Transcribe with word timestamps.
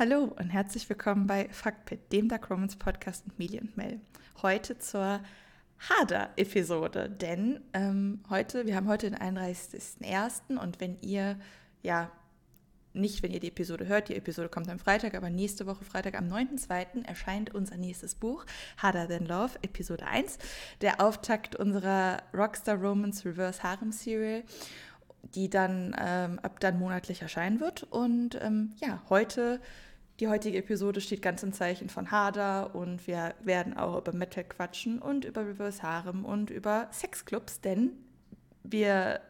Hallo 0.00 0.32
und 0.38 0.48
herzlich 0.48 0.88
willkommen 0.88 1.26
bei 1.26 1.50
Fuckpit, 1.50 2.10
dem 2.10 2.30
Dark 2.30 2.48
Romans 2.48 2.74
Podcast 2.76 3.26
mit 3.26 3.38
Mili 3.38 3.60
und 3.60 3.76
Mel. 3.76 4.00
Heute 4.40 4.78
zur 4.78 5.20
Hader-Episode, 5.78 7.10
denn 7.10 7.60
ähm, 7.74 8.20
heute, 8.30 8.64
wir 8.64 8.76
haben 8.76 8.88
heute 8.88 9.10
den 9.10 9.18
31.01. 9.18 10.56
und 10.58 10.80
wenn 10.80 10.96
ihr, 11.02 11.38
ja, 11.82 12.10
nicht 12.94 13.22
wenn 13.22 13.30
ihr 13.30 13.40
die 13.40 13.48
Episode 13.48 13.88
hört, 13.88 14.08
die 14.08 14.16
Episode 14.16 14.48
kommt 14.48 14.70
am 14.70 14.78
Freitag, 14.78 15.14
aber 15.14 15.28
nächste 15.28 15.66
Woche 15.66 15.84
Freitag 15.84 16.16
am 16.16 16.28
9.02. 16.32 17.04
erscheint 17.04 17.54
unser 17.54 17.76
nächstes 17.76 18.14
Buch, 18.14 18.46
Harder 18.78 19.06
Than 19.06 19.26
Love, 19.26 19.58
Episode 19.60 20.06
1, 20.06 20.38
der 20.80 21.02
Auftakt 21.02 21.56
unserer 21.56 22.22
Rockstar 22.32 22.76
Romance 22.78 23.26
Reverse 23.26 23.62
Harem 23.62 23.92
Serial 23.92 24.44
die 25.34 25.50
dann 25.50 25.94
ähm, 25.98 26.38
ab 26.40 26.60
dann 26.60 26.78
monatlich 26.78 27.22
erscheinen 27.22 27.60
wird. 27.60 27.82
Und 27.84 28.38
ähm, 28.40 28.72
ja, 28.80 29.02
heute 29.10 29.60
die 30.20 30.28
heutige 30.28 30.58
Episode 30.58 31.00
steht 31.00 31.22
ganz 31.22 31.42
im 31.42 31.54
Zeichen 31.54 31.88
von 31.88 32.10
Harder 32.10 32.74
und 32.74 33.06
wir 33.06 33.34
werden 33.42 33.76
auch 33.76 33.96
über 33.96 34.12
Metal 34.12 34.44
quatschen 34.44 34.98
und 34.98 35.24
über 35.24 35.46
Reverse 35.46 35.82
Harem 35.82 36.26
und 36.26 36.50
über 36.50 36.88
Sexclubs, 36.92 37.62
denn 37.62 37.92
wir, 38.62 39.22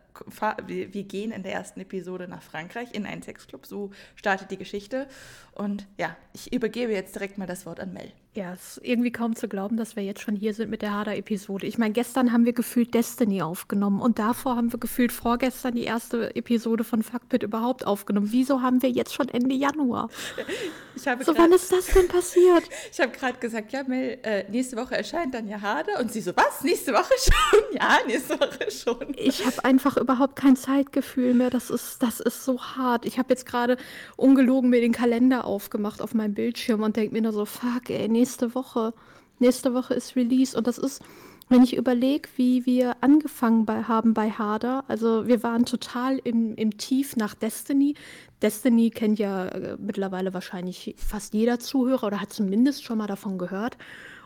wir 0.67 1.05
gehen 1.05 1.31
in 1.31 1.45
der 1.45 1.53
ersten 1.53 1.79
Episode 1.81 2.27
nach 2.27 2.43
Frankreich 2.43 2.93
in 2.93 3.07
einen 3.07 3.23
Sexclub. 3.23 3.67
So 3.67 3.93
startet 4.17 4.51
die 4.51 4.59
Geschichte. 4.59 5.07
Und 5.55 5.87
ja, 5.97 6.17
ich 6.33 6.53
übergebe 6.53 6.93
jetzt 6.93 7.15
direkt 7.15 7.39
mal 7.39 7.47
das 7.47 7.67
Wort 7.67 7.79
an 7.79 7.93
Mel. 7.93 8.11
Ja, 8.33 8.53
es 8.53 8.77
ist 8.77 8.85
irgendwie 8.85 9.11
kaum 9.11 9.35
zu 9.35 9.49
glauben, 9.49 9.77
dass 9.77 9.97
wir 9.97 10.05
jetzt 10.05 10.21
schon 10.21 10.37
hier 10.37 10.55
sind 10.55 10.71
mit 10.71 10.83
der 10.83 10.95
Hader-Episode. 10.95 11.67
Ich 11.67 11.79
meine, 11.79 11.93
gestern 11.93 12.33
haben 12.33 12.45
wir 12.45 12.53
gefühlt 12.53 12.95
Destiny 12.95 13.43
aufgenommen 13.43 14.01
und 14.01 14.21
davor 14.21 14.55
haben 14.55 14.73
wir 14.73 14.79
gefühlt 14.79 15.11
vorgestern 15.11 15.75
die 15.75 15.83
erste 15.83 16.37
Episode 16.37 16.85
von 16.85 17.03
Fuckpit 17.03 17.43
überhaupt 17.43 17.85
aufgenommen. 17.85 18.29
Wieso 18.31 18.63
haben 18.63 18.83
wir 18.83 18.91
jetzt 18.91 19.15
schon 19.15 19.29
Ende 19.31 19.57
Januar? 19.57 20.11
so, 20.95 21.11
grad, 21.11 21.39
wann 21.39 21.53
ist 21.53 21.73
das 21.73 21.87
denn 21.87 22.07
passiert? 22.07 22.63
ich 22.93 23.01
habe 23.01 23.11
gerade 23.11 23.39
gesagt, 23.39 23.73
ja, 23.73 23.83
Mel, 23.83 24.19
äh, 24.23 24.49
nächste 24.49 24.77
Woche 24.77 24.97
erscheint 24.97 25.35
dann 25.35 25.49
ja 25.49 25.61
Hader 25.61 25.99
und 25.99 26.13
sie 26.13 26.21
so, 26.21 26.31
was? 26.37 26.63
Nächste 26.63 26.93
Woche 26.93 27.15
schon? 27.19 27.77
ja, 27.77 27.99
nächste 28.07 28.39
Woche 28.39 28.71
schon. 28.71 29.13
Ich 29.17 29.45
habe 29.45 29.65
einfach 29.65 29.97
überhaupt 29.97 30.37
kein 30.37 30.55
Zeitgefühl 30.55 31.35
mehr. 31.35 31.51
Das 31.51 31.69
ist, 31.69 32.01
das 32.01 32.21
ist 32.21 32.45
so 32.45 32.63
hart. 32.63 33.07
Ich 33.07 33.19
habe 33.19 33.31
jetzt 33.31 33.45
gerade 33.45 33.77
ungelogen 34.15 34.71
mir 34.71 34.81
den 34.81 34.93
Kalender 34.93 35.47
aufgemacht 35.47 36.01
auf 36.01 36.15
meinem 36.15 36.35
Bildschirm 36.35 36.85
und 36.85 36.95
denke 36.95 37.13
mir 37.13 37.23
nur 37.23 37.33
so, 37.33 37.45
fuck, 37.45 37.91
ey, 37.91 38.20
nächste 38.21 38.55
Woche. 38.55 38.93
Nächste 39.39 39.73
Woche 39.73 39.95
ist 39.95 40.17
Release 40.17 40.57
und 40.57 40.67
das 40.67 40.77
ist, 40.77 41.03
wenn 41.49 41.63
ich 41.63 41.75
überlege, 41.75 42.29
wie 42.37 42.67
wir 42.67 42.97
angefangen 43.01 43.65
bei, 43.65 43.85
haben 43.85 44.13
bei 44.13 44.31
Harder, 44.31 44.85
also 44.89 45.27
wir 45.27 45.43
waren 45.43 45.65
total 45.65 46.19
im, 46.23 46.55
im 46.57 46.77
Tief 46.77 47.17
nach 47.17 47.35
Destiny. 47.35 47.95
Destiny 48.43 48.91
kennt 48.91 49.19
ja 49.19 49.47
äh, 49.47 49.77
mittlerweile 49.79 50.35
wahrscheinlich 50.35 50.95
fast 50.99 51.33
jeder 51.33 51.59
Zuhörer 51.59 52.09
oder 52.09 52.21
hat 52.21 52.33
zumindest 52.33 52.85
schon 52.85 52.99
mal 52.99 53.07
davon 53.07 53.39
gehört. 53.39 53.79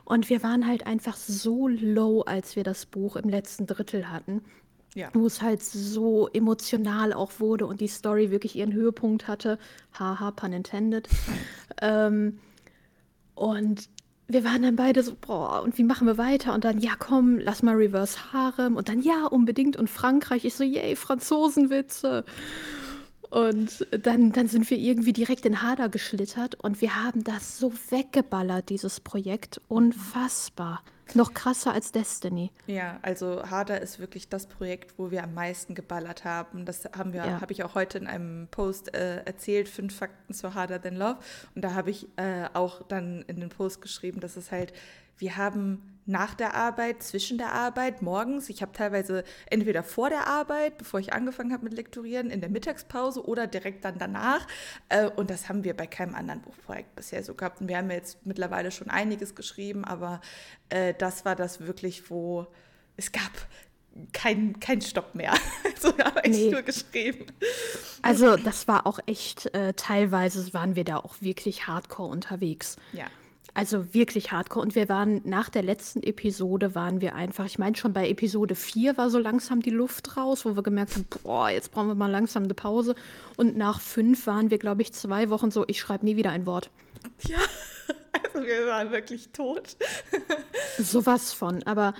Und 0.05 0.29
wir 0.29 0.43
waren 0.43 0.67
halt 0.67 0.87
einfach 0.87 1.17
so 1.17 1.69
low, 1.69 2.23
als 2.23 2.57
wir 2.57 2.65
das 2.65 2.85
Buch 2.85 3.17
im 3.17 3.31
letzten 3.31 3.67
Drittel 3.67 4.11
hatten. 4.11 4.43
Ja. 4.95 5.09
Wo 5.13 5.27
es 5.27 5.41
halt 5.41 5.63
so 5.63 6.29
emotional 6.33 7.13
auch 7.13 7.33
wurde 7.39 7.67
und 7.67 7.81
die 7.81 7.89
Story 7.89 8.31
wirklich 8.31 8.57
ihren 8.57 8.73
Höhepunkt 8.73 9.29
hatte. 9.29 9.59
Haha, 9.99 10.33
pun 10.33 10.53
intended. 10.53 11.09
ähm, 11.81 12.39
und 13.35 13.89
wir 14.27 14.45
waren 14.45 14.63
dann 14.63 14.77
beide 14.77 15.03
so, 15.03 15.15
boah, 15.21 15.63
und 15.63 15.77
wie 15.77 15.85
machen 15.85 16.07
wir 16.07 16.17
weiter? 16.17 16.55
Und 16.55 16.65
dann, 16.65 16.79
ja, 16.81 16.93
komm, 16.99 17.39
lass 17.39 17.63
mal 17.63 17.75
Reverse 17.75 18.33
Harem. 18.33 18.77
Und 18.77 18.89
dann, 18.89 19.03
ja, 19.03 19.27
unbedingt. 19.27 19.77
Und 19.77 19.91
Frankreich. 19.91 20.45
Ich 20.45 20.55
so, 20.55 20.65
yay, 20.65 20.97
Franzosenwitze. 20.97 22.25
Und 23.29 23.87
dann, 23.91 24.33
dann 24.33 24.49
sind 24.49 24.71
wir 24.71 24.79
irgendwie 24.79 25.13
direkt 25.13 25.45
in 25.45 25.61
Hader 25.61 25.89
geschlittert 25.89 26.55
und 26.63 26.81
wir 26.81 27.03
haben 27.03 27.25
das 27.25 27.59
so 27.59 27.73
weggeballert, 27.91 28.69
dieses 28.69 29.01
Projekt. 29.01 29.61
Unfassbar. 29.67 30.83
Noch 31.15 31.35
krasser 31.35 31.73
als 31.73 31.93
Destiny. 31.93 32.51
Ja, 32.67 32.99
also 33.03 33.49
Harder 33.49 33.81
ist 33.81 33.99
wirklich 33.99 34.29
das 34.29 34.47
Projekt, 34.47 34.95
wo 34.99 35.11
wir 35.11 35.23
am 35.23 35.35
meisten 35.35 35.75
geballert 35.75 36.25
haben. 36.25 36.65
Das 36.65 36.85
haben 36.97 37.13
wir, 37.13 37.25
ja. 37.25 37.41
habe 37.41 37.53
ich 37.53 37.63
auch 37.65 37.75
heute 37.75 37.99
in 37.99 38.07
einem 38.07 38.49
Post 38.51 38.95
äh, 38.95 39.23
erzählt, 39.25 39.69
fünf 39.69 39.97
Fakten 39.97 40.35
zu 40.35 40.55
Harder 40.55 40.81
Than 40.81 40.97
Love. 40.97 41.19
Und 41.55 41.63
da 41.63 41.75
habe 41.75 41.91
ich 41.91 42.09
äh, 42.17 42.49
auch 42.53 42.83
dann 42.83 43.23
in 43.23 43.41
den 43.41 43.49
Post 43.49 43.81
geschrieben, 43.81 44.21
dass 44.21 44.37
es 44.37 44.51
halt, 44.51 44.73
wir 45.19 45.37
haben 45.37 45.95
nach 46.07 46.35
der 46.35 46.55
Arbeit, 46.55 47.03
zwischen 47.03 47.39
der 47.39 47.53
Arbeit, 47.53 48.03
morgens. 48.03 48.51
Ich 48.51 48.61
habe 48.61 48.73
teilweise 48.73 49.25
entweder 49.47 49.83
vor 49.83 50.11
der 50.11 50.27
Arbeit, 50.27 50.77
bevor 50.79 51.01
ich 51.01 51.13
angefangen 51.13 51.53
habe 51.53 51.65
mit 51.65 51.75
Lektorieren, 51.75 52.31
in 52.31 52.41
der 52.41 52.51
Mittagspause 52.51 53.27
oder 53.27 53.47
direkt 53.47 53.85
dann 53.85 53.99
danach. 53.99 54.47
Äh, 54.91 55.09
und 55.09 55.31
das 55.31 55.49
haben 55.49 55.65
wir 55.65 55.75
bei 55.75 55.87
keinem 55.87 56.15
anderen 56.15 56.43
Buchprojekt 56.43 56.95
bisher 56.95 57.23
so 57.25 57.35
gehabt. 57.35 57.61
Und 57.61 57.69
wir 57.69 57.79
haben 57.79 57.91
jetzt 57.91 58.25
mittlerweile 58.27 58.71
schon 58.71 58.91
einiges 58.91 59.35
geschrieben, 59.35 59.85
aber 59.85 60.21
äh, 60.69 60.93
das 60.95 61.25
war 61.25 61.37
das 61.37 61.61
wirklich, 61.61 62.11
wo 62.11 62.47
es 62.97 63.11
gab 63.11 63.33
kein, 64.13 64.59
kein 64.61 64.81
Stopp 64.83 65.15
mehr. 65.15 65.33
so 65.81 65.97
habe 65.99 66.21
ich 66.25 66.37
nee. 66.37 66.51
nur 66.51 66.63
geschrieben. 66.63 67.27
Also 68.03 68.37
das 68.37 68.69
war 68.69 68.87
auch 68.87 68.99
echt, 69.07 69.55
äh, 69.55 69.73
teilweise 69.75 70.53
waren 70.53 70.77
wir 70.77 70.85
da 70.85 70.99
auch 70.99 71.15
wirklich 71.21 71.67
hardcore 71.67 72.11
unterwegs. 72.11 72.77
Ja. 72.93 73.07
Also 73.55 73.95
wirklich 73.95 74.33
hardcore. 74.33 74.65
Und 74.65 74.75
wir 74.75 74.89
waren 74.89 75.21
nach 75.25 75.49
der 75.49 75.63
letzten 75.63 76.03
Episode, 76.03 76.75
waren 76.75 77.01
wir 77.01 77.15
einfach, 77.15 77.47
ich 77.47 77.57
meine 77.57 77.77
schon 77.77 77.93
bei 77.93 78.09
Episode 78.09 78.57
4 78.57 78.97
war 78.97 79.11
so 79.11 79.19
langsam 79.19 79.63
die 79.63 79.71
Luft 79.71 80.17
raus, 80.17 80.45
wo 80.45 80.57
wir 80.57 80.65
gemerkt 80.65 80.97
haben, 80.97 81.07
boah, 81.23 81.51
jetzt 81.51 81.71
brauchen 81.71 81.87
wir 81.87 81.95
mal 81.95 82.11
langsam 82.11 82.43
eine 82.43 82.55
Pause. 82.55 82.97
Und 83.37 83.57
nach 83.57 83.81
5 83.81 84.27
waren 84.27 84.51
wir, 84.51 84.59
glaube 84.59 84.83
ich, 84.83 84.93
zwei 84.93 85.31
Wochen 85.31 85.53
so, 85.53 85.65
ich 85.69 85.79
schreibe 85.79 86.05
nie 86.05 86.17
wieder 86.17 86.31
ein 86.31 86.47
Wort. 86.47 86.69
Ja, 87.29 87.39
also 88.35 88.45
wir 88.45 88.67
waren 88.67 88.91
wirklich 88.91 89.29
tot. 89.29 89.77
Sowas 90.79 91.33
von. 91.33 91.63
Aber 91.63 91.95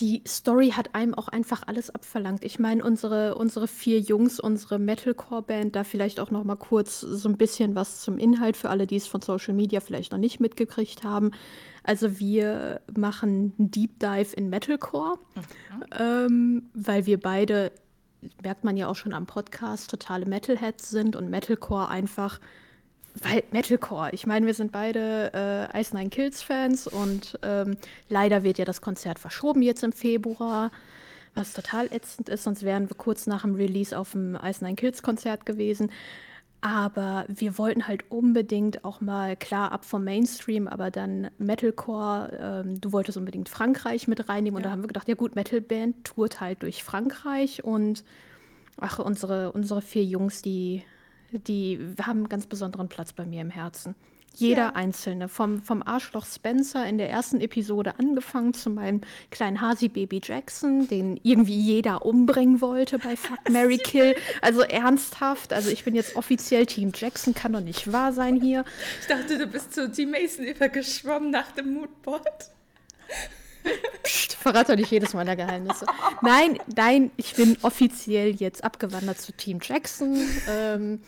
die 0.00 0.22
Story 0.26 0.70
hat 0.70 0.94
einem 0.94 1.14
auch 1.14 1.28
einfach 1.28 1.64
alles 1.66 1.90
abverlangt. 1.90 2.44
Ich 2.44 2.58
meine, 2.58 2.82
unsere, 2.82 3.34
unsere 3.34 3.68
vier 3.68 4.00
Jungs, 4.00 4.40
unsere 4.40 4.78
Metalcore-Band, 4.78 5.76
da 5.76 5.84
vielleicht 5.84 6.18
auch 6.18 6.30
noch 6.30 6.44
mal 6.44 6.56
kurz 6.56 7.00
so 7.00 7.28
ein 7.28 7.36
bisschen 7.36 7.74
was 7.74 8.00
zum 8.00 8.16
Inhalt 8.16 8.56
für 8.56 8.70
alle, 8.70 8.86
die 8.86 8.96
es 8.96 9.06
von 9.06 9.20
Social 9.20 9.54
Media 9.54 9.80
vielleicht 9.80 10.12
noch 10.12 10.18
nicht 10.18 10.40
mitgekriegt 10.40 11.04
haben. 11.04 11.32
Also 11.84 12.18
wir 12.18 12.80
machen 12.96 13.54
einen 13.58 13.70
Deep 13.70 13.98
Dive 14.00 14.34
in 14.34 14.48
Metalcore, 14.48 15.18
mhm. 15.34 15.84
ähm, 15.98 16.70
weil 16.74 17.06
wir 17.06 17.20
beide, 17.20 17.70
merkt 18.42 18.64
man 18.64 18.76
ja 18.76 18.88
auch 18.88 18.96
schon 18.96 19.12
am 19.12 19.26
Podcast, 19.26 19.90
totale 19.90 20.24
Metalheads 20.24 20.88
sind 20.88 21.16
und 21.16 21.28
Metalcore 21.28 21.88
einfach 21.88 22.40
weil 23.20 23.42
Metalcore. 23.50 24.10
Ich 24.12 24.26
meine, 24.26 24.46
wir 24.46 24.54
sind 24.54 24.72
beide 24.72 25.68
äh, 25.72 25.80
Ice 25.80 25.94
Nine 25.96 26.10
Kills 26.10 26.42
Fans 26.42 26.86
und 26.86 27.38
ähm, 27.42 27.76
leider 28.08 28.42
wird 28.42 28.58
ja 28.58 28.64
das 28.64 28.80
Konzert 28.80 29.18
verschoben 29.18 29.62
jetzt 29.62 29.82
im 29.82 29.92
Februar, 29.92 30.70
was 31.34 31.52
total 31.52 31.86
ätzend 31.92 32.28
ist, 32.28 32.44
sonst 32.44 32.62
wären 32.62 32.88
wir 32.88 32.96
kurz 32.96 33.26
nach 33.26 33.42
dem 33.42 33.54
Release 33.54 33.96
auf 33.96 34.12
dem 34.12 34.36
Ice 34.42 34.64
Nine 34.64 34.76
Kills 34.76 35.02
Konzert 35.02 35.46
gewesen. 35.46 35.90
Aber 36.64 37.24
wir 37.26 37.58
wollten 37.58 37.88
halt 37.88 38.04
unbedingt 38.08 38.84
auch 38.84 39.00
mal 39.00 39.36
klar 39.36 39.72
ab 39.72 39.84
vom 39.84 40.04
Mainstream, 40.04 40.68
aber 40.68 40.92
dann 40.92 41.28
Metalcore. 41.38 42.62
Ähm, 42.64 42.80
du 42.80 42.92
wolltest 42.92 43.18
unbedingt 43.18 43.48
Frankreich 43.48 44.06
mit 44.06 44.28
reinnehmen 44.28 44.54
ja. 44.54 44.58
und 44.58 44.62
da 44.66 44.70
haben 44.70 44.82
wir 44.82 44.86
gedacht, 44.86 45.08
ja 45.08 45.16
gut, 45.16 45.34
Metalband 45.34 46.04
tourt 46.04 46.40
halt 46.40 46.62
durch 46.62 46.84
Frankreich 46.84 47.64
und 47.64 48.04
ach, 48.76 49.00
unsere, 49.00 49.50
unsere 49.50 49.82
vier 49.82 50.04
Jungs, 50.04 50.40
die 50.40 50.84
die 51.32 51.78
haben 52.02 52.20
einen 52.20 52.28
ganz 52.28 52.46
besonderen 52.46 52.88
Platz 52.88 53.12
bei 53.12 53.24
mir 53.24 53.40
im 53.40 53.50
Herzen. 53.50 53.94
Jeder 54.34 54.62
ja. 54.62 54.70
einzelne, 54.70 55.28
vom, 55.28 55.62
vom 55.62 55.82
Arschloch 55.82 56.24
Spencer 56.24 56.86
in 56.86 56.96
der 56.96 57.10
ersten 57.10 57.40
Episode 57.40 57.98
angefangen 57.98 58.54
zu 58.54 58.70
meinem 58.70 59.02
kleinen 59.30 59.60
Hasi-Baby 59.60 60.22
Jackson, 60.24 60.88
den 60.88 61.20
irgendwie 61.22 61.58
jeder 61.58 62.06
umbringen 62.06 62.60
wollte 62.60 62.98
bei 62.98 63.16
Fuck, 63.16 63.38
Mary 63.50 63.76
Kill. 63.76 64.14
Also 64.40 64.62
ernsthaft, 64.62 65.52
also 65.52 65.68
ich 65.68 65.84
bin 65.84 65.94
jetzt 65.94 66.16
offiziell 66.16 66.64
Team 66.64 66.92
Jackson, 66.94 67.34
kann 67.34 67.52
doch 67.52 67.60
nicht 67.60 67.92
wahr 67.92 68.12
sein 68.12 68.40
hier. 68.40 68.64
Ich 69.02 69.06
dachte, 69.06 69.36
du 69.36 69.46
bist 69.46 69.74
zu 69.74 69.90
Team 69.92 70.12
Mason 70.12 70.46
übergeschwommen 70.46 71.30
nach 71.30 71.52
dem 71.52 71.74
Moodboard. 71.74 72.50
Psst, 74.02 74.34
verrate 74.34 74.72
doch 74.72 74.78
nicht 74.78 74.90
jedes 74.90 75.12
meiner 75.12 75.36
Geheimnisse. 75.36 75.86
Nein, 76.22 76.58
nein, 76.74 77.10
ich 77.16 77.34
bin 77.34 77.56
offiziell 77.62 78.34
jetzt 78.34 78.64
abgewandert 78.64 79.20
zu 79.20 79.32
Team 79.32 79.58
Jackson. 79.62 80.18
Ähm, 80.48 81.00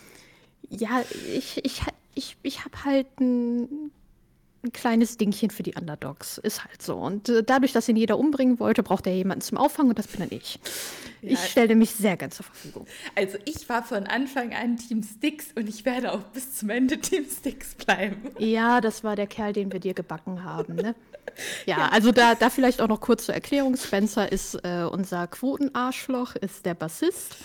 ja, 0.71 1.03
ich, 1.33 1.65
ich, 1.65 1.83
ich, 2.15 2.37
ich 2.43 2.65
habe 2.65 2.85
halt 2.85 3.07
ein, 3.21 3.91
ein, 4.63 4.73
kleines 4.73 5.17
Dingchen 5.17 5.51
für 5.51 5.63
die 5.63 5.75
Underdogs. 5.75 6.39
Ist 6.39 6.65
halt 6.65 6.83
so. 6.83 6.97
Und 6.97 7.29
äh, 7.29 7.43
dadurch, 7.43 7.73
dass 7.73 7.89
ihn 7.89 7.97
jeder 7.97 8.19
umbringen 8.19 8.59
wollte, 8.61 8.83
braucht 8.83 9.07
er 9.07 9.15
jemanden 9.15 9.43
zum 9.43 9.59
Auffangen 9.59 9.91
und 9.91 9.99
das 9.99 10.07
bin 10.07 10.21
dann 10.21 10.31
ich. 10.31 10.59
Ja. 11.23 11.33
Ich 11.33 11.51
stelle 11.51 11.75
mich 11.75 11.91
sehr 11.91 12.17
gern 12.17 12.31
zur 12.31 12.45
Verfügung. 12.45 12.87
Also 13.15 13.39
ich 13.45 13.69
war 13.69 13.83
von 13.83 14.07
Anfang 14.07 14.55
an 14.55 14.77
Team 14.77 15.03
Sticks 15.03 15.47
und 15.55 15.69
ich 15.69 15.85
werde 15.85 16.13
auch 16.13 16.23
bis 16.33 16.57
zum 16.57 16.71
Ende 16.71 16.99
Team 16.99 17.25
Sticks 17.25 17.75
bleiben. 17.75 18.31
Ja, 18.39 18.81
das 18.81 19.05
war 19.05 19.17
der 19.17 19.27
Kerl, 19.27 19.53
den 19.53 19.73
wir 19.73 19.81
dir 19.81 19.95
gebacken 19.95 20.45
haben, 20.45 20.75
ne? 20.77 20.95
Ja, 21.67 21.79
ja, 21.79 21.89
also 21.89 22.13
da, 22.13 22.35
da 22.35 22.51
vielleicht 22.51 22.81
auch 22.81 22.89
noch 22.89 23.01
kurz 23.01 23.27
zur 23.27 23.35
Erklärung. 23.35 23.77
Spencer 23.77 24.31
ist 24.31 24.55
äh, 24.63 24.85
unser 24.85 25.27
Quotenarschloch, 25.27 26.37
ist 26.37 26.67
der 26.67 26.75
Bassist. 26.75 27.37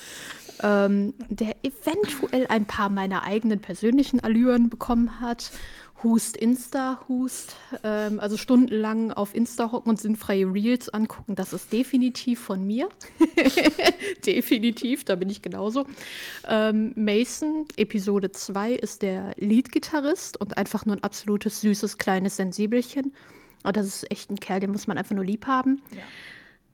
Ähm, 0.61 1.13
der 1.29 1.55
eventuell 1.63 2.47
ein 2.47 2.65
paar 2.65 2.89
meiner 2.89 3.23
eigenen 3.23 3.59
persönlichen 3.59 4.19
Allüren 4.19 4.69
bekommen 4.69 5.19
hat. 5.19 5.51
Hust 6.01 6.37
Insta, 6.37 7.01
Hust, 7.09 7.57
ähm, 7.83 8.21
also 8.21 8.37
stundenlang 8.37 9.11
auf 9.11 9.35
Insta 9.35 9.71
hocken 9.71 9.89
und 9.89 9.99
sinnfreie 9.99 10.45
Reels 10.45 10.87
angucken, 10.89 11.35
das 11.35 11.51
ist 11.51 11.73
definitiv 11.73 12.39
von 12.39 12.65
mir. 12.65 12.87
definitiv, 14.25 15.03
da 15.03 15.15
bin 15.15 15.29
ich 15.29 15.41
genauso. 15.41 15.85
Ähm, 16.47 16.93
Mason, 16.95 17.65
Episode 17.75 18.31
2, 18.31 18.73
ist 18.73 19.01
der 19.01 19.33
Lead-Gitarrist 19.37 20.39
und 20.39 20.57
einfach 20.57 20.85
nur 20.85 20.95
ein 20.95 21.03
absolutes 21.03 21.59
süßes 21.61 21.97
kleines 21.97 22.37
Sensibelchen. 22.37 23.13
Aber 23.63 23.73
das 23.73 23.87
ist 23.87 24.11
echt 24.11 24.29
ein 24.29 24.39
Kerl, 24.39 24.61
den 24.61 24.71
muss 24.71 24.87
man 24.87 24.97
einfach 24.97 25.15
nur 25.15 25.25
lieb 25.25 25.47
haben. 25.47 25.81
Ja. 25.91 26.01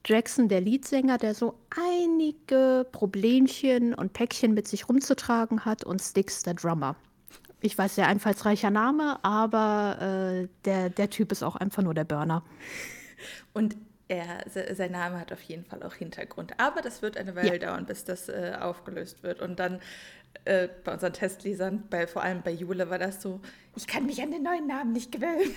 Jackson, 0.05 0.47
der 0.47 0.61
Leadsänger, 0.61 1.17
der 1.17 1.33
so 1.33 1.55
einige 1.75 2.85
Problemchen 2.91 3.93
und 3.93 4.13
Päckchen 4.13 4.53
mit 4.53 4.67
sich 4.67 4.87
rumzutragen 4.87 5.65
hat 5.65 5.83
und 5.83 6.01
Sticks, 6.01 6.43
der 6.43 6.53
Drummer 6.53 6.95
ich 7.65 7.77
weiß, 7.77 7.95
sehr 7.95 8.07
einfallsreicher 8.07 8.69
Name, 8.69 9.19
aber 9.23 9.97
äh, 10.43 10.47
der, 10.65 10.89
der 10.89 11.09
Typ 11.09 11.31
ist 11.31 11.43
auch 11.43 11.55
einfach 11.55 11.81
nur 11.81 11.93
der 11.93 12.03
Burner. 12.03 12.43
Und 13.53 13.75
er, 14.07 14.45
sein 14.75 14.91
Name 14.91 15.19
hat 15.19 15.33
auf 15.33 15.41
jeden 15.41 15.65
Fall 15.65 15.81
auch 15.81 15.95
Hintergrund. 15.95 16.59
Aber 16.59 16.81
das 16.81 17.01
wird 17.01 17.17
eine 17.17 17.35
Weile 17.35 17.59
ja. 17.59 17.69
dauern, 17.69 17.87
bis 17.87 18.05
das 18.05 18.29
äh, 18.29 18.53
aufgelöst 18.59 19.23
wird. 19.23 19.41
Und 19.41 19.57
dann 19.57 19.79
äh, 20.43 20.67
bei 20.83 20.93
unseren 20.93 21.13
Testlesern, 21.13 21.83
bei, 21.89 22.07
vor 22.07 22.21
allem 22.21 22.41
bei 22.41 22.51
Jule, 22.51 22.89
war 22.89 22.99
das 22.99 23.21
so, 23.21 23.39
ich 23.75 23.87
kann 23.87 24.05
mich 24.05 24.21
an 24.21 24.31
den 24.31 24.43
neuen 24.43 24.67
Namen 24.67 24.91
nicht 24.91 25.11
gewöhnen. 25.11 25.55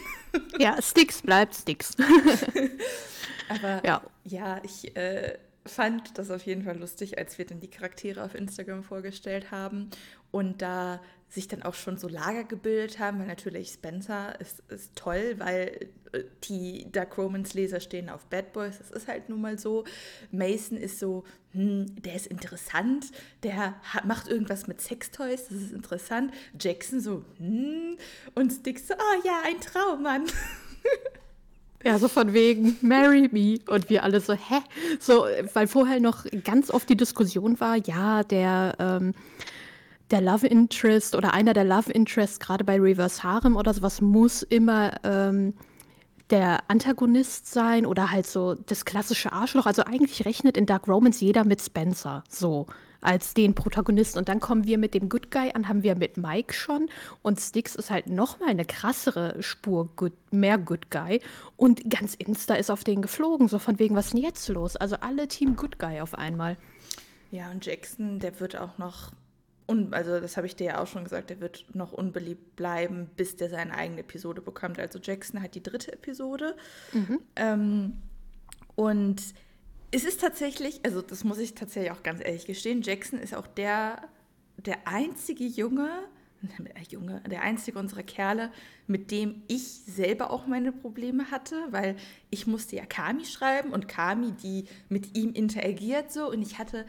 Ja, 0.59 0.81
Sticks 0.81 1.23
bleibt 1.23 1.55
Sticks. 1.55 1.97
Aber 3.49 3.85
ja, 3.85 4.03
ja 4.25 4.61
ich 4.63 4.97
äh, 4.97 5.39
fand 5.69 6.19
das 6.19 6.31
auf 6.31 6.43
jeden 6.43 6.65
Fall 6.65 6.79
lustig, 6.79 7.19
als 7.19 7.39
wir 7.39 7.47
dann 7.47 7.61
die 7.61 7.71
Charaktere 7.71 8.25
auf 8.25 8.35
Instagram 8.35 8.83
vorgestellt 8.83 9.51
haben 9.51 9.91
und 10.31 10.63
da 10.63 11.01
sich 11.31 11.47
dann 11.47 11.63
auch 11.63 11.75
schon 11.75 11.99
so 11.99 12.09
Lager 12.09 12.45
gebildet 12.45 12.99
haben, 12.99 13.19
weil 13.19 13.27
natürlich 13.27 13.69
Spencer 13.69 14.41
ist, 14.41 14.63
ist 14.69 14.97
toll, 14.97 15.35
weil 15.39 15.89
äh, 16.13 16.25
die 16.45 16.91
Dark 16.91 17.19
Romans 17.19 17.53
Leser 17.53 17.81
stehen 17.81 18.09
auf 18.09 18.25
Bad 18.27 18.53
Boys, 18.53 18.79
das 18.79 18.91
ist 18.91 19.09
halt 19.09 19.29
nun 19.29 19.43
mal 19.43 19.59
so. 19.59 19.85
Mason 20.31 20.79
ist 20.79 20.99
so, 20.99 21.25
hm, 21.53 21.87
der 22.03 22.15
ist 22.15 22.27
interessant, 22.29 23.07
der 23.43 23.83
hat, 23.83 24.05
macht 24.07 24.29
irgendwas 24.29 24.67
mit 24.67 24.81
Sextoys, 24.81 25.49
das 25.49 25.59
ist 25.59 25.73
interessant. 25.73 26.33
Jackson 26.59 27.01
so, 27.01 27.25
hm, 27.37 27.99
und 28.35 28.51
Stick 28.51 28.79
so, 28.79 28.95
oh 28.95 29.27
ja, 29.27 29.43
ein 29.45 29.61
Traummann. 29.61 30.25
Ja, 31.85 31.99
so 31.99 32.09
von 32.09 32.33
wegen, 32.33 32.77
marry 32.81 33.29
me. 33.31 33.59
Und 33.73 33.89
wir 33.89 34.03
alle 34.03 34.21
so, 34.21 34.33
hä? 34.33 34.61
So, 34.99 35.27
weil 35.55 35.69
vorher 35.69 36.01
noch 36.01 36.25
ganz 36.45 36.71
oft 36.71 36.89
die 36.89 36.97
Diskussion 36.97 37.59
war, 37.61 37.77
ja, 37.77 38.25
der, 38.25 38.75
ähm, 38.79 39.15
der 40.11 40.21
Love 40.21 40.47
Interest 40.47 41.15
oder 41.15 41.35
einer 41.35 41.53
der 41.53 41.65
Love 41.65 41.93
Interests, 41.93 42.41
gerade 42.41 42.65
bei 42.65 42.81
Reverse 42.81 43.23
Harem 43.23 43.57
oder 43.57 43.73
sowas, 43.73 44.01
muss 44.01 44.43
immer 44.43 44.93
ähm, 45.05 45.55
der 46.31 46.59
Antagonist 46.69 47.47
sein 47.53 47.87
oder 47.87 48.11
halt 48.11 48.27
so 48.27 48.55
das 48.55 48.85
klassische 48.85 49.33
Arschloch. 49.33 49.67
Also 49.67 49.85
eigentlich 49.85 50.25
rechnet 50.25 50.57
in 50.57 50.67
Dark 50.67 50.89
Romance 50.89 51.21
jeder 51.21 51.45
mit 51.45 51.63
Spencer 51.63 52.25
so 52.29 52.67
als 53.01 53.35
den 53.35 53.55
Protagonisten. 53.55 54.19
Und 54.19 54.29
dann 54.29 54.41
kommen 54.41 54.65
wir 54.65 54.79
mit 54.79 54.95
dem 54.95 55.09
Good 55.09 55.31
Guy 55.31 55.53
an, 55.55 55.69
haben 55.69 55.83
wir 55.83 55.95
mit 55.95 56.17
Mike 56.17 56.55
schon. 56.55 56.89
Und 57.23 57.41
Styx 57.41 57.75
ist 57.75 57.91
halt 57.91 58.09
nochmal 58.09 58.51
eine 58.51 58.65
krassere 58.65 59.43
Spur, 59.43 59.89
good, 59.97 60.13
mehr 60.31 60.59
Good 60.59 60.91
Guy. 60.91 61.21
Und 61.57 61.89
ganz 61.91 62.15
Insta 62.15 62.55
ist 62.55 62.71
auf 62.71 62.85
den 62.85 63.03
geflogen, 63.03 63.49
so 63.49 63.59
von 63.59 63.79
wegen, 63.79 63.95
was 63.95 64.07
ist 64.07 64.15
denn 64.15 64.23
jetzt 64.23 64.49
los? 64.49 64.77
Also 64.77 64.97
alle 64.97 65.29
Team 65.29 65.57
Good 65.57 65.79
Guy 65.79 66.01
auf 66.01 66.15
einmal. 66.15 66.57
Ja, 67.31 67.51
und 67.51 67.65
Jackson, 67.65 68.19
der 68.21 68.41
wird 68.41 68.57
auch 68.57 68.79
noch 68.79 69.13
und 69.69 69.93
also 69.93 70.19
das 70.19 70.39
habe 70.39 70.47
ich 70.47 70.57
dir 70.57 70.65
ja 70.65 70.83
auch 70.83 70.87
schon 70.87 71.05
gesagt, 71.05 71.29
der 71.29 71.41
wird 71.41 71.67
noch 71.75 71.93
unbeliebt 71.93 72.57
bleiben, 72.57 73.11
bis 73.17 73.37
der 73.37 73.51
seine 73.51 73.75
eigene 73.75 74.01
Episode 74.01 74.41
bekommt. 74.41 74.79
Also 74.79 74.99
Jackson 74.99 75.43
hat 75.43 75.55
die 75.55 75.63
dritte 75.63 75.93
Episode. 75.93 76.57
Mhm. 76.95 77.21
Ähm, 77.37 77.93
und 78.77 79.21
es 79.91 80.05
ist 80.05 80.21
tatsächlich, 80.21 80.81
also 80.85 81.03
das 81.03 81.25
muss 81.25 81.39
ich 81.39 81.55
tatsächlich 81.55 81.93
auch 81.93 82.03
ganz 82.03 82.21
ehrlich 82.21 82.47
gestehen, 82.47 82.83
Jackson 82.83 83.19
ist 83.19 83.35
auch 83.35 83.47
der, 83.47 84.09
der 84.57 84.87
einzige 84.87 85.45
Junge, 85.45 85.91
äh, 86.75 86.83
Junge, 86.91 87.23
der 87.31 87.43
einzige 87.43 87.79
unserer 87.79 88.03
Kerle, 88.03 88.51
mit 88.87 89.11
dem 89.11 89.43
ich 89.49 89.63
selber 89.63 90.31
auch 90.31 90.47
meine 90.47 90.73
Probleme 90.73 91.31
hatte, 91.31 91.57
weil 91.71 91.97
ich 92.31 92.47
musste 92.47 92.77
ja 92.77 92.87
Kami 92.87 93.25
schreiben 93.25 93.71
und 93.71 93.89
Kami, 93.89 94.33
die 94.33 94.65
mit 94.89 95.17
ihm 95.17 95.33
interagiert 95.33 96.13
so 96.13 96.31
und 96.31 96.43
ich 96.43 96.59
hatte 96.59 96.87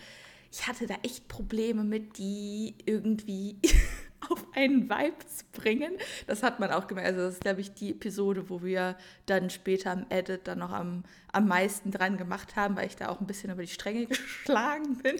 ich 0.51 0.67
hatte 0.67 0.87
da 0.87 0.95
echt 1.03 1.27
Probleme 1.27 1.83
mit, 1.83 2.17
die 2.17 2.73
irgendwie 2.85 3.57
auf 4.29 4.45
einen 4.55 4.89
Vibe 4.89 5.25
zu 5.27 5.43
bringen. 5.53 5.93
Das 6.27 6.43
hat 6.43 6.59
man 6.59 6.71
auch 6.71 6.87
gemerkt. 6.87 7.09
Also 7.09 7.21
das 7.21 7.33
ist, 7.35 7.41
glaube 7.41 7.61
ich, 7.61 7.73
die 7.73 7.91
Episode, 7.91 8.49
wo 8.49 8.63
wir 8.63 8.95
dann 9.25 9.49
später 9.49 9.91
am 9.91 10.05
Edit 10.09 10.41
dann 10.47 10.59
noch 10.59 10.71
am, 10.71 11.03
am 11.31 11.47
meisten 11.47 11.91
dran 11.91 12.17
gemacht 12.17 12.55
haben, 12.55 12.75
weil 12.75 12.87
ich 12.87 12.95
da 12.95 13.09
auch 13.09 13.19
ein 13.19 13.27
bisschen 13.27 13.51
über 13.51 13.61
die 13.61 13.67
Stränge 13.67 14.05
geschlagen 14.07 14.97
bin. 14.97 15.17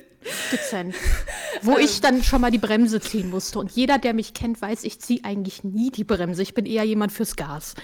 Dezent. 0.51 0.95
Wo 1.61 1.73
ähm, 1.73 1.83
ich 1.83 2.01
dann 2.01 2.23
schon 2.23 2.41
mal 2.41 2.51
die 2.51 2.57
Bremse 2.57 2.99
ziehen 2.99 3.29
musste. 3.29 3.59
Und 3.59 3.71
jeder, 3.71 3.97
der 3.97 4.13
mich 4.13 4.33
kennt, 4.33 4.61
weiß, 4.61 4.83
ich 4.83 4.99
ziehe 4.99 5.23
eigentlich 5.23 5.63
nie 5.63 5.91
die 5.91 6.03
Bremse. 6.03 6.41
Ich 6.41 6.53
bin 6.53 6.65
eher 6.65 6.83
jemand 6.83 7.11
fürs 7.11 7.35
Gas. 7.35 7.75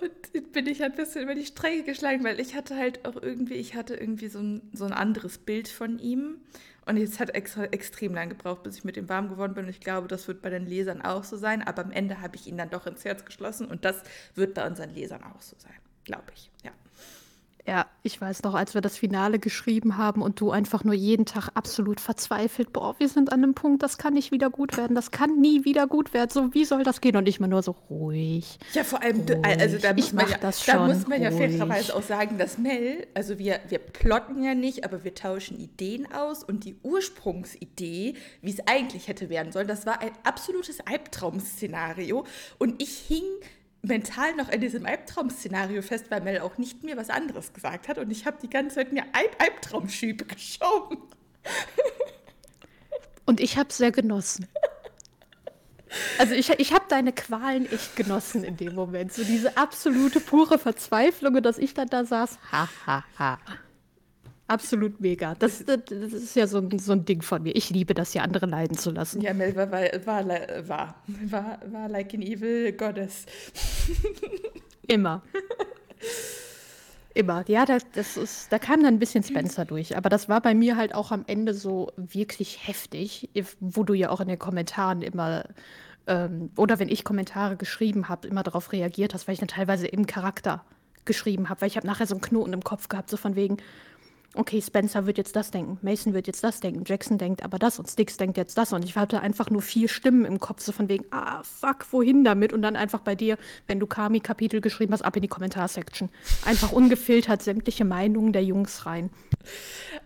Und 0.00 0.52
bin 0.52 0.66
ich 0.66 0.82
ein 0.82 0.92
bisschen 0.92 1.22
über 1.22 1.34
die 1.34 1.44
Stränge 1.44 1.82
geschlagen, 1.82 2.24
weil 2.24 2.40
ich 2.40 2.54
hatte 2.54 2.76
halt 2.76 3.04
auch 3.04 3.16
irgendwie, 3.20 3.54
ich 3.54 3.74
hatte 3.74 3.94
irgendwie 3.94 4.28
so 4.28 4.38
ein, 4.38 4.62
so 4.72 4.84
ein 4.84 4.92
anderes 4.92 5.38
Bild 5.38 5.68
von 5.68 5.98
ihm. 5.98 6.36
Und 6.84 6.96
es 6.96 7.20
hat 7.20 7.30
extra, 7.30 7.64
extrem 7.64 8.14
lang 8.14 8.28
gebraucht, 8.28 8.64
bis 8.64 8.78
ich 8.78 8.84
mit 8.84 8.96
ihm 8.96 9.08
warm 9.08 9.28
geworden 9.28 9.54
bin. 9.54 9.64
Und 9.64 9.70
ich 9.70 9.80
glaube, 9.80 10.08
das 10.08 10.26
wird 10.26 10.42
bei 10.42 10.50
den 10.50 10.66
Lesern 10.66 11.02
auch 11.02 11.24
so 11.24 11.36
sein. 11.36 11.62
Aber 11.62 11.84
am 11.84 11.92
Ende 11.92 12.20
habe 12.20 12.36
ich 12.36 12.46
ihn 12.46 12.56
dann 12.56 12.70
doch 12.70 12.86
ins 12.86 13.04
Herz 13.04 13.24
geschlossen. 13.24 13.66
Und 13.66 13.84
das 13.84 14.02
wird 14.34 14.54
bei 14.54 14.66
unseren 14.66 14.90
Lesern 14.90 15.22
auch 15.22 15.40
so 15.40 15.56
sein, 15.58 15.74
glaube 16.04 16.32
ich. 16.34 16.50
Ja. 16.64 16.72
Ja, 17.64 17.86
ich 18.02 18.20
weiß 18.20 18.42
noch, 18.42 18.54
als 18.54 18.74
wir 18.74 18.80
das 18.80 18.98
Finale 18.98 19.38
geschrieben 19.38 19.96
haben 19.96 20.20
und 20.20 20.40
du 20.40 20.50
einfach 20.50 20.82
nur 20.82 20.94
jeden 20.94 21.26
Tag 21.26 21.48
absolut 21.54 22.00
verzweifelt, 22.00 22.72
boah, 22.72 22.96
wir 22.98 23.08
sind 23.08 23.30
an 23.30 23.44
einem 23.44 23.54
Punkt, 23.54 23.84
das 23.84 23.98
kann 23.98 24.14
nicht 24.14 24.32
wieder 24.32 24.50
gut 24.50 24.76
werden, 24.76 24.96
das 24.96 25.12
kann 25.12 25.40
nie 25.40 25.64
wieder 25.64 25.86
gut 25.86 26.12
werden. 26.12 26.30
So, 26.32 26.52
wie 26.54 26.64
soll 26.64 26.82
das 26.82 27.00
gehen? 27.00 27.16
Und 27.16 27.28
ich 27.28 27.38
mal 27.38 27.46
nur 27.46 27.62
so 27.62 27.76
ruhig. 27.88 28.58
Ja, 28.72 28.82
vor 28.82 29.00
allem, 29.00 29.20
ruhig. 29.20 29.38
also 29.44 29.78
da 29.78 29.92
muss 29.92 30.12
man, 30.12 30.28
ja, 30.28 30.38
da 30.38 30.86
muss 30.86 31.06
man 31.06 31.22
ja 31.22 31.30
fairerweise 31.30 31.94
auch 31.94 32.02
sagen, 32.02 32.36
dass 32.36 32.58
Mel, 32.58 33.06
also 33.14 33.38
wir, 33.38 33.60
wir 33.68 33.78
plotten 33.78 34.42
ja 34.42 34.56
nicht, 34.56 34.84
aber 34.84 35.04
wir 35.04 35.14
tauschen 35.14 35.56
Ideen 35.56 36.12
aus 36.12 36.42
und 36.42 36.64
die 36.64 36.74
Ursprungsidee, 36.82 38.14
wie 38.40 38.50
es 38.50 38.58
eigentlich 38.66 39.06
hätte 39.06 39.30
werden 39.30 39.52
sollen, 39.52 39.68
das 39.68 39.86
war 39.86 40.00
ein 40.00 40.10
absolutes 40.24 40.80
Albtraum-Szenario 40.80 42.26
und 42.58 42.82
ich 42.82 42.98
hing 43.06 43.22
mental 43.82 44.34
noch 44.36 44.48
in 44.48 44.60
diesem 44.60 44.86
Albtraum-Szenario 44.86 45.82
fest, 45.82 46.06
weil 46.10 46.22
Mel 46.22 46.40
auch 46.40 46.56
nicht 46.56 46.82
mir 46.84 46.96
was 46.96 47.10
anderes 47.10 47.52
gesagt 47.52 47.88
hat 47.88 47.98
und 47.98 48.10
ich 48.10 48.26
habe 48.26 48.38
die 48.40 48.48
ganze 48.48 48.76
Zeit 48.76 48.92
mir 48.92 49.04
Alb 49.12 49.36
Albtraumschübe 49.38 50.24
geschoben. 50.24 50.98
Und 53.26 53.40
ich 53.40 53.56
habe 53.56 53.68
es 53.68 53.76
sehr 53.78 53.92
genossen. 53.92 54.46
Also 56.18 56.34
ich, 56.34 56.48
ich 56.50 56.72
habe 56.72 56.84
deine 56.88 57.12
Qualen 57.12 57.70
echt 57.70 57.96
genossen 57.96 58.44
in 58.44 58.56
dem 58.56 58.74
Moment. 58.74 59.12
So 59.12 59.24
diese 59.24 59.56
absolute 59.56 60.20
pure 60.20 60.58
Verzweiflung, 60.58 61.42
dass 61.42 61.58
ich 61.58 61.74
dann 61.74 61.88
da 61.88 62.04
saß. 62.04 62.38
Ha, 62.50 62.68
ha, 62.86 63.04
ha. 63.18 63.38
Absolut 64.52 65.00
mega. 65.00 65.34
Das, 65.38 65.64
das, 65.64 65.80
das 65.86 66.12
ist 66.12 66.36
ja 66.36 66.46
so 66.46 66.58
ein, 66.58 66.78
so 66.78 66.92
ein 66.92 67.06
Ding 67.06 67.22
von 67.22 67.42
mir. 67.42 67.56
Ich 67.56 67.70
liebe 67.70 67.94
das 67.94 68.12
ja, 68.12 68.20
andere 68.20 68.44
leiden 68.44 68.76
zu 68.76 68.90
lassen. 68.90 69.22
Ja, 69.22 69.32
Mel 69.32 69.56
war, 69.56 69.72
war, 69.72 69.80
war, 70.04 70.28
war, 70.68 70.94
war, 71.08 71.58
war 71.72 71.88
like 71.88 72.12
an 72.12 72.20
evil 72.20 72.70
goddess. 72.72 73.24
Immer. 74.86 75.22
Immer. 77.14 77.44
Ja, 77.48 77.64
das, 77.64 77.84
das 77.94 78.18
ist, 78.18 78.52
da 78.52 78.58
kam 78.58 78.82
dann 78.82 78.96
ein 78.96 78.98
bisschen 78.98 79.24
Spencer 79.24 79.64
durch. 79.64 79.96
Aber 79.96 80.10
das 80.10 80.28
war 80.28 80.42
bei 80.42 80.54
mir 80.54 80.76
halt 80.76 80.94
auch 80.94 81.12
am 81.12 81.24
Ende 81.26 81.54
so 81.54 81.90
wirklich 81.96 82.68
heftig, 82.68 83.30
wo 83.58 83.84
du 83.84 83.94
ja 83.94 84.10
auch 84.10 84.20
in 84.20 84.28
den 84.28 84.38
Kommentaren 84.38 85.00
immer, 85.00 85.44
ähm, 86.06 86.50
oder 86.58 86.78
wenn 86.78 86.90
ich 86.90 87.04
Kommentare 87.04 87.56
geschrieben 87.56 88.10
habe, 88.10 88.28
immer 88.28 88.42
darauf 88.42 88.70
reagiert 88.72 89.14
hast, 89.14 89.26
weil 89.26 89.32
ich 89.32 89.40
dann 89.40 89.48
teilweise 89.48 89.86
im 89.86 90.04
Charakter 90.04 90.62
geschrieben 91.06 91.48
habe, 91.48 91.62
weil 91.62 91.68
ich 91.68 91.76
habe 91.76 91.86
nachher 91.86 92.06
so 92.06 92.14
einen 92.14 92.20
Knoten 92.20 92.52
im 92.52 92.62
Kopf 92.62 92.88
gehabt, 92.88 93.08
so 93.08 93.16
von 93.16 93.34
wegen, 93.34 93.56
okay, 94.34 94.62
Spencer 94.62 95.06
wird 95.06 95.18
jetzt 95.18 95.36
das 95.36 95.50
denken, 95.50 95.78
Mason 95.82 96.14
wird 96.14 96.26
jetzt 96.26 96.42
das 96.42 96.60
denken, 96.60 96.84
Jackson 96.86 97.18
denkt 97.18 97.44
aber 97.44 97.58
das 97.58 97.78
und 97.78 97.88
Sticks 97.88 98.16
denkt 98.16 98.36
jetzt 98.36 98.56
das. 98.56 98.72
Und 98.72 98.84
ich 98.84 98.96
hatte 98.96 99.20
einfach 99.20 99.50
nur 99.50 99.62
vier 99.62 99.88
Stimmen 99.88 100.24
im 100.24 100.40
Kopf, 100.40 100.62
so 100.62 100.72
von 100.72 100.88
wegen, 100.88 101.04
ah, 101.10 101.42
fuck, 101.42 101.86
wohin 101.92 102.24
damit? 102.24 102.52
Und 102.52 102.62
dann 102.62 102.76
einfach 102.76 103.00
bei 103.00 103.14
dir, 103.14 103.36
wenn 103.66 103.78
du 103.78 103.86
Kami-Kapitel 103.86 104.60
geschrieben 104.60 104.92
hast, 104.92 105.02
ab 105.02 105.16
in 105.16 105.22
die 105.22 105.28
Kommentarsektion. 105.28 106.08
Einfach 106.44 106.72
ungefiltert 106.72 107.42
sämtliche 107.42 107.84
Meinungen 107.84 108.32
der 108.32 108.44
Jungs 108.44 108.86
rein. 108.86 109.10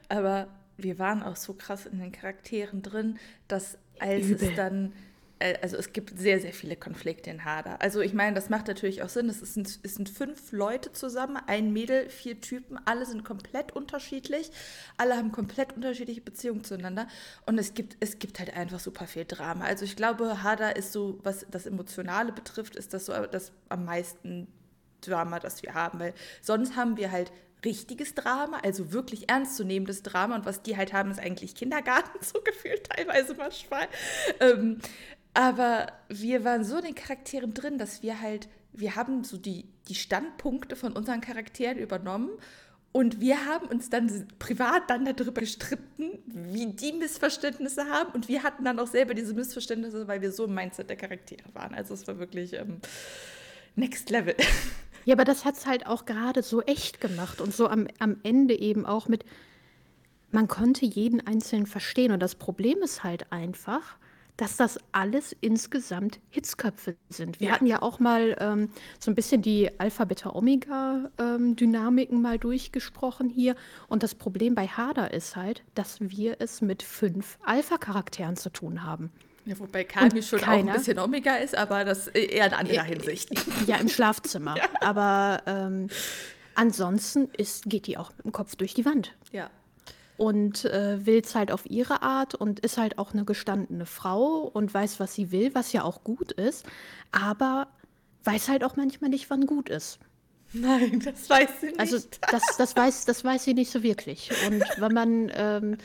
Aber 0.08 0.48
wir 0.76 0.98
waren 0.98 1.22
auch 1.22 1.36
so 1.36 1.54
krass 1.54 1.86
in 1.86 1.98
den 1.98 2.12
Charakteren 2.12 2.82
drin, 2.82 3.18
dass 3.48 3.78
als 3.98 4.26
Übel. 4.26 4.48
es 4.48 4.56
dann 4.56 4.92
also 5.38 5.76
es 5.76 5.92
gibt 5.92 6.18
sehr, 6.18 6.40
sehr 6.40 6.52
viele 6.52 6.76
Konflikte 6.76 7.30
in 7.30 7.44
Hader. 7.44 7.80
Also 7.82 8.00
ich 8.00 8.14
meine, 8.14 8.34
das 8.34 8.48
macht 8.48 8.68
natürlich 8.68 9.02
auch 9.02 9.08
Sinn. 9.08 9.28
Es 9.28 9.40
sind, 9.40 9.80
es 9.82 9.94
sind 9.94 10.08
fünf 10.08 10.52
Leute 10.52 10.92
zusammen, 10.92 11.36
ein 11.46 11.72
Mädel, 11.72 12.08
vier 12.08 12.40
Typen, 12.40 12.78
alle 12.86 13.04
sind 13.04 13.24
komplett 13.24 13.72
unterschiedlich, 13.72 14.50
alle 14.96 15.16
haben 15.16 15.32
komplett 15.32 15.74
unterschiedliche 15.74 16.22
Beziehungen 16.22 16.64
zueinander 16.64 17.06
und 17.44 17.58
es 17.58 17.74
gibt, 17.74 17.96
es 18.00 18.18
gibt 18.18 18.38
halt 18.38 18.54
einfach 18.54 18.80
super 18.80 19.06
viel 19.06 19.26
Drama. 19.26 19.64
Also 19.66 19.84
ich 19.84 19.96
glaube, 19.96 20.42
Hader 20.42 20.76
ist 20.76 20.92
so, 20.92 21.18
was 21.22 21.46
das 21.50 21.66
Emotionale 21.66 22.32
betrifft, 22.32 22.76
ist 22.76 22.94
das 22.94 23.06
so 23.06 23.12
das 23.26 23.52
am 23.68 23.84
meisten 23.84 24.48
Drama, 25.02 25.38
das 25.38 25.62
wir 25.62 25.74
haben, 25.74 25.98
weil 25.98 26.14
sonst 26.40 26.76
haben 26.76 26.96
wir 26.96 27.12
halt 27.12 27.30
richtiges 27.64 28.14
Drama, 28.14 28.60
also 28.62 28.92
wirklich 28.92 29.28
ernstzunehmendes 29.28 30.02
Drama. 30.02 30.36
Und 30.36 30.46
was 30.46 30.62
die 30.62 30.76
halt 30.76 30.92
haben, 30.92 31.10
ist 31.10 31.20
eigentlich 31.20 31.54
Kindergarten, 31.54 32.18
so 32.24 32.40
gefühlt 32.40 32.88
teilweise 32.88 33.34
manchmal. 33.34 33.88
Ähm, 34.40 34.78
aber 35.36 35.88
wir 36.08 36.44
waren 36.44 36.64
so 36.64 36.78
in 36.78 36.84
den 36.84 36.94
Charakteren 36.94 37.52
drin, 37.52 37.76
dass 37.76 38.02
wir 38.02 38.22
halt, 38.22 38.48
wir 38.72 38.96
haben 38.96 39.22
so 39.22 39.36
die, 39.36 39.66
die 39.86 39.94
Standpunkte 39.94 40.76
von 40.76 40.92
unseren 40.94 41.20
Charakteren 41.20 41.76
übernommen. 41.76 42.30
Und 42.90 43.20
wir 43.20 43.44
haben 43.44 43.66
uns 43.66 43.90
dann 43.90 44.26
privat 44.38 44.88
dann 44.88 45.04
darüber 45.04 45.42
gestritten, 45.42 46.18
wie 46.24 46.72
die 46.72 46.94
Missverständnisse 46.94 47.84
haben. 47.84 48.12
Und 48.12 48.28
wir 48.28 48.42
hatten 48.44 48.64
dann 48.64 48.78
auch 48.78 48.86
selber 48.86 49.12
diese 49.12 49.34
Missverständnisse, 49.34 50.08
weil 50.08 50.22
wir 50.22 50.32
so 50.32 50.46
im 50.46 50.54
Mindset 50.54 50.88
der 50.88 50.96
Charaktere 50.96 51.52
waren. 51.52 51.74
Also 51.74 51.92
es 51.92 52.08
war 52.08 52.18
wirklich 52.18 52.54
ähm, 52.54 52.80
Next 53.74 54.10
Level. 54.10 54.34
Ja, 55.04 55.14
aber 55.14 55.24
das 55.24 55.44
hat 55.44 55.54
es 55.54 55.66
halt 55.66 55.86
auch 55.86 56.04
gerade 56.04 56.42
so 56.42 56.62
echt 56.62 57.00
gemacht 57.00 57.40
und 57.40 57.54
so 57.54 57.68
am, 57.68 57.86
am 58.00 58.16
Ende 58.24 58.58
eben 58.58 58.84
auch 58.84 59.06
mit, 59.06 59.24
man 60.32 60.48
konnte 60.48 60.84
jeden 60.84 61.24
Einzelnen 61.24 61.66
verstehen. 61.66 62.10
Und 62.10 62.18
das 62.18 62.34
Problem 62.34 62.78
ist 62.82 63.04
halt 63.04 63.30
einfach, 63.30 63.98
dass 64.36 64.56
das 64.56 64.78
alles 64.92 65.34
insgesamt 65.40 66.20
Hitzköpfe 66.30 66.94
sind. 67.08 67.40
Wir 67.40 67.48
ja. 67.48 67.54
hatten 67.54 67.66
ja 67.66 67.82
auch 67.82 67.98
mal 67.98 68.36
ähm, 68.38 68.68
so 68.98 69.10
ein 69.10 69.14
bisschen 69.14 69.40
die 69.42 69.70
Alpha-Beta-Omega-Dynamiken 69.78 72.16
ähm, 72.16 72.22
mal 72.22 72.38
durchgesprochen 72.38 73.30
hier. 73.30 73.56
Und 73.88 74.02
das 74.02 74.14
Problem 74.14 74.54
bei 74.54 74.68
Hader 74.68 75.14
ist 75.14 75.36
halt, 75.36 75.62
dass 75.74 75.98
wir 76.00 76.36
es 76.40 76.60
mit 76.60 76.82
fünf 76.82 77.38
Alpha-Charakteren 77.44 78.36
zu 78.36 78.50
tun 78.50 78.84
haben. 78.84 79.10
Ja, 79.46 79.58
wobei 79.60 79.84
Kami 79.84 80.22
schon 80.22 80.40
keiner, 80.40 80.72
auch 80.72 80.74
ein 80.74 80.80
bisschen 80.80 80.98
Omega 80.98 81.36
ist, 81.36 81.56
aber 81.56 81.84
das 81.84 82.08
eher 82.08 82.46
in 82.46 82.52
anderer 82.52 82.82
Hinsicht. 82.82 83.30
Ja, 83.66 83.76
im 83.76 83.88
Schlafzimmer. 83.88 84.56
ja. 84.56 84.64
Aber 84.80 85.40
ähm, 85.46 85.88
ansonsten 86.54 87.30
ist, 87.36 87.64
geht 87.66 87.86
die 87.86 87.96
auch 87.96 88.10
mit 88.16 88.26
dem 88.26 88.32
Kopf 88.32 88.56
durch 88.56 88.74
die 88.74 88.84
Wand. 88.84 89.14
Ja. 89.32 89.48
Und 90.16 90.64
äh, 90.64 91.04
will 91.04 91.20
es 91.22 91.34
halt 91.34 91.52
auf 91.52 91.66
ihre 91.66 92.02
Art 92.02 92.34
und 92.34 92.60
ist 92.60 92.78
halt 92.78 92.98
auch 92.98 93.12
eine 93.12 93.24
gestandene 93.24 93.84
Frau 93.84 94.50
und 94.52 94.72
weiß, 94.72 94.98
was 94.98 95.14
sie 95.14 95.30
will, 95.30 95.54
was 95.54 95.72
ja 95.72 95.84
auch 95.84 96.04
gut 96.04 96.32
ist, 96.32 96.64
aber 97.12 97.68
weiß 98.24 98.48
halt 98.48 98.64
auch 98.64 98.76
manchmal 98.76 99.10
nicht, 99.10 99.28
wann 99.30 99.46
gut 99.46 99.68
ist. 99.68 99.98
Nein, 100.52 101.00
das 101.04 101.28
weiß 101.28 101.60
sie 101.60 101.66
nicht. 101.66 101.80
Also 101.80 101.98
das, 102.30 102.42
das, 102.56 102.76
weiß, 102.76 103.04
das 103.04 103.24
weiß 103.24 103.44
sie 103.44 103.54
nicht 103.54 103.70
so 103.70 103.82
wirklich. 103.82 104.30
Und 104.46 104.64
wenn 104.78 104.92
man 104.92 105.32
ähm, 105.34 105.76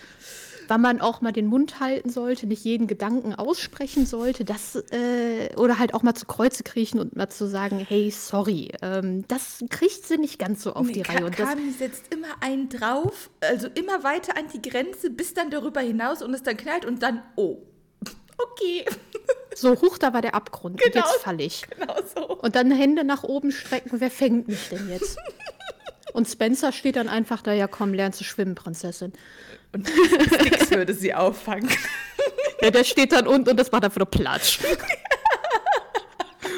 wann 0.72 0.80
man 0.80 1.02
auch 1.02 1.20
mal 1.20 1.34
den 1.34 1.48
Mund 1.48 1.82
halten 1.82 2.10
sollte, 2.10 2.48
nicht 2.48 2.64
jeden 2.64 2.88
Gedanken 2.88 3.36
aussprechen 3.36 4.06
sollte, 4.06 4.46
das 4.46 4.78
äh, 4.92 5.54
oder 5.58 5.78
halt 5.80 5.94
auch 5.94 6.02
mal 6.02 6.14
zu 6.14 6.26
Kreuze 6.26 6.64
kriechen 6.64 6.98
und 6.98 7.14
mal 7.14 7.28
zu 7.28 7.46
sagen, 7.46 7.86
hey, 7.86 8.10
sorry, 8.10 8.72
ähm, 8.82 9.28
das 9.28 9.66
kriegt 9.70 10.06
sie 10.08 10.18
nicht 10.18 10.40
ganz 10.40 10.64
so 10.64 10.72
auf 10.72 10.88
nee, 10.88 10.94
die 10.94 11.02
Reihe. 11.02 11.26
Und 11.26 11.36
Kami 11.36 11.72
setzt 11.78 12.14
immer 12.14 12.30
einen 12.40 12.70
drauf, 12.70 13.30
also 13.42 13.68
immer 13.76 14.06
weiter 14.06 14.38
an 14.38 14.46
die 14.54 14.62
Grenze, 14.62 15.10
bis 15.10 15.34
dann 15.34 15.50
darüber 15.50 15.82
hinaus 15.82 16.22
und 16.22 16.34
es 16.34 16.42
dann 16.42 16.56
knallt 16.56 16.86
und 16.86 17.04
dann, 17.04 17.22
oh, 17.36 17.58
okay. 18.38 18.86
So, 19.54 19.72
hoch, 19.82 19.98
da 19.98 20.14
war 20.14 20.22
der 20.22 20.36
Abgrund. 20.36 20.80
Genau, 20.80 20.88
und 20.88 20.96
jetzt 20.96 21.22
falle 21.22 21.44
ich. 21.44 21.68
Genau 21.68 21.96
so. 22.16 22.38
Und 22.38 22.56
dann 22.56 22.72
Hände 22.72 23.04
nach 23.04 23.24
oben 23.24 23.52
strecken. 23.52 24.00
Wer 24.00 24.10
fängt 24.10 24.48
mich 24.48 24.70
denn 24.70 24.90
jetzt? 24.90 25.18
Und 26.14 26.28
Spencer 26.28 26.72
steht 26.72 26.98
dann 26.98 27.08
einfach 27.08 27.42
da, 27.42 27.54
ja 27.54 27.68
komm, 27.68 27.94
lern 27.94 28.12
zu 28.14 28.24
schwimmen, 28.24 28.56
Prinzessin. 28.56 29.14
Und 29.74 29.90
nichts 30.44 30.72
würde 30.72 30.94
sie 30.94 31.14
auffangen. 31.14 31.70
Ja, 32.62 32.72
der 32.72 32.84
steht 32.84 33.12
dann 33.12 33.28
unten 33.28 33.50
und 33.50 33.58
das 33.58 33.72
macht 33.72 33.84
einfach 33.86 34.00
nur 34.00 34.10
Platsch. 34.10 34.60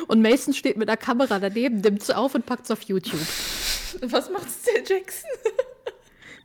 Und 0.08 0.22
Mason 0.22 0.53
steht 0.53 0.77
mit 0.77 0.89
der 0.89 0.98
Kamera 0.98 1.39
daneben, 1.39 1.82
nimmt 1.82 2.01
es 2.01 2.10
auf 2.12 2.36
und 2.36 2.46
packt 2.46 2.65
es 2.65 2.72
auf 2.72 2.82
YouTube. 2.84 3.22
Was 4.01 4.29
macht 4.29 4.48
der 4.67 4.84
Jackson? 4.84 5.29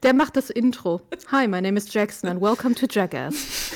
Der 0.03 0.15
macht 0.15 0.37
das 0.37 0.49
Intro. 0.51 1.01
Hi, 1.33 1.49
my 1.49 1.61
name 1.61 1.77
is 1.77 1.93
Jackson 1.93 2.31
and 2.31 2.41
welcome 2.41 2.75
to 2.75 2.87
Jackass. 2.89 3.73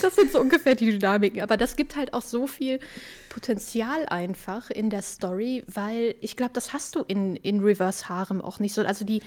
Das 0.00 0.16
sind 0.16 0.32
so 0.32 0.40
ungefähr 0.40 0.74
die 0.74 0.98
Dynamiken. 0.98 1.42
Aber 1.42 1.56
das 1.56 1.76
gibt 1.76 1.96
halt 1.96 2.12
auch 2.12 2.22
so 2.22 2.46
viel 2.46 2.80
Potenzial 3.28 4.06
einfach 4.06 4.70
in 4.70 4.90
der 4.90 5.02
Story, 5.02 5.64
weil 5.66 6.14
ich 6.20 6.36
glaube, 6.36 6.52
das 6.54 6.72
hast 6.72 6.96
du 6.96 7.02
in, 7.06 7.36
in 7.36 7.60
Reverse 7.60 8.08
Harem 8.08 8.40
auch 8.40 8.58
nicht 8.58 8.74
so. 8.74 8.82
Also 8.82 9.04
die, 9.04 9.22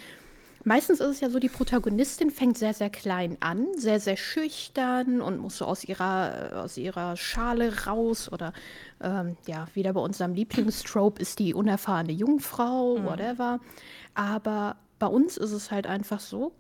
Meistens 0.67 0.99
ist 0.99 1.07
es 1.07 1.19
ja 1.19 1.29
so, 1.29 1.37
die 1.37 1.47
Protagonistin 1.47 2.31
fängt 2.31 2.57
sehr, 2.57 2.73
sehr 2.73 2.89
klein 2.89 3.37
an, 3.39 3.67
sehr, 3.77 3.99
sehr 3.99 4.17
schüchtern 4.17 5.21
und 5.21 5.37
muss 5.37 5.59
so 5.59 5.65
aus 5.65 5.83
ihrer, 5.83 6.53
äh, 6.53 6.55
aus 6.55 6.75
ihrer 6.77 7.15
Schale 7.17 7.85
raus 7.85 8.31
oder 8.33 8.51
ähm, 8.99 9.37
ja, 9.45 9.67
wieder 9.75 9.93
bei 9.93 10.01
unserem 10.01 10.33
Lieblingstrope 10.33 11.21
ist 11.21 11.37
die 11.37 11.53
unerfahrene 11.53 12.11
Jungfrau, 12.11 12.97
mhm. 12.97 13.05
whatever. 13.05 13.59
Aber 14.15 14.77
bei 14.97 15.05
uns 15.05 15.37
ist 15.37 15.51
es 15.51 15.69
halt 15.69 15.85
einfach 15.85 16.19
so, 16.19 16.51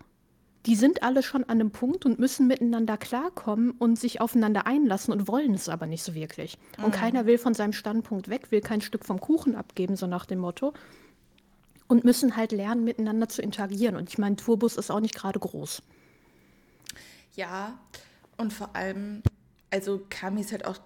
die 0.67 0.75
sind 0.75 1.01
alle 1.01 1.23
schon 1.23 1.43
an 1.43 1.59
einem 1.59 1.71
Punkt 1.71 2.05
und 2.05 2.19
müssen 2.19 2.45
miteinander 2.45 2.97
klarkommen 2.97 3.71
und 3.71 3.97
sich 3.97 4.21
aufeinander 4.21 4.67
einlassen 4.67 5.13
und 5.13 5.27
wollen 5.27 5.55
es 5.55 5.67
aber 5.67 5.87
nicht 5.87 6.03
so 6.03 6.13
wirklich. 6.13 6.59
Und 6.77 6.89
mhm. 6.89 6.91
keiner 6.91 7.25
will 7.25 7.39
von 7.39 7.55
seinem 7.55 7.73
Standpunkt 7.73 8.29
weg, 8.29 8.51
will 8.51 8.61
kein 8.61 8.81
Stück 8.81 9.03
vom 9.03 9.19
Kuchen 9.19 9.55
abgeben, 9.55 9.95
so 9.95 10.05
nach 10.05 10.27
dem 10.27 10.39
Motto 10.39 10.73
und 11.87 12.03
müssen 12.03 12.35
halt 12.35 12.51
lernen, 12.51 12.83
miteinander 12.83 13.29
zu 13.29 13.41
interagieren. 13.41 13.95
Und 13.95 14.09
ich 14.09 14.17
meine, 14.17 14.35
Tourbus 14.35 14.77
ist 14.77 14.91
auch 14.91 14.99
nicht 14.99 15.15
gerade 15.15 15.39
groß. 15.39 15.81
Ja, 17.35 17.77
und 18.37 18.53
vor 18.53 18.75
allem, 18.75 19.21
also 19.71 20.05
Kami 20.09 20.41
ist 20.41 20.51
halt 20.51 20.65
auch 20.65 20.77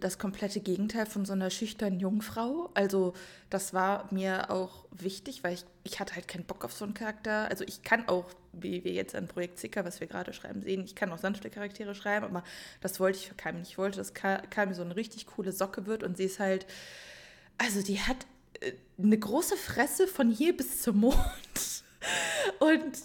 das 0.00 0.18
komplette 0.18 0.60
Gegenteil 0.60 1.06
von 1.06 1.24
so 1.24 1.32
einer 1.32 1.50
schüchternen 1.50 2.00
Jungfrau. 2.00 2.70
Also 2.74 3.14
das 3.50 3.72
war 3.72 4.12
mir 4.12 4.50
auch 4.50 4.84
wichtig, 4.90 5.44
weil 5.44 5.54
ich, 5.54 5.64
ich 5.84 6.00
hatte 6.00 6.16
halt 6.16 6.28
keinen 6.28 6.44
Bock 6.44 6.64
auf 6.64 6.72
so 6.72 6.84
einen 6.84 6.94
Charakter. 6.94 7.48
Also 7.50 7.64
ich 7.64 7.82
kann 7.82 8.08
auch, 8.08 8.26
wie 8.52 8.84
wir 8.84 8.92
jetzt 8.92 9.14
an 9.14 9.28
Projekt 9.28 9.58
Zicker, 9.58 9.84
was 9.84 10.00
wir 10.00 10.06
gerade 10.06 10.32
schreiben, 10.32 10.62
sehen, 10.62 10.84
ich 10.84 10.94
kann 10.94 11.12
auch 11.12 11.18
sanfte 11.18 11.50
Charaktere 11.50 11.94
schreiben, 11.94 12.26
aber 12.26 12.42
das 12.80 13.00
wollte 13.00 13.18
ich 13.18 13.28
für 13.28 13.34
Kami 13.34 13.60
nicht. 13.60 13.70
Ich 13.70 13.78
wollte, 13.78 13.98
dass 13.98 14.12
Kami 14.12 14.74
so 14.74 14.82
eine 14.82 14.96
richtig 14.96 15.26
coole 15.26 15.52
Socke 15.52 15.86
wird 15.86 16.02
und 16.02 16.16
sie 16.16 16.24
ist 16.24 16.40
halt, 16.40 16.66
also 17.58 17.80
die 17.82 18.00
hat 18.00 18.26
eine 18.98 19.18
große 19.18 19.56
Fresse 19.56 20.06
von 20.06 20.30
hier 20.30 20.56
bis 20.56 20.82
zum 20.82 20.98
Mond. 20.98 21.16
Und 22.58 22.96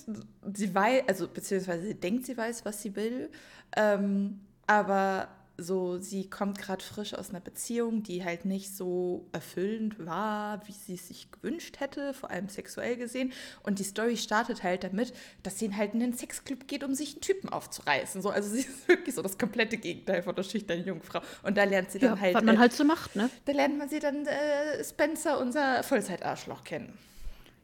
sie 0.56 0.74
weiß, 0.74 1.04
also 1.08 1.28
beziehungsweise 1.28 1.84
sie 1.88 1.96
denkt, 1.96 2.26
sie 2.26 2.38
weiß, 2.38 2.66
was 2.66 2.82
sie 2.82 2.96
will. 2.96 3.30
Ähm, 3.76 4.42
aber 4.66 5.30
so, 5.58 5.98
sie 5.98 6.30
kommt 6.30 6.60
gerade 6.60 6.84
frisch 6.84 7.14
aus 7.14 7.32
einer 7.32 7.40
Beziehung, 7.40 8.04
die 8.04 8.24
halt 8.24 8.46
nicht 8.46 8.76
so 8.76 9.28
erfüllend 9.32 10.06
war, 10.06 10.66
wie 10.68 10.72
sie 10.72 10.94
es 10.96 11.08
sich 11.08 11.32
gewünscht 11.32 11.80
hätte, 11.80 12.14
vor 12.14 12.30
allem 12.30 12.48
sexuell 12.48 12.96
gesehen. 12.96 13.34
Und 13.64 13.80
die 13.80 13.84
Story 13.84 14.18
startet 14.18 14.64
halt 14.64 14.84
damit, 14.84 15.14
dass 15.44 15.58
sie 15.58 15.76
halt 15.76 15.94
in 15.94 16.00
den 16.00 16.14
Sexclub 16.14 16.68
geht, 16.68 16.84
um 16.84 16.94
sich 16.94 17.14
einen 17.14 17.22
Typen 17.22 17.50
aufzureißen. 17.50 18.22
So, 18.22 18.30
also 18.30 18.50
sie 18.54 18.62
ist 18.62 18.88
wirklich 18.88 19.16
so 19.16 19.22
das 19.22 19.38
komplette 19.38 19.78
Gegenteil 19.78 20.22
von 20.22 20.36
der 20.36 20.44
schüchternen 20.44 20.86
Jungfrau. 20.86 21.22
Und 21.44 21.58
da 21.58 21.64
lernt 21.64 21.92
sie 21.92 22.00
dann 22.00 22.16
ja, 22.16 22.22
halt. 22.22 22.36
Was 22.36 22.44
man 22.44 22.56
äh, 22.56 22.60
halt 22.60 22.74
so 22.74 22.84
macht, 22.84 23.16
ne? 23.16 23.30
Da 23.46 23.52
lernt 23.52 23.78
man 23.78 23.90
sie 23.90 24.00
dann 24.00 24.26
äh, 24.26 24.84
Spencer, 24.84 25.40
unser 25.40 25.84
Vollzeitarschloch, 25.84 26.64
kennen. 26.64 26.98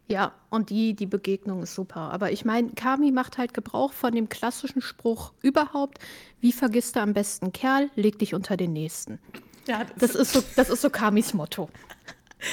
Ja, 0.07 0.33
und 0.49 0.69
die, 0.69 0.93
die 0.93 1.05
Begegnung 1.05 1.63
ist 1.63 1.75
super. 1.75 2.11
Aber 2.11 2.31
ich 2.31 2.45
meine, 2.45 2.71
Kami 2.71 3.11
macht 3.11 3.37
halt 3.37 3.53
Gebrauch 3.53 3.93
von 3.93 4.13
dem 4.13 4.29
klassischen 4.29 4.81
Spruch 4.81 5.31
überhaupt, 5.41 5.99
wie 6.41 6.51
vergisst 6.51 6.95
du 6.95 6.99
am 6.99 7.13
besten 7.13 7.53
Kerl, 7.53 7.89
leg 7.95 8.19
dich 8.19 8.33
unter 8.33 8.57
den 8.57 8.73
Nächsten. 8.73 9.19
Ja, 9.65 9.85
das, 9.85 10.11
das 10.11 10.15
ist 10.15 10.33
so, 10.33 10.43
das 10.55 10.69
ist 10.69 10.81
so 10.81 10.89
Kamis 10.89 11.33
Motto. 11.33 11.69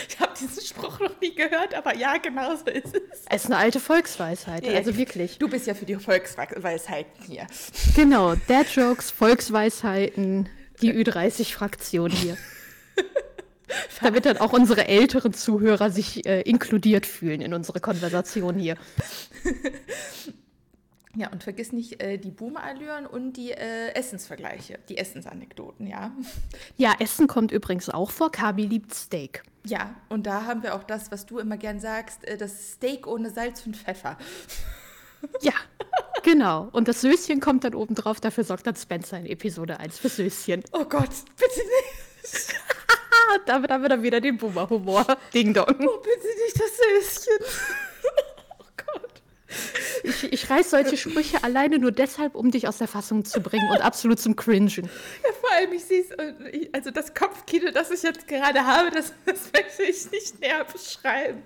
Ich 0.08 0.20
habe 0.20 0.32
diesen 0.40 0.62
Spruch 0.62 1.00
noch 1.00 1.20
nie 1.20 1.34
gehört, 1.34 1.74
aber 1.74 1.96
ja, 1.96 2.16
genau 2.18 2.54
so 2.54 2.66
ist 2.66 2.94
es. 2.94 3.24
Es 3.28 3.44
ist 3.44 3.46
eine 3.46 3.56
alte 3.56 3.80
Volksweisheit, 3.80 4.64
ja, 4.64 4.74
also 4.74 4.96
wirklich. 4.96 5.38
Du 5.38 5.48
bist 5.48 5.66
ja 5.66 5.74
für 5.74 5.84
die 5.84 5.96
Volksweisheiten 5.96 7.24
hier. 7.24 7.48
Genau, 7.96 8.36
Dad 8.46 8.68
Jokes, 8.68 9.10
Volksweisheiten, 9.10 10.48
die 10.80 10.92
Ü30-Fraktion 10.92 12.12
hier. 12.12 12.36
Damit 14.00 14.26
dann 14.26 14.38
auch 14.38 14.52
unsere 14.52 14.88
älteren 14.88 15.32
Zuhörer 15.32 15.90
sich 15.90 16.26
äh, 16.26 16.42
inkludiert 16.42 17.06
fühlen 17.06 17.40
in 17.40 17.54
unsere 17.54 17.80
Konversation 17.80 18.58
hier. 18.58 18.76
Ja, 21.16 21.28
und 21.30 21.42
vergiss 21.42 21.72
nicht 21.72 22.00
äh, 22.00 22.18
die 22.18 22.30
Boomer-Allüren 22.30 23.04
und 23.04 23.32
die 23.32 23.50
äh, 23.50 23.88
Essensvergleiche, 23.94 24.78
die 24.88 24.96
Essensanekdoten, 24.96 25.88
ja. 25.88 26.12
Ja, 26.76 26.94
Essen 27.00 27.26
kommt 27.26 27.50
übrigens 27.50 27.90
auch 27.90 28.12
vor. 28.12 28.30
Kabi 28.30 28.64
liebt 28.64 28.94
Steak. 28.94 29.42
Ja, 29.66 29.96
und 30.08 30.28
da 30.28 30.44
haben 30.44 30.62
wir 30.62 30.72
auch 30.76 30.84
das, 30.84 31.10
was 31.10 31.26
du 31.26 31.40
immer 31.40 31.56
gern 31.56 31.80
sagst, 31.80 32.24
äh, 32.26 32.36
das 32.36 32.74
Steak 32.74 33.08
ohne 33.08 33.30
Salz 33.30 33.66
und 33.66 33.76
Pfeffer. 33.76 34.16
Ja, 35.42 35.52
Genau. 36.22 36.68
Und 36.72 36.88
das 36.88 37.00
Söschen 37.00 37.40
kommt 37.40 37.64
dann 37.64 37.74
oben 37.74 37.94
drauf, 37.94 38.20
dafür 38.20 38.44
sorgt 38.44 38.66
dann 38.66 38.76
Spencer 38.76 39.18
in 39.18 39.26
Episode 39.26 39.78
1 39.78 39.98
für 39.98 40.08
Söschen. 40.08 40.62
Oh 40.72 40.84
Gott, 40.84 41.10
bitte 41.36 41.60
nicht. 41.60 42.54
da 43.46 43.62
wird 43.62 43.70
er 43.70 44.02
wieder 44.02 44.20
den 44.20 44.36
Boomer-Humor. 44.38 45.06
Ding 45.34 45.54
Dong. 45.54 45.66
Oh, 45.68 45.98
bitte 45.98 46.28
nicht 46.44 46.60
das 46.60 46.76
Söschen. 46.76 47.44
oh 48.58 48.64
Gott. 48.76 49.22
Ich, 50.04 50.32
ich 50.32 50.50
reiß 50.50 50.70
solche 50.70 50.96
Sprüche 50.96 51.42
alleine 51.42 51.78
nur 51.78 51.92
deshalb, 51.92 52.34
um 52.34 52.50
dich 52.50 52.68
aus 52.68 52.78
der 52.78 52.88
Fassung 52.88 53.24
zu 53.24 53.40
bringen 53.40 53.68
und 53.70 53.80
absolut 53.80 54.20
zum 54.20 54.36
Cringen. 54.36 54.68
Ja, 54.68 55.32
vor 55.40 55.50
allem, 55.52 55.72
ich 55.72 55.84
sehe 55.84 56.02
es, 56.02 56.10
also 56.72 56.90
das 56.90 57.14
Kopfkino, 57.14 57.70
das 57.72 57.90
ich 57.90 58.02
jetzt 58.02 58.28
gerade 58.28 58.64
habe, 58.64 58.90
das, 58.90 59.12
das 59.26 59.52
möchte 59.52 59.82
ich 59.82 60.10
nicht 60.10 60.40
näher 60.40 60.64
beschreiben. 60.64 61.42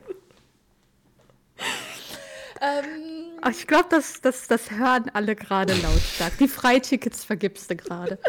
Ähm, 2.60 3.40
ich 3.50 3.66
glaube, 3.66 3.86
das, 3.90 4.20
das, 4.20 4.48
das 4.48 4.70
hören 4.70 5.10
alle 5.12 5.34
gerade 5.34 5.74
lautstark. 5.74 6.38
Die 6.38 6.48
Freitickets 6.48 7.24
vergibst 7.24 7.70
du 7.70 7.76
gerade. 7.76 8.18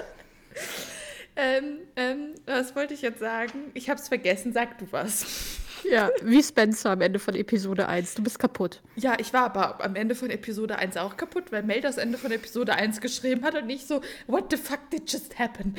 ähm, 1.35 1.79
ähm, 1.95 2.35
was 2.45 2.75
wollte 2.75 2.93
ich 2.93 3.01
jetzt 3.01 3.19
sagen? 3.19 3.71
Ich 3.73 3.89
habe 3.89 3.99
es 3.99 4.07
vergessen. 4.07 4.53
Sag 4.53 4.77
du 4.79 4.87
was. 4.91 5.25
Ja, 5.91 6.09
wie 6.23 6.41
Spencer 6.41 6.89
am 6.89 7.01
Ende 7.01 7.19
von 7.19 7.35
Episode 7.35 7.87
1. 7.87 8.15
Du 8.15 8.23
bist 8.23 8.39
kaputt. 8.39 8.81
Ja, 8.95 9.17
ich 9.19 9.33
war 9.33 9.43
aber 9.43 9.83
am 9.83 9.95
Ende 9.95 10.15
von 10.15 10.31
Episode 10.31 10.79
1 10.79 10.97
auch 10.97 11.15
kaputt, 11.15 11.51
weil 11.51 11.61
Mel 11.61 11.81
das 11.81 11.97
Ende 11.97 12.17
von 12.17 12.31
Episode 12.31 12.73
1 12.73 13.01
geschrieben 13.01 13.43
hat 13.43 13.53
und 13.53 13.67
nicht 13.67 13.87
so, 13.87 14.01
what 14.25 14.45
the 14.49 14.57
fuck 14.57 14.89
did 14.89 15.11
just 15.11 15.37
happen? 15.37 15.75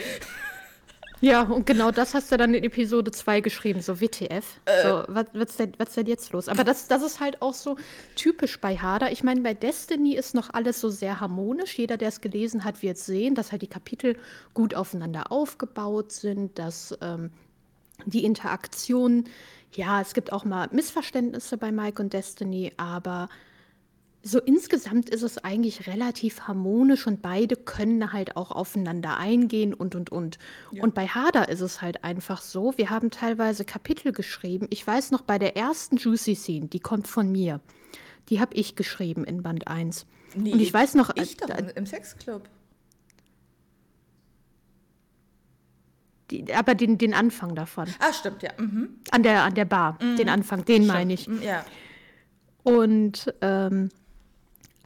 Ja, 1.21 1.43
und 1.43 1.67
genau 1.67 1.91
das 1.91 2.15
hast 2.15 2.31
du 2.31 2.37
dann 2.37 2.53
in 2.53 2.63
Episode 2.63 3.11
2 3.11 3.41
geschrieben, 3.41 3.81
so 3.81 4.01
WTF. 4.01 4.45
Äh. 4.67 4.83
So, 4.83 5.05
was, 5.09 5.27
was, 5.33 5.57
denn, 5.57 5.73
was 5.79 5.95
denn 5.95 6.07
jetzt 6.07 6.33
los? 6.33 6.49
Aber 6.49 6.63
das, 6.63 6.89
das 6.89 7.03
ist 7.03 7.21
halt 7.21 7.41
auch 7.41 7.55
so 7.55 7.77
typisch 8.17 8.61
bei 8.61 8.77
Hader. 8.77 9.11
Ich 9.13 9.25
meine, 9.25 9.41
bei 9.41 9.55
Destiny 9.55 10.15
ist 10.15 10.35
noch 10.35 10.51
alles 10.53 10.81
so 10.81 10.91
sehr 10.91 11.21
harmonisch. 11.21 11.79
Jeder, 11.79 11.97
der 11.97 12.09
es 12.09 12.21
gelesen 12.21 12.65
hat, 12.65 12.83
wird 12.83 12.99
sehen, 12.99 13.35
dass 13.35 13.51
halt 13.51 13.63
die 13.63 13.67
Kapitel 13.67 14.17
gut 14.53 14.75
aufeinander 14.75 15.33
aufgebaut 15.33 16.13
sind, 16.13 16.59
dass 16.59 16.97
ähm, 17.01 17.31
die 18.05 18.25
Interaktion, 18.25 19.25
ja, 19.73 20.03
es 20.03 20.13
gibt 20.13 20.33
auch 20.33 20.45
mal 20.45 20.69
Missverständnisse 20.71 21.57
bei 21.57 21.73
Mike 21.73 22.03
und 22.03 22.13
Destiny, 22.13 22.73
aber 22.77 23.29
so 24.27 24.41
insgesamt 24.41 25.09
ist 25.09 25.23
es 25.23 25.39
eigentlich 25.39 25.87
relativ 25.87 26.41
harmonisch 26.43 27.07
und 27.07 27.23
beide 27.23 27.55
können 27.55 28.13
halt 28.13 28.37
auch 28.37 28.51
aufeinander 28.51 29.19
eingehen 29.19 29.73
und 29.73 29.95
und 29.95 30.11
und. 30.11 30.39
Ja. 30.73 30.83
Und 30.83 30.95
bei 30.95 31.07
Hader 31.07 31.49
ist 31.49 31.61
es 31.61 31.81
halt 31.81 32.03
einfach 32.03 32.43
so, 32.43 32.75
wir 32.77 32.91
haben 32.91 33.11
teilweise 33.13 33.65
Kapitel 33.65 34.11
geschrieben. 34.13 34.67
Ich 34.71 34.85
weiß 34.85 35.13
noch 35.13 35.23
bei 35.23 35.39
der 35.39 35.57
ersten 35.57 35.97
Juicy 35.97 36.35
Scene, 36.35 36.67
die 36.67 36.81
kommt 36.81 37.07
von 37.07 37.31
mir. 37.31 37.61
Die 38.29 38.41
habe 38.41 38.55
ich 38.55 38.75
geschrieben 38.75 39.25
in 39.25 39.45
Band 39.45 39.69
1. 39.69 40.07
Nee, 40.35 40.53
und 40.53 40.61
ich 40.61 40.75
weiß 40.75 40.97
noch 40.97 41.15
ich 41.15 41.37
doch, 41.37 41.49
äh, 41.49 41.73
im 41.77 41.87
Sexclub. 41.87 42.49
Die, 46.33 46.53
aber 46.53 46.75
den, 46.75 46.99
den 46.99 47.15
Anfang 47.15 47.55
davon. 47.55 47.87
Ah, 48.01 48.13
stimmt, 48.13 48.43
ja. 48.43 48.51
Mhm. 48.59 48.99
An, 49.13 49.23
der, 49.23 49.45
an 49.45 49.55
der 49.55 49.67
Bar, 49.67 49.97
mhm. 50.03 50.17
den 50.17 50.29
Anfang, 50.29 50.65
den 50.65 50.83
stimmt. 50.83 50.89
meine 50.89 51.13
ich. 51.13 51.29
Ja. 51.43 51.65
Und 52.65 53.33
ähm, 53.41 53.91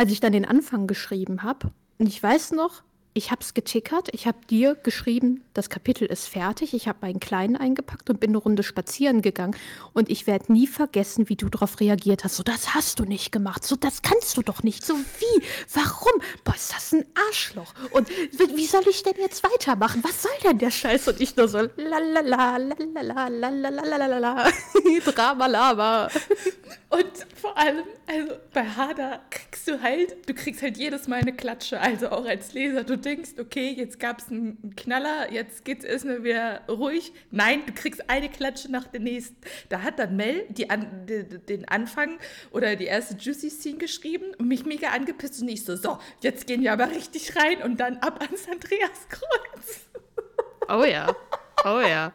als 0.01 0.13
ich 0.13 0.21
dann 0.21 0.33
den 0.33 0.47
Anfang 0.47 0.87
geschrieben 0.87 1.43
habe, 1.43 1.73
und 1.99 2.07
ich 2.07 2.23
weiß 2.23 2.53
noch, 2.53 2.83
ich 3.13 3.31
habe 3.33 3.41
es 3.43 3.55
getickert. 3.55 4.09
Ich 4.13 4.27
habe 4.27 4.39
dir 4.49 4.77
geschrieben, 4.77 5.43
das 5.53 5.69
Kapitel 5.69 6.07
ist 6.07 6.29
fertig. 6.29 6.75
Ich 6.75 6.87
habe 6.87 6.99
meinen 7.03 7.19
Kleinen 7.19 7.57
eingepackt 7.57 8.09
und 8.09 8.21
bin 8.21 8.31
eine 8.31 8.39
Runde 8.39 8.63
spazieren 8.63 9.21
gegangen. 9.21 9.57
Und 9.93 10.11
ich 10.11 10.29
werde 10.29 10.53
nie 10.53 10.69
vergessen, 10.69 11.29
wie 11.29 11.35
du 11.35 11.49
darauf 11.49 11.81
reagiert 11.81 12.23
hast. 12.23 12.37
So, 12.37 12.45
das 12.45 12.75
hast 12.75 13.01
du 13.01 13.05
nicht 13.05 13.33
gemacht. 13.33 13.65
So, 13.65 13.75
das 13.75 14.03
kannst 14.03 14.37
du 14.37 14.43
doch 14.43 14.63
nicht. 14.63 14.85
So, 14.87 14.95
wie? 14.95 15.43
Warum? 15.75 16.23
Boah, 16.45 16.55
ist 16.55 16.73
das 16.73 16.93
ein 16.93 17.05
Arschloch. 17.29 17.75
Und 17.91 18.09
wie 18.11 18.67
soll 18.67 18.87
ich 18.89 19.03
denn 19.03 19.17
jetzt 19.19 19.43
weitermachen? 19.43 20.05
Was 20.05 20.23
soll 20.23 20.33
denn 20.45 20.59
der 20.59 20.71
Scheiß? 20.71 21.09
Und 21.09 21.21
ich 21.21 21.37
nur 21.37 21.49
so, 21.49 21.59
lalala, 21.77 22.57
lalala, 22.59 23.29
lalala, 23.49 24.51
Drama, 25.05 25.47
Lava. 25.47 26.09
Und 26.91 27.27
vor 27.35 27.57
allem, 27.57 27.85
also 28.07 28.35
bei 28.53 28.65
Hada 28.65 29.21
kriegst 29.31 29.69
du 29.69 29.81
halt, 29.81 30.29
du 30.29 30.35
kriegst 30.35 30.63
halt 30.63 30.77
jedes 30.77 31.09
Mal 31.09 31.21
eine 31.21 31.33
Klatsche. 31.33 31.81
Also 31.81 32.11
auch 32.11 32.25
als 32.25 32.53
Leser. 32.53 32.85
Du 32.85 33.00
denkst, 33.01 33.31
okay, 33.39 33.75
jetzt 33.77 33.99
gab 33.99 34.21
es 34.21 34.29
einen 34.29 34.75
Knaller, 34.77 35.33
jetzt 35.33 35.65
geht 35.65 35.81
es 35.81 35.85
erstmal 35.85 36.23
wieder 36.25 36.63
ruhig. 36.69 37.13
Nein, 37.31 37.63
du 37.67 37.73
kriegst 37.73 38.09
eine 38.09 38.29
Klatsche 38.29 38.71
nach 38.71 38.87
der 38.87 39.01
nächsten. 39.01 39.37
Da 39.69 39.83
hat 39.83 39.99
dann 39.99 40.17
Mel 40.17 40.47
die 40.49 40.71
an, 40.71 41.07
die, 41.07 41.25
den 41.25 41.67
Anfang 41.69 42.19
oder 42.53 42.77
die 42.77 42.87
erste 42.87 43.15
Juicy 43.15 43.51
Scene 43.51 43.79
geschrieben 43.79 44.35
und 44.39 44.49
mich 44.49 44.65
mega 44.65 44.91
angepisst 44.91 45.43
und 45.43 45.49
ich 45.49 45.65
so, 45.65 45.77
so, 45.77 45.99
jetzt 46.23 46.47
gehen 46.47 46.63
wir 46.63 46.73
aber 46.73 46.91
richtig 46.91 47.37
rein 47.37 47.63
und 47.63 47.81
dann 47.81 47.99
ab 47.99 48.21
ans 48.21 48.49
Andreaskreuz. 48.49 49.89
Oh 50.69 50.85
ja, 50.85 51.15
oh 51.65 51.81
ja. 51.81 52.13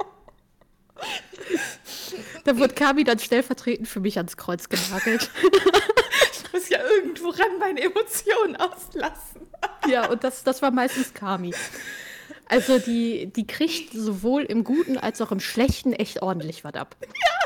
Da 2.43 2.58
wurde 2.58 2.73
Kami 2.73 3.03
dann 3.03 3.19
stellvertretend 3.19 3.88
für 3.88 3.99
mich 3.99 4.17
ans 4.17 4.38
Kreuz 4.38 4.69
genagelt. 4.69 5.29
ich 6.31 6.53
muss 6.53 6.69
ja 6.69 6.79
irgendwo 6.79 7.29
ran 7.29 7.60
meine 7.60 7.81
Emotionen 7.81 8.55
auslassen. 8.55 9.47
Ja, 9.88 10.10
und 10.10 10.23
das, 10.23 10.43
das 10.43 10.62
war 10.62 10.71
meistens 10.71 11.13
Kami. 11.13 11.53
Also 12.47 12.79
die, 12.79 13.27
die 13.27 13.47
kriegt 13.47 13.93
sowohl 13.93 14.43
im 14.43 14.63
Guten 14.63 14.97
als 14.97 15.21
auch 15.21 15.31
im 15.31 15.39
Schlechten 15.39 15.93
echt 15.93 16.21
ordentlich 16.21 16.63
was 16.63 16.75
ab. 16.75 16.95
Ja. 17.01 17.45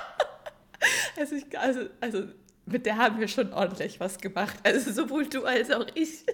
Also, 1.18 1.36
ich, 1.36 1.60
also, 1.60 1.82
also 2.00 2.24
mit 2.66 2.86
der 2.86 2.98
haben 2.98 3.20
wir 3.20 3.28
schon 3.28 3.52
ordentlich 3.54 4.00
was 4.00 4.18
gemacht. 4.20 4.56
Also 4.64 4.92
sowohl 4.92 5.28
du 5.28 5.44
als 5.44 5.72
auch 5.72 5.86
ich. 5.96 6.26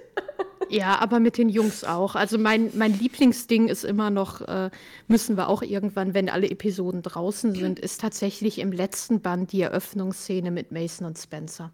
Ja, 0.70 1.00
aber 1.00 1.20
mit 1.20 1.38
den 1.38 1.50
Jungs 1.50 1.84
auch. 1.84 2.16
Also 2.16 2.38
mein, 2.38 2.72
mein 2.76 2.98
Lieblingsding 2.98 3.68
ist 3.68 3.84
immer 3.84 4.10
noch, 4.10 4.42
äh, 4.42 4.70
müssen 5.08 5.38
wir 5.38 5.50
auch 5.50 5.62
irgendwann, 5.62 6.14
wenn 6.14 6.30
alle 6.30 6.50
Episoden 6.50 7.02
draußen 7.02 7.54
sind, 7.54 7.80
ist 7.80 8.02
tatsächlich 8.02 8.60
im 8.60 8.72
letzten 8.72 9.22
Band 9.22 9.52
die 9.52 9.62
Eröffnungsszene 9.62 10.52
mit 10.52 10.72
Mason 10.72 11.08
und 11.08 11.18
Spencer. 11.18 11.72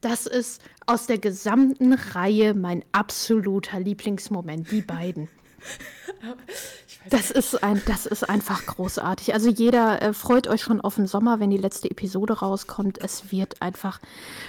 Das 0.00 0.26
ist 0.26 0.60
aus 0.86 1.06
der 1.06 1.18
gesamten 1.18 1.92
Reihe 1.92 2.54
mein 2.54 2.84
absoluter 2.92 3.78
Lieblingsmoment, 3.78 4.70
die 4.70 4.82
beiden. 4.82 5.28
Das 7.08 7.30
ist, 7.30 7.62
ein, 7.62 7.82
das 7.86 8.06
ist 8.06 8.28
einfach 8.28 8.66
großartig. 8.66 9.34
Also 9.34 9.48
jeder 9.48 10.02
äh, 10.02 10.12
freut 10.12 10.46
euch 10.48 10.62
schon 10.62 10.80
auf 10.80 10.96
den 10.96 11.06
Sommer, 11.06 11.40
wenn 11.40 11.50
die 11.50 11.56
letzte 11.56 11.90
Episode 11.90 12.34
rauskommt. 12.34 12.98
Es 13.02 13.32
wird 13.32 13.60
einfach, 13.60 14.00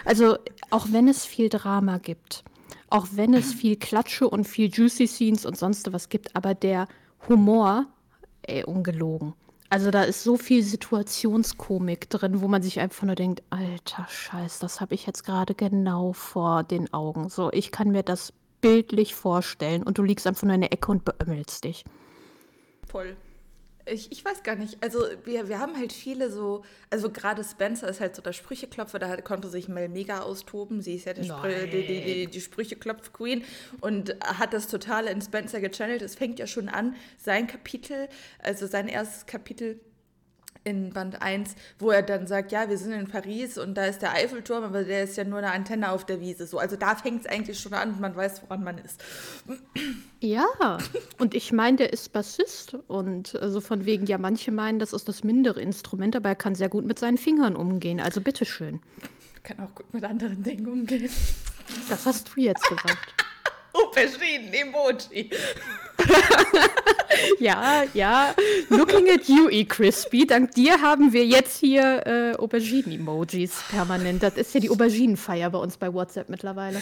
also 0.05 0.37
auch 0.69 0.87
wenn 0.91 1.07
es 1.07 1.25
viel 1.25 1.49
Drama 1.49 1.97
gibt, 1.97 2.43
auch 2.93 3.07
wenn 3.13 3.33
es 3.33 3.51
viel 3.51 3.75
Klatsche 3.75 4.29
und 4.29 4.47
viel 4.47 4.69
Juicy 4.71 5.07
Scenes 5.07 5.47
und 5.47 5.57
sonst 5.57 5.91
was 5.91 6.09
gibt, 6.09 6.35
aber 6.35 6.53
der 6.53 6.87
Humor, 7.27 7.87
ey, 8.43 8.63
ungelogen. 8.63 9.33
Also 9.71 9.89
da 9.89 10.03
ist 10.03 10.23
so 10.23 10.37
viel 10.37 10.61
Situationskomik 10.61 12.07
drin, 12.11 12.41
wo 12.41 12.47
man 12.47 12.61
sich 12.61 12.79
einfach 12.79 13.07
nur 13.07 13.15
denkt, 13.15 13.41
alter 13.49 14.05
Scheiß, 14.07 14.59
das 14.59 14.79
habe 14.79 14.93
ich 14.93 15.07
jetzt 15.07 15.23
gerade 15.25 15.55
genau 15.55 16.13
vor 16.13 16.61
den 16.61 16.93
Augen. 16.93 17.29
So, 17.29 17.51
ich 17.51 17.71
kann 17.71 17.89
mir 17.89 18.03
das 18.03 18.31
bildlich 18.61 19.15
vorstellen 19.15 19.81
und 19.81 19.97
du 19.97 20.03
liegst 20.03 20.27
einfach 20.27 20.43
nur 20.43 20.53
in 20.53 20.61
der 20.61 20.71
Ecke 20.71 20.91
und 20.91 21.03
beömmelst 21.03 21.63
dich. 21.63 21.85
Voll. 22.87 23.17
Ich, 23.85 24.11
ich 24.11 24.23
weiß 24.23 24.43
gar 24.43 24.55
nicht. 24.55 24.81
Also 24.81 24.99
wir, 25.25 25.49
wir 25.49 25.59
haben 25.59 25.75
halt 25.77 25.91
viele 25.91 26.31
so, 26.31 26.63
also 26.89 27.09
gerade 27.09 27.43
Spencer 27.43 27.89
ist 27.89 27.99
halt 27.99 28.15
so 28.15 28.21
der 28.21 28.33
Sprücheklopfer, 28.33 28.99
da 28.99 29.17
konnte 29.17 29.49
sich 29.49 29.67
Mel 29.67 29.89
mega 29.89 30.21
austoben. 30.21 30.81
Sie 30.81 30.95
ist 30.95 31.05
ja 31.05 31.13
die, 31.13 31.25
Sprü 31.25 31.67
die, 31.67 31.85
die, 31.85 32.01
die, 32.01 32.27
die 32.27 32.41
Sprücheklopf-Queen 32.41 33.43
und 33.81 34.15
hat 34.23 34.53
das 34.53 34.67
total 34.67 35.07
in 35.07 35.21
Spencer 35.21 35.59
gechannelt. 35.59 36.01
Es 36.01 36.15
fängt 36.15 36.39
ja 36.39 36.47
schon 36.47 36.69
an, 36.69 36.95
sein 37.17 37.47
Kapitel, 37.47 38.07
also 38.39 38.67
sein 38.67 38.87
erstes 38.87 39.25
Kapitel 39.25 39.79
in 40.63 40.91
Band 40.91 41.21
1, 41.21 41.55
wo 41.79 41.91
er 41.91 42.01
dann 42.01 42.27
sagt, 42.27 42.51
ja, 42.51 42.69
wir 42.69 42.77
sind 42.77 42.93
in 42.93 43.07
Paris 43.07 43.57
und 43.57 43.75
da 43.75 43.85
ist 43.85 44.01
der 44.01 44.13
Eiffelturm, 44.13 44.63
aber 44.63 44.83
der 44.83 45.03
ist 45.03 45.17
ja 45.17 45.23
nur 45.23 45.39
eine 45.39 45.51
Antenne 45.51 45.91
auf 45.91 46.05
der 46.05 46.21
Wiese. 46.21 46.47
So, 46.47 46.57
also 46.57 46.75
da 46.75 46.95
fängt 46.95 47.21
es 47.21 47.27
eigentlich 47.27 47.59
schon 47.59 47.73
an, 47.73 47.99
man 47.99 48.15
weiß, 48.15 48.43
woran 48.43 48.63
man 48.63 48.77
ist. 48.77 49.03
Ja, 50.19 50.45
und 51.19 51.35
ich 51.35 51.51
meine, 51.51 51.77
der 51.77 51.93
ist 51.93 52.13
Bassist 52.13 52.75
und 52.87 53.35
also 53.35 53.59
von 53.61 53.85
wegen, 53.85 54.05
ja, 54.05 54.17
manche 54.17 54.51
meinen, 54.51 54.79
das 54.79 54.93
ist 54.93 55.07
das 55.09 55.23
mindere 55.23 55.61
Instrument, 55.61 56.15
aber 56.15 56.29
er 56.29 56.35
kann 56.35 56.55
sehr 56.55 56.69
gut 56.69 56.85
mit 56.85 56.99
seinen 56.99 57.17
Fingern 57.17 57.55
umgehen. 57.55 57.99
Also 57.99 58.21
bitteschön. 58.21 58.79
Kann 59.43 59.59
auch 59.59 59.75
gut 59.75 59.93
mit 59.93 60.05
anderen 60.05 60.41
Dingen 60.43 60.67
umgehen. 60.67 61.09
Das 61.89 62.05
hast 62.05 62.29
du 62.35 62.41
jetzt 62.41 62.63
gesagt. 62.69 63.23
Auberginen-Emoji. 63.73 65.29
ja, 67.39 67.83
ja. 67.93 68.35
Looking 68.69 69.09
at 69.09 69.27
you, 69.27 69.49
E. 69.49 69.65
Crispy. 69.65 70.25
Dank 70.27 70.51
dir 70.51 70.81
haben 70.81 71.11
wir 71.11 71.25
jetzt 71.25 71.59
hier 71.59 72.05
äh, 72.05 72.35
Auberginen-Emojis 72.37 73.63
permanent. 73.69 74.23
Das 74.23 74.35
ist 74.35 74.53
ja 74.53 74.59
die 74.59 74.69
Auberginenfeier 74.69 75.49
bei 75.49 75.57
uns 75.57 75.77
bei 75.77 75.93
WhatsApp 75.93 76.29
mittlerweile. 76.29 76.81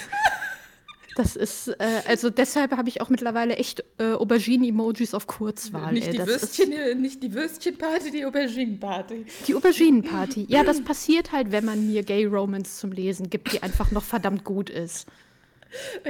Das 1.15 1.35
ist, 1.35 1.67
äh, 1.67 2.01
also 2.07 2.29
deshalb 2.29 2.71
habe 2.75 2.87
ich 2.87 3.01
auch 3.01 3.09
mittlerweile 3.09 3.55
echt 3.55 3.83
äh, 3.97 4.13
Auberginen-Emojis 4.13 5.13
auf 5.13 5.27
Kurzwahl. 5.27 5.93
Nicht, 5.93 6.07
ey. 6.07 6.13
die 6.13 6.25
Würstchen, 6.25 6.71
ist, 6.71 6.97
nicht 6.97 7.23
die 7.23 7.33
Würstchenparty, 7.33 8.11
die 8.11 8.25
Auberginenparty. 8.25 9.25
Die 9.47 9.55
Auberginenparty. 9.55 10.45
Ja, 10.47 10.63
das 10.63 10.81
passiert 10.81 11.31
halt, 11.31 11.51
wenn 11.51 11.65
man 11.65 11.87
mir 11.87 12.03
Gay 12.03 12.25
Romance 12.25 12.79
zum 12.79 12.91
Lesen 12.91 13.29
gibt, 13.29 13.51
die 13.51 13.61
einfach 13.61 13.91
noch 13.91 14.03
verdammt 14.03 14.43
gut 14.43 14.69
ist. 14.69 15.07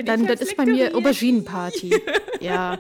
Dann 0.06 0.28
das 0.28 0.42
ist 0.42 0.58
bei 0.58 0.66
mir 0.66 0.96
Auberginenparty. 0.96 1.96
ja. 2.40 2.78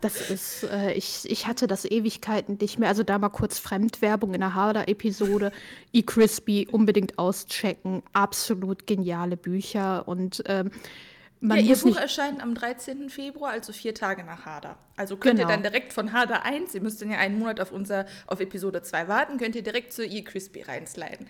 Das 0.00 0.30
ist, 0.30 0.62
äh, 0.64 0.92
ich, 0.92 1.22
ich 1.24 1.46
hatte 1.46 1.66
das 1.66 1.84
Ewigkeiten 1.84 2.56
nicht 2.60 2.78
mehr. 2.78 2.88
Also 2.88 3.02
da 3.02 3.18
mal 3.18 3.30
kurz 3.30 3.58
Fremdwerbung 3.58 4.32
in 4.32 4.40
der 4.40 4.54
Harder-Episode. 4.54 5.50
E-Crispy 5.92 6.68
unbedingt 6.70 7.18
auschecken. 7.18 8.02
Absolut 8.12 8.86
geniale 8.86 9.36
Bücher. 9.36 10.06
Und 10.06 10.42
ähm, 10.46 10.70
man 11.40 11.58
ja, 11.58 11.74
ihr 11.74 11.76
Buch 11.76 11.96
erscheint 11.96 12.42
am 12.42 12.54
13. 12.54 13.10
Februar, 13.10 13.52
also 13.52 13.72
vier 13.72 13.94
Tage 13.94 14.24
nach 14.24 14.44
Hader. 14.44 14.76
Also 14.96 15.16
könnt 15.16 15.36
genau. 15.36 15.48
ihr 15.48 15.52
dann 15.52 15.62
direkt 15.62 15.92
von 15.92 16.12
Hader 16.12 16.44
1, 16.44 16.74
ihr 16.74 16.80
müsst 16.80 17.00
dann 17.00 17.10
ja 17.10 17.18
einen 17.18 17.38
Monat 17.38 17.60
auf, 17.60 17.70
unser, 17.70 18.06
auf 18.26 18.40
Episode 18.40 18.82
2 18.82 19.06
warten, 19.06 19.38
könnt 19.38 19.54
ihr 19.54 19.62
direkt 19.62 19.92
zu 19.92 20.04
E-Crispy 20.04 20.62
reinsliden. 20.62 21.28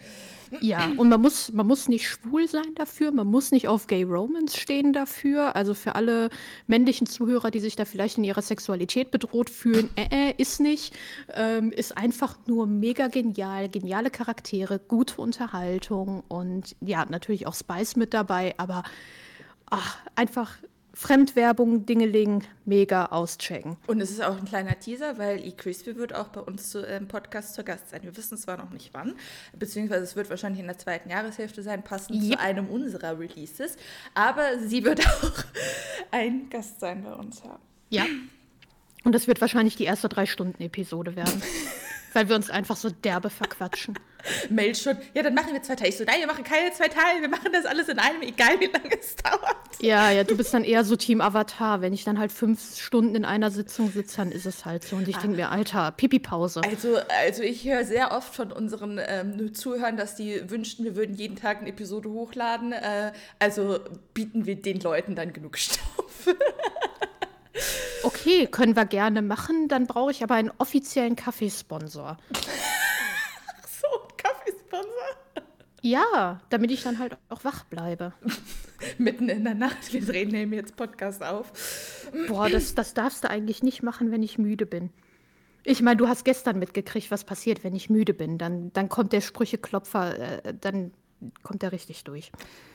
Ja, 0.60 0.90
und 0.96 1.10
man 1.10 1.20
muss, 1.20 1.52
man 1.52 1.66
muss 1.66 1.88
nicht 1.88 2.08
schwul 2.08 2.48
sein 2.48 2.74
dafür, 2.74 3.10
man 3.10 3.26
muss 3.26 3.50
nicht 3.50 3.68
auf 3.68 3.86
Gay 3.86 4.04
Romance 4.04 4.56
stehen 4.56 4.94
dafür. 4.94 5.54
Also 5.54 5.74
für 5.74 5.94
alle 5.94 6.30
männlichen 6.66 7.06
Zuhörer, 7.06 7.50
die 7.50 7.60
sich 7.60 7.76
da 7.76 7.84
vielleicht 7.84 8.16
in 8.16 8.24
ihrer 8.24 8.40
Sexualität 8.40 9.10
bedroht 9.10 9.50
fühlen, 9.50 9.90
äh, 9.96 10.30
äh 10.30 10.34
ist 10.38 10.60
nicht. 10.60 10.94
Ähm, 11.34 11.70
ist 11.70 11.98
einfach 11.98 12.38
nur 12.46 12.66
mega 12.66 13.08
genial, 13.08 13.68
geniale 13.68 14.10
Charaktere, 14.10 14.78
gute 14.78 15.20
Unterhaltung 15.20 16.22
und 16.28 16.74
ja, 16.80 17.04
natürlich 17.04 17.46
auch 17.46 17.54
Spice 17.54 17.96
mit 17.96 18.14
dabei, 18.14 18.54
aber 18.56 18.84
ach, 19.70 19.98
einfach 20.14 20.58
Fremdwerbung, 20.98 21.86
Dingeling, 21.86 22.42
mega 22.64 23.06
auschecken. 23.06 23.76
Und 23.86 24.00
es 24.00 24.10
ist 24.10 24.20
auch 24.20 24.36
ein 24.36 24.44
kleiner 24.44 24.76
Teaser, 24.80 25.16
weil 25.16 25.38
eCrispy 25.38 25.94
wird 25.94 26.12
auch 26.12 26.26
bei 26.26 26.40
uns 26.40 26.70
zu, 26.70 26.80
im 26.84 27.06
Podcast 27.06 27.54
zu 27.54 27.62
Gast 27.62 27.90
sein. 27.90 28.02
Wir 28.02 28.16
wissen 28.16 28.36
zwar 28.36 28.56
noch 28.56 28.70
nicht 28.70 28.92
wann, 28.94 29.14
beziehungsweise 29.56 30.02
es 30.02 30.16
wird 30.16 30.28
wahrscheinlich 30.28 30.60
in 30.60 30.66
der 30.66 30.76
zweiten 30.76 31.08
Jahreshälfte 31.08 31.62
sein, 31.62 31.84
passend 31.84 32.20
yep. 32.20 32.32
zu 32.32 32.40
einem 32.40 32.68
unserer 32.68 33.16
Releases. 33.16 33.76
Aber 34.14 34.58
sie 34.58 34.84
wird 34.84 35.06
auch 35.06 35.44
ein 36.10 36.50
Gast 36.50 36.80
sein 36.80 37.04
bei 37.04 37.12
uns 37.12 37.44
haben. 37.44 37.62
Ja. 37.90 38.04
Und 39.04 39.14
das 39.14 39.28
wird 39.28 39.40
wahrscheinlich 39.40 39.76
die 39.76 39.84
erste 39.84 40.08
Drei-Stunden-Episode 40.08 41.14
werden. 41.14 41.40
weil 42.12 42.28
wir 42.28 42.36
uns 42.36 42.50
einfach 42.50 42.76
so 42.76 42.90
derbe 42.90 43.30
verquatschen. 43.30 43.98
Meld 44.50 44.76
schon, 44.76 44.96
ja, 45.14 45.22
dann 45.22 45.34
machen 45.34 45.52
wir 45.52 45.62
zwei 45.62 45.76
Teile. 45.76 45.90
Ich 45.90 45.96
so, 45.96 46.04
nein, 46.04 46.20
wir 46.20 46.26
machen 46.26 46.44
keine 46.44 46.72
zwei 46.72 46.88
Teile, 46.88 47.20
wir 47.20 47.28
machen 47.28 47.50
das 47.52 47.64
alles 47.64 47.88
in 47.88 47.98
einem, 47.98 48.22
egal 48.22 48.58
wie 48.60 48.66
lange 48.66 48.98
es 48.98 49.16
dauert. 49.16 49.56
Ja, 49.80 50.10
ja, 50.10 50.24
du 50.24 50.36
bist 50.36 50.52
dann 50.52 50.64
eher 50.64 50.84
so 50.84 50.96
Team 50.96 51.20
Avatar. 51.20 51.80
Wenn 51.80 51.92
ich 51.92 52.04
dann 52.04 52.18
halt 52.18 52.32
fünf 52.32 52.76
Stunden 52.78 53.14
in 53.14 53.24
einer 53.24 53.50
Sitzung 53.50 53.90
sitze, 53.90 54.18
dann 54.18 54.32
ist 54.32 54.46
es 54.46 54.64
halt 54.64 54.82
so. 54.82 54.96
Und 54.96 55.08
ich 55.08 55.16
ah. 55.16 55.20
denke 55.20 55.36
mir, 55.36 55.50
Alter, 55.50 55.92
Pipi-Pause. 55.92 56.62
Also, 56.64 56.96
also 57.22 57.42
ich 57.42 57.64
höre 57.64 57.84
sehr 57.84 58.12
oft 58.12 58.34
von 58.34 58.52
unseren 58.52 59.00
ähm, 59.06 59.54
Zuhörern, 59.54 59.96
dass 59.96 60.16
die 60.16 60.50
wünschten, 60.50 60.84
wir 60.84 60.96
würden 60.96 61.14
jeden 61.14 61.36
Tag 61.36 61.60
eine 61.60 61.68
Episode 61.68 62.10
hochladen. 62.10 62.72
Äh, 62.72 63.12
also 63.38 63.78
bieten 64.14 64.46
wir 64.46 64.56
den 64.56 64.80
Leuten 64.80 65.14
dann 65.14 65.32
genug 65.32 65.58
Stoff. 65.58 66.26
Okay, 68.02 68.46
können 68.46 68.76
wir 68.76 68.84
gerne 68.84 69.22
machen. 69.22 69.68
Dann 69.68 69.86
brauche 69.86 70.10
ich 70.10 70.22
aber 70.22 70.34
einen 70.34 70.52
offiziellen 70.58 71.16
Kaffeesponsor. 71.16 72.16
Ach 72.32 72.38
so, 73.80 73.88
Kaffeesponsor? 74.16 74.88
Ja, 75.82 76.40
damit 76.50 76.70
ich 76.70 76.82
dann 76.82 76.98
halt 76.98 77.16
auch 77.28 77.44
wach 77.44 77.64
bleibe. 77.64 78.12
Mitten 78.98 79.28
in 79.28 79.44
der 79.44 79.54
Nacht. 79.54 79.92
Wir 79.92 80.04
drehen 80.04 80.28
nehmen 80.28 80.52
jetzt 80.52 80.76
Podcast 80.76 81.22
auf. 81.22 81.52
Boah, 82.28 82.48
das, 82.48 82.74
das 82.74 82.94
darfst 82.94 83.24
du 83.24 83.30
eigentlich 83.30 83.62
nicht 83.62 83.82
machen, 83.82 84.10
wenn 84.10 84.22
ich 84.22 84.38
müde 84.38 84.66
bin. 84.66 84.90
Ich 85.64 85.82
meine, 85.82 85.96
du 85.96 86.08
hast 86.08 86.24
gestern 86.24 86.58
mitgekriegt, 86.58 87.10
was 87.10 87.24
passiert, 87.24 87.64
wenn 87.64 87.74
ich 87.74 87.90
müde 87.90 88.14
bin. 88.14 88.38
Dann, 88.38 88.72
dann 88.72 88.88
kommt 88.88 89.12
der 89.12 89.20
Sprücheklopfer, 89.20 90.44
äh, 90.44 90.54
dann 90.58 90.92
kommt 91.42 91.62
er 91.62 91.72
richtig 91.72 92.04
durch. 92.04 92.30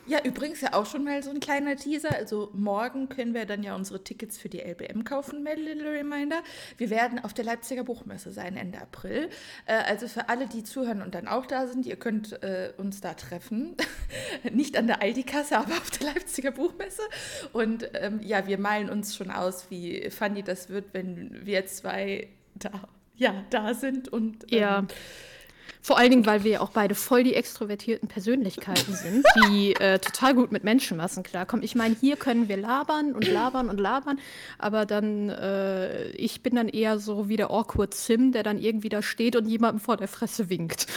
Ja, 0.05 0.19
übrigens 0.23 0.59
ja 0.59 0.73
auch 0.73 0.85
schon 0.85 1.05
mal 1.05 1.23
so 1.23 1.29
ein 1.29 1.39
kleiner 1.39 1.77
Teaser. 1.77 2.13
Also 2.13 2.49
morgen 2.53 3.07
können 3.07 3.33
wir 3.33 3.45
dann 3.45 3.63
ja 3.63 3.73
unsere 3.73 4.03
Tickets 4.03 4.37
für 4.37 4.49
die 4.49 4.59
LBM 4.59 5.05
kaufen, 5.05 5.43
Mad 5.43 5.61
Little 5.61 5.89
Reminder. 5.89 6.41
Wir 6.77 6.89
werden 6.89 7.19
auf 7.19 7.33
der 7.33 7.45
Leipziger 7.45 7.83
Buchmesse 7.85 8.33
sein 8.33 8.57
Ende 8.57 8.81
April. 8.81 9.29
Äh, 9.65 9.75
also 9.75 10.09
für 10.09 10.27
alle, 10.27 10.47
die 10.47 10.63
zuhören 10.63 11.01
und 11.01 11.15
dann 11.15 11.27
auch 11.27 11.45
da 11.45 11.67
sind, 11.67 11.85
ihr 11.85 11.95
könnt 11.95 12.33
äh, 12.43 12.73
uns 12.77 12.99
da 12.99 13.13
treffen. 13.13 13.77
Nicht 14.51 14.77
an 14.77 14.87
der 14.87 15.01
Aldi-Kasse, 15.01 15.57
aber 15.57 15.73
auf 15.73 15.91
der 15.91 16.13
Leipziger 16.13 16.51
Buchmesse. 16.51 17.03
Und 17.53 17.89
ähm, 17.93 18.19
ja, 18.21 18.45
wir 18.45 18.57
malen 18.57 18.89
uns 18.89 19.15
schon 19.15 19.31
aus, 19.31 19.69
wie 19.69 20.09
funny 20.09 20.43
das 20.43 20.67
wird, 20.67 20.93
wenn 20.93 21.45
wir 21.45 21.65
zwei 21.65 22.27
da, 22.55 22.71
ja, 23.15 23.45
da 23.49 23.73
sind 23.73 24.09
und 24.09 24.51
ähm, 24.51 24.59
ja 24.59 24.87
vor 25.83 25.97
allen 25.97 26.11
Dingen, 26.11 26.25
weil 26.25 26.45
wir 26.45 26.51
ja 26.51 26.61
auch 26.61 26.69
beide 26.69 26.95
voll 26.95 27.23
die 27.23 27.35
extrovertierten 27.35 28.07
Persönlichkeiten 28.07 28.93
sind, 28.93 29.25
die 29.49 29.73
äh, 29.75 29.99
total 29.99 30.33
gut 30.33 30.53
mit 30.53 30.63
Menschenmassen 30.63 31.23
klarkommen. 31.23 31.63
Ich 31.63 31.75
meine, 31.75 31.93
hier 31.99 32.15
können 32.15 32.47
wir 32.47 32.55
labern 32.55 33.11
und 33.13 33.27
labern 33.27 33.69
und 33.69 33.81
labern, 33.81 34.17
aber 34.57 34.85
dann, 34.85 35.29
äh, 35.29 36.07
ich 36.11 36.41
bin 36.41 36.55
dann 36.55 36.69
eher 36.69 36.99
so 36.99 37.27
wie 37.27 37.35
der 37.35 37.51
Awkward 37.51 37.93
Sim, 37.93 38.31
der 38.31 38.43
dann 38.43 38.59
irgendwie 38.59 38.87
da 38.87 39.01
steht 39.01 39.35
und 39.35 39.45
jemandem 39.45 39.81
vor 39.81 39.97
der 39.97 40.07
Fresse 40.07 40.49
winkt. 40.49 40.87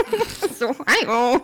so, 0.58 0.74
hallo. 0.86 1.42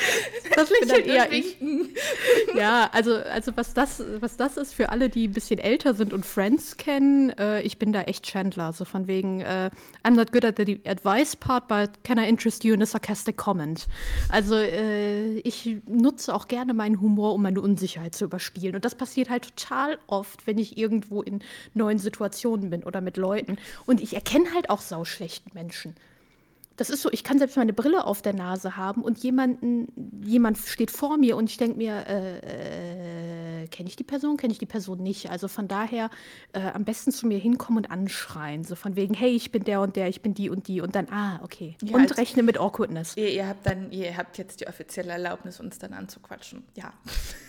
Das 0.54 0.70
dann 0.88 1.04
eher 1.04 1.30
ich. 1.32 1.56
Ja, 2.56 2.90
also, 2.92 3.14
also 3.16 3.52
was, 3.56 3.74
das, 3.74 4.02
was 4.20 4.36
das 4.36 4.56
ist 4.56 4.74
für 4.74 4.88
alle, 4.88 5.08
die 5.08 5.28
ein 5.28 5.32
bisschen 5.32 5.58
älter 5.60 5.94
sind 5.94 6.12
und 6.12 6.26
Friends 6.26 6.76
kennen, 6.76 7.30
äh, 7.30 7.60
ich 7.62 7.78
bin 7.78 7.92
da 7.92 8.02
echt 8.02 8.24
Chandler. 8.24 8.72
So 8.72 8.84
von 8.84 9.06
wegen, 9.06 9.40
äh, 9.40 9.70
I'm 10.02 10.16
not 10.16 10.32
good 10.32 10.44
at 10.44 10.56
the 10.56 10.80
advice 10.84 11.36
part, 11.36 11.68
but 11.68 12.02
can 12.02 12.18
I 12.18 12.28
interest 12.28 12.64
you 12.64 12.74
in 12.74 12.82
a 12.82 12.86
sarcastic 12.86 13.36
comment? 13.36 13.86
Also 14.30 14.56
äh, 14.56 15.38
ich 15.40 15.76
nutze 15.86 16.34
auch 16.34 16.48
gerne 16.48 16.74
meinen 16.74 17.00
Humor, 17.00 17.34
um 17.34 17.42
meine 17.42 17.60
Unsicherheit 17.60 18.14
zu 18.14 18.24
überspielen. 18.24 18.74
Und 18.74 18.84
das 18.84 18.94
passiert 18.94 19.30
halt 19.30 19.54
total 19.56 19.98
oft, 20.06 20.46
wenn 20.46 20.58
ich 20.58 20.76
irgendwo 20.76 21.22
in 21.22 21.40
neuen 21.74 21.98
Situationen 21.98 22.70
bin 22.70 22.82
oder 22.82 23.00
mit 23.00 23.16
Leuten. 23.16 23.58
Und 23.86 24.00
ich 24.00 24.14
erkenne 24.14 24.52
halt 24.54 24.70
auch 24.70 24.80
sauschlechten 24.80 25.52
Menschen. 25.54 25.94
Das 26.78 26.90
ist 26.90 27.02
so, 27.02 27.10
ich 27.10 27.24
kann 27.24 27.38
selbst 27.38 27.56
meine 27.56 27.72
Brille 27.72 28.06
auf 28.06 28.22
der 28.22 28.34
Nase 28.34 28.76
haben 28.76 29.02
und 29.02 29.18
jemanden, 29.18 29.88
jemand 30.24 30.58
steht 30.58 30.92
vor 30.92 31.18
mir 31.18 31.36
und 31.36 31.50
ich 31.50 31.56
denke 31.56 31.76
mir, 31.76 32.06
äh, 32.06 33.64
äh, 33.64 33.66
kenne 33.66 33.88
ich 33.88 33.96
die 33.96 34.04
Person, 34.04 34.36
kenne 34.36 34.52
ich 34.52 34.60
die 34.60 34.66
Person 34.66 35.02
nicht. 35.02 35.28
Also 35.28 35.48
von 35.48 35.66
daher 35.66 36.08
äh, 36.52 36.60
am 36.60 36.84
besten 36.84 37.10
zu 37.10 37.26
mir 37.26 37.38
hinkommen 37.38 37.84
und 37.84 37.90
anschreien. 37.90 38.62
So 38.62 38.76
von 38.76 38.94
wegen, 38.94 39.12
hey, 39.12 39.30
ich 39.30 39.50
bin 39.50 39.64
der 39.64 39.80
und 39.80 39.96
der, 39.96 40.08
ich 40.08 40.22
bin 40.22 40.34
die 40.34 40.50
und 40.50 40.68
die 40.68 40.80
und 40.80 40.94
dann, 40.94 41.08
ah, 41.10 41.40
okay. 41.42 41.76
Ja, 41.82 41.96
und 41.96 42.02
also 42.02 42.14
rechne 42.14 42.44
mit 42.44 42.60
Awkwardness. 42.60 43.16
Ihr, 43.16 43.30
ihr, 43.30 43.48
habt 43.48 43.66
dann, 43.66 43.90
ihr 43.90 44.16
habt 44.16 44.38
jetzt 44.38 44.60
die 44.60 44.68
offizielle 44.68 45.10
Erlaubnis, 45.10 45.58
uns 45.58 45.80
dann 45.80 45.92
anzuquatschen. 45.92 46.62
Ja. 46.76 46.92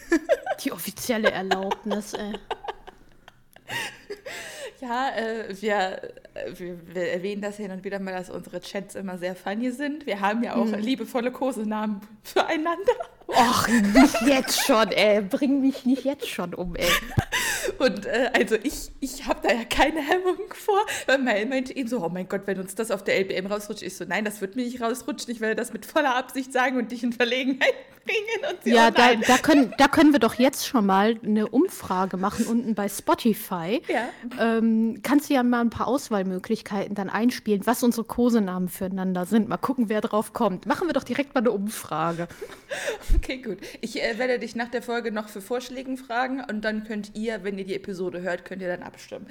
Die 0.63 0.74
offizielle 0.74 1.32
Erlaubnis, 1.32 2.15
ey. 2.15 2.34
Ja, 4.82 5.10
äh, 5.15 5.62
wir, 5.62 6.02
wir, 6.56 6.78
wir, 6.93 7.12
erwähnen 7.12 7.41
das 7.41 7.58
hin 7.58 7.71
und 7.71 7.84
wieder 7.84 7.99
mal, 7.99 8.13
dass 8.13 8.30
unsere 8.30 8.60
Chats 8.62 8.95
immer 8.95 9.17
sehr 9.17 9.36
funny 9.36 9.71
sind. 9.71 10.06
Wir 10.06 10.19
haben 10.19 10.43
ja 10.43 10.56
auch 10.56 10.71
hm. 10.71 10.80
liebevolle 10.80 11.32
Kosenamen 11.32 12.02
füreinander. 12.23 12.93
Och, 13.28 13.67
nicht 13.67 14.21
jetzt 14.25 14.65
schon, 14.65 14.91
ey. 14.91 15.21
Bring 15.21 15.62
mich 15.62 15.86
nicht 15.86 16.04
jetzt 16.04 16.28
schon 16.28 16.54
um, 16.54 16.75
ey. 16.75 16.88
Und 17.78 18.06
äh, 18.06 18.32
also 18.34 18.56
ich, 18.56 18.91
ich 18.99 19.28
habe 19.28 19.47
da 19.47 19.54
ja 19.54 19.63
keine 19.63 20.02
Hemmung 20.02 20.38
vor, 20.54 20.86
weil 21.06 21.19
man 21.19 21.49
meinte 21.49 21.75
eben 21.75 21.88
so, 21.88 22.04
oh 22.04 22.10
mein 22.10 22.28
Gott, 22.28 22.41
wenn 22.45 22.60
uns 22.60 22.75
das 22.75 22.91
auf 22.91 23.04
der 23.04 23.19
LBM 23.19 23.45
rausrutscht, 23.45 23.84
ich 23.84 23.95
so, 23.95 24.06
nein, 24.06 24.25
das 24.25 24.41
wird 24.41 24.56
mir 24.56 24.63
nicht 24.63 24.82
rausrutschen, 24.82 25.32
ich 25.32 25.41
werde 25.41 25.56
das 25.56 25.73
mit 25.73 25.86
voller 25.86 26.15
Absicht 26.15 26.52
sagen 26.52 26.78
und 26.78 26.91
dich 26.91 27.04
in 27.04 27.13
Verlegenheit 27.13 27.73
bringen. 28.06 28.52
Und 28.52 28.64
sie, 28.64 28.72
ja, 28.72 28.90
oh 28.90 28.92
da, 28.96 29.16
da, 29.16 29.38
können, 29.38 29.74
da 29.78 29.88
können 29.88 30.12
wir 30.14 30.20
doch 30.20 30.36
jetzt 30.36 30.68
schon 30.68 30.86
mal 30.86 31.20
eine 31.24 31.48
Umfrage 31.48 32.18
machen 32.18 32.46
unten 32.46 32.76
bei 32.76 32.90
Spotify. 32.90 33.82
Ja. 33.88 34.10
Ähm, 34.40 35.00
kannst 35.04 35.30
du 35.30 35.34
ja 35.34 35.44
mal 35.44 35.62
ein 35.62 35.70
paar 35.70 35.88
Auswahlmöglichkeiten 35.88 36.96
dann 36.96 37.10
einspielen, 37.10 37.66
was 37.66 37.84
unsere 37.84 38.06
Kosenamen 38.06 38.70
füreinander 38.70 39.26
sind. 39.26 39.50
Mal 39.50 39.58
gucken, 39.58 39.90
wer 39.90 40.02
drauf 40.02 40.34
kommt. 40.34 40.66
Machen 40.66 40.88
wir 40.88 40.94
doch 40.94 41.04
direkt 41.04 41.36
mal 41.36 41.42
eine 41.42 41.52
Umfrage. 41.52 42.28
Okay, 43.16 43.38
gut. 43.38 43.58
Ich 43.82 44.02
äh, 44.02 44.18
werde 44.18 44.40
dich 44.40 44.56
nach 44.56 44.70
der 44.70 44.82
Folge 44.82 45.12
noch 45.12 45.30
für 45.30 45.42
Vorschläge 45.42 45.98
fragen 45.98 46.44
und 46.50 46.62
dann 46.62 46.84
könnt 46.84 47.16
ihr, 47.16 47.44
wenn 47.44 47.58
ihr 47.58 47.66
die 47.66 47.76
Episode 47.76 48.22
hört, 48.22 48.46
könnt 48.46 48.62
ihr 48.62 48.68
dann 48.68 48.84
abstimmen. 48.84 49.28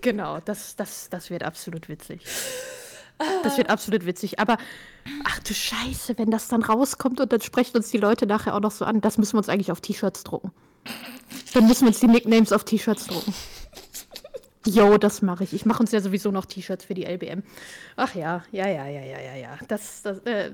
Genau, 0.00 0.40
das, 0.40 0.76
das, 0.76 1.08
das 1.10 1.30
wird 1.30 1.42
absolut 1.42 1.88
witzig. 1.88 2.22
Das 3.42 3.56
wird 3.58 3.70
absolut 3.70 4.06
witzig. 4.06 4.38
Aber 4.38 4.58
ach 5.24 5.38
du 5.40 5.54
Scheiße, 5.54 6.18
wenn 6.18 6.30
das 6.30 6.48
dann 6.48 6.62
rauskommt 6.62 7.20
und 7.20 7.32
dann 7.32 7.40
sprechen 7.40 7.76
uns 7.76 7.90
die 7.90 7.98
Leute 7.98 8.26
nachher 8.26 8.54
auch 8.54 8.60
noch 8.60 8.72
so 8.72 8.84
an, 8.84 9.00
das 9.00 9.18
müssen 9.18 9.34
wir 9.34 9.38
uns 9.38 9.48
eigentlich 9.48 9.70
auf 9.72 9.80
T-Shirts 9.80 10.24
drucken. 10.24 10.50
Dann 11.52 11.66
müssen 11.66 11.82
wir 11.82 11.88
uns 11.88 12.00
die 12.00 12.08
Nicknames 12.08 12.52
auf 12.52 12.64
T-Shirts 12.64 13.06
drucken. 13.06 13.34
Jo, 14.66 14.96
das 14.96 15.20
mache 15.20 15.44
ich. 15.44 15.52
Ich 15.52 15.66
mache 15.66 15.80
uns 15.80 15.92
ja 15.92 16.00
sowieso 16.00 16.30
noch 16.30 16.46
T-Shirts 16.46 16.84
für 16.84 16.94
die 16.94 17.04
LBM. 17.04 17.42
Ach 17.96 18.14
ja, 18.14 18.42
ja, 18.50 18.66
ja, 18.66 18.86
ja, 18.86 19.02
ja, 19.02 19.20
ja, 19.20 19.36
ja. 19.36 19.58
Das, 19.68 20.02
das 20.02 20.18
äh, 20.20 20.50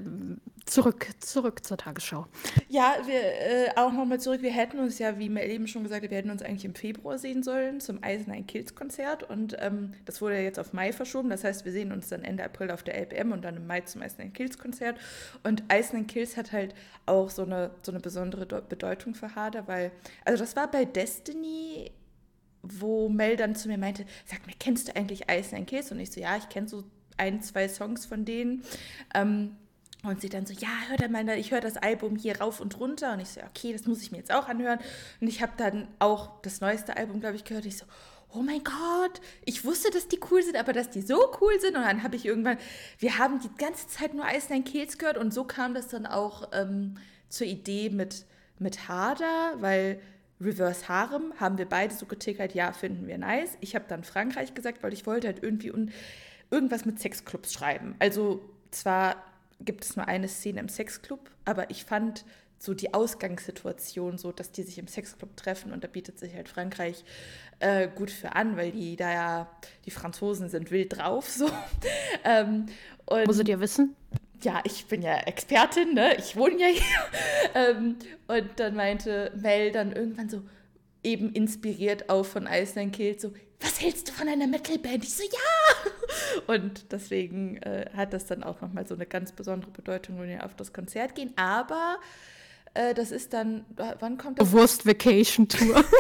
zurück, 0.66 1.06
zurück 1.20 1.64
zur 1.64 1.76
Tagesschau. 1.76 2.26
Ja, 2.68 2.96
wir 3.06 3.20
äh, 3.20 3.70
auch 3.76 3.92
nochmal 3.92 4.18
zurück. 4.18 4.42
Wir 4.42 4.50
hätten 4.50 4.80
uns 4.80 4.98
ja, 4.98 5.18
wie 5.18 5.28
Mel 5.28 5.48
eben 5.48 5.68
schon 5.68 5.84
gesagt 5.84 6.02
hat, 6.02 6.10
wir 6.10 6.18
hätten 6.18 6.30
uns 6.30 6.42
eigentlich 6.42 6.64
im 6.64 6.74
Februar 6.74 7.18
sehen 7.18 7.44
sollen 7.44 7.80
zum 7.80 8.02
Eisenheim 8.02 8.46
Kills 8.46 8.74
Konzert 8.74 9.22
und 9.22 9.56
ähm, 9.60 9.92
das 10.06 10.20
wurde 10.20 10.36
ja 10.36 10.42
jetzt 10.42 10.58
auf 10.58 10.72
Mai 10.72 10.92
verschoben. 10.92 11.30
Das 11.30 11.44
heißt, 11.44 11.64
wir 11.64 11.72
sehen 11.72 11.92
uns 11.92 12.08
dann 12.08 12.24
Ende 12.24 12.42
April 12.42 12.72
auf 12.72 12.82
der 12.82 12.98
LBM 13.00 13.30
und 13.30 13.42
dann 13.42 13.56
im 13.56 13.66
Mai 13.68 13.82
zum 13.82 14.02
Eisenheim 14.02 14.32
Kills 14.32 14.58
Konzert. 14.58 14.96
Und 15.44 15.62
Eisenheim 15.68 16.08
Kills 16.08 16.36
hat 16.36 16.50
halt 16.50 16.74
auch 17.06 17.30
so 17.30 17.42
eine, 17.42 17.70
so 17.82 17.92
eine 17.92 18.00
besondere 18.00 18.46
Bedeutung 18.62 19.14
für 19.14 19.36
Harder, 19.36 19.68
weil, 19.68 19.92
also 20.24 20.42
das 20.42 20.56
war 20.56 20.68
bei 20.68 20.84
Destiny 20.84 21.92
wo 22.62 23.08
Mel 23.08 23.36
dann 23.36 23.54
zu 23.54 23.68
mir 23.68 23.78
meinte, 23.78 24.04
sag 24.26 24.46
mir, 24.46 24.54
kennst 24.58 24.88
du 24.88 24.96
eigentlich 24.96 25.30
Ice 25.30 25.54
and 25.54 25.66
Kiss? 25.66 25.90
Und 25.92 26.00
ich 26.00 26.10
so, 26.10 26.20
ja, 26.20 26.36
ich 26.36 26.48
kenne 26.48 26.68
so 26.68 26.84
ein, 27.16 27.42
zwei 27.42 27.68
Songs 27.68 28.06
von 28.06 28.24
denen. 28.24 28.62
Ähm, 29.14 29.56
und 30.02 30.22
sie 30.22 30.30
dann 30.30 30.46
so, 30.46 30.54
ja, 30.54 30.68
hör 30.88 30.96
da 30.96 31.08
mal, 31.08 31.28
ich 31.38 31.50
höre 31.50 31.60
das 31.60 31.76
Album 31.76 32.16
hier 32.16 32.40
rauf 32.40 32.60
und 32.60 32.80
runter. 32.80 33.12
Und 33.12 33.20
ich 33.20 33.28
so, 33.28 33.40
okay, 33.42 33.72
das 33.72 33.86
muss 33.86 34.02
ich 34.02 34.10
mir 34.10 34.18
jetzt 34.18 34.32
auch 34.32 34.48
anhören. 34.48 34.78
Und 35.20 35.28
ich 35.28 35.42
habe 35.42 35.52
dann 35.56 35.88
auch 35.98 36.40
das 36.42 36.60
neueste 36.60 36.96
Album, 36.96 37.20
glaube 37.20 37.36
ich, 37.36 37.44
gehört. 37.44 37.66
Ich 37.66 37.76
so, 37.76 37.84
oh 38.32 38.40
mein 38.42 38.64
Gott, 38.64 39.20
ich 39.44 39.64
wusste, 39.64 39.90
dass 39.90 40.08
die 40.08 40.20
cool 40.30 40.42
sind, 40.42 40.56
aber 40.56 40.72
dass 40.72 40.88
die 40.88 41.02
so 41.02 41.18
cool 41.40 41.60
sind. 41.60 41.76
Und 41.76 41.82
dann 41.82 42.02
habe 42.02 42.16
ich 42.16 42.24
irgendwann, 42.24 42.56
wir 42.98 43.18
haben 43.18 43.40
die 43.40 43.50
ganze 43.58 43.88
Zeit 43.88 44.14
nur 44.14 44.24
Ice 44.34 44.52
and 44.52 44.66
Kills 44.66 44.96
gehört. 44.96 45.18
Und 45.18 45.34
so 45.34 45.44
kam 45.44 45.74
das 45.74 45.88
dann 45.88 46.06
auch 46.06 46.48
ähm, 46.52 46.96
zur 47.28 47.46
Idee 47.46 47.90
mit, 47.90 48.24
mit 48.58 48.88
Harder, 48.88 49.54
weil 49.58 50.00
Reverse 50.40 50.88
Harem 50.88 51.34
haben 51.38 51.58
wir 51.58 51.66
beide 51.66 51.94
so 51.94 52.06
getickert, 52.06 52.54
ja, 52.54 52.72
finden 52.72 53.06
wir 53.06 53.18
nice. 53.18 53.56
Ich 53.60 53.74
habe 53.74 53.84
dann 53.88 54.04
Frankreich 54.04 54.54
gesagt, 54.54 54.82
weil 54.82 54.92
ich 54.92 55.06
wollte 55.06 55.26
halt 55.26 55.42
irgendwie 55.42 55.70
un 55.70 55.90
irgendwas 56.50 56.84
mit 56.84 56.98
Sexclubs 56.98 57.52
schreiben. 57.52 57.94
Also 58.00 58.40
zwar 58.72 59.16
gibt 59.60 59.84
es 59.84 59.96
nur 59.96 60.08
eine 60.08 60.26
Szene 60.26 60.60
im 60.60 60.68
Sexclub, 60.68 61.30
aber 61.44 61.70
ich 61.70 61.84
fand 61.84 62.24
so 62.58 62.74
die 62.74 62.92
Ausgangssituation 62.92 64.18
so, 64.18 64.32
dass 64.32 64.52
die 64.52 64.62
sich 64.62 64.78
im 64.78 64.86
Sexclub 64.86 65.36
treffen 65.36 65.72
und 65.72 65.82
da 65.82 65.88
bietet 65.88 66.18
sich 66.18 66.34
halt 66.34 66.48
Frankreich 66.48 67.04
äh, 67.60 67.88
gut 67.88 68.10
für 68.10 68.34
an, 68.34 68.56
weil 68.56 68.72
die 68.72 68.96
da 68.96 69.12
ja, 69.12 69.50
die 69.86 69.90
Franzosen 69.90 70.48
sind 70.50 70.70
wild 70.70 70.98
drauf 70.98 71.28
so. 71.28 71.48
ähm, 72.24 72.66
Musstet 73.26 73.48
ihr 73.48 73.60
wissen? 73.60 73.96
Ja, 74.42 74.60
ich 74.64 74.86
bin 74.86 75.02
ja 75.02 75.18
Expertin, 75.18 75.94
ne? 75.94 76.16
Ich 76.16 76.36
wohne 76.36 76.60
ja 76.60 76.66
hier. 76.66 77.54
ähm, 77.54 77.96
und 78.28 78.50
dann 78.56 78.74
meinte 78.74 79.32
Mel 79.36 79.72
dann 79.72 79.92
irgendwann 79.92 80.28
so, 80.28 80.42
eben 81.02 81.32
inspiriert 81.32 82.10
auch 82.10 82.24
von 82.24 82.46
Iceland 82.46 82.94
Kill, 82.94 83.18
so, 83.18 83.32
was 83.60 83.80
hältst 83.80 84.08
du 84.08 84.12
von 84.12 84.28
einer 84.28 84.46
Metalband? 84.46 85.04
Ich 85.04 85.14
so, 85.14 85.22
ja! 85.22 86.46
Und 86.54 86.92
deswegen 86.92 87.58
äh, 87.58 87.90
hat 87.94 88.12
das 88.12 88.26
dann 88.26 88.42
auch 88.42 88.60
nochmal 88.60 88.86
so 88.86 88.94
eine 88.94 89.06
ganz 89.06 89.32
besondere 89.32 89.70
Bedeutung, 89.70 90.18
wenn 90.18 90.28
wir 90.28 90.44
auf 90.44 90.54
das 90.54 90.72
Konzert 90.72 91.14
gehen. 91.14 91.32
Aber 91.36 91.98
äh, 92.74 92.94
das 92.94 93.10
ist 93.10 93.32
dann, 93.32 93.64
wann 93.76 94.16
kommt 94.16 94.40
das? 94.40 94.52
Wurst 94.52 94.86
Vacation 94.86 95.48
Tour. 95.48 95.84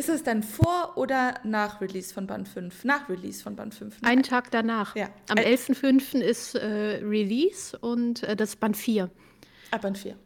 Ist 0.00 0.08
es 0.08 0.22
dann 0.22 0.42
vor 0.42 0.96
oder 0.96 1.34
nach 1.44 1.82
Release 1.82 2.14
von 2.14 2.26
Band 2.26 2.48
5? 2.48 2.84
Nach 2.84 3.06
Release 3.10 3.42
von 3.42 3.54
Band 3.54 3.74
5? 3.74 3.98
Einen 4.00 4.22
Tag 4.22 4.50
danach. 4.50 4.96
Ja. 4.96 5.10
Am 5.28 5.36
11.05. 5.36 6.18
ist 6.20 6.54
äh, 6.54 7.02
Release 7.04 7.78
und 7.78 8.22
äh, 8.22 8.34
das 8.34 8.50
ist 8.50 8.60
Band 8.60 8.78
4. 8.78 9.10
Ah, 9.70 9.76
Band 9.76 9.98
4. 9.98 10.16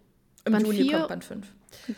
Im 0.44 0.52
Band 0.52 0.64
Juni 0.64 0.82
4, 0.82 0.92
kommt 0.92 1.08
Band 1.08 1.24
5. 1.24 1.46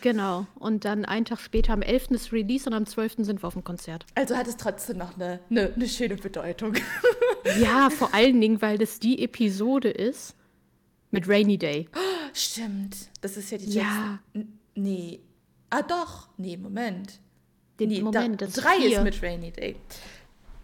Genau. 0.01 0.47
Und 0.55 0.87
dann 0.87 1.05
einen 1.05 1.27
Tag 1.27 1.39
später, 1.39 1.75
am 1.75 1.83
11. 1.83 2.13
ist 2.13 2.33
Release 2.33 2.67
und 2.67 2.73
am 2.73 2.87
12. 2.87 3.17
sind 3.19 3.43
wir 3.43 3.47
auf 3.47 3.53
dem 3.53 3.63
Konzert. 3.63 4.07
Also 4.15 4.39
hat 4.39 4.47
es 4.47 4.57
trotzdem 4.57 4.97
noch 4.97 5.15
eine, 5.17 5.41
eine, 5.51 5.75
eine 5.75 5.87
schöne 5.87 6.17
Bedeutung. 6.17 6.73
ja, 7.61 7.91
vor 7.91 8.15
allen 8.15 8.41
Dingen, 8.41 8.63
weil 8.63 8.79
das 8.79 9.01
die 9.01 9.23
Episode 9.23 9.91
ist 9.91 10.35
mit 11.11 11.29
Rainy 11.29 11.59
Day. 11.59 11.91
Stimmt. 12.33 12.97
Das 13.21 13.37
ist 13.37 13.51
ja 13.51 13.59
die 13.59 13.67
Ja. 13.67 14.19
Nee. 14.75 15.21
Ah, 15.69 15.83
doch. 15.83 16.31
Nee, 16.39 16.57
Moment. 16.57 17.21
Den 17.79 17.91
nee, 17.91 18.01
Moment, 18.01 18.41
da, 18.41 18.47
drei 18.47 18.77
vier. 18.77 18.99
ist 18.99 19.05
mit 19.05 19.23
Rainy 19.23 19.53
Day. 19.53 19.77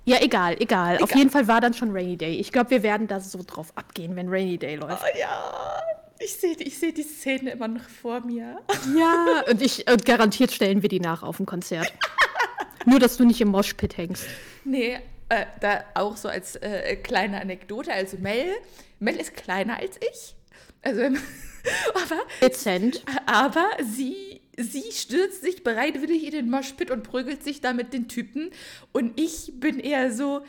Ja, 0.04 0.16
egal, 0.20 0.56
egal, 0.58 0.96
egal. 0.96 0.98
Auf 1.02 1.14
jeden 1.14 1.30
Fall 1.30 1.46
war 1.46 1.60
dann 1.60 1.74
schon 1.74 1.92
Rainy 1.92 2.16
Day. 2.16 2.36
Ich 2.36 2.50
glaube, 2.50 2.70
wir 2.70 2.82
werden 2.82 3.06
da 3.06 3.20
so 3.20 3.40
drauf 3.46 3.72
abgehen, 3.76 4.16
wenn 4.16 4.28
Rainy 4.28 4.58
Day 4.58 4.76
läuft. 4.76 5.02
Oh 5.02 5.18
ja, 5.18 5.80
ich 6.18 6.34
sehe 6.34 6.56
ich 6.58 6.78
seh 6.78 6.92
die 6.92 7.02
Szene 7.02 7.50
immer 7.50 7.68
noch 7.68 7.88
vor 7.88 8.20
mir. 8.20 8.60
Ja, 8.96 9.44
und 9.48 9.62
ich 9.62 9.90
und 9.90 10.04
garantiert 10.04 10.52
stellen 10.52 10.82
wir 10.82 10.88
die 10.88 11.00
nach 11.00 11.22
auf 11.22 11.36
dem 11.36 11.46
Konzert. 11.46 11.92
Nur, 12.86 12.98
dass 12.98 13.16
du 13.16 13.24
nicht 13.24 13.40
im 13.40 13.48
Moshpit 13.48 13.96
hängst. 13.96 14.26
Nee, 14.64 14.98
äh, 15.28 15.46
da 15.60 15.84
auch 15.94 16.16
so 16.16 16.28
als 16.28 16.56
äh, 16.56 16.96
kleine 16.96 17.40
Anekdote. 17.40 17.92
Also 17.92 18.18
Mel, 18.18 18.56
Mel 18.98 19.16
ist 19.16 19.34
kleiner 19.34 19.78
als 19.78 19.98
ich. 19.98 20.34
Also, 20.82 21.02
aber. 21.94 22.20
Dezent. 22.40 23.04
Aber 23.26 23.66
sie 23.82 24.41
sie 24.56 24.84
stürzt 24.92 25.42
sich 25.42 25.64
bereitwillig 25.64 26.24
in 26.24 26.32
den 26.32 26.50
Moshpit 26.50 26.90
und 26.90 27.02
prügelt 27.02 27.42
sich 27.42 27.60
da 27.60 27.72
mit 27.72 27.92
den 27.92 28.08
Typen. 28.08 28.50
Und 28.92 29.18
ich 29.18 29.52
bin 29.54 29.78
eher 29.78 30.12
so, 30.12 30.42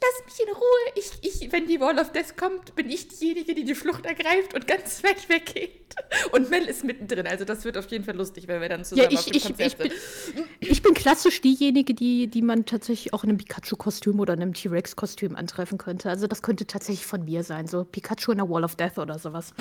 lass 0.00 0.24
mich 0.26 0.46
in 0.46 0.54
Ruhe. 0.54 0.62
Ich, 0.94 1.42
ich, 1.42 1.52
wenn 1.52 1.66
die 1.66 1.80
Wall 1.80 1.98
of 1.98 2.12
Death 2.12 2.36
kommt, 2.36 2.74
bin 2.74 2.90
ich 2.90 3.08
diejenige, 3.08 3.54
die 3.54 3.64
die 3.64 3.74
Flucht 3.74 4.06
ergreift 4.06 4.54
und 4.54 4.66
ganz 4.66 5.02
weit 5.04 5.28
weggeht. 5.28 5.94
Und 6.32 6.50
Mel 6.50 6.66
ist 6.66 6.84
mittendrin. 6.84 7.26
Also 7.26 7.44
das 7.44 7.64
wird 7.64 7.76
auf 7.76 7.90
jeden 7.90 8.04
Fall 8.04 8.16
lustig, 8.16 8.48
wenn 8.48 8.60
wir 8.60 8.68
dann 8.68 8.84
zusammen 8.84 9.10
ja, 9.10 9.10
ich, 9.10 9.18
auf 9.18 9.24
dem 9.26 9.36
ich, 9.36 9.44
Konzert 9.44 9.72
ich, 9.72 9.76
bin, 9.76 10.44
ich 10.60 10.82
bin 10.82 10.94
klassisch 10.94 11.40
diejenige, 11.40 11.94
die, 11.94 12.28
die 12.28 12.42
man 12.42 12.66
tatsächlich 12.66 13.12
auch 13.12 13.24
in 13.24 13.30
einem 13.30 13.38
Pikachu-Kostüm 13.38 14.20
oder 14.20 14.34
in 14.34 14.42
einem 14.42 14.54
T-Rex-Kostüm 14.54 15.36
antreffen 15.36 15.78
könnte. 15.78 16.08
Also 16.10 16.26
das 16.26 16.42
könnte 16.42 16.66
tatsächlich 16.66 17.06
von 17.06 17.24
mir 17.24 17.42
sein. 17.42 17.66
So 17.66 17.84
Pikachu 17.84 18.32
in 18.32 18.38
der 18.38 18.48
Wall 18.48 18.64
of 18.64 18.76
Death 18.76 18.98
oder 18.98 19.18
sowas. 19.18 19.52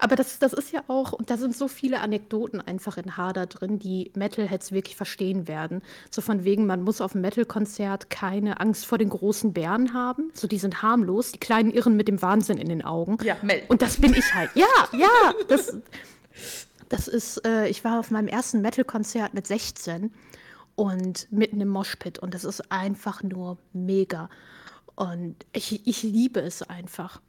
Aber 0.00 0.16
das, 0.16 0.38
das 0.38 0.52
ist 0.52 0.72
ja 0.72 0.82
auch, 0.88 1.12
und 1.12 1.30
da 1.30 1.36
sind 1.36 1.54
so 1.54 1.68
viele 1.68 2.00
Anekdoten 2.00 2.60
einfach 2.60 2.96
in 2.96 3.16
Harder 3.16 3.46
drin, 3.46 3.78
die 3.78 4.10
Metalheads 4.14 4.72
wirklich 4.72 4.96
verstehen 4.96 5.46
werden. 5.46 5.82
So 6.10 6.22
von 6.22 6.44
wegen, 6.44 6.66
man 6.66 6.82
muss 6.82 7.00
auf 7.00 7.14
einem 7.14 7.22
Metal-Konzert 7.22 8.08
keine 8.08 8.60
Angst 8.60 8.86
vor 8.86 8.98
den 8.98 9.10
großen 9.10 9.52
Bären 9.52 9.92
haben. 9.92 10.30
So, 10.32 10.48
die 10.48 10.58
sind 10.58 10.82
harmlos, 10.82 11.32
die 11.32 11.38
kleinen 11.38 11.70
Irren 11.70 11.96
mit 11.96 12.08
dem 12.08 12.22
Wahnsinn 12.22 12.58
in 12.58 12.68
den 12.68 12.82
Augen. 12.82 13.18
Ja, 13.22 13.36
Mel. 13.42 13.62
Und 13.68 13.82
das 13.82 14.00
bin 14.00 14.14
ich 14.14 14.34
halt. 14.34 14.50
Ja, 14.54 14.66
ja, 14.92 15.34
das, 15.48 15.76
das 16.88 17.06
ist, 17.06 17.44
äh, 17.46 17.68
ich 17.68 17.84
war 17.84 18.00
auf 18.00 18.10
meinem 18.10 18.28
ersten 18.28 18.62
Metal-Konzert 18.62 19.34
mit 19.34 19.46
16 19.46 20.12
und 20.76 21.30
mitten 21.30 21.60
im 21.60 21.68
Moshpit 21.68 22.18
und 22.18 22.32
das 22.32 22.44
ist 22.44 22.72
einfach 22.72 23.22
nur 23.22 23.58
mega. 23.74 24.30
Und 24.94 25.36
ich, 25.52 25.86
ich 25.86 26.02
liebe 26.02 26.40
es 26.40 26.62
einfach. 26.62 27.20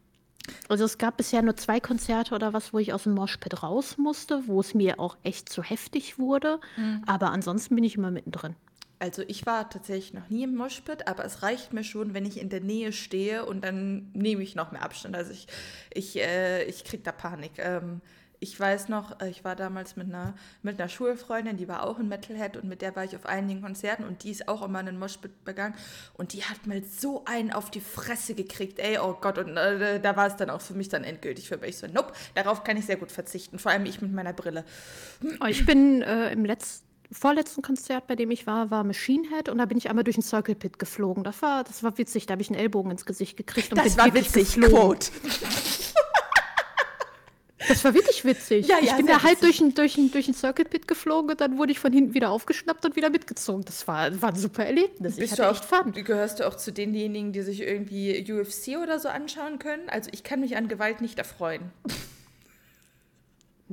Also 0.70 0.86
es 0.86 0.98
gab 0.98 1.18
bisher 1.18 1.42
nur 1.42 1.56
zwei 1.56 1.80
Konzerte 1.80 2.34
oder 2.36 2.54
was, 2.54 2.74
wo 2.74 2.80
ich 2.80 2.94
aus 2.94 3.04
dem 3.04 3.14
Moshpit 3.14 3.62
raus 3.64 3.98
musste, 3.98 4.48
wo 4.48 4.60
es 4.60 4.74
mir 4.74 5.00
auch 5.00 5.18
echt 5.24 5.50
zu 5.50 5.64
heftig 5.64 6.18
wurde. 6.18 6.60
Mhm. 6.78 7.04
Aber 7.06 7.32
ansonsten 7.32 7.76
bin 7.76 7.84
ich 7.84 7.96
immer 7.96 8.12
mittendrin. 8.12 8.56
Also 9.00 9.24
ich 9.28 9.48
war 9.48 9.68
tatsächlich 9.68 10.14
noch 10.14 10.30
nie 10.30 10.44
im 10.44 10.56
Moshpit, 10.56 11.08
aber 11.08 11.26
es 11.26 11.42
reicht 11.42 11.74
mir 11.74 11.84
schon, 11.84 12.14
wenn 12.14 12.24
ich 12.24 12.40
in 12.40 12.50
der 12.50 12.62
Nähe 12.62 12.94
stehe 12.94 13.46
und 13.46 13.64
dann 13.64 14.12
nehme 14.14 14.44
ich 14.44 14.54
noch 14.54 14.72
mehr 14.72 14.84
Abstand. 14.84 15.16
Also 15.16 15.32
ich, 15.32 15.48
ich, 15.92 16.18
äh, 16.20 16.66
ich 16.66 16.84
kriege 16.84 17.02
da 17.02 17.12
Panik. 17.12 17.54
Ähm, 17.58 18.02
ich 18.42 18.60
weiß 18.60 18.90
noch, 18.90 19.22
äh, 19.22 19.30
ich 19.30 19.46
war 19.46 19.56
damals 19.56 19.96
mit 19.96 20.08
einer, 20.08 20.34
mit 20.64 20.80
einer 20.80 20.90
Schulfreundin, 20.90 21.58
die 21.58 21.68
war 21.68 21.84
auch 21.84 22.00
ein 22.00 22.10
Metalhead 22.10 22.58
und 22.58 22.68
mit 22.68 22.82
der 22.82 22.96
war 22.96 23.06
ich 23.06 23.16
auf 23.16 23.28
einigen 23.28 23.62
Konzerten 23.62 24.04
und 24.04 24.24
die 24.24 24.32
ist 24.32 24.48
auch 24.48 24.64
immer 24.64 24.80
in 24.80 24.88
den 24.88 25.00
Moshpit 25.00 25.46
begangen 25.46 25.76
und 26.16 26.34
die 26.34 26.44
hat 26.44 26.66
mal 26.66 26.84
so 26.84 27.24
einen 27.26 27.54
auf 27.54 27.70
die 27.70 27.80
Fresse 27.80 28.34
gekriegt, 28.34 28.80
ey, 28.80 28.98
oh 28.98 29.16
Gott, 29.22 29.38
und 29.38 29.56
äh, 29.56 30.02
da 30.02 30.18
war 30.18 30.26
es 30.26 30.36
dann 30.36 30.50
auch 30.50 30.62
für 30.62 30.74
mich 30.74 30.90
dann 30.90 31.04
endgültig 31.04 31.48
für 31.48 31.58
mich 31.58 31.78
so, 31.78 31.86
nope, 31.86 32.14
darauf 32.34 32.64
kann 32.64 32.78
ich 32.78 32.86
sehr 32.88 32.98
gut 32.98 33.12
verzichten, 33.12 33.60
vor 33.60 33.72
allem 33.72 33.86
ich 33.86 34.02
mit 34.02 34.12
meiner 34.12 34.34
Brille. 34.34 34.66
Oh, 35.40 35.46
ich 35.46 35.66
bin 35.66 36.02
äh, 36.02 36.34
im 36.34 36.44
letzten 36.44 36.90
vorletzten 37.12 37.62
Konzert, 37.62 38.08
bei 38.08 38.16
dem 38.16 38.32
ich 38.32 38.48
war, 38.48 38.72
war 38.72 38.84
Machine 38.84 39.28
Head 39.30 39.50
und 39.50 39.58
da 39.58 39.66
bin 39.66 39.78
ich 39.78 39.90
einmal 39.90 40.04
durch 40.04 40.16
den 40.16 40.24
Circle 40.24 40.56
Pit 40.56 40.80
geflogen. 40.80 41.24
Das 41.24 41.42
war, 41.42 41.64
das 41.64 41.84
war 41.84 41.98
witzig, 41.98 42.26
da 42.26 42.32
habe 42.32 42.42
ich 42.42 42.50
einen 42.50 42.58
Ellbogen 42.58 42.90
ins 42.90 43.06
Gesicht 43.06 43.38
gekriegt 43.38 43.72
und 43.72 43.78
das 43.78 43.96
bin 43.96 44.06
war 44.06 44.14
witzig, 44.14 44.56
geflogen. 44.56 44.72
Quote. 44.80 45.12
Das 47.72 47.84
war 47.86 47.94
wirklich 47.94 48.26
witzig. 48.26 48.68
Ja, 48.68 48.80
ja, 48.80 48.92
ich 48.92 48.96
bin 48.98 49.08
da 49.08 49.24
halt 49.24 49.42
durch 49.42 49.62
einen 49.62 49.74
durch 49.74 49.98
durch 50.12 50.28
ein 50.28 50.34
Circle 50.34 50.66
Pit 50.66 50.88
geflogen 50.88 51.32
und 51.32 51.40
dann 51.40 51.58
wurde 51.58 51.72
ich 51.72 51.80
von 51.80 51.94
hinten 51.94 52.14
wieder 52.14 52.30
aufgeschnappt 52.30 52.86
und 52.86 52.96
wieder 52.96 53.10
mitgezogen. 53.10 53.64
Das 53.64 53.88
war, 53.88 54.22
war 54.22 54.30
ein 54.30 54.36
super 54.36 54.66
Erlebnis. 54.66 55.16
Bist 55.16 55.34
ich 55.34 55.40
hatte 55.40 55.50
echt 55.50 55.66
Fun. 55.66 55.94
Gehörst 55.94 56.40
du 56.40 56.48
auch 56.48 56.56
zu 56.56 56.74
denjenigen, 56.74 57.32
die 57.32 57.42
sich 57.42 57.62
irgendwie 57.62 58.30
UFC 58.32 58.82
oder 58.82 59.00
so 59.00 59.08
anschauen 59.08 59.58
können? 59.60 59.88
Also 59.88 60.10
ich 60.14 60.24
kann 60.24 60.42
mich 60.42 60.58
an 60.58 60.68
Gewalt 60.68 61.02
nicht 61.02 61.18
erfreuen. 61.18 61.72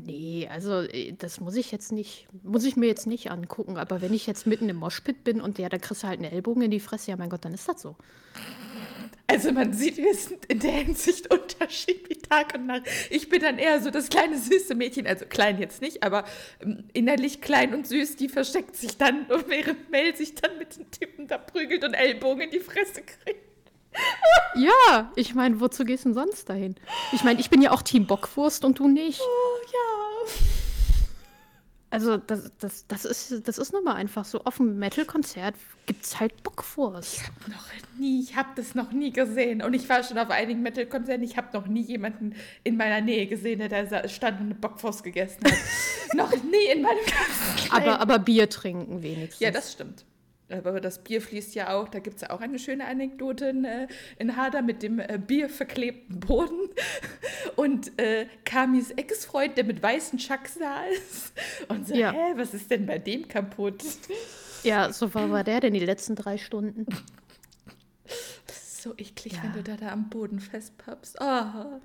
Nee, 0.04 0.48
also 0.48 0.82
äh, 0.82 1.12
das 1.18 1.40
muss 1.40 1.56
ich 1.56 1.72
jetzt 1.72 1.90
nicht, 1.90 2.28
muss 2.44 2.64
ich 2.64 2.76
mir 2.76 2.86
jetzt 2.86 3.08
nicht 3.08 3.32
angucken. 3.32 3.78
Aber 3.78 4.00
wenn 4.00 4.14
ich 4.14 4.28
jetzt 4.28 4.46
mitten 4.46 4.68
im 4.68 4.76
Moshpit 4.76 5.24
bin 5.24 5.40
und 5.40 5.58
ja, 5.58 5.68
da 5.68 5.78
kriegst 5.78 6.04
du 6.04 6.06
halt 6.06 6.20
einen 6.20 6.30
Ellbogen 6.30 6.62
in 6.62 6.70
die 6.70 6.78
Fresse, 6.78 7.10
ja 7.10 7.16
mein 7.16 7.30
Gott, 7.30 7.44
dann 7.44 7.52
ist 7.52 7.68
das 7.68 7.82
so. 7.82 7.96
Also 9.30 9.52
man 9.52 9.74
sieht, 9.74 9.98
wir 9.98 10.14
sind 10.14 10.46
in 10.46 10.58
der 10.58 10.72
Hinsicht 10.72 11.32
Unterschied 11.32 12.08
wie 12.08 12.16
Tag 12.16 12.54
und 12.54 12.66
Nacht. 12.66 12.84
Ich 13.10 13.28
bin 13.28 13.42
dann 13.42 13.58
eher 13.58 13.80
so 13.82 13.90
das 13.90 14.08
kleine 14.08 14.38
süße 14.38 14.74
Mädchen, 14.74 15.06
also 15.06 15.26
klein 15.26 15.58
jetzt 15.58 15.82
nicht, 15.82 16.02
aber 16.02 16.24
ähm, 16.62 16.84
innerlich 16.94 17.42
klein 17.42 17.74
und 17.74 17.86
süß, 17.86 18.16
die 18.16 18.30
versteckt 18.30 18.74
sich 18.74 18.96
dann, 18.96 19.26
während 19.46 19.90
Mel 19.90 20.16
sich 20.16 20.34
dann 20.34 20.56
mit 20.58 20.76
den 20.76 20.90
Typen 20.90 21.28
da 21.28 21.36
prügelt 21.36 21.84
und 21.84 21.92
Ellbogen 21.92 22.42
in 22.42 22.50
die 22.50 22.60
Fresse 22.60 23.02
kriegt. 23.02 23.40
Ja, 24.54 25.12
ich 25.14 25.34
meine, 25.34 25.60
wozu 25.60 25.84
gehst 25.84 26.04
du 26.04 26.10
denn 26.10 26.14
sonst 26.14 26.48
dahin? 26.48 26.76
Ich 27.12 27.24
meine, 27.24 27.40
ich 27.40 27.50
bin 27.50 27.62
ja 27.62 27.70
auch 27.70 27.82
Team 27.82 28.06
Bockwurst 28.06 28.64
und 28.64 28.78
du 28.78 28.88
nicht. 28.88 29.20
Oh 29.20 29.58
ja. 29.72 30.57
Also, 31.90 32.18
das, 32.18 32.52
das, 32.58 32.86
das 32.86 33.04
ist, 33.06 33.48
das 33.48 33.56
ist 33.56 33.72
nun 33.72 33.82
mal 33.82 33.94
einfach 33.94 34.24
so. 34.24 34.44
Auf 34.44 34.58
dem 34.58 34.78
Metal-Konzert 34.78 35.54
gibt 35.86 36.04
es 36.04 36.20
halt 36.20 36.42
Bockwurst. 36.42 37.14
Ich 37.14 37.22
habe 37.22 37.50
noch 37.50 37.98
nie, 37.98 38.22
ich 38.22 38.36
habe 38.36 38.50
das 38.56 38.74
noch 38.74 38.92
nie 38.92 39.10
gesehen. 39.10 39.62
Und 39.62 39.72
ich 39.72 39.88
war 39.88 40.04
schon 40.04 40.18
auf 40.18 40.28
einigen 40.28 40.60
Metal-Konzerten. 40.62 41.22
Ich 41.22 41.38
habe 41.38 41.48
noch 41.54 41.66
nie 41.66 41.80
jemanden 41.80 42.34
in 42.62 42.76
meiner 42.76 43.00
Nähe 43.00 43.26
gesehen, 43.26 43.60
der 43.60 43.68
da 43.68 44.08
stand 44.08 44.40
und 44.40 44.46
eine 44.46 44.54
Bockwurst 44.54 45.02
gegessen 45.02 45.42
hat. 45.44 45.54
noch 46.14 46.30
nie 46.30 46.72
in 46.72 46.82
meinem 46.82 46.98
ganzen 46.98 47.72
Aber, 47.72 48.00
aber 48.00 48.18
Bier 48.18 48.50
trinken 48.50 49.02
wenigstens. 49.02 49.40
Ja, 49.40 49.50
das 49.50 49.72
stimmt. 49.72 50.04
Aber 50.50 50.80
das 50.80 51.02
Bier 51.04 51.20
fließt 51.20 51.54
ja 51.54 51.74
auch, 51.74 51.88
da 51.88 51.98
gibt 51.98 52.16
es 52.16 52.22
ja 52.22 52.30
auch 52.30 52.40
eine 52.40 52.58
schöne 52.58 52.86
Anekdote 52.86 53.46
in, 53.46 53.64
äh, 53.66 53.86
in 54.18 54.34
Hader 54.36 54.62
mit 54.62 54.82
dem 54.82 54.98
äh, 54.98 55.18
bierverklebten 55.18 56.20
Boden 56.20 56.70
und 57.56 57.98
äh, 58.00 58.26
Kamis 58.46 58.90
Ex-Freund, 58.92 59.58
der 59.58 59.64
mit 59.64 59.82
weißen 59.82 60.18
Chucks 60.18 60.54
da 60.58 60.84
ist 60.84 61.32
und 61.68 61.86
so, 61.86 61.94
Ja. 61.94 62.12
hä, 62.12 62.32
was 62.36 62.54
ist 62.54 62.70
denn 62.70 62.86
bei 62.86 62.98
dem 62.98 63.28
kaputt? 63.28 63.84
Ja, 64.62 64.90
so 64.92 65.12
war, 65.14 65.30
war 65.30 65.44
der 65.44 65.60
denn 65.60 65.74
die 65.74 65.80
letzten 65.84 66.16
drei 66.16 66.38
Stunden. 66.38 66.86
So 68.80 68.94
eklig, 68.96 69.34
Ja. 69.34 69.42
wenn 69.42 69.52
du 69.52 69.62
da, 69.62 69.76
da 69.76 69.92
am 69.92 70.08
Boden 70.08 70.40
festpappst. 70.40 71.18
Oh. 71.20 71.80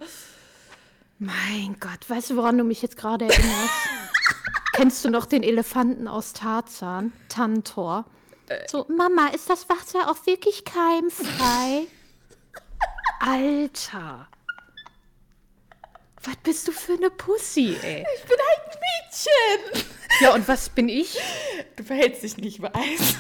Mein 1.20 1.76
Gott, 1.80 2.10
weißt 2.10 2.30
du, 2.32 2.36
woran 2.38 2.58
du 2.58 2.64
mich 2.64 2.82
jetzt 2.82 2.96
gerade 2.98 3.26
erinnerst? 3.26 3.74
Kennst 4.74 5.04
du 5.06 5.10
noch 5.10 5.26
den 5.26 5.44
Elefanten 5.44 6.08
aus 6.08 6.34
Tarzan, 6.34 7.12
Tantor? 7.30 8.06
So, 8.68 8.86
Mama, 8.90 9.28
ist 9.30 9.50
das 9.50 9.68
Wasser 9.70 10.10
auch 10.10 10.26
wirklich 10.26 10.64
keimfrei? 10.66 11.88
Alter. 13.20 14.28
Was 16.24 16.36
bist 16.44 16.68
du 16.68 16.72
für 16.72 16.94
eine 16.94 17.10
Pussy, 17.10 17.76
ey? 17.82 18.06
Ich 18.16 18.24
bin 18.24 18.38
ein 18.38 19.74
Mädchen. 19.74 19.86
Ja, 20.22 20.34
und 20.34 20.48
was 20.48 20.70
bin 20.70 20.88
ich? 20.88 21.18
Du 21.76 21.84
verhältst 21.84 22.24
dich 22.24 22.38
nicht 22.38 22.62
weiß. 22.62 23.16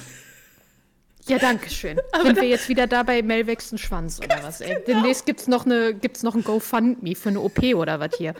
Ja, 1.27 1.37
danke 1.37 1.69
schön. 1.69 1.99
Sind 2.21 2.35
wir 2.35 2.47
jetzt 2.47 2.67
wieder 2.67 2.85
da 2.85 3.03
bei 3.03 3.21
Mel 3.21 3.47
wächst 3.47 3.71
ein 3.71 3.77
Schwanz 3.77 4.19
oder 4.19 4.43
was, 4.43 4.59
ey? 4.61 4.83
Demnächst 4.85 5.25
gibt's 5.25 5.47
noch, 5.47 5.65
eine, 5.65 5.93
gibt's 5.93 6.23
noch 6.23 6.35
ein 6.35 6.43
GoFundMe 6.43 7.15
für 7.15 7.29
eine 7.29 7.39
OP 7.39 7.61
oder 7.75 7.99
was 7.99 8.15
hier. 8.17 8.33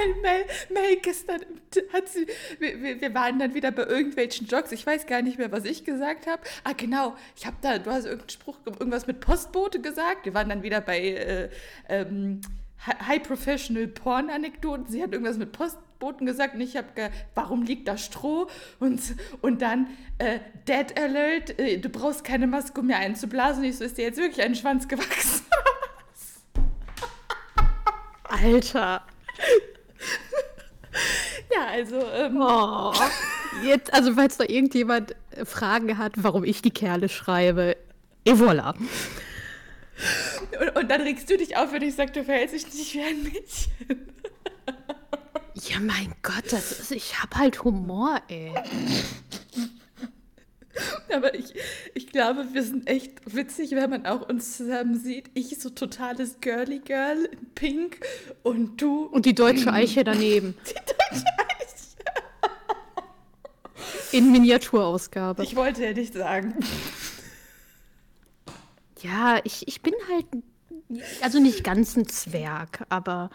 Allem 0.00 0.20
Mel, 0.22 0.44
Mel 0.70 0.96
gestern 1.02 1.40
hat 1.92 2.08
sie, 2.08 2.26
wir, 2.58 3.00
wir, 3.00 3.14
waren 3.14 3.38
dann 3.38 3.54
wieder 3.54 3.70
bei 3.70 3.84
irgendwelchen 3.84 4.46
Jogs. 4.46 4.72
Ich 4.72 4.86
weiß 4.86 5.06
gar 5.06 5.22
nicht 5.22 5.38
mehr, 5.38 5.52
was 5.52 5.64
ich 5.64 5.84
gesagt 5.84 6.26
habe. 6.26 6.42
Ah, 6.64 6.72
genau. 6.76 7.16
Ich 7.36 7.46
habe 7.46 7.56
da, 7.60 7.78
du 7.78 7.90
hast 7.90 8.04
irgendeinen 8.04 8.30
Spruch, 8.30 8.56
irgendwas 8.64 9.06
mit 9.06 9.20
Postbote 9.20 9.80
gesagt. 9.80 10.24
Wir 10.24 10.34
waren 10.34 10.48
dann 10.48 10.62
wieder 10.62 10.80
bei 10.80 10.98
äh, 11.00 11.48
ähm, 11.88 12.40
Hi- 12.86 13.06
High 13.06 13.22
Professional 13.22 13.86
Porn 13.86 14.30
Anekdoten. 14.30 14.86
Sie 14.86 15.02
hat 15.02 15.12
irgendwas 15.12 15.36
mit 15.38 15.52
Postboten 15.52 16.26
gesagt 16.26 16.54
und 16.54 16.60
ich 16.60 16.76
habe, 16.76 16.88
ge 16.94 17.10
warum 17.34 17.62
liegt 17.62 17.86
da 17.88 17.96
Stroh? 17.96 18.48
Und, 18.80 19.00
und 19.40 19.62
dann 19.62 19.88
äh, 20.18 20.40
Dead 20.66 20.98
Alert, 20.98 21.58
äh, 21.58 21.78
du 21.78 21.88
brauchst 21.88 22.24
keine 22.24 22.46
Maske, 22.46 22.80
um 22.80 22.86
mir 22.88 22.96
einzublasen. 22.96 23.62
Ich 23.64 23.78
so, 23.78 23.84
ist 23.84 23.98
dir 23.98 24.04
jetzt 24.04 24.18
wirklich 24.18 24.44
ein 24.44 24.54
Schwanz 24.54 24.88
gewachsen? 24.88 25.46
Alter. 28.24 29.04
Ja, 31.62 31.70
also, 31.70 31.96
ähm, 32.14 32.36
Oh. 32.40 32.92
Jetzt, 33.64 33.92
also 33.92 34.14
falls 34.14 34.36
da 34.38 34.44
irgendjemand 34.44 35.14
äh, 35.30 35.44
Fragen 35.44 35.98
hat, 35.98 36.12
warum 36.16 36.44
ich 36.44 36.62
die 36.62 36.70
Kerle 36.70 37.08
schreibe, 37.08 37.76
et 38.24 38.34
voilà. 38.34 38.74
Und, 40.60 40.76
und 40.76 40.90
dann 40.90 41.02
regst 41.02 41.28
du 41.30 41.36
dich 41.36 41.56
auf, 41.56 41.72
wenn 41.72 41.82
ich 41.82 41.94
sage, 41.94 42.12
du 42.12 42.24
verhältst 42.24 42.54
dich 42.54 42.66
nicht 42.66 42.94
wie 42.94 43.02
ein 43.02 43.22
Mädchen. 43.22 44.08
Ja, 45.54 45.78
mein 45.80 46.14
Gott, 46.22 46.50
das 46.50 46.72
ist, 46.72 46.90
ich 46.92 47.22
hab 47.22 47.36
halt 47.36 47.62
Humor, 47.62 48.20
ey. 48.28 48.52
Aber 51.14 51.34
ich, 51.34 51.54
ich 51.94 52.06
glaube, 52.08 52.46
wir 52.52 52.62
sind 52.62 52.88
echt 52.88 53.34
witzig, 53.34 53.72
wenn 53.72 53.90
man 53.90 54.06
auch 54.06 54.28
uns 54.28 54.56
zusammen 54.56 54.98
sieht. 54.98 55.30
Ich 55.34 55.58
so 55.58 55.70
totales 55.70 56.40
Girly 56.40 56.80
Girl 56.80 57.24
in 57.24 57.50
Pink 57.54 58.00
und 58.42 58.80
du 58.80 59.04
Und 59.06 59.26
die 59.26 59.34
deutsche 59.34 59.72
Eiche 59.72 60.04
daneben. 60.04 60.54
die 60.66 60.74
deutsche 60.74 61.26
Eis. 61.60 61.96
In 64.12 64.30
Miniaturausgabe. 64.32 65.42
Ich 65.42 65.56
wollte 65.56 65.84
ja 65.84 65.92
nicht 65.92 66.14
sagen. 66.14 66.54
Ja, 69.00 69.40
ich, 69.42 69.66
ich 69.66 69.82
bin 69.82 69.94
halt, 70.10 70.26
also 71.22 71.40
nicht 71.40 71.64
ganz 71.64 71.96
ein 71.96 72.06
Zwerg, 72.06 72.84
aber 72.88 73.30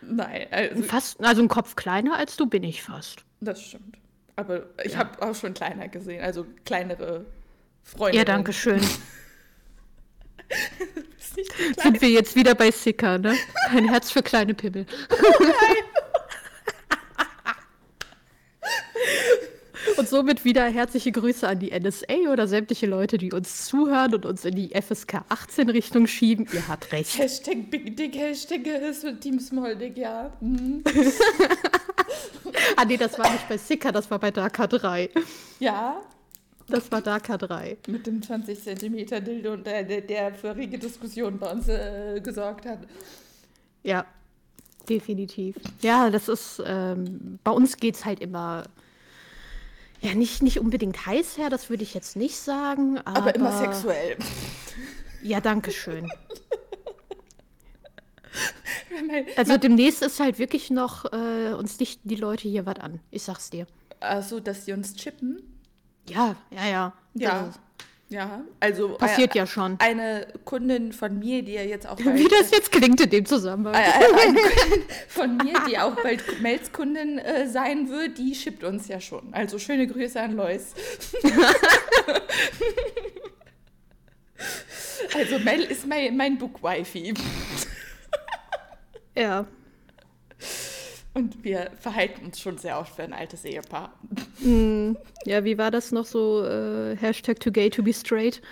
Nein, 0.00 0.46
also, 0.50 0.82
fast, 0.82 1.22
also 1.22 1.42
ein 1.42 1.48
Kopf 1.48 1.76
kleiner 1.76 2.16
als 2.16 2.36
du 2.36 2.46
bin 2.46 2.62
ich 2.62 2.82
fast. 2.82 3.24
das 3.40 3.62
stimmt. 3.62 3.98
Aber 4.36 4.66
ich 4.82 4.96
habe 4.96 5.22
auch 5.22 5.34
schon 5.34 5.54
kleiner 5.54 5.88
gesehen, 5.88 6.22
also 6.22 6.46
kleinere 6.64 7.26
Freunde. 7.82 8.18
Ja, 8.18 8.24
danke 8.24 8.52
schön. 8.52 8.80
Sind 11.82 12.00
wir 12.00 12.10
jetzt 12.10 12.36
wieder 12.36 12.54
bei 12.54 12.70
Sicker, 12.70 13.18
ne? 13.18 13.34
Ein 13.70 13.88
Herz 13.88 14.10
für 14.10 14.22
kleine 14.22 14.54
Pimmel. 14.54 14.86
Und 19.96 20.08
somit 20.08 20.44
wieder 20.44 20.64
herzliche 20.64 21.12
Grüße 21.12 21.46
an 21.46 21.58
die 21.58 21.70
NSA 21.78 22.30
oder 22.32 22.48
sämtliche 22.48 22.86
Leute, 22.86 23.18
die 23.18 23.32
uns 23.32 23.66
zuhören 23.66 24.14
und 24.14 24.26
uns 24.26 24.44
in 24.44 24.54
die 24.54 24.70
FSK 24.70 25.24
18 25.28 25.70
Richtung 25.70 26.06
schieben. 26.06 26.46
Ihr 26.52 26.66
habt 26.68 26.92
recht. 26.92 27.16
Hashtag 27.18 27.70
Big 27.70 27.96
Dick, 27.96 28.16
Hashtag 28.16 28.66
ist 28.66 29.02
für 29.02 29.18
Team 29.18 29.38
Small 29.38 29.76
Dick, 29.76 29.96
ja. 29.96 30.32
Mhm. 30.40 30.82
Ah 32.76 32.84
nee, 32.84 32.96
das 32.96 33.18
war 33.18 33.30
nicht 33.30 33.48
bei 33.48 33.56
Sicker, 33.56 33.92
das 33.92 34.10
war 34.10 34.18
bei 34.18 34.30
Darker 34.30 34.66
3. 34.68 35.10
Ja, 35.58 36.00
Das 36.68 36.90
war 36.90 37.00
Darker 37.02 37.36
3. 37.38 37.76
mit 37.88 38.06
dem 38.06 38.22
20 38.22 38.62
Zentimeter 38.62 39.20
Dildo, 39.20 39.52
und 39.52 39.66
der, 39.66 39.82
der, 39.84 40.00
der 40.00 40.34
für 40.34 40.54
rege 40.56 40.78
Diskussionen 40.78 41.38
bei 41.38 41.50
uns 41.50 41.68
äh, 41.68 42.20
gesorgt 42.22 42.66
hat. 42.66 42.80
Ja, 43.82 44.06
definitiv. 44.88 45.56
Ja, 45.82 46.10
das 46.10 46.28
ist, 46.28 46.62
ähm, 46.64 47.38
bei 47.44 47.50
uns 47.50 47.76
geht 47.76 47.96
es 47.96 48.04
halt 48.04 48.20
immer, 48.20 48.64
ja, 50.04 50.14
nicht, 50.14 50.42
nicht 50.42 50.60
unbedingt 50.60 51.06
heiß 51.06 51.38
her, 51.38 51.48
das 51.48 51.70
würde 51.70 51.82
ich 51.82 51.94
jetzt 51.94 52.14
nicht 52.14 52.36
sagen. 52.36 52.98
Aber, 52.98 53.16
Aber 53.16 53.34
immer 53.34 53.52
sexuell. 53.58 54.18
Ja, 55.22 55.40
danke 55.40 55.72
schön. 55.72 56.10
Also 59.36 59.56
demnächst 59.56 60.02
ist 60.02 60.20
halt 60.20 60.38
wirklich 60.38 60.70
noch, 60.70 61.06
äh, 61.12 61.54
uns 61.54 61.78
dichten 61.78 62.08
die 62.08 62.16
Leute 62.16 62.48
hier 62.48 62.66
was 62.66 62.78
an. 62.78 63.00
Ich 63.10 63.22
sag's 63.22 63.50
dir. 63.50 63.66
Also, 64.00 64.40
dass 64.40 64.66
sie 64.66 64.72
uns 64.72 64.94
chippen. 64.94 65.60
Ja, 66.08 66.36
ja, 66.50 66.66
ja. 66.66 66.92
Ja. 67.14 67.46
Das 67.46 67.60
Ja, 68.08 68.44
also. 68.60 68.96
passiert 68.96 69.34
äh, 69.34 69.38
ja 69.38 69.46
schon. 69.46 69.76
Eine 69.80 70.28
Kundin 70.44 70.92
von 70.92 71.18
mir, 71.18 71.42
die 71.42 71.52
ja 71.52 71.62
jetzt 71.62 71.86
auch 71.86 71.98
Wie 72.04 72.28
das 72.28 72.50
jetzt 72.50 72.70
klingt 72.70 73.00
in 73.00 73.10
dem 73.10 73.24
Zusammenhang. 73.24 73.74
äh, 73.74 73.78
äh, 73.78 74.26
eine 74.26 74.40
Kundin 74.42 74.82
von 75.08 75.36
mir, 75.38 75.54
die 75.68 75.78
auch 75.78 75.96
bald 76.02 76.40
Melzkundin 76.40 77.18
äh, 77.18 77.48
sein 77.48 77.88
wird, 77.88 78.18
die 78.18 78.34
schippt 78.34 78.62
uns 78.62 78.88
ja 78.88 79.00
schon. 79.00 79.32
Also 79.32 79.58
schöne 79.58 79.86
Grüße 79.86 80.20
an 80.20 80.36
Lois. 80.36 80.74
also 85.14 85.38
Mel 85.38 85.62
ist 85.62 85.86
mein, 85.86 86.16
mein 86.16 86.36
Book-Wifi. 86.38 87.14
Ja. 89.16 89.46
Und 91.14 91.44
wir 91.44 91.70
verhalten 91.78 92.26
uns 92.26 92.40
schon 92.40 92.58
sehr 92.58 92.78
oft 92.78 92.98
wie 92.98 93.02
ein 93.02 93.12
altes 93.12 93.44
Ehepaar. 93.44 93.94
Mm, 94.40 94.94
ja, 95.24 95.44
wie 95.44 95.56
war 95.56 95.70
das 95.70 95.92
noch 95.92 96.06
so? 96.06 96.44
Äh, 96.44 96.96
Hashtag 96.96 97.38
too 97.38 97.52
gay 97.52 97.70
to 97.70 97.82
be 97.82 97.92
straight. 97.92 98.42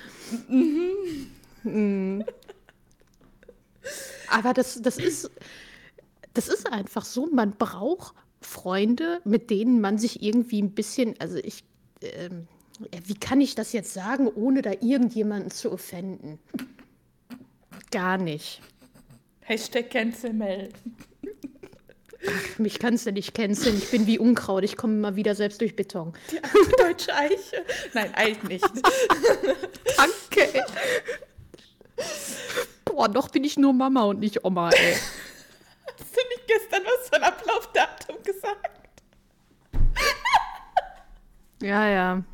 Mm. 0.48 2.22
Aber 4.28 4.54
das, 4.54 4.80
das 4.80 4.98
ist, 4.98 5.30
das 6.34 6.48
ist 6.48 6.72
einfach 6.72 7.04
so. 7.04 7.26
Man 7.26 7.52
braucht 7.52 8.14
Freunde, 8.40 9.20
mit 9.24 9.50
denen 9.50 9.80
man 9.80 9.98
sich 9.98 10.22
irgendwie 10.22 10.62
ein 10.62 10.72
bisschen, 10.72 11.14
also 11.18 11.38
ich, 11.38 11.64
ja, 12.00 13.00
wie 13.04 13.14
kann 13.14 13.40
ich 13.40 13.54
das 13.54 13.72
jetzt 13.72 13.92
sagen, 13.92 14.28
ohne 14.28 14.62
da 14.62 14.70
irgendjemanden 14.70 15.50
zu 15.50 15.72
offenden? 15.72 16.38
Gar 17.90 18.18
nicht. 18.18 18.60
Hashtag 19.40 19.90
Cancel 19.90 20.32
Mel. 22.24 22.34
Mich 22.58 22.78
kannst 22.78 23.06
du 23.06 23.12
nicht 23.12 23.34
canceln. 23.34 23.76
Ich 23.78 23.90
bin 23.90 24.06
wie 24.06 24.18
Unkraut. 24.18 24.64
Ich 24.64 24.76
komme 24.76 24.94
immer 24.94 25.16
wieder 25.16 25.34
selbst 25.34 25.60
durch 25.60 25.76
Beton. 25.76 26.12
Die 26.30 26.42
alte 26.42 26.76
deutsche 26.78 27.14
Eiche. 27.14 27.64
Nein, 27.94 28.14
Eich 28.14 28.42
nicht. 28.44 28.64
Danke. 29.96 30.64
Oh, 32.94 33.06
noch 33.06 33.28
bin 33.30 33.44
ich 33.44 33.56
nur 33.56 33.72
Mama 33.72 34.04
und 34.04 34.20
nicht 34.20 34.44
Oma, 34.44 34.70
ey. 34.70 34.94
Hast 34.94 36.16
du 36.16 36.20
nicht 36.28 36.46
gestern 36.46 36.82
was 36.84 37.08
von 37.08 37.22
Ablaufdatum 37.22 38.16
gesagt? 38.22 38.70
Ja, 41.62 41.88
ja. 41.88 42.24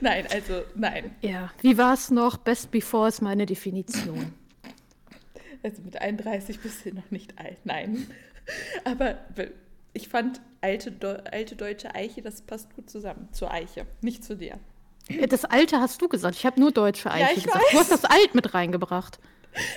Nein, 0.00 0.26
also 0.30 0.62
nein. 0.74 1.16
Ja, 1.22 1.50
wie 1.62 1.78
war 1.78 1.94
es 1.94 2.10
noch? 2.10 2.36
Best 2.36 2.70
before 2.70 3.08
ist 3.08 3.22
meine 3.22 3.46
Definition. 3.46 4.34
Also 5.62 5.82
mit 5.82 6.00
31 6.00 6.60
bist 6.60 6.84
du 6.84 6.94
noch 6.94 7.10
nicht 7.10 7.38
alt, 7.38 7.58
nein. 7.64 8.06
Aber 8.84 9.16
ich 9.92 10.08
fand 10.08 10.40
alte, 10.60 10.92
alte 11.32 11.56
deutsche 11.56 11.94
Eiche, 11.94 12.22
das 12.22 12.42
passt 12.42 12.74
gut 12.74 12.88
zusammen. 12.90 13.28
Zur 13.32 13.50
Eiche, 13.52 13.86
nicht 14.02 14.24
zu 14.24 14.36
dir. 14.36 14.58
Das 15.28 15.44
Alte 15.44 15.80
hast 15.80 16.02
du 16.02 16.08
gesagt. 16.08 16.34
Ich 16.36 16.44
habe 16.46 16.58
nur 16.60 16.72
deutsche 16.72 17.10
Eiche 17.10 17.28
Ja, 17.28 17.34
gesagt. 17.34 17.54
weiß. 17.56 17.70
Du 17.72 17.78
hast 17.78 17.90
das 17.92 18.04
Alt 18.04 18.34
mit 18.34 18.54
reingebracht. 18.54 19.18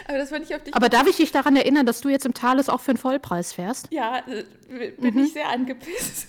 Aber 0.07 0.17
das 0.17 0.29
fand 0.29 0.43
ich 0.45 0.53
auf 0.55 0.63
dich. 0.63 0.73
Aber 0.75 0.89
darf 0.89 1.07
ich 1.07 1.15
dich 1.17 1.31
daran 1.31 1.55
erinnern, 1.55 1.85
dass 1.85 2.01
du 2.01 2.09
jetzt 2.09 2.25
im 2.25 2.33
Thales 2.33 2.67
auch 2.67 2.81
für 2.81 2.91
einen 2.91 2.97
Vollpreis 2.97 3.53
fährst? 3.53 3.87
ja, 3.91 4.21
äh, 4.27 4.91
bin 4.99 5.13
Mhm. 5.13 5.23
ich 5.25 5.33
sehr 5.33 5.47
angepisst. 5.49 6.27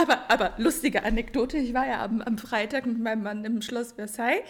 Aber, 0.00 0.30
aber 0.30 0.54
lustige 0.56 1.02
Anekdote, 1.04 1.58
ich 1.58 1.74
war 1.74 1.86
ja 1.86 2.02
am, 2.02 2.22
am 2.22 2.38
Freitag 2.38 2.86
mit 2.86 2.98
meinem 3.00 3.22
Mann 3.22 3.44
im 3.44 3.60
Schloss 3.60 3.92
Versailles 3.92 4.40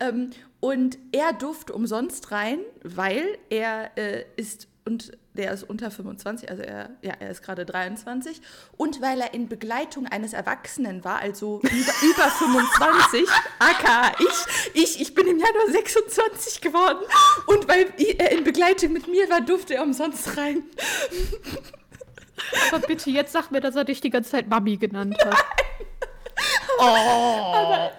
ähm, 0.00 0.30
und 0.60 0.96
er 1.10 1.34
durfte 1.34 1.74
umsonst 1.74 2.30
rein, 2.30 2.60
weil 2.82 3.22
er 3.50 3.90
äh, 3.98 4.24
ist 4.36 4.68
und 4.86 5.12
der 5.34 5.52
ist 5.52 5.62
unter 5.62 5.90
25, 5.90 6.50
also 6.50 6.62
er, 6.62 6.90
ja, 7.02 7.14
er 7.18 7.30
ist 7.30 7.42
gerade 7.42 7.64
23 7.64 8.40
und 8.76 9.00
weil 9.00 9.20
er 9.20 9.34
in 9.34 9.48
Begleitung 9.48 10.06
eines 10.06 10.32
Erwachsenen 10.32 11.04
war, 11.04 11.20
also 11.20 11.60
über, 11.62 11.70
über 12.02 12.30
25, 12.30 13.28
aka 13.58 14.12
ich, 14.18 14.82
ich, 14.82 15.00
ich 15.00 15.14
bin 15.14 15.26
im 15.26 15.38
Januar 15.38 15.70
26 15.70 16.60
geworden 16.60 17.04
und 17.46 17.68
weil 17.68 17.86
er 18.18 18.32
in 18.32 18.44
Begleitung 18.44 18.92
mit 18.92 19.08
mir 19.08 19.28
war, 19.30 19.40
durfte 19.40 19.74
er 19.74 19.82
umsonst 19.82 20.36
rein. 20.36 20.64
Aber 22.70 22.86
bitte, 22.86 23.10
jetzt 23.10 23.32
sag 23.32 23.50
mir, 23.50 23.60
dass 23.60 23.76
er 23.76 23.84
dich 23.84 24.00
die 24.00 24.10
ganze 24.10 24.30
Zeit 24.30 24.48
Mami 24.48 24.76
genannt 24.76 25.16
hat. 25.24 25.44
Aber 26.78 27.90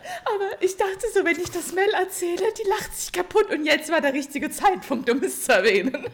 ich 0.59 0.75
dachte 0.77 1.07
so, 1.13 1.23
wenn 1.23 1.39
ich 1.39 1.51
das 1.51 1.71
Mel 1.73 1.89
erzähle, 1.93 2.53
die 2.57 2.67
lacht 2.69 2.95
sich 2.95 3.11
kaputt 3.11 3.51
und 3.51 3.65
jetzt 3.65 3.91
war 3.91 4.01
der 4.01 4.13
richtige 4.13 4.49
Zeitpunkt, 4.49 5.09
um 5.09 5.23
es 5.23 5.43
zu 5.43 5.53
erwähnen. 5.53 6.07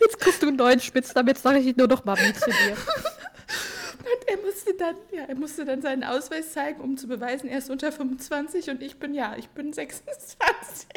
Jetzt 0.00 0.18
kriegst 0.20 0.42
du 0.42 0.48
einen 0.48 0.56
neuen 0.56 0.80
Spitz, 0.80 1.12
damit 1.12 1.38
sage 1.38 1.58
ich 1.58 1.76
nur 1.76 1.88
noch 1.88 2.04
Mami 2.04 2.32
zu 2.34 2.50
dir. 2.50 2.76
Und 3.98 4.28
er 4.28 4.36
musste 4.38 4.74
dann, 4.74 4.96
ja, 5.10 5.24
er 5.28 5.34
musste 5.34 5.64
dann 5.64 5.82
seinen 5.82 6.04
Ausweis 6.04 6.52
zeigen, 6.52 6.80
um 6.80 6.96
zu 6.96 7.06
beweisen, 7.06 7.48
er 7.48 7.58
ist 7.58 7.70
unter 7.70 7.92
25 7.92 8.70
und 8.70 8.82
ich 8.82 8.98
bin, 8.98 9.14
ja, 9.14 9.34
ich 9.36 9.48
bin 9.48 9.72
26. 9.72 10.88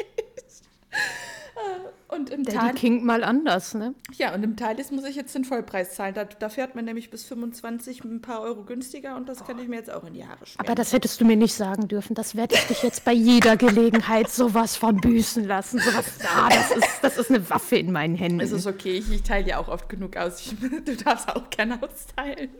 Äh, 1.56 2.14
Und 2.14 2.28
im 2.30 2.44
Daddy 2.44 2.56
Tal, 2.58 2.74
King 2.74 3.04
mal 3.04 3.24
anders, 3.24 3.74
ne? 3.74 3.94
ja, 4.12 4.34
und 4.34 4.42
im 4.42 4.56
Thalys 4.56 4.90
muss 4.90 5.04
ich 5.04 5.16
jetzt 5.16 5.34
den 5.34 5.44
Vollpreis 5.44 5.94
zahlen. 5.94 6.14
Da, 6.14 6.24
da 6.24 6.48
fährt 6.50 6.74
man 6.74 6.84
nämlich 6.84 7.10
bis 7.10 7.24
25 7.24 8.04
ein 8.04 8.20
paar 8.20 8.42
Euro 8.42 8.62
günstiger 8.62 9.16
und 9.16 9.28
das 9.28 9.44
kann 9.44 9.58
ich 9.58 9.66
mir 9.66 9.76
jetzt 9.76 9.90
auch 9.90 10.04
in 10.04 10.12
die 10.14 10.24
Haare 10.26 10.44
schmieren. 10.44 10.66
Aber 10.66 10.74
das 10.74 10.92
hättest 10.92 11.20
du 11.20 11.24
mir 11.24 11.36
nicht 11.36 11.54
sagen 11.54 11.88
dürfen. 11.88 12.14
Das 12.14 12.36
werde 12.36 12.54
ich 12.54 12.64
dich 12.66 12.82
jetzt 12.82 13.04
bei 13.04 13.12
jeder 13.12 13.56
Gelegenheit 13.56 14.28
sowas 14.30 14.76
von 14.76 15.00
büßen 15.00 15.44
lassen. 15.44 15.78
Sowas, 15.80 16.04
ja, 16.22 16.48
das 16.50 16.70
ist, 16.76 16.98
das 17.02 17.18
ist 17.18 17.30
eine 17.30 17.48
Waffe 17.48 17.76
in 17.76 17.90
meinen 17.90 18.16
Händen. 18.16 18.40
es 18.40 18.52
ist 18.52 18.66
okay, 18.66 18.98
ich, 18.98 19.10
ich 19.10 19.22
teile 19.22 19.48
ja 19.48 19.58
auch 19.58 19.68
oft 19.68 19.88
genug 19.88 20.16
aus. 20.16 20.40
Ich, 20.40 20.54
du 20.60 20.94
darfst 20.96 21.28
auch 21.34 21.48
gerne 21.50 21.82
austeilen. 21.82 22.50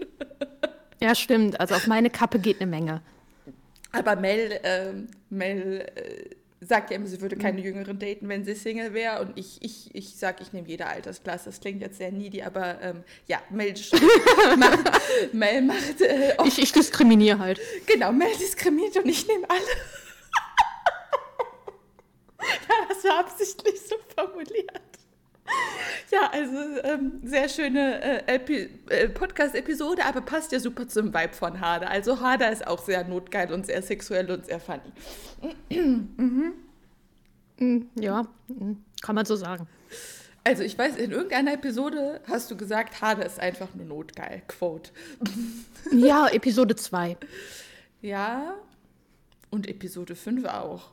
ja, 1.02 1.14
stimmt. 1.14 1.60
Also 1.60 1.74
auf 1.74 1.86
meine 1.86 2.08
Kappe 2.10 2.38
geht 2.38 2.60
eine 2.62 2.70
Menge. 2.70 3.02
Aber 3.92 4.16
Mel, 4.16 4.58
ähm, 4.64 5.08
Mel 5.30 5.86
äh, 5.94 6.34
sagt 6.60 6.90
ja 6.90 6.96
immer, 6.96 7.06
sie 7.06 7.20
würde 7.20 7.36
keine 7.36 7.60
Jüngeren 7.60 7.98
daten, 7.98 8.28
wenn 8.28 8.44
sie 8.44 8.54
Single 8.54 8.94
wäre. 8.94 9.20
Und 9.20 9.36
ich, 9.38 9.58
ich, 9.60 9.94
ich 9.94 10.16
sag, 10.16 10.40
ich 10.40 10.52
nehme 10.52 10.68
jede 10.68 10.86
Altersklasse. 10.86 11.46
Das 11.46 11.60
klingt 11.60 11.82
jetzt 11.82 11.98
sehr 11.98 12.10
needy, 12.12 12.42
aber 12.42 12.80
ähm, 12.80 13.04
ja, 13.26 13.40
Mel 13.50 13.74
macht, 14.58 15.32
Mel 15.32 15.62
macht 15.62 16.00
äh, 16.00 16.34
Ich, 16.44 16.58
ich 16.58 16.72
diskriminiere 16.72 17.38
halt. 17.38 17.60
genau, 17.86 18.12
Mel 18.12 18.34
diskriminiert 18.38 18.96
und 18.96 19.08
ich 19.08 19.26
nehme 19.26 19.48
alle. 19.48 19.60
ja, 22.68 22.86
das 22.88 23.04
war 23.04 23.20
absichtlich 23.20 23.80
so 23.80 23.96
formuliert. 24.14 24.80
Ja, 26.12 26.30
also 26.32 26.56
ähm, 26.84 27.20
sehr 27.24 27.48
schöne 27.48 28.28
äh, 28.28 28.68
äh, 28.90 29.08
Podcast-Episode, 29.08 30.04
aber 30.04 30.20
passt 30.20 30.52
ja 30.52 30.60
super 30.60 30.86
zum 30.86 31.12
Vibe 31.12 31.32
von 31.32 31.60
Harder. 31.60 31.90
Also 31.90 32.20
Harder 32.20 32.52
ist 32.52 32.64
auch 32.64 32.84
sehr 32.84 33.02
notgeil 33.04 33.52
und 33.52 33.66
sehr 33.66 33.82
sexuell 33.82 34.30
und 34.30 34.46
sehr 34.46 34.60
funny. 34.60 34.92
Mm, 37.58 37.82
Ja, 37.98 38.26
mm, 38.48 38.72
kann 39.00 39.14
man 39.14 39.24
so 39.24 39.34
sagen. 39.34 39.66
Also 40.44 40.62
ich 40.62 40.76
weiß, 40.78 40.96
in 40.96 41.10
irgendeiner 41.10 41.54
Episode 41.54 42.20
hast 42.28 42.50
du 42.50 42.56
gesagt, 42.56 43.00
Harder 43.00 43.24
ist 43.26 43.40
einfach 43.40 43.74
nur 43.74 43.86
notgeil. 43.86 44.42
Quote. 44.46 44.90
Ja, 45.92 46.28
Episode 46.28 46.76
2. 46.76 47.16
Ja, 48.02 48.54
und 49.50 49.68
Episode 49.68 50.14
5 50.14 50.44
auch. 50.46 50.90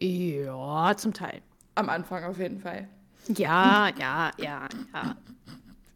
Ja, 0.00 0.96
zum 0.96 1.12
Teil. 1.14 1.40
Am 1.74 1.88
Anfang 1.88 2.24
auf 2.24 2.38
jeden 2.38 2.60
Fall. 2.60 2.88
Ja, 3.36 3.90
ja, 3.98 4.30
ja, 4.38 4.68
ja. 4.92 5.16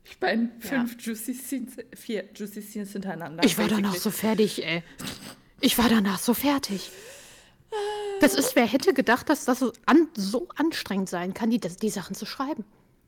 Ich 0.05 0.21
meine, 0.21 0.51
fünf 0.61 0.97
Juicy 1.01 1.35
Scenes, 1.35 1.77
vier 1.95 2.25
Juicy 2.35 2.61
Scenes 2.63 2.93
hintereinander. 2.93 3.45
Ich 3.45 3.57
war 3.59 3.69
danach 3.69 3.95
so 3.97 4.11
fertig, 4.11 4.65
ey. 4.65 4.83
Ich 5.61 5.79
war 5.79 5.89
danach 5.89 6.19
so 6.19 6.35
fertig. 6.35 6.91
Das 8.21 8.35
ist, 8.35 8.55
wer 8.55 8.67
hätte 8.67 8.93
gedacht, 8.93 9.29
dass 9.29 9.47
das 9.47 9.61
so, 9.61 9.73
an, 9.87 10.09
so 10.15 10.49
anstrengend 10.57 11.09
sein 11.09 11.35
kann, 11.35 11.51
die, 11.51 11.59
die 11.59 11.89
Sachen 11.91 12.15
zu 12.15 12.27
schreiben. 12.27 12.65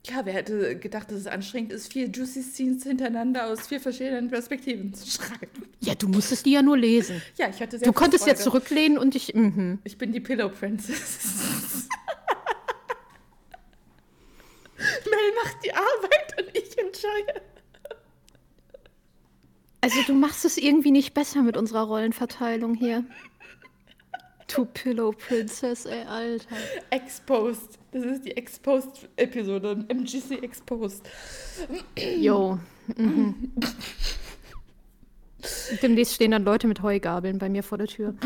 Ja, 0.07 0.25
wer 0.25 0.35
hätte 0.35 0.79
gedacht, 0.79 1.11
dass 1.11 1.19
es 1.19 1.27
anstrengend 1.27 1.73
ist, 1.73 1.93
vier 1.93 2.09
Juicy 2.09 2.43
Scenes 2.43 2.83
hintereinander 2.83 3.47
aus 3.47 3.69
vier 3.69 3.81
verschiedenen 3.81 4.29
Perspektiven 4.29 4.93
zu 4.93 5.09
schreiben. 5.11 5.49
Ja, 5.81 5.95
du 5.95 6.09
musstest 6.09 6.45
die 6.45 6.53
ja 6.53 6.63
nur 6.63 6.77
lesen. 6.77 7.23
Ja, 7.37 7.49
ich 7.49 7.61
hatte 7.61 7.79
sehr 7.79 7.87
Du 7.87 7.93
konntest 7.93 8.25
Freude. 8.25 8.33
jetzt 8.37 8.45
zurücklehnen 8.45 8.99
und 8.99 9.15
dich. 9.15 9.35
Mhm. 9.35 9.79
Ich 9.85 9.97
bin 9.97 10.13
die 10.13 10.21
Pillow 10.21 10.49
Princess. 10.51 11.89
Mel 15.05 15.33
macht 15.43 15.65
die 15.65 15.73
Arbeit 15.73 16.39
und 16.39 16.57
ich 16.57 16.79
enjoye. 16.79 17.41
Also 19.81 20.03
du 20.07 20.15
machst 20.15 20.45
es 20.45 20.57
irgendwie 20.57 20.91
nicht 20.91 21.13
besser 21.13 21.43
mit 21.43 21.57
unserer 21.57 21.83
Rollenverteilung 21.83 22.75
hier. 22.75 23.05
Du 24.55 24.65
Pillow 24.65 25.13
Princess, 25.13 25.85
ey, 25.85 26.05
Alter. 26.07 26.57
Exposed. 26.91 27.79
Das 27.93 28.05
ist 28.05 28.25
die 28.25 28.37
Exposed-Episode. 28.37 29.85
MGC 29.89 30.43
Exposed. 30.43 31.03
Jo. 31.97 32.59
Mhm. 32.97 33.53
Demnächst 35.83 36.15
stehen 36.15 36.31
dann 36.31 36.45
Leute 36.45 36.67
mit 36.67 36.83
Heugabeln 36.83 37.39
bei 37.39 37.49
mir 37.49 37.63
vor 37.63 37.79
der 37.79 37.89
Tür. 37.89 38.15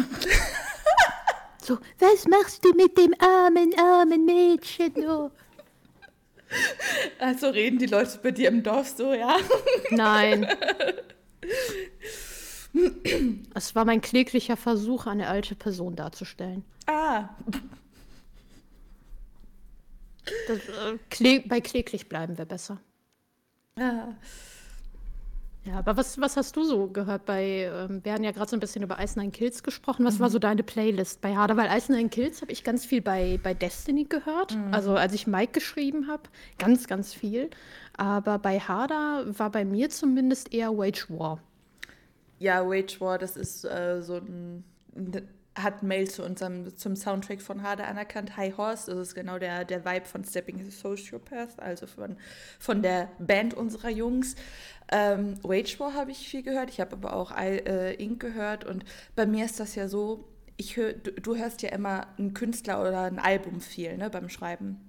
So, 1.69 1.77
was 1.99 2.27
machst 2.27 2.65
du 2.65 2.73
mit 2.73 2.97
dem 2.97 3.13
armen, 3.19 3.75
armen 3.79 4.25
Mädchen? 4.25 4.91
Oh. 5.07 5.31
Also 7.19 7.51
reden 7.51 7.79
die 7.79 7.87
Leute 7.87 8.19
bei 8.23 8.31
dir 8.31 8.49
im 8.49 8.63
Dorf 8.63 8.89
so, 8.97 9.13
ja? 9.13 9.37
Nein. 9.91 10.47
Es 13.55 13.75
war 13.75 13.85
mein 13.85 14.01
kläglicher 14.01 14.57
Versuch, 14.57 15.07
eine 15.07 15.29
alte 15.29 15.55
Person 15.55 15.97
darzustellen. 15.97 16.65
Ah, 16.87 17.31
Das, 20.47 20.59
äh, 20.59 20.99
klä 21.11 21.41
bei 21.49 21.61
kläglich 21.61 22.09
bleiben 22.09 22.37
wir 22.39 22.45
besser. 22.45 22.79
ah. 23.79 24.09
Ja, 25.65 25.79
aber 25.79 25.97
was, 25.97 26.19
was 26.21 26.37
hast 26.37 26.57
du 26.57 26.65
so 26.65 26.89
gehört 26.89 27.27
bei, 27.27 27.71
ähm, 27.71 28.01
wir 28.03 28.15
haben 28.15 28.25
ja 28.25 28.31
gerade 28.31 28.49
so 28.49 28.57
ein 28.57 28.61
bisschen 28.61 28.83
über 28.83 29.03
Ice 29.03 29.19
Nine 29.19 29.33
Kills 29.33 29.63
gesprochen. 29.63 30.05
Was 30.05 30.19
war 30.19 30.31
so 30.31 30.39
deine 30.39 30.63
Playlist 30.63 31.21
bei 31.21 31.37
Harder? 31.37 31.57
Weil 31.57 31.69
Ice 31.77 31.93
Nine 31.93 32.09
Kills 32.09 32.41
habe 32.41 32.53
ich 32.53 32.65
ganz 32.65 32.87
viel 32.87 33.03
bei, 33.03 33.39
bei 33.43 33.53
Destiny 33.53 34.05
gehört. 34.05 34.57
Also 34.71 34.95
als 34.95 35.13
ich 35.13 35.27
Mike 35.27 35.53
geschrieben 35.53 36.07
habe, 36.09 36.23
ganz, 36.59 36.87
ganz 36.87 37.13
viel. 37.13 37.51
Aber 37.97 38.39
bei 38.39 38.61
Harder 38.61 39.25
war 39.27 39.51
bei 39.51 39.65
mir 39.65 39.91
zumindest 39.91 40.55
eher 40.55 40.77
Wage 40.77 41.07
War. 41.11 41.41
Ja, 42.39 42.65
Wage 42.67 43.01
War, 43.01 43.19
das 43.19 43.37
ist 43.37 43.65
äh, 43.65 44.01
so 44.01 44.17
ein. 44.17 44.65
Hat 45.63 45.83
Mail 45.83 46.09
zu 46.09 46.25
unserem 46.25 46.77
zum 46.77 46.97
Soundtrack 46.97 47.43
von 47.43 47.63
Harder 47.63 47.89
anerkannt. 47.89 48.37
High 48.37 48.57
Horse, 48.57 48.91
das 48.91 49.09
ist 49.09 49.15
genau 49.15 49.39
der, 49.39 49.65
der 49.65 49.85
Vibe 49.85 50.07
von 50.07 50.25
Stepping 50.25 50.65
the 50.65 50.71
Sociopath, 50.71 51.59
also 51.59 51.87
von, 51.87 52.17
von 52.59 52.83
der 52.83 53.11
Band 53.19 53.55
unserer 53.55 53.91
Jungs. 53.91 54.37
Ähm, 54.91 55.35
Wage 55.43 55.79
War 55.81 55.95
habe 55.95 56.11
ich 56.11 56.29
viel 56.29 56.43
gehört, 56.43 56.71
ich 56.71 56.81
habe 56.81 56.93
aber 56.97 57.13
auch 57.13 57.31
I, 57.31 57.59
äh, 57.59 58.03
Ink 58.03 58.21
gehört 58.21 58.65
und 58.65 58.85
bei 59.17 59.27
mir 59.27 59.45
ist 59.45 59.61
das 59.61 59.75
ja 59.75 59.89
so, 59.89 60.29
ich 60.57 60.77
hör, 60.77 60.93
du, 60.95 61.13
du 61.13 61.37
hörst 61.37 61.63
ja 61.63 61.71
immer 61.71 62.07
einen 62.19 62.33
Künstler 62.35 62.81
oder 62.81 63.03
ein 63.03 63.19
Album 63.19 63.61
viel, 63.61 63.97
ne, 63.99 64.09
beim 64.09 64.29
Schreiben. 64.29 64.81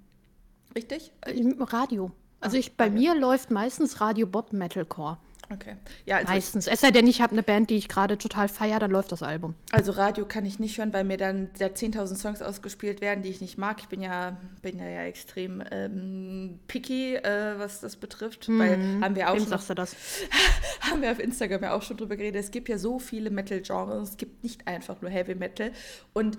Richtig? 0.75 1.11
Äh, 1.21 1.31
Im 1.31 1.61
Radio. 1.61 2.11
Also 2.39 2.57
ich, 2.57 2.77
bei 2.77 2.89
mir 2.89 3.15
läuft 3.15 3.51
meistens 3.51 3.99
Radio 3.99 4.25
Bob 4.25 4.53
Metalcore. 4.53 5.17
Okay. 5.51 5.75
Ja, 6.05 6.17
also 6.17 6.31
Meistens. 6.31 6.67
Es 6.67 6.81
sei 6.81 6.91
denn, 6.91 7.07
ich 7.07 7.21
habe 7.21 7.31
eine 7.31 7.41
Band, 7.41 7.71
die 7.71 7.75
ich 7.75 7.87
gerade 7.87 8.17
total 8.19 8.47
feiere, 8.47 8.77
dann 8.79 8.91
läuft 8.91 9.11
das 9.11 9.23
Album. 9.23 9.55
Also 9.71 9.93
Radio 9.93 10.25
kann 10.25 10.45
ich 10.45 10.59
nicht 10.59 10.77
hören, 10.77 10.93
weil 10.93 11.03
mir 11.03 11.17
dann 11.17 11.49
der 11.59 11.73
10.000 11.75 12.15
Songs 12.15 12.41
ausgespielt 12.43 13.01
werden, 13.01 13.23
die 13.23 13.29
ich 13.29 13.41
nicht 13.41 13.57
mag. 13.57 13.77
Ich 13.79 13.87
bin 13.87 14.01
ja, 14.01 14.37
bin 14.61 14.77
ja, 14.77 14.87
ja 14.87 15.03
extrem 15.03 15.63
ähm, 15.71 16.59
picky, 16.67 17.15
äh, 17.15 17.57
was 17.57 17.81
das 17.81 17.95
betrifft. 17.95 18.47
Mhm. 18.47 18.59
Weil 18.59 19.01
haben 19.01 19.15
wir 19.15 19.29
auch 19.29 19.33
Wem 19.33 19.41
schon. 19.41 19.49
Sagst 19.49 19.69
du 19.71 19.73
das? 19.73 19.95
haben 20.81 21.01
wir 21.01 21.11
auf 21.11 21.19
Instagram 21.19 21.63
ja 21.63 21.73
auch 21.73 21.81
schon 21.81 21.97
drüber 21.97 22.15
geredet. 22.15 22.43
Es 22.43 22.51
gibt 22.51 22.69
ja 22.69 22.77
so 22.77 22.99
viele 22.99 23.31
Metal-Genres. 23.31 24.09
Es 24.09 24.17
gibt 24.17 24.43
nicht 24.43 24.67
einfach 24.67 25.01
nur 25.01 25.09
Heavy 25.09 25.33
Metal. 25.33 25.71
Und 26.13 26.37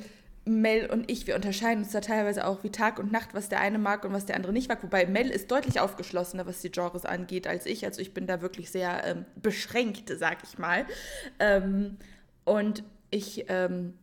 Mel 0.50 0.90
und 0.90 1.10
ich, 1.10 1.26
wir 1.26 1.34
unterscheiden 1.34 1.84
uns 1.84 1.92
da 1.92 2.00
teilweise 2.00 2.46
auch 2.46 2.62
wie 2.62 2.70
Tag 2.70 2.98
und 2.98 3.12
Nacht, 3.12 3.34
was 3.34 3.48
der 3.48 3.60
eine 3.60 3.78
mag 3.78 4.04
und 4.04 4.12
was 4.12 4.26
der 4.26 4.36
andere 4.36 4.52
nicht 4.52 4.68
mag. 4.68 4.82
Wobei 4.82 5.06
Mel 5.06 5.30
ist 5.30 5.50
deutlich 5.50 5.80
aufgeschlossener, 5.80 6.46
was 6.46 6.60
die 6.60 6.70
Genres 6.70 7.04
angeht, 7.04 7.46
als 7.46 7.66
ich. 7.66 7.84
Also 7.84 8.00
ich 8.00 8.12
bin 8.12 8.26
da 8.26 8.42
wirklich 8.42 8.70
sehr 8.70 9.04
ähm, 9.04 9.24
beschränkt, 9.36 10.12
sag 10.18 10.38
ich 10.44 10.58
mal. 10.58 10.86
Ähm, 11.38 11.96
und 12.44 12.82
ich, 13.10 13.46
ähm, 13.48 13.94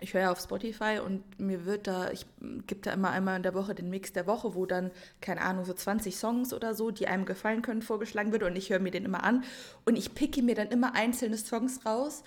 ich 0.00 0.14
höre 0.14 0.22
ja 0.22 0.32
auf 0.32 0.40
Spotify 0.40 0.98
und 1.04 1.22
mir 1.38 1.64
wird 1.64 1.86
da, 1.86 2.10
ich 2.10 2.26
gebe 2.66 2.80
da 2.82 2.92
immer 2.92 3.10
einmal 3.10 3.36
in 3.36 3.42
der 3.42 3.54
Woche 3.54 3.74
den 3.74 3.90
Mix 3.90 4.12
der 4.12 4.26
Woche, 4.26 4.54
wo 4.54 4.66
dann, 4.66 4.90
keine 5.20 5.40
Ahnung, 5.40 5.64
so 5.64 5.72
20 5.72 6.16
Songs 6.16 6.52
oder 6.52 6.74
so, 6.74 6.90
die 6.90 7.06
einem 7.06 7.24
gefallen 7.24 7.62
können, 7.62 7.82
vorgeschlagen 7.82 8.32
wird 8.32 8.42
und 8.42 8.56
ich 8.56 8.70
höre 8.70 8.80
mir 8.80 8.90
den 8.90 9.04
immer 9.04 9.24
an 9.24 9.44
und 9.84 9.96
ich 9.96 10.14
picke 10.14 10.42
mir 10.42 10.54
dann 10.54 10.68
immer 10.68 10.94
einzelne 10.94 11.36
Songs 11.36 11.86
raus 11.86 12.22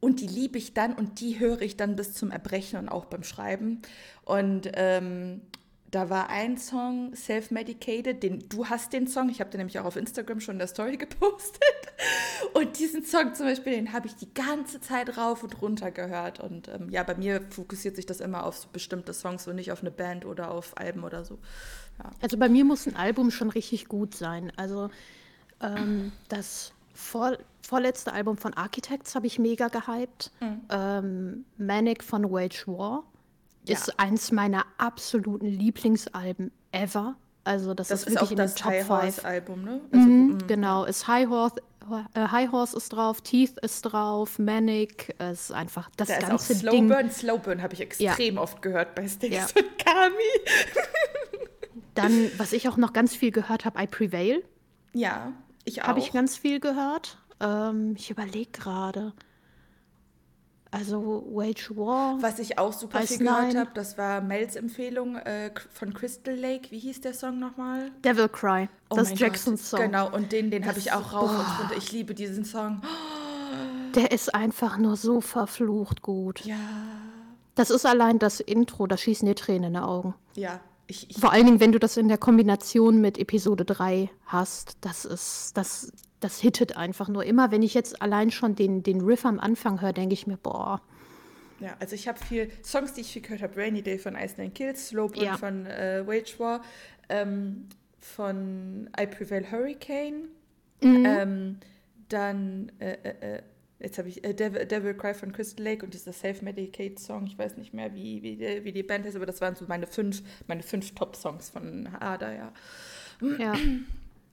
und 0.00 0.20
die 0.20 0.26
liebe 0.26 0.58
ich 0.58 0.74
dann 0.74 0.94
und 0.94 1.20
die 1.20 1.38
höre 1.38 1.60
ich 1.60 1.76
dann 1.76 1.94
bis 1.94 2.14
zum 2.14 2.30
Erbrechen 2.30 2.78
und 2.78 2.88
auch 2.88 3.04
beim 3.04 3.22
Schreiben. 3.22 3.82
Und 4.24 4.70
ähm, 4.74 5.42
da 5.90 6.08
war 6.08 6.30
ein 6.30 6.56
Song, 6.56 7.14
Self-Medicated, 7.14 8.22
den 8.22 8.48
du 8.48 8.66
hast 8.66 8.92
den 8.92 9.08
Song, 9.08 9.28
ich 9.28 9.40
habe 9.40 9.50
den 9.50 9.58
nämlich 9.58 9.78
auch 9.80 9.84
auf 9.84 9.96
Instagram 9.96 10.40
schon 10.40 10.54
in 10.54 10.58
der 10.60 10.68
Story 10.68 10.96
gepostet. 10.98 11.60
Und 12.54 12.78
diesen 12.78 13.04
Song 13.04 13.34
zum 13.34 13.46
Beispiel, 13.46 13.72
den 13.72 13.92
habe 13.92 14.06
ich 14.06 14.14
die 14.14 14.32
ganze 14.32 14.80
Zeit 14.80 15.18
rauf 15.18 15.42
und 15.42 15.60
runter 15.60 15.90
gehört. 15.90 16.40
Und 16.40 16.68
ähm, 16.68 16.88
ja, 16.90 17.02
bei 17.02 17.14
mir 17.14 17.42
fokussiert 17.50 17.96
sich 17.96 18.06
das 18.06 18.20
immer 18.20 18.44
auf 18.44 18.56
so 18.56 18.68
bestimmte 18.72 19.12
Songs 19.12 19.46
und 19.48 19.56
nicht 19.56 19.72
auf 19.72 19.80
eine 19.80 19.90
Band 19.90 20.24
oder 20.24 20.50
auf 20.50 20.78
Alben 20.78 21.04
oder 21.04 21.24
so. 21.24 21.38
Ja. 21.98 22.10
Also 22.22 22.38
bei 22.38 22.48
mir 22.48 22.64
muss 22.64 22.86
ein 22.86 22.96
Album 22.96 23.30
schon 23.30 23.50
richtig 23.50 23.88
gut 23.88 24.14
sein. 24.14 24.52
Also 24.56 24.90
ähm, 25.60 26.12
das 26.28 26.72
vor, 26.94 27.36
vorletzte 27.66 28.12
Album 28.12 28.36
von 28.36 28.54
Architects 28.54 29.14
habe 29.14 29.26
ich 29.26 29.38
mega 29.38 29.68
gehypt. 29.68 30.32
Mhm. 30.40 30.60
Ähm, 30.70 31.44
Manic 31.56 32.02
von 32.02 32.30
Wage 32.30 32.64
War 32.66 33.04
ja. 33.66 33.76
ist 33.76 33.98
eins 33.98 34.32
meiner 34.32 34.64
absoluten 34.78 35.46
Lieblingsalben 35.46 36.50
ever. 36.72 37.16
Also 37.44 37.74
das, 37.74 37.88
das 37.88 38.02
ist, 38.02 38.08
ist 38.08 38.14
wirklich 38.14 38.28
auch 38.28 38.30
in 38.32 38.36
das 38.36 38.54
Top 38.54 38.72
High 38.72 38.88
Horse 38.88 39.24
Album, 39.24 39.64
ne? 39.64 39.80
Also, 39.92 40.06
mhm, 40.06 40.32
mhm, 40.32 40.46
genau, 40.46 40.84
ist 40.84 41.08
High 41.08 41.28
Horse, 41.28 41.56
äh, 42.14 42.28
High 42.28 42.52
Horse 42.52 42.76
ist 42.76 42.90
drauf, 42.90 43.22
Teeth 43.22 43.58
ist 43.62 43.82
drauf, 43.82 44.38
Manic 44.38 45.14
ist 45.18 45.50
einfach 45.50 45.90
das 45.96 46.08
da 46.08 46.18
ganze 46.18 46.52
ist 46.52 46.66
auch 46.66 46.70
Ding. 46.70 46.88
Slowburn, 46.88 47.10
Slowburn 47.10 47.62
habe 47.62 47.74
ich 47.74 47.80
extrem 47.80 48.34
ja. 48.34 48.40
oft 48.40 48.60
gehört 48.60 48.94
bei 48.94 49.08
Sticks 49.08 49.34
ja. 49.34 49.46
und 49.56 49.78
Kami. 49.78 50.14
Dann, 51.94 52.30
was 52.36 52.52
ich 52.52 52.68
auch 52.68 52.76
noch 52.76 52.92
ganz 52.92 53.16
viel 53.16 53.30
gehört 53.30 53.64
habe, 53.64 53.82
I 53.82 53.86
Prevail. 53.86 54.44
Ja. 54.92 55.32
Ich 55.70 55.82
auch. 55.82 55.86
Habe 55.88 56.00
ich 56.00 56.12
ganz 56.12 56.36
viel 56.36 56.58
gehört. 56.58 57.18
Ähm, 57.40 57.94
ich 57.96 58.10
überlege 58.10 58.50
gerade. 58.50 59.12
Also 60.72 61.24
Wage 61.32 61.76
War. 61.76 62.20
Was 62.20 62.38
ich 62.38 62.58
auch 62.58 62.72
super 62.72 63.00
viel 63.02 63.18
gehört 63.18 63.56
habe, 63.56 63.70
das 63.74 63.98
war 63.98 64.20
Mels 64.20 64.54
Empfehlung 64.54 65.16
äh, 65.16 65.50
von 65.72 65.92
Crystal 65.92 66.34
Lake. 66.34 66.70
Wie 66.70 66.78
hieß 66.78 67.00
der 67.00 67.14
Song 67.14 67.40
nochmal? 67.40 67.90
Devil 68.04 68.28
Cry. 68.28 68.68
Oh 68.88 68.96
das 68.96 69.10
ist 69.10 69.18
Jacksons 69.18 69.68
Song. 69.68 69.80
Genau, 69.80 70.12
und 70.12 70.30
den, 70.30 70.50
den 70.50 70.66
habe 70.66 70.78
ich 70.78 70.92
auch 70.92 71.12
rauf 71.12 71.30
und 71.30 71.60
runter. 71.60 71.76
Ich 71.76 71.90
liebe 71.90 72.14
diesen 72.14 72.44
Song. 72.44 72.82
Der 73.96 74.12
ist 74.12 74.32
einfach 74.32 74.78
nur 74.78 74.96
so 74.96 75.20
verflucht 75.20 76.02
gut. 76.02 76.44
Ja. 76.44 76.56
Das 77.56 77.70
ist 77.70 77.84
allein 77.84 78.20
das 78.20 78.38
Intro, 78.38 78.86
da 78.86 78.96
schießen 78.96 79.26
dir 79.26 79.34
Tränen 79.34 79.64
in 79.64 79.72
die 79.74 79.80
Augen. 79.80 80.14
Ja, 80.34 80.60
ich, 80.90 81.08
ich 81.08 81.18
Vor 81.18 81.32
allen 81.32 81.46
Dingen, 81.46 81.60
wenn 81.60 81.72
du 81.72 81.78
das 81.78 81.96
in 81.96 82.08
der 82.08 82.18
Kombination 82.18 83.00
mit 83.00 83.18
Episode 83.18 83.64
3 83.64 84.10
hast, 84.26 84.76
das 84.80 85.04
ist, 85.04 85.52
das, 85.56 85.92
das 86.18 86.40
hittet 86.40 86.76
einfach 86.76 87.08
nur. 87.08 87.24
Immer 87.24 87.50
wenn 87.50 87.62
ich 87.62 87.74
jetzt 87.74 88.02
allein 88.02 88.30
schon 88.30 88.56
den, 88.56 88.82
den 88.82 89.00
Riff 89.00 89.24
am 89.24 89.38
Anfang 89.38 89.80
höre, 89.80 89.92
denke 89.92 90.14
ich 90.14 90.26
mir, 90.26 90.36
boah. 90.36 90.82
Ja, 91.60 91.76
also 91.78 91.94
ich 91.94 92.08
habe 92.08 92.18
viel 92.18 92.50
Songs, 92.64 92.94
die 92.94 93.02
ich 93.02 93.12
viel 93.12 93.22
gehört 93.22 93.42
habe. 93.42 93.56
Rainy 93.56 93.82
Day 93.82 93.98
von 93.98 94.16
Iceland 94.16 94.54
Kills, 94.54 94.88
Slope 94.88 95.22
ja. 95.22 95.36
von 95.36 95.66
äh, 95.66 96.06
Wage 96.06 96.38
War, 96.38 96.62
ähm, 97.08 97.68
von 97.98 98.90
I 98.98 99.06
Prevail 99.06 99.50
Hurricane, 99.50 100.28
mhm. 100.82 101.06
ähm, 101.06 101.56
dann 102.08 102.72
äh, 102.80 102.96
äh, 103.02 103.36
äh 103.36 103.42
Jetzt 103.80 103.98
habe 103.98 104.08
ich 104.08 104.22
äh, 104.24 104.34
Devil, 104.34 104.66
Devil, 104.66 104.94
Cry 104.94 105.14
von 105.14 105.32
Crystal 105.32 105.64
Lake 105.64 105.84
und 105.84 105.94
dieser 105.94 106.12
Self-Medicate-Song. 106.12 107.26
Ich 107.26 107.38
weiß 107.38 107.56
nicht 107.56 107.72
mehr, 107.72 107.94
wie, 107.94 108.22
wie, 108.22 108.36
die, 108.36 108.64
wie 108.64 108.72
die 108.72 108.82
Band 108.82 109.06
ist, 109.06 109.16
aber 109.16 109.26
das 109.26 109.40
waren 109.40 109.54
so 109.54 109.64
meine 109.66 109.86
fünf, 109.86 110.22
meine 110.46 110.62
fünf 110.62 110.94
Top-Songs 110.94 111.50
von 111.50 111.86
Ada, 111.98 112.32
ja. 112.32 112.52
Ja. 113.38 113.54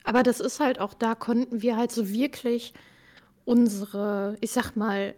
Aber 0.04 0.24
das 0.24 0.40
ist 0.40 0.60
halt 0.60 0.80
auch, 0.80 0.94
da 0.94 1.16
konnten 1.16 1.62
wir 1.62 1.76
halt 1.78 1.92
so 1.92 2.10
wirklich 2.10 2.74
unsere, 3.46 4.38
ich 4.42 4.52
sag 4.52 4.76
mal, 4.76 5.16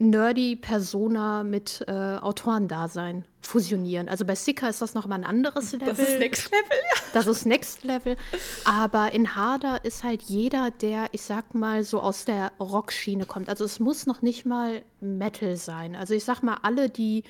nerdy 0.00 0.56
Persona 0.56 1.42
mit 1.42 1.84
äh, 1.86 1.92
Autorendasein 1.92 3.24
fusionieren. 3.40 4.08
Also 4.08 4.24
bei 4.24 4.34
Sika 4.34 4.68
ist 4.68 4.82
das 4.82 4.94
nochmal 4.94 5.20
ein 5.20 5.24
anderes 5.24 5.72
Level. 5.72 5.88
Das 5.88 5.98
ist 5.98 6.18
Next 6.18 6.50
Level. 6.50 6.78
Das 7.12 7.26
ist 7.26 7.46
Next 7.46 7.84
Level. 7.84 8.16
Aber 8.64 9.12
in 9.12 9.36
Harder 9.36 9.84
ist 9.84 10.04
halt 10.04 10.22
jeder, 10.22 10.70
der, 10.70 11.06
ich 11.12 11.22
sag 11.22 11.54
mal, 11.54 11.84
so 11.84 12.00
aus 12.00 12.24
der 12.24 12.52
Rockschiene 12.58 13.26
kommt. 13.26 13.48
Also 13.48 13.64
es 13.64 13.80
muss 13.80 14.06
noch 14.06 14.22
nicht 14.22 14.46
mal 14.46 14.82
Metal 15.00 15.56
sein. 15.56 15.94
Also 15.94 16.14
ich 16.14 16.24
sag 16.24 16.42
mal, 16.42 16.58
alle, 16.62 16.90
die 16.90 17.24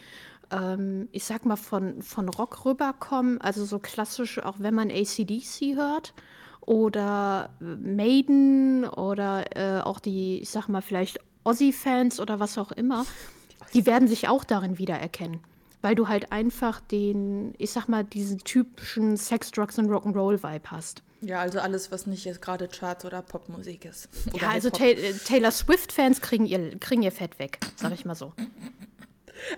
ähm, 0.50 1.08
ich 1.12 1.24
sag 1.24 1.44
mal, 1.44 1.56
von, 1.56 2.02
von 2.02 2.28
Rock 2.28 2.64
rüberkommen, 2.64 3.40
also 3.40 3.64
so 3.64 3.78
klassisch, 3.78 4.38
auch 4.38 4.56
wenn 4.58 4.74
man 4.74 4.90
ACDC 4.90 5.76
hört 5.76 6.14
oder 6.60 7.50
Maiden 7.60 8.84
oder 8.84 9.56
äh, 9.56 9.80
auch 9.82 10.00
die, 10.00 10.40
ich 10.40 10.50
sag 10.50 10.68
mal, 10.68 10.82
vielleicht 10.82 11.20
Ozzy-Fans 11.46 12.20
oder 12.20 12.40
was 12.40 12.58
auch 12.58 12.72
immer, 12.72 13.06
die 13.74 13.86
werden 13.86 14.08
sich 14.08 14.28
auch 14.28 14.44
darin 14.44 14.78
wiedererkennen. 14.78 15.40
Weil 15.82 15.94
du 15.94 16.08
halt 16.08 16.32
einfach 16.32 16.80
den, 16.80 17.54
ich 17.58 17.70
sag 17.70 17.88
mal, 17.88 18.02
diesen 18.02 18.38
typischen 18.38 19.16
Sex, 19.16 19.50
Drugs 19.52 19.78
und 19.78 19.88
Rock'n'Roll-Vibe 19.88 20.70
hast. 20.70 21.02
Ja, 21.20 21.40
also 21.40 21.60
alles, 21.60 21.90
was 21.90 22.06
nicht 22.06 22.24
jetzt 22.24 22.42
gerade 22.42 22.68
Charts 22.68 23.04
oder 23.04 23.22
Popmusik 23.22 23.84
ist. 23.84 24.08
Oder 24.32 24.42
ja, 24.42 24.50
also 24.50 24.70
Ta 24.70 24.84
Taylor 25.26 25.50
Swift-Fans 25.50 26.20
kriegen 26.20 26.46
ihr, 26.46 26.78
kriegen 26.78 27.02
ihr 27.02 27.12
Fett 27.12 27.38
weg, 27.38 27.58
sag 27.76 27.92
ich 27.92 28.04
mal 28.04 28.14
so. 28.14 28.32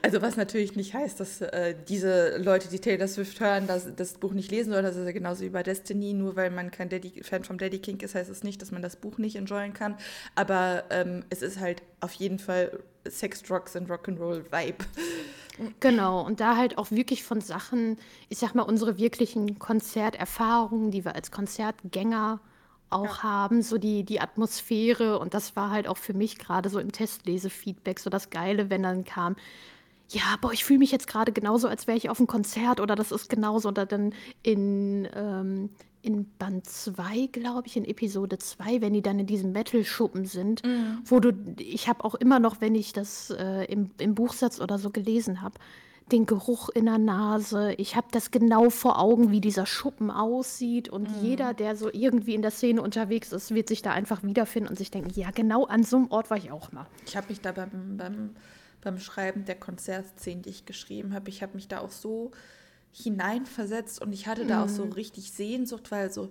Also 0.03 0.22
was 0.22 0.37
natürlich 0.37 0.76
nicht 0.76 0.95
heißt, 0.95 1.20
dass 1.20 1.41
äh, 1.41 1.74
diese 1.89 2.39
Leute, 2.39 2.68
die 2.68 2.79
Taylor 2.79 3.09
Swift 3.09 3.41
hören, 3.41 3.66
das, 3.66 3.95
das 3.95 4.14
Buch 4.14 4.33
nicht 4.33 4.51
lesen 4.51 4.72
sollen. 4.72 4.85
Das 4.85 4.97
ist 4.97 5.05
ja 5.05 5.12
genauso 5.12 5.43
wie 5.43 5.51
bei 5.51 5.62
Destiny. 5.62 6.14
Nur 6.14 6.37
weil 6.37 6.51
man 6.51 6.70
kein 6.70 6.89
Daddy, 6.89 7.22
Fan 7.22 7.45
vom 7.45 7.59
Daddy 7.59 7.79
King 7.79 8.01
ist, 8.01 8.14
heißt 8.14 8.31
es 8.31 8.39
das 8.39 8.45
nicht, 8.45 8.61
dass 8.62 8.70
man 8.70 8.83
das 8.83 8.97
Buch 8.97 9.18
nicht 9.18 9.37
enjoyen 9.37 9.72
kann. 9.72 9.97
Aber 10.35 10.85
ähm, 10.91 11.24
es 11.31 11.43
ist 11.43 11.61
halt 11.61 11.83
auf 12.01 12.12
jeden 12.14 12.39
Fall 12.39 12.79
Sex, 13.09 13.43
Drugs 13.43 13.76
und 13.76 13.91
Rock'n'Roll 13.91 14.45
Vibe. 14.53 14.85
Genau, 15.81 16.24
und 16.24 16.41
da 16.41 16.57
halt 16.57 16.79
auch 16.79 16.91
wirklich 16.91 17.24
von 17.24 17.41
Sachen, 17.41 17.99
ich 18.29 18.39
sag 18.39 18.55
mal, 18.55 18.62
unsere 18.62 18.97
wirklichen 18.97 19.59
Konzerterfahrungen, 19.59 20.91
die 20.91 21.05
wir 21.05 21.16
als 21.16 21.33
Konzertgänger 21.33 22.41
auch 22.91 23.18
ja. 23.18 23.22
haben, 23.22 23.62
so 23.62 23.78
die, 23.78 24.05
die 24.05 24.20
Atmosphäre. 24.20 25.18
Und 25.18 25.34
das 25.34 25.57
war 25.57 25.70
halt 25.70 25.89
auch 25.89 25.97
für 25.97 26.14
mich 26.14 26.39
gerade 26.39 26.68
so 26.68 26.78
im 26.78 26.93
Testlesefeedback 26.93 27.99
so 27.99 28.11
das 28.11 28.30
Geile, 28.30 28.70
wenn 28.70 28.82
dann 28.82 29.05
kam, 29.05 29.36
ja, 30.11 30.36
boah, 30.41 30.53
ich 30.53 30.64
fühle 30.64 30.78
mich 30.78 30.91
jetzt 30.91 31.07
gerade 31.07 31.32
genauso, 31.32 31.68
als 31.68 31.86
wäre 31.86 31.99
ich 31.99 32.09
auf 32.09 32.18
einem 32.18 32.26
Konzert 32.26 32.80
oder 32.80 32.97
das 32.97 33.12
ist 33.12 33.28
genauso. 33.28 33.68
Oder 33.68 33.84
dann 33.84 34.14
in, 34.43 35.07
ähm, 35.14 35.70
in 36.01 36.26
Band 36.39 36.66
2, 36.66 37.28
glaube 37.32 37.66
ich, 37.66 37.76
in 37.76 37.84
Episode 37.84 38.39
2, 38.39 38.80
wenn 38.80 38.95
die 38.95 39.03
dann 39.03 39.18
in 39.18 39.26
diesem 39.26 39.53
Metal-Schuppen 39.53 40.24
sind, 40.24 40.64
mhm. 40.64 40.99
wo 41.05 41.20
du, 41.20 41.32
ich 41.59 41.89
habe 41.89 42.05
auch 42.05 42.14
immer 42.14 42.41
noch, 42.41 42.61
wenn 42.61 42.74
ich 42.74 42.93
das 42.93 43.30
äh, 43.30 43.64
im, 43.64 43.91
im 43.99 44.14
Buchsatz 44.14 44.61
oder 44.61 44.78
so 44.78 44.91
gelesen 44.91 45.43
habe, 45.43 45.59
den 46.12 46.26
Geruch 46.26 46.68
in 46.68 46.86
der 46.86 46.98
Nase. 46.98 47.72
Ich 47.74 47.96
habe 47.96 48.09
das 48.11 48.30
genau 48.30 48.70
vor 48.70 48.98
Augen, 48.98 49.30
wie 49.30 49.40
dieser 49.40 49.66
Schuppen 49.66 50.11
aussieht. 50.11 50.88
Und 50.88 51.09
mhm. 51.11 51.24
jeder, 51.24 51.54
der 51.54 51.76
so 51.76 51.90
irgendwie 51.92 52.34
in 52.34 52.42
der 52.42 52.50
Szene 52.50 52.82
unterwegs 52.82 53.32
ist, 53.32 53.54
wird 53.54 53.68
sich 53.68 53.82
da 53.82 53.92
einfach 53.92 54.22
wiederfinden 54.22 54.68
und 54.68 54.76
sich 54.76 54.90
denken, 54.90 55.11
ja, 55.14 55.30
genau 55.30 55.64
an 55.64 55.84
so 55.84 55.96
einem 55.96 56.11
Ort 56.11 56.30
war 56.30 56.36
ich 56.36 56.50
auch 56.50 56.72
mal. 56.72 56.86
Ich 57.06 57.16
habe 57.16 57.28
mich 57.28 57.40
da 57.40 57.52
beim, 57.52 57.96
beim, 57.96 58.36
beim 58.80 58.98
Schreiben 58.98 59.44
der 59.44 59.56
Konzertszenen, 59.56 60.42
die 60.42 60.50
ich 60.50 60.66
geschrieben 60.66 61.14
habe, 61.14 61.28
ich 61.28 61.42
habe 61.42 61.54
mich 61.54 61.68
da 61.68 61.80
auch 61.80 61.90
so 61.90 62.30
hineinversetzt 62.92 64.00
und 64.00 64.12
ich 64.12 64.26
hatte 64.26 64.44
mhm. 64.44 64.48
da 64.48 64.64
auch 64.64 64.68
so 64.68 64.84
mhm. 64.84 64.92
richtig 64.92 65.32
Sehnsucht, 65.32 65.90
weil 65.90 66.11
so 66.12 66.30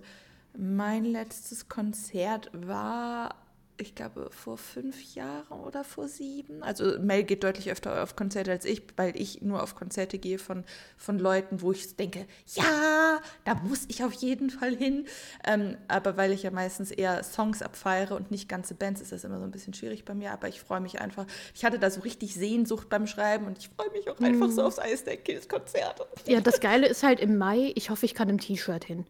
mein 0.56 1.04
letztes 1.04 1.68
Konzert 1.68 2.50
war 2.52 3.34
ich 3.80 3.94
glaube, 3.94 4.28
vor 4.30 4.58
fünf 4.58 5.14
Jahren 5.14 5.60
oder 5.60 5.84
vor 5.84 6.08
sieben. 6.08 6.62
Also 6.62 6.98
Mel 6.98 7.22
geht 7.22 7.44
deutlich 7.44 7.70
öfter 7.70 8.02
auf 8.02 8.16
Konzerte 8.16 8.50
als 8.50 8.64
ich, 8.64 8.82
weil 8.96 9.18
ich 9.20 9.40
nur 9.42 9.62
auf 9.62 9.76
Konzerte 9.76 10.18
gehe 10.18 10.38
von, 10.38 10.64
von 10.96 11.18
Leuten, 11.18 11.62
wo 11.62 11.72
ich 11.72 11.96
denke, 11.96 12.26
ja, 12.54 13.20
da 13.44 13.54
muss 13.54 13.84
ich 13.88 14.02
auf 14.04 14.12
jeden 14.14 14.50
Fall 14.50 14.74
hin. 14.74 15.06
Ähm, 15.46 15.76
aber 15.86 16.16
weil 16.16 16.32
ich 16.32 16.42
ja 16.42 16.50
meistens 16.50 16.90
eher 16.90 17.22
Songs 17.22 17.62
abfeiere 17.62 18.16
und 18.16 18.30
nicht 18.30 18.48
ganze 18.48 18.74
Bands, 18.74 19.00
ist 19.00 19.12
das 19.12 19.22
immer 19.22 19.38
so 19.38 19.44
ein 19.44 19.52
bisschen 19.52 19.74
schwierig 19.74 20.04
bei 20.04 20.14
mir. 20.14 20.32
Aber 20.32 20.48
ich 20.48 20.60
freue 20.60 20.80
mich 20.80 21.00
einfach. 21.00 21.26
Ich 21.54 21.64
hatte 21.64 21.78
da 21.78 21.90
so 21.90 22.00
richtig 22.00 22.34
Sehnsucht 22.34 22.88
beim 22.88 23.06
Schreiben 23.06 23.46
und 23.46 23.58
ich 23.58 23.68
freue 23.68 23.90
mich 23.92 24.10
auch 24.10 24.18
einfach 24.20 24.50
so 24.50 24.64
aufs 24.64 24.78
Ice 24.78 25.16
Kills 25.18 25.48
Konzert. 25.48 26.06
Ja, 26.26 26.40
das 26.40 26.60
Geile 26.60 26.88
ist 26.88 27.04
halt 27.04 27.20
im 27.20 27.38
Mai, 27.38 27.72
ich 27.76 27.90
hoffe, 27.90 28.06
ich 28.06 28.14
kann 28.14 28.28
im 28.28 28.38
T-Shirt 28.38 28.84
hin. 28.84 29.06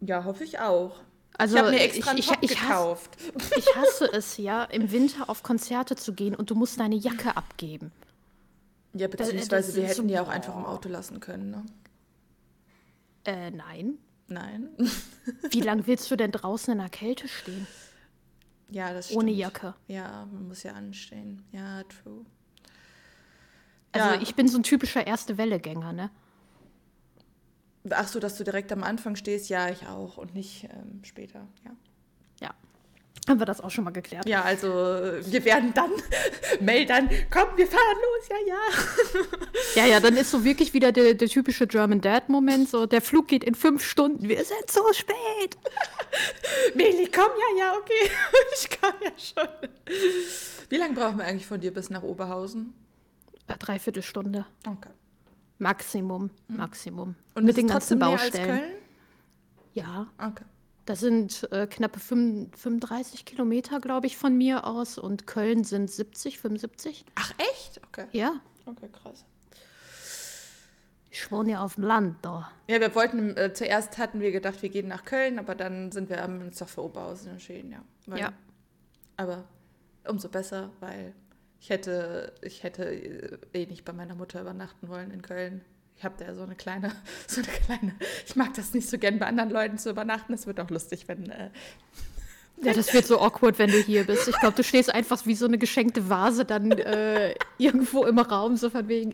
Ja, 0.00 0.24
hoffe 0.24 0.44
ich 0.44 0.60
auch. 0.60 1.00
Also 1.36 1.54
ich 1.56 1.62
habe 1.62 1.70
mir 1.70 1.80
extra 1.80 2.00
ich, 2.00 2.08
einen 2.08 2.18
ich, 2.18 2.26
Top 2.26 2.38
ich, 2.42 2.50
hasse, 2.60 2.66
gekauft. 2.66 3.10
ich 3.56 3.76
hasse 3.76 4.12
es 4.12 4.36
ja, 4.38 4.64
im 4.64 4.90
Winter 4.90 5.28
auf 5.30 5.42
Konzerte 5.42 5.94
zu 5.96 6.12
gehen 6.12 6.34
und 6.34 6.50
du 6.50 6.54
musst 6.54 6.80
deine 6.80 6.96
Jacke 6.96 7.36
abgeben. 7.36 7.92
Ja, 8.94 9.06
beziehungsweise 9.06 9.68
das 9.68 9.76
wir 9.76 9.84
hätten 9.84 10.02
so- 10.02 10.08
die 10.08 10.18
auch 10.18 10.28
einfach 10.28 10.56
im 10.56 10.64
Auto 10.64 10.88
lassen 10.88 11.20
können, 11.20 11.50
ne? 11.50 11.66
Äh, 13.24 13.50
nein. 13.50 13.98
Nein. 14.26 14.70
Wie 15.50 15.60
lange 15.60 15.86
willst 15.86 16.10
du 16.10 16.16
denn 16.16 16.32
draußen 16.32 16.72
in 16.72 16.78
der 16.78 16.88
Kälte 16.88 17.28
stehen? 17.28 17.66
Ja, 18.70 18.92
das 18.92 19.06
stimmt. 19.06 19.20
Ohne 19.22 19.30
Jacke. 19.30 19.74
Ja, 19.86 20.26
man 20.32 20.48
muss 20.48 20.62
ja 20.62 20.72
anstehen. 20.72 21.42
Ja, 21.52 21.82
true. 21.84 22.24
Also 23.92 24.08
Ja. 24.14 24.20
ich 24.20 24.34
bin 24.34 24.48
so 24.48 24.58
ein 24.58 24.62
typischer 24.62 25.06
Erste-Welle-Gänger, 25.06 25.92
ne? 25.92 26.10
Ach 27.90 28.08
so, 28.08 28.20
dass 28.20 28.36
du 28.36 28.44
direkt 28.44 28.72
am 28.72 28.82
Anfang 28.82 29.16
stehst, 29.16 29.48
ja, 29.48 29.68
ich 29.68 29.86
auch 29.86 30.18
und 30.18 30.34
nicht 30.34 30.64
ähm, 30.64 31.00
später, 31.04 31.46
ja. 31.64 31.70
Ja. 32.40 32.54
Haben 33.28 33.40
wir 33.40 33.46
das 33.46 33.60
auch 33.60 33.70
schon 33.70 33.84
mal 33.84 33.90
geklärt. 33.90 34.28
Ja, 34.28 34.42
also 34.42 34.68
wir 34.68 35.44
werden 35.44 35.72
dann 35.74 35.90
melden, 36.60 37.08
komm, 37.30 37.48
wir 37.56 37.66
fahren 37.66 37.96
los, 38.02 38.28
ja, 38.28 38.36
ja. 38.46 39.24
Ja, 39.82 39.86
ja, 39.86 40.00
dann 40.00 40.16
ist 40.16 40.30
so 40.30 40.44
wirklich 40.44 40.72
wieder 40.74 40.92
der, 40.92 41.14
der 41.14 41.28
typische 41.28 41.66
German 41.66 42.00
Dad-Moment. 42.00 42.68
So, 42.68 42.86
der 42.86 43.02
Flug 43.02 43.28
geht 43.28 43.44
in 43.44 43.54
fünf 43.54 43.84
Stunden. 43.84 44.28
Wir 44.28 44.44
sind 44.44 44.70
so 44.70 44.82
spät. 44.92 45.56
Meli, 46.74 47.08
komm, 47.14 47.30
ja, 47.38 47.64
ja, 47.64 47.72
okay. 47.76 48.10
Ich 48.54 48.70
kann 48.70 48.94
ja 49.02 49.10
schon. 49.16 49.68
Wie 50.68 50.76
lange 50.76 50.94
brauchen 50.94 51.18
wir 51.18 51.26
eigentlich 51.26 51.46
von 51.46 51.60
dir 51.60 51.72
bis 51.72 51.90
nach 51.90 52.02
Oberhausen? 52.02 52.74
Dreiviertel 53.58 54.02
Stunde. 54.02 54.46
Okay. 54.66 54.90
Maximum. 55.58 56.30
Maximum. 56.48 57.08
Mhm. 57.10 57.14
Und 57.34 57.44
mit 57.44 57.56
den 57.56 57.66
ganzen 57.68 57.98
Baustellen. 57.98 58.46
Köln? 58.60 58.72
Ja, 59.74 60.06
Okay. 60.18 60.44
das 60.86 61.00
sind 61.00 61.48
äh, 61.52 61.66
knappe 61.66 62.00
fünf- 62.00 62.56
35 62.56 63.24
Kilometer, 63.24 63.80
glaube 63.80 64.06
ich, 64.06 64.16
von 64.16 64.36
mir 64.36 64.66
aus. 64.66 64.98
Und 64.98 65.26
Köln 65.26 65.64
sind 65.64 65.90
70, 65.90 66.38
75. 66.38 67.04
Ach, 67.16 67.32
echt? 67.52 67.80
Okay. 67.88 68.06
Ja, 68.12 68.40
Okay, 68.66 68.88
krass. 68.92 69.24
ich 71.10 71.30
wohne 71.32 71.52
ja 71.52 71.64
auf 71.64 71.74
dem 71.76 71.84
Land 71.84 72.16
da. 72.22 72.50
Ja, 72.68 72.80
wir 72.80 72.94
wollten, 72.94 73.36
äh, 73.36 73.52
zuerst 73.52 73.98
hatten 73.98 74.20
wir 74.20 74.30
gedacht, 74.30 74.60
wir 74.62 74.68
gehen 74.68 74.88
nach 74.88 75.04
Köln, 75.04 75.38
aber 75.38 75.54
dann 75.54 75.90
sind 75.90 76.08
wir 76.10 76.20
haben 76.22 76.40
uns 76.42 76.58
doch 76.58 76.68
für 76.68 76.84
Oberhausen 76.84 77.30
entschieden, 77.32 77.72
ja. 77.72 77.82
Weil, 78.06 78.20
Ja. 78.20 78.32
Aber 79.16 79.44
umso 80.06 80.28
besser, 80.28 80.70
weil 80.80 81.14
ich 81.60 81.70
hätte, 81.70 82.32
ich 82.42 82.62
hätte 82.62 82.84
äh, 82.84 83.38
eh 83.52 83.66
nicht 83.66 83.84
bei 83.84 83.92
meiner 83.92 84.14
Mutter 84.14 84.40
übernachten 84.40 84.88
wollen 84.88 85.10
in 85.10 85.22
Köln. 85.22 85.62
Ich 85.96 86.04
habe 86.04 86.14
da 86.18 86.26
ja 86.26 86.34
so 86.34 86.42
eine 86.42 86.54
kleine, 86.54 86.92
so 87.26 87.40
eine 87.40 87.50
kleine, 87.50 87.94
ich 88.26 88.36
mag 88.36 88.54
das 88.54 88.72
nicht 88.74 88.88
so 88.88 88.98
gern 88.98 89.18
bei 89.18 89.26
anderen 89.26 89.50
Leuten 89.50 89.78
zu 89.78 89.90
übernachten. 89.90 90.32
Es 90.32 90.46
wird 90.46 90.60
auch 90.60 90.70
lustig, 90.70 91.08
wenn, 91.08 91.30
äh, 91.30 91.50
Ja, 92.62 92.72
das 92.72 92.92
wird 92.92 93.06
so 93.06 93.20
awkward, 93.20 93.58
wenn 93.58 93.70
du 93.70 93.78
hier 93.78 94.04
bist. 94.04 94.26
Ich 94.28 94.38
glaube, 94.40 94.56
du 94.56 94.64
stehst 94.64 94.92
einfach 94.92 95.24
wie 95.26 95.34
so 95.34 95.46
eine 95.46 95.58
geschenkte 95.58 96.08
Vase 96.10 96.44
dann 96.44 96.72
äh, 96.72 97.34
irgendwo 97.56 98.04
im 98.04 98.18
Raum, 98.18 98.56
so 98.56 98.68
von 98.70 98.88
wegen, 98.88 99.12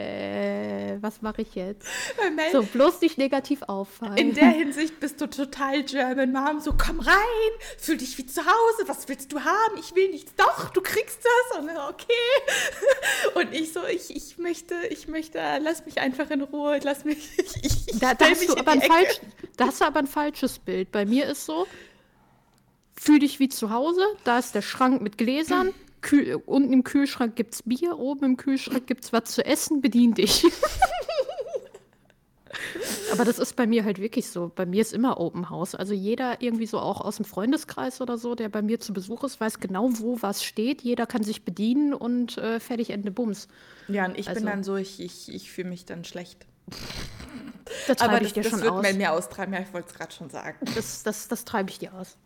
äh, 0.00 0.96
was 1.00 1.20
mache 1.22 1.42
ich 1.42 1.54
jetzt? 1.54 1.86
Mel, 2.34 2.50
So, 2.52 2.62
bloß 2.62 3.00
nicht 3.02 3.18
negativ 3.18 3.62
auffallen. 3.62 4.16
in 4.16 4.34
der 4.34 4.50
Hinsicht 4.50 5.00
bist 5.00 5.20
du 5.20 5.28
total 5.28 5.82
German 5.82 6.32
Mom. 6.32 6.60
So, 6.60 6.72
komm 6.76 7.00
rein, 7.00 7.14
fühl 7.78 7.96
dich 7.98 8.16
wie 8.18 8.26
zu 8.26 8.40
Hause. 8.40 8.84
Was 8.86 9.08
willst 9.08 9.32
du 9.32 9.40
haben? 9.40 9.78
Ich 9.78 9.94
will 9.94 10.10
nichts. 10.10 10.32
Doch, 10.36 10.70
du 10.70 10.80
kriegst 10.80 11.20
das. 11.22 11.58
Und 11.58 11.68
okay. 11.70 12.06
Und 13.34 13.52
ich 13.54 13.72
so, 13.72 13.80
ich, 13.86 14.14
ich 14.14 14.38
möchte, 14.38 14.74
ich 14.88 15.08
möchte, 15.08 15.38
lass 15.62 15.84
mich 15.84 15.98
einfach 16.00 16.30
in 16.30 16.40
Ruhe. 16.42 16.80
Lass 16.82 17.04
mich, 17.04 17.18
ich, 17.38 17.56
ich, 17.64 17.88
ich 17.88 17.98
da, 17.98 18.14
da, 18.14 18.26
hast 18.26 18.48
du 18.48 18.56
aber 18.56 18.72
ein 18.72 18.82
falsch, 18.82 19.20
da 19.56 19.66
hast 19.66 19.80
du 19.80 19.84
aber 19.84 20.00
ein 20.00 20.06
falsches 20.06 20.58
Bild. 20.58 20.90
Bei 20.90 21.04
mir 21.04 21.26
ist 21.26 21.44
so, 21.44 21.66
fühl 23.00 23.18
dich 23.18 23.40
wie 23.40 23.48
zu 23.48 23.70
Hause, 23.70 24.02
da 24.24 24.38
ist 24.38 24.54
der 24.54 24.60
Schrank 24.60 25.00
mit 25.00 25.16
Gläsern, 25.16 25.72
Kühl, 26.02 26.40
unten 26.44 26.72
im 26.72 26.84
Kühlschrank 26.84 27.34
gibt 27.34 27.54
es 27.54 27.62
Bier, 27.62 27.98
oben 27.98 28.26
im 28.26 28.36
Kühlschrank 28.36 28.86
gibt 28.86 29.04
es 29.04 29.12
was 29.12 29.24
zu 29.24 29.44
essen, 29.44 29.80
bedien 29.80 30.12
dich. 30.12 30.44
aber 33.12 33.24
das 33.24 33.38
ist 33.38 33.56
bei 33.56 33.66
mir 33.66 33.84
halt 33.84 34.00
wirklich 34.00 34.28
so. 34.28 34.52
Bei 34.54 34.66
mir 34.66 34.82
ist 34.82 34.92
immer 34.92 35.18
Open 35.18 35.48
House. 35.48 35.74
Also 35.74 35.94
jeder 35.94 36.42
irgendwie 36.42 36.66
so 36.66 36.78
auch 36.78 37.00
aus 37.00 37.16
dem 37.16 37.24
Freundeskreis 37.24 38.02
oder 38.02 38.18
so, 38.18 38.34
der 38.34 38.50
bei 38.50 38.60
mir 38.60 38.80
zu 38.80 38.92
Besuch 38.92 39.24
ist, 39.24 39.40
weiß 39.40 39.60
genau, 39.60 39.88
wo 39.94 40.20
was 40.20 40.44
steht. 40.44 40.82
Jeder 40.82 41.06
kann 41.06 41.22
sich 41.22 41.44
bedienen 41.44 41.94
und 41.94 42.36
äh, 42.36 42.60
fertig 42.60 42.90
Ende 42.90 43.10
Bums. 43.10 43.48
Ja, 43.88 44.06
und 44.06 44.18
ich 44.18 44.28
Also- 44.28 44.40
bin 44.40 44.50
dann 44.50 44.62
so, 44.62 44.76
ich, 44.76 45.00
ich, 45.00 45.32
ich 45.32 45.50
fühle 45.50 45.70
mich 45.70 45.86
dann 45.86 46.04
schlecht. 46.04 46.46
Das 47.88 48.00
Aber 48.00 48.18
das, 48.18 48.28
ich 48.28 48.32
dir 48.34 48.42
das 48.42 48.52
schon 48.52 48.60
wird 48.60 48.72
aus. 48.72 48.92
Mir 48.92 49.12
austreiben. 49.12 49.54
Ja, 49.54 49.60
ich 49.60 49.72
wollte 49.72 49.88
es 49.88 49.94
gerade 49.94 50.12
schon 50.12 50.28
sagen. 50.28 50.58
Das, 50.74 51.02
das, 51.02 51.28
das 51.28 51.46
treibe 51.46 51.70
ich 51.70 51.78
dir 51.78 51.94
aus. 51.94 52.18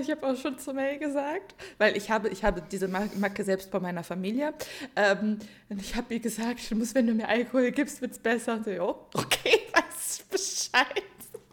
Ich 0.00 0.10
habe 0.10 0.26
auch 0.26 0.36
schon 0.36 0.58
zu 0.58 0.72
Mel 0.72 0.98
gesagt, 0.98 1.54
weil 1.78 1.96
ich 1.96 2.10
habe, 2.10 2.28
ich 2.28 2.44
habe 2.44 2.62
diese 2.70 2.86
Ma- 2.88 3.08
Macke 3.18 3.42
selbst 3.44 3.70
bei 3.70 3.80
meiner 3.80 4.04
Familie. 4.04 4.54
Ähm, 4.96 5.38
und 5.68 5.80
ich 5.80 5.96
habe 5.96 6.14
ihr 6.14 6.20
gesagt, 6.20 6.70
du 6.70 6.76
musst, 6.76 6.94
wenn 6.94 7.06
du 7.06 7.14
mir 7.14 7.28
Alkohol 7.28 7.70
gibst, 7.72 8.00
wird 8.00 8.12
es 8.12 8.18
besser. 8.18 8.54
Und 8.54 8.64
so, 8.64 8.70
jo, 8.70 9.06
okay, 9.14 9.58
weiß 9.74 10.24
Bescheid. 10.30 11.02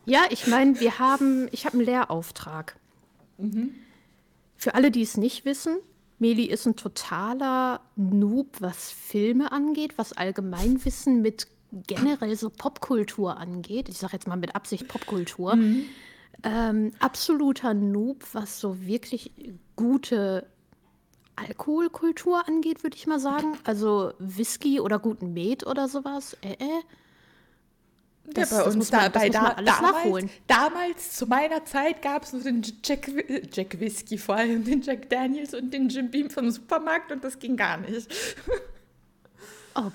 Ja, 0.06 0.26
ich 0.30 0.48
meine, 0.48 0.80
wir 0.80 1.00
haben, 1.00 1.48
ich 1.52 1.66
habe 1.66 1.78
einen 1.78 1.86
Lehrauftrag. 1.86 2.76
Für 4.56 4.74
alle, 4.76 4.90
die 4.92 5.02
es 5.02 5.18
nicht 5.18 5.46
wissen, 5.46 5.78
Meli 6.20 6.46
ist 6.46 6.66
ein 6.66 6.76
totaler 6.76 7.82
Noob, 7.96 8.58
was 8.60 8.92
Filme 8.92 9.52
angeht, 9.52 9.94
was 9.98 10.14
Allgemeinwissen 10.14 11.22
mit 11.22 11.48
generell 11.86 12.36
so 12.36 12.50
Popkultur 12.50 13.38
angeht. 13.38 13.90
Ich 13.90 13.98
sage 13.98 14.14
jetzt 14.14 14.28
mal 14.28 14.38
mit 14.38 14.56
Absicht 14.56 14.88
Popkultur. 14.88 15.58
Ähm, 16.44 16.92
absoluter 17.00 17.74
Noob, 17.74 18.24
was 18.34 18.60
so 18.60 18.80
wirklich 18.86 19.32
gute 19.76 20.46
Alkoholkultur 21.36 22.48
angeht, 22.48 22.84
würde 22.84 22.96
ich 22.96 23.08
mal 23.08 23.20
sagen. 23.20 23.58
Also 23.64 24.14
Whisky 24.20 24.80
oder 24.80 25.00
guten 25.00 25.34
Met 25.34 25.66
oder 25.66 25.88
sowas. 25.88 26.36
Äh, 26.42 26.54
äh. 26.54 26.68
Das- 28.34 28.52
ja, 28.52 28.58
bei 28.58 28.64
uns 28.66 28.76
muss 28.76 28.92
man- 28.92 29.12
man 29.14 29.32
da, 29.32 29.44
alles 29.52 29.74
damals, 29.76 29.96
nachholen. 29.96 30.30
damals, 30.48 31.14
zu 31.14 31.28
meiner 31.28 31.64
Zeit, 31.64 32.02
gab 32.02 32.24
es 32.24 32.34
nur 32.34 32.42
den 32.44 32.62
Jack, 32.84 33.10
Jack 33.54 33.80
Whisky, 33.80 34.18
vor 34.18 34.36
allem 34.36 34.66
den 34.66 34.82
Jack 34.82 35.10
Daniels 35.10 35.54
und 35.54 35.74
den 35.74 35.88
Jim 35.90 36.12
Beam 36.12 36.30
vom 36.30 36.52
Supermarkt 36.52 37.12
und 37.12 37.24
das 37.24 37.40
ging 37.40 37.56
gar 37.56 37.78
nicht. 37.78 38.08
Oh 39.76 39.84
boy. 39.84 39.92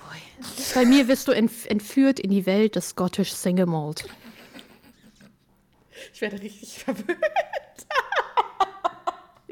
Bei 0.75 0.87
mir 0.87 1.09
wirst 1.09 1.29
du 1.29 1.33
entf 1.33 1.67
entführt 1.67 2.21
in 2.21 2.31
die 2.31 2.47
Welt 2.47 2.77
des 2.77 2.91
Scottish 2.91 3.33
Single 3.33 3.67
Malt. 3.67 4.05
Ich 6.13 6.21
werde 6.21 6.41
richtig 6.41 6.79
verwirrt. 6.85 7.19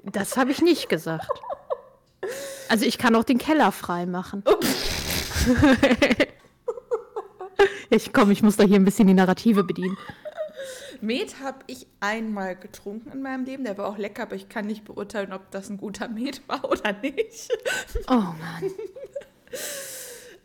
Das 0.05 0.37
habe 0.37 0.51
ich 0.51 0.61
nicht 0.63 0.89
gesagt. 0.89 1.29
Also 2.69 2.85
ich 2.85 2.99
kann 2.99 3.15
auch 3.17 3.25
den 3.25 3.39
Keller 3.39 3.73
frei 3.73 4.07
machen. 4.07 4.45
ich 7.91 8.13
komm, 8.13 8.31
ich 8.31 8.43
muss 8.43 8.57
da 8.57 8.65
hier 8.65 8.77
ein 8.77 8.85
bisschen 8.85 9.09
die 9.09 9.15
Narrative 9.15 9.65
bedienen. 9.65 9.97
Met 11.01 11.41
habe 11.41 11.61
ich 11.67 11.87
einmal 12.01 12.57
getrunken 12.57 13.11
in 13.13 13.23
meinem 13.23 13.45
Leben. 13.45 13.65
Der 13.65 13.79
war 13.79 13.87
auch 13.87 13.99
lecker, 13.99 14.23
aber 14.25 14.37
ich 14.37 14.49
kann 14.49 14.67
nicht 14.67 14.85
beurteilen, 14.85 15.33
ob 15.33 15.51
das 15.51 15.71
ein 15.71 15.79
guter 15.79 16.09
Met 16.09 16.47
war 16.47 16.65
oder 16.71 16.93
nicht. 16.93 17.49
Oh 18.09 18.15
Mann. 18.15 18.71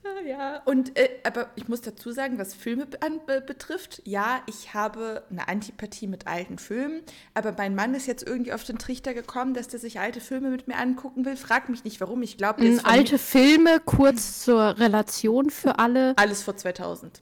Ja, 0.25 0.61
und 0.65 0.97
äh, 0.97 1.09
aber 1.23 1.51
ich 1.55 1.67
muss 1.67 1.81
dazu 1.81 2.11
sagen, 2.11 2.39
was 2.39 2.53
Filme 2.55 2.87
an, 3.01 3.19
be 3.27 3.41
betrifft, 3.41 4.01
ja, 4.05 4.41
ich 4.47 4.73
habe 4.73 5.23
eine 5.29 5.47
Antipathie 5.47 6.07
mit 6.07 6.25
alten 6.25 6.57
Filmen, 6.57 7.01
aber 7.35 7.53
mein 7.55 7.75
Mann 7.75 7.93
ist 7.93 8.07
jetzt 8.07 8.25
irgendwie 8.27 8.51
auf 8.51 8.63
den 8.63 8.79
Trichter 8.79 9.13
gekommen, 9.13 9.53
dass 9.53 9.67
der 9.67 9.79
sich 9.79 9.99
alte 9.99 10.21
Filme 10.21 10.49
mit 10.49 10.67
mir 10.67 10.77
angucken 10.77 11.25
will. 11.25 11.37
Frag 11.37 11.69
mich 11.69 11.83
nicht, 11.83 12.01
warum. 12.01 12.23
Ich 12.23 12.37
glaube, 12.37 12.65
von 12.65 12.85
Alte 12.85 13.19
Filme, 13.19 13.79
kurz 13.85 14.41
zur 14.43 14.79
Relation 14.79 15.51
für 15.51 15.77
alle. 15.77 16.17
alles 16.17 16.41
vor 16.41 16.57
2000. 16.57 17.21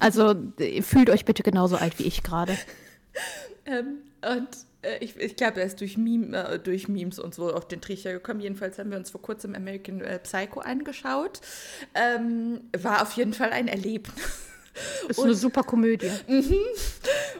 Also 0.00 0.34
äh, 0.58 0.82
fühlt 0.82 1.10
euch 1.10 1.24
bitte 1.24 1.42
genauso 1.42 1.76
alt 1.76 1.98
wie 1.98 2.04
ich 2.04 2.22
gerade. 2.22 2.56
Ähm, 3.66 3.98
und 4.22 4.48
äh, 4.82 4.98
ich, 4.98 5.16
ich 5.16 5.36
glaube, 5.36 5.60
er 5.60 5.66
ist 5.66 5.80
durch, 5.80 5.96
Meme, 5.96 6.36
äh, 6.36 6.58
durch 6.58 6.88
Memes 6.88 7.18
und 7.18 7.34
so 7.34 7.52
auf 7.52 7.66
den 7.66 7.80
Trichter 7.80 8.12
gekommen. 8.12 8.40
Jedenfalls 8.40 8.78
haben 8.78 8.90
wir 8.90 8.98
uns 8.98 9.10
vor 9.10 9.22
kurzem 9.22 9.54
American 9.54 10.00
äh, 10.00 10.18
Psycho 10.18 10.60
angeschaut. 10.60 11.40
Ähm, 11.94 12.60
war 12.76 13.02
auf 13.02 13.12
jeden 13.12 13.34
Fall 13.34 13.50
ein 13.50 13.68
Erlebnis. 13.68 14.14
Ist 15.08 15.20
eine 15.20 15.34
super 15.34 15.64
Komödie. 15.64 16.10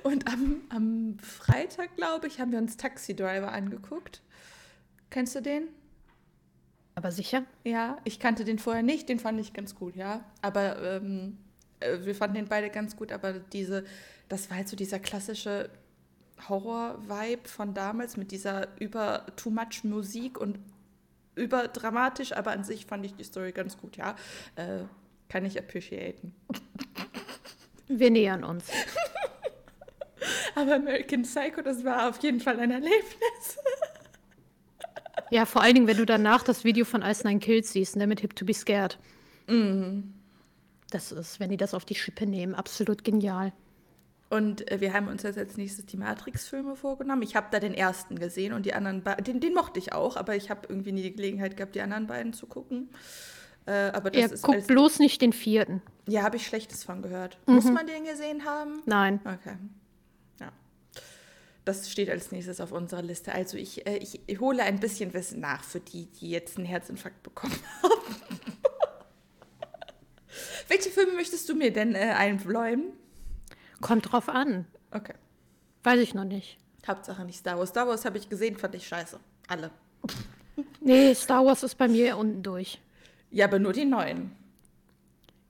Und 0.03 0.27
am, 0.27 0.63
am 0.71 1.17
Freitag, 1.23 1.95
glaube 1.97 2.27
ich, 2.27 2.41
haben 2.41 2.51
wir 2.51 2.59
uns 2.59 2.77
Taxi 2.77 3.15
Driver 3.15 3.53
angeguckt. 3.53 4.23
Kennst 5.11 5.37
du 5.37 5.43
den? 5.43 5.69
Aber 6.95 7.13
sicher? 7.13 7.45
Ja, 7.63 7.99
ich 8.03 8.19
kannte 8.19 8.45
den 8.45 8.59
vorher 8.59 8.83
nicht, 8.83 9.09
den 9.09 9.21
fand 9.21 9.39
ich 9.41 9.53
ganz 9.53 9.77
gut, 9.77 9.95
ja. 9.95 10.25
Aber 10.43 10.83
ähm, 10.83 11.39
äh, 11.79 11.99
wir 12.03 12.15
fanden 12.15 12.35
den 12.35 12.49
beide 12.49 12.71
ganz 12.71 12.97
gut, 12.97 13.13
aber 13.13 13.35
diese, 13.35 13.85
das 14.29 14.51
war 14.51 14.57
halt 14.57 14.69
so 14.69 14.77
dieser 14.77 14.99
klassische 14.99 15.71
Horror-Vibe 16.49 17.49
von 17.49 17.75
damals 17.75 18.17
mit 18.17 18.31
dieser 18.31 18.69
über 18.81 19.27
too 19.37 19.51
much 19.51 19.85
Musik 19.85 20.39
und 20.39 20.59
überdramatisch, 21.35 22.33
aber 22.33 22.51
an 22.53 22.65
sich 22.65 22.87
fand 22.87 23.05
ich 23.05 23.15
die 23.15 23.25
Story 23.25 23.53
ganz 23.53 23.79
gut, 23.79 23.97
ja. 23.97 24.17
Äh, 24.57 24.85
kann 25.29 25.45
ich 25.45 25.59
appreciaten. 25.59 26.35
Wir 27.87 28.11
nähern 28.11 28.45
uns. 28.45 28.67
aber 30.55 30.75
American 30.75 31.23
Psycho, 31.23 31.63
das 31.63 31.85
war 31.85 32.09
auf 32.09 32.23
jeden 32.23 32.41
Fall 32.41 32.59
ein 32.61 32.71
Erlebnis. 32.71 33.59
ja, 35.31 35.47
vor 35.47 35.63
allen 35.63 35.75
Dingen, 35.75 35.87
wenn 35.87 35.97
du 35.97 36.07
danach 36.07 36.43
das 36.43 36.65
Video 36.65 36.85
von 36.85 37.03
Ice 37.03 37.27
Nine 37.27 37.41
Kills 37.41 37.73
siehst, 37.73 37.97
ne, 37.97 38.07
mit 38.07 38.21
Hip 38.21 38.35
to 38.37 38.45
be 38.45 38.55
Scared. 38.55 38.99
Mhm. 39.47 40.15
Das 40.91 41.13
ist, 41.13 41.41
wenn 41.41 41.51
die 41.51 41.57
das 41.57 41.75
auf 41.75 41.85
die 41.85 41.95
Schippe 41.95 42.27
nehmen, 42.27 42.55
absolut 42.55 43.05
genial. 43.05 43.53
Und 44.31 44.71
äh, 44.71 44.81
wir 44.81 44.93
haben 44.93 45.09
uns 45.09 45.23
jetzt 45.23 45.39
als 45.39 45.57
nächstes 45.57 45.87
die 45.87 45.97
Matrix-Filme 45.97 46.77
vorgenommen. 46.77 47.23
Ich 47.23 47.35
habe 47.35 47.47
da 47.51 47.61
den 47.61 47.73
ersten 47.73 48.19
gesehen 48.19 48.53
und 48.53 48.67
die 48.67 48.75
anderen 48.75 49.03
beiden, 49.03 49.25
den, 49.25 49.41
den 49.41 49.55
mochte 49.55 49.79
ich 49.79 49.93
auch, 49.93 50.17
aber 50.17 50.37
ich 50.37 50.51
habe 50.51 50.63
irgendwie 50.69 50.93
nie 50.93 51.03
die 51.03 51.15
Gelegenheit 51.15 51.57
gehabt, 51.57 51.75
die 51.75 51.81
anderen 51.81 52.07
beiden 52.07 52.33
zu 52.35 52.47
gucken. 52.47 52.91
Äh, 53.65 53.91
aber 53.93 54.11
das 54.11 54.23
er 54.23 54.33
ist 54.33 54.43
guckt 54.43 54.67
bloß 54.67 54.99
nicht 54.99 55.23
den 55.23 55.33
vierten. 55.33 55.83
Ja, 56.07 56.23
habe 56.23 56.37
ich 56.37 56.47
Schlechtes 56.47 56.85
von 56.85 57.01
gehört. 57.01 57.39
Mhm. 57.47 57.55
Muss 57.55 57.65
man 57.65 57.87
den 57.87 58.05
gesehen 58.05 58.45
haben? 58.45 58.83
Nein. 58.85 59.21
Okay. 59.25 59.57
Ja. 60.41 60.53
Das 61.65 61.91
steht 61.91 62.11
als 62.11 62.31
nächstes 62.31 62.61
auf 62.61 62.73
unserer 62.73 63.03
Liste. 63.03 63.33
Also 63.33 63.57
ich, 63.57 63.87
äh, 63.87 63.97
ich, 63.97 64.21
ich 64.27 64.41
hole 64.41 64.63
ein 64.63 64.79
bisschen 64.79 65.15
Wissen 65.15 65.41
nach 65.41 65.65
für 65.65 65.81
die, 65.81 66.07
die 66.07 66.31
jetzt 66.31 66.59
einen 66.59 66.67
Herzinfarkt 66.67 67.23
bekommen 67.23 67.59
haben. 67.83 68.17
Welche 70.69 70.91
Filme 70.91 71.13
möchtest 71.13 71.49
du 71.49 71.55
mir 71.55 71.73
denn 71.73 71.95
äh, 71.95 72.15
einbläuen? 72.17 72.93
Kommt 73.81 74.13
drauf 74.13 74.29
an. 74.29 74.67
Okay. 74.91 75.15
Weiß 75.83 76.01
ich 76.01 76.15
noch 76.15 76.25
nicht. 76.25 76.59
Hauptsache 76.87 77.25
nicht 77.25 77.39
Star 77.39 77.59
Wars. 77.59 77.71
Star 77.71 77.87
Wars 77.87 78.05
habe 78.05 78.19
ich 78.19 78.29
gesehen, 78.29 78.57
fand 78.57 78.75
ich 78.75 78.87
scheiße. 78.87 79.19
Alle. 79.47 79.71
Nee, 80.81 81.15
Star 81.15 81.45
Wars 81.45 81.63
ist 81.63 81.77
bei 81.77 81.87
mir 81.89 82.17
unten 82.17 82.43
durch. 82.43 82.81
Ja, 83.31 83.47
aber 83.47 83.59
nur 83.59 83.73
die 83.73 83.85
neuen. 83.85 84.33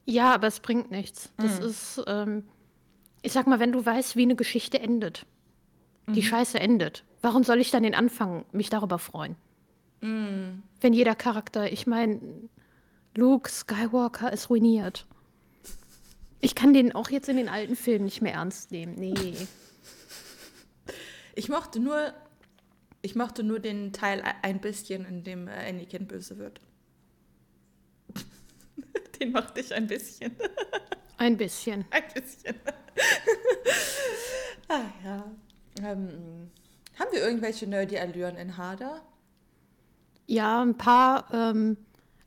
Ja, 0.05 0.35
aber 0.35 0.47
es 0.47 0.61
bringt 0.61 0.91
nichts. 0.91 1.31
Das 1.37 1.61
mhm. 1.61 1.67
ist, 1.67 2.03
ähm, 2.07 2.45
ich 3.23 3.33
sag 3.33 3.47
mal, 3.47 3.61
wenn 3.61 3.73
du 3.73 3.85
weißt, 3.85 4.17
wie 4.17 4.23
eine 4.23 4.37
Geschichte 4.37 4.79
endet, 4.81 5.27
mhm. 6.07 6.15
die 6.15 6.23
Scheiße 6.23 6.59
endet, 6.59 7.05
warum 7.23 7.45
soll 7.45 7.61
ich 7.61 7.71
dann 7.71 7.83
den 7.83 7.95
Anfang 7.95 8.45
mich 8.53 8.71
darüber 8.71 8.99
freuen? 8.99 9.37
Mhm. 10.01 10.63
Wenn 10.81 10.93
jeder 10.93 11.15
Charakter, 11.15 11.71
ich 11.71 11.87
meine, 11.87 12.21
Luke 13.15 13.51
Skywalker 13.51 14.33
ist 14.33 14.51
ruiniert. 14.51 15.07
Ich 16.41 16.55
kann 16.55 16.73
den 16.73 16.95
auch 16.95 17.11
jetzt 17.11 17.29
in 17.29 17.37
den 17.37 17.49
alten 17.49 17.77
Filmen 17.77 18.05
nicht 18.05 18.23
mehr 18.23 18.35
ernst 18.35 18.71
nehmen. 18.71 18.95
Nee. 18.95 19.35
Ich 21.35 21.49
mochte 21.49 21.81
nur, 21.81 22.13
ich 23.03 23.15
mochte 23.15 23.43
nur 23.43 23.61
den 23.61 23.93
Teil 23.93 24.23
ein 24.43 24.61
bisschen, 24.61 25.05
in 25.05 25.25
dem 25.25 25.49
äh, 25.49 25.69
Anakin 25.69 26.07
böse 26.07 26.39
wird. 26.39 26.61
Den 29.21 29.33
mochte 29.33 29.61
ich 29.61 29.75
ein 29.75 29.87
bisschen. 29.87 30.37
Ein 31.17 31.37
bisschen. 31.37 31.85
Ein 31.91 32.05
bisschen. 32.15 32.55
ah 34.69 34.85
ja. 35.05 35.25
Ähm, 35.83 36.51
haben 36.97 37.13
wir 37.13 37.21
irgendwelche 37.21 37.67
Nerdy-Allüren 37.67 38.37
in 38.37 38.57
Harder? 38.57 39.03
Ja, 40.27 40.63
ein 40.63 40.77
paar, 40.77 41.29
ähm, 41.33 41.77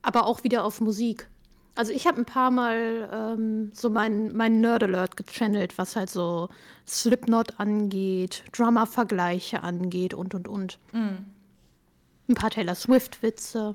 aber 0.02 0.26
auch 0.26 0.44
wieder 0.44 0.64
auf 0.64 0.82
Musik. 0.82 1.30
Also 1.74 1.92
ich 1.92 2.06
habe 2.06 2.18
ein 2.18 2.26
paar 2.26 2.50
Mal 2.50 3.08
ähm, 3.12 3.70
so 3.72 3.88
mein, 3.88 4.36
mein 4.36 4.60
Nerd-Alert 4.60 5.16
gechannelt, 5.16 5.78
was 5.78 5.96
halt 5.96 6.10
so 6.10 6.50
Slipknot 6.86 7.58
angeht, 7.58 8.44
Drummer-Vergleiche 8.52 9.62
angeht 9.62 10.12
und, 10.12 10.34
und, 10.34 10.48
und. 10.48 10.78
Mm. 10.92 11.24
Ein 12.28 12.34
paar 12.34 12.50
Taylor 12.50 12.74
Swift-Witze. 12.74 13.74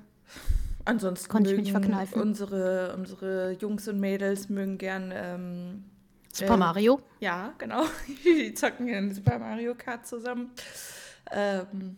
Ansonsten 0.85 1.27
konnte 1.27 1.51
ich 1.51 1.57
mich 1.57 1.71
verkneifen. 1.71 2.21
Unsere, 2.21 2.95
unsere 2.95 3.57
Jungs 3.59 3.87
und 3.87 3.99
Mädels 3.99 4.47
mögen 4.47 4.77
gern 4.77 5.11
ähm, 5.13 5.83
Super 6.31 6.53
äh, 6.53 6.57
Mario. 6.57 7.01
Ja, 7.19 7.53
genau. 7.57 7.83
Die 8.25 8.53
zocken 8.53 8.87
in 8.87 9.11
Super 9.11 9.39
Mario 9.39 9.73
Kart 9.75 10.05
zusammen. 10.05 10.51
Ähm, 11.31 11.97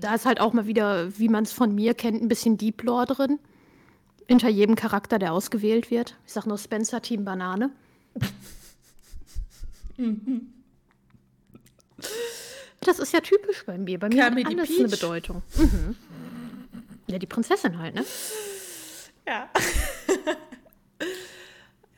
da 0.00 0.14
ist 0.14 0.24
halt 0.24 0.40
auch 0.40 0.52
mal 0.52 0.66
wieder, 0.66 1.18
wie 1.18 1.28
man 1.28 1.44
es 1.44 1.52
von 1.52 1.74
mir 1.74 1.94
kennt, 1.94 2.22
ein 2.22 2.28
bisschen 2.28 2.56
Deep 2.56 2.82
Lore 2.82 3.06
drin 3.06 3.38
hinter 4.30 4.48
jedem 4.48 4.76
Charakter, 4.76 5.18
der 5.18 5.32
ausgewählt 5.32 5.90
wird. 5.90 6.16
Ich 6.24 6.32
sag 6.32 6.46
nur 6.46 6.56
Spencer 6.56 7.02
Team 7.02 7.24
Banane. 7.24 7.72
das 12.80 13.00
ist 13.00 13.12
ja 13.12 13.20
typisch 13.20 13.66
bei 13.66 13.76
mir. 13.76 13.98
Bei 13.98 14.08
mir 14.08 14.24
hat 14.24 14.46
alles 14.46 14.70
eine 14.78 14.86
Bedeutung. 14.86 15.42
Mhm. 15.56 15.96
Ja, 17.08 17.18
die 17.18 17.26
Prinzessin 17.26 17.76
halt, 17.76 17.96
ne? 17.96 18.04
Ja. 19.26 19.50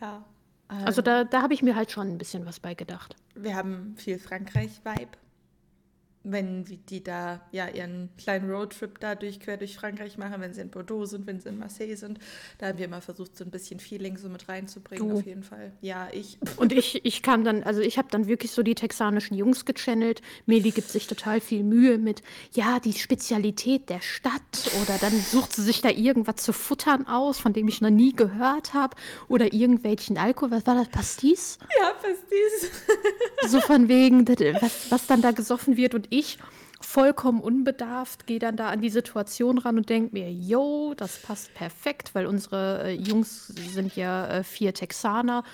ja. 0.00 0.24
Also 0.68 1.02
da, 1.02 1.24
da 1.24 1.42
habe 1.42 1.52
ich 1.52 1.60
mir 1.60 1.76
halt 1.76 1.90
schon 1.90 2.08
ein 2.08 2.16
bisschen 2.16 2.46
was 2.46 2.60
bei 2.60 2.72
gedacht. 2.72 3.14
Wir 3.34 3.56
haben 3.56 3.94
viel 3.98 4.18
Frankreich-Vibe 4.18 5.18
wenn 6.24 6.64
die 6.88 7.02
da 7.02 7.40
ja 7.50 7.68
ihren 7.68 8.10
kleinen 8.16 8.50
Roadtrip 8.50 9.00
da 9.00 9.14
durch, 9.14 9.40
quer 9.40 9.56
durch 9.56 9.76
Frankreich 9.76 10.18
machen, 10.18 10.40
wenn 10.40 10.54
sie 10.54 10.60
in 10.60 10.70
Bordeaux 10.70 11.04
sind, 11.06 11.26
wenn 11.26 11.40
sie 11.40 11.48
in 11.48 11.58
Marseille 11.58 11.96
sind. 11.96 12.18
Da 12.58 12.68
haben 12.68 12.78
wir 12.78 12.84
immer 12.84 13.00
versucht, 13.00 13.36
so 13.36 13.44
ein 13.44 13.50
bisschen 13.50 13.80
Feeling 13.80 14.16
so 14.16 14.28
mit 14.28 14.48
reinzubringen, 14.48 15.08
du. 15.08 15.16
auf 15.16 15.26
jeden 15.26 15.42
Fall. 15.42 15.72
Ja, 15.80 16.08
ich. 16.12 16.38
Und 16.56 16.72
ich, 16.72 17.04
ich 17.04 17.22
kam 17.22 17.44
dann, 17.44 17.62
also 17.64 17.80
ich 17.80 17.98
habe 17.98 18.08
dann 18.10 18.26
wirklich 18.28 18.52
so 18.52 18.62
die 18.62 18.74
texanischen 18.74 19.36
Jungs 19.36 19.64
gechannelt. 19.64 20.22
Meli 20.46 20.70
gibt 20.70 20.88
sich 20.88 21.06
total 21.06 21.40
viel 21.40 21.64
Mühe 21.64 21.98
mit, 21.98 22.22
ja, 22.52 22.78
die 22.78 22.92
Spezialität 22.92 23.88
der 23.88 24.00
Stadt 24.00 24.70
oder 24.82 24.98
dann 24.98 25.18
sucht 25.20 25.54
sie 25.54 25.62
sich 25.62 25.80
da 25.80 25.90
irgendwas 25.90 26.36
zu 26.36 26.52
futtern 26.52 27.06
aus, 27.06 27.38
von 27.38 27.52
dem 27.52 27.66
ich 27.66 27.80
noch 27.80 27.90
nie 27.90 28.14
gehört 28.14 28.74
habe 28.74 28.96
oder 29.28 29.52
irgendwelchen 29.52 30.18
Alkohol. 30.18 30.52
Was 30.52 30.66
war 30.66 30.76
das? 30.76 30.88
Pastis? 30.88 31.58
Ja, 31.80 31.90
Pastis. 31.94 32.70
so 33.48 33.60
von 33.60 33.88
wegen, 33.88 34.28
was, 34.28 34.90
was 34.90 35.06
dann 35.06 35.20
da 35.20 35.32
gesoffen 35.32 35.76
wird 35.76 35.94
und 35.94 36.11
ich 36.12 36.38
vollkommen 36.80 37.40
unbedarft 37.40 38.26
gehe 38.26 38.38
dann 38.38 38.56
da 38.56 38.68
an 38.68 38.80
die 38.80 38.90
Situation 38.90 39.58
ran 39.58 39.78
und 39.78 39.88
denke 39.88 40.12
mir, 40.12 40.30
yo, 40.30 40.94
das 40.96 41.18
passt 41.18 41.54
perfekt, 41.54 42.14
weil 42.14 42.26
unsere 42.26 42.84
äh, 42.84 42.92
Jungs 42.92 43.46
sind 43.46 43.96
ja 43.96 44.26
äh, 44.26 44.44
vier 44.44 44.74
Texaner 44.74 45.44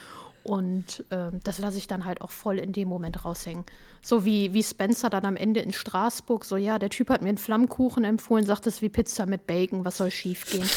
und 0.42 1.04
äh, 1.10 1.30
das 1.44 1.58
lasse 1.58 1.78
ich 1.78 1.86
dann 1.86 2.04
halt 2.04 2.22
auch 2.22 2.30
voll 2.30 2.58
in 2.58 2.72
dem 2.72 2.88
Moment 2.88 3.24
raushängen. 3.24 3.64
So 4.00 4.24
wie, 4.24 4.54
wie 4.54 4.62
Spencer 4.62 5.10
dann 5.10 5.26
am 5.26 5.36
Ende 5.36 5.60
in 5.60 5.72
Straßburg, 5.72 6.44
so 6.44 6.56
ja, 6.56 6.78
der 6.78 6.90
Typ 6.90 7.10
hat 7.10 7.22
mir 7.22 7.28
einen 7.28 7.38
Flammkuchen 7.38 8.04
empfohlen, 8.04 8.46
sagt 8.46 8.66
es 8.66 8.80
wie 8.80 8.88
Pizza 8.88 9.26
mit 9.26 9.46
Bacon, 9.46 9.84
was 9.84 9.98
soll 9.98 10.10
schief 10.10 10.50
gehen? 10.50 10.68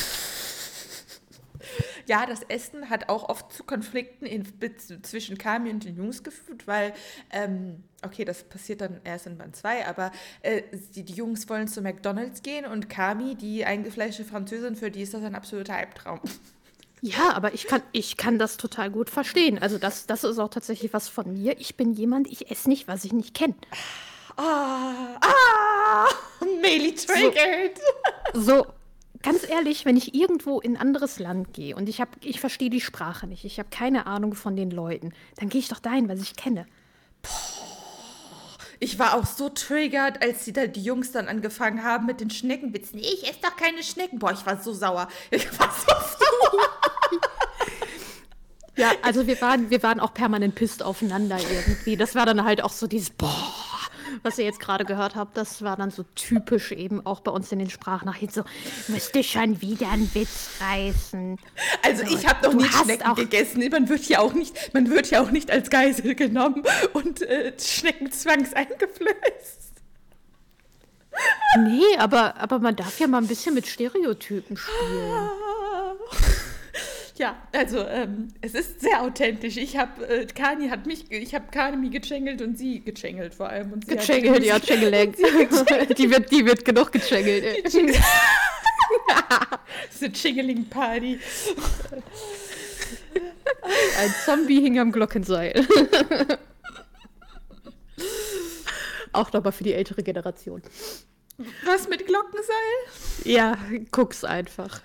Ja, 2.11 2.25
das 2.25 2.41
Essen 2.43 2.89
hat 2.89 3.07
auch 3.07 3.29
oft 3.29 3.53
zu 3.53 3.63
Konflikten 3.63 4.25
in, 4.25 4.45
zwischen 5.01 5.37
Kami 5.37 5.69
und 5.69 5.85
den 5.85 5.95
Jungs 5.95 6.23
geführt, 6.23 6.67
weil, 6.67 6.93
ähm, 7.29 7.85
okay, 8.01 8.25
das 8.25 8.43
passiert 8.43 8.81
dann 8.81 8.99
erst 9.05 9.27
in 9.27 9.37
Band 9.37 9.55
2, 9.55 9.87
aber 9.87 10.11
äh, 10.41 10.63
die, 10.93 11.03
die, 11.03 11.13
Jungs 11.13 11.47
wollen 11.47 11.69
zu 11.69 11.81
McDonalds 11.81 12.41
gehen 12.41 12.65
und 12.65 12.89
Kami, 12.89 13.35
die 13.35 13.63
eingefleischte 13.63 14.25
Französin, 14.25 14.75
für 14.75 14.91
die 14.91 15.03
ist 15.03 15.13
das 15.13 15.23
ein 15.23 15.35
absoluter 15.35 15.75
Albtraum. 15.75 16.19
Ja, 16.99 17.31
aber 17.31 17.53
ich 17.53 17.67
kann, 17.67 17.81
ich 17.93 18.17
kann 18.17 18.37
das 18.37 18.57
total 18.57 18.91
gut 18.91 19.09
verstehen. 19.09 19.57
Also 19.57 19.77
das, 19.77 20.05
das 20.05 20.25
ist 20.25 20.37
auch 20.37 20.49
tatsächlich 20.49 20.91
was 20.91 21.07
von 21.07 21.31
mir. 21.31 21.61
Ich 21.61 21.77
bin 21.77 21.93
jemand, 21.93 22.27
ich 22.27 22.51
esse 22.51 22.67
nicht, 22.67 22.89
was 22.89 23.05
ich 23.05 23.13
nicht 23.13 23.33
kenne. 23.33 23.55
Ah, 24.35 25.17
ah, 25.21 26.07
Melee 26.61 26.91
triggered. 26.91 27.79
So, 28.33 28.41
so, 28.41 28.67
ganz 29.21 29.47
ehrlich, 29.47 29.85
wenn 29.85 29.97
ich 29.97 30.13
irgendwo 30.13 30.59
in 30.59 30.75
ein 30.75 30.81
anderes 30.81 31.19
Land 31.19 31.53
gehe 31.53 31.75
und 31.75 31.89
ich, 31.89 32.01
ich 32.21 32.39
verstehe 32.39 32.69
die 32.69 32.81
Sprache 32.81 33.27
nicht, 33.27 33.45
ich 33.45 33.59
habe 33.59 33.69
keine 33.69 34.05
Ahnung 34.05 34.33
von 34.33 34.55
den 34.55 34.71
Leuten, 34.71 35.13
dann 35.37 35.49
gehe 35.49 35.59
ich 35.59 35.67
doch 35.67 35.79
dahin, 35.79 36.09
was 36.09 36.21
ich 36.21 36.35
kenne. 36.35 36.65
Ich 38.79 38.97
war 38.97 39.13
auch 39.15 39.25
so 39.27 39.49
triggert, 39.49 40.23
als 40.23 40.43
die, 40.45 40.53
da, 40.53 40.65
die 40.65 40.83
Jungs 40.83 41.11
dann 41.11 41.27
angefangen 41.27 41.83
haben 41.83 42.07
mit 42.07 42.19
den 42.19 42.31
Schneckenwitzen. 42.31 42.97
Ich 42.97 43.29
esse 43.29 43.39
doch 43.43 43.55
keine 43.55 43.83
Schnecken. 43.83 44.17
Boah, 44.17 44.31
ich 44.31 44.43
war 44.45 44.59
so 44.59 44.73
sauer. 44.73 45.07
Ich 45.29 45.47
war 45.59 45.71
so 45.71 45.93
sauer. 45.93 46.63
ja, 48.77 48.91
also 49.03 49.27
wir 49.27 49.39
waren, 49.39 49.69
wir 49.69 49.83
waren 49.83 49.99
auch 49.99 50.15
permanent 50.15 50.55
pisst 50.55 50.81
aufeinander 50.81 51.37
irgendwie. 51.37 51.95
Das 51.95 52.15
war 52.15 52.25
dann 52.25 52.43
halt 52.43 52.63
auch 52.63 52.71
so 52.71 52.87
dieses 52.87 53.11
Boah 53.11 53.70
was 54.23 54.37
ihr 54.37 54.45
jetzt 54.45 54.59
gerade 54.59 54.85
gehört 54.85 55.15
habt, 55.15 55.37
das 55.37 55.61
war 55.61 55.77
dann 55.77 55.91
so 55.91 56.03
typisch 56.15 56.71
eben 56.71 57.05
auch 57.05 57.19
bei 57.21 57.31
uns 57.31 57.51
in 57.51 57.59
den 57.59 57.69
Sprachnachrichten 57.69 58.43
so, 58.43 58.91
müsste 58.91 59.23
schon 59.23 59.61
wieder 59.61 59.89
einen 59.89 60.13
Witz 60.13 60.49
reißen. 60.59 61.37
Also 61.83 62.03
ich 62.03 62.27
habe 62.27 62.47
noch 62.47 62.53
nie 62.53 62.69
Schnecken 62.69 63.15
gegessen. 63.15 63.67
Man 63.69 63.89
wird 63.89 64.05
ja 64.07 64.19
auch 64.19 64.33
nicht, 64.33 64.73
man 64.73 64.89
wird 64.89 65.09
ja 65.09 65.21
auch 65.21 65.31
nicht 65.31 65.51
als 65.51 65.69
Geisel 65.69 66.15
genommen 66.15 66.63
und 66.93 67.21
äh, 67.21 67.53
Schnecken 67.59 68.11
zwangs 68.11 68.53
eingeflößt. 68.53 69.61
Nee, 71.59 71.97
aber, 71.97 72.37
aber 72.37 72.59
man 72.59 72.75
darf 72.75 72.99
ja 72.99 73.07
mal 73.07 73.17
ein 73.17 73.27
bisschen 73.27 73.53
mit 73.53 73.67
Stereotypen 73.67 74.57
spielen. 74.57 75.29
Ja, 77.21 77.37
also 77.51 77.85
ähm, 77.85 78.29
es 78.41 78.55
ist 78.55 78.81
sehr 78.81 79.03
authentisch. 79.03 79.57
Ich 79.57 79.77
habe 79.77 80.07
äh, 80.07 80.25
Kani 80.25 80.69
hat 80.69 80.87
mich, 80.87 81.11
ich 81.11 81.35
habe 81.35 81.51
Kani 81.51 81.91
gechängelt 81.91 82.41
und 82.41 82.57
sie 82.57 82.81
gechängelt 82.81 83.35
vor 83.35 83.47
allem. 83.47 83.73
Und 83.73 83.85
sie 83.85 83.95
gechängelt, 83.95 84.43
ja, 84.43 84.59
Chängelenk. 84.59 85.17
die 85.17 86.09
wird, 86.09 86.31
die 86.31 86.47
wird 86.47 86.65
genug 86.65 86.91
gechängelt. 86.91 87.63
das 87.63 87.75
ist 87.85 88.01
eine 90.03 90.13
Chingling 90.13 90.65
Party. 90.65 91.19
Ein 93.99 94.15
Zombie 94.25 94.59
hing 94.59 94.79
am 94.79 94.91
Glockenseil. 94.91 95.63
Auch 99.13 99.31
nochmal 99.31 99.51
für 99.51 99.63
die 99.63 99.73
ältere 99.73 100.01
Generation. 100.01 100.63
Was 101.65 101.87
mit 101.87 102.07
Glockenseil? 102.07 102.55
Ja, 103.25 103.59
guck's 103.91 104.23
einfach. 104.23 104.81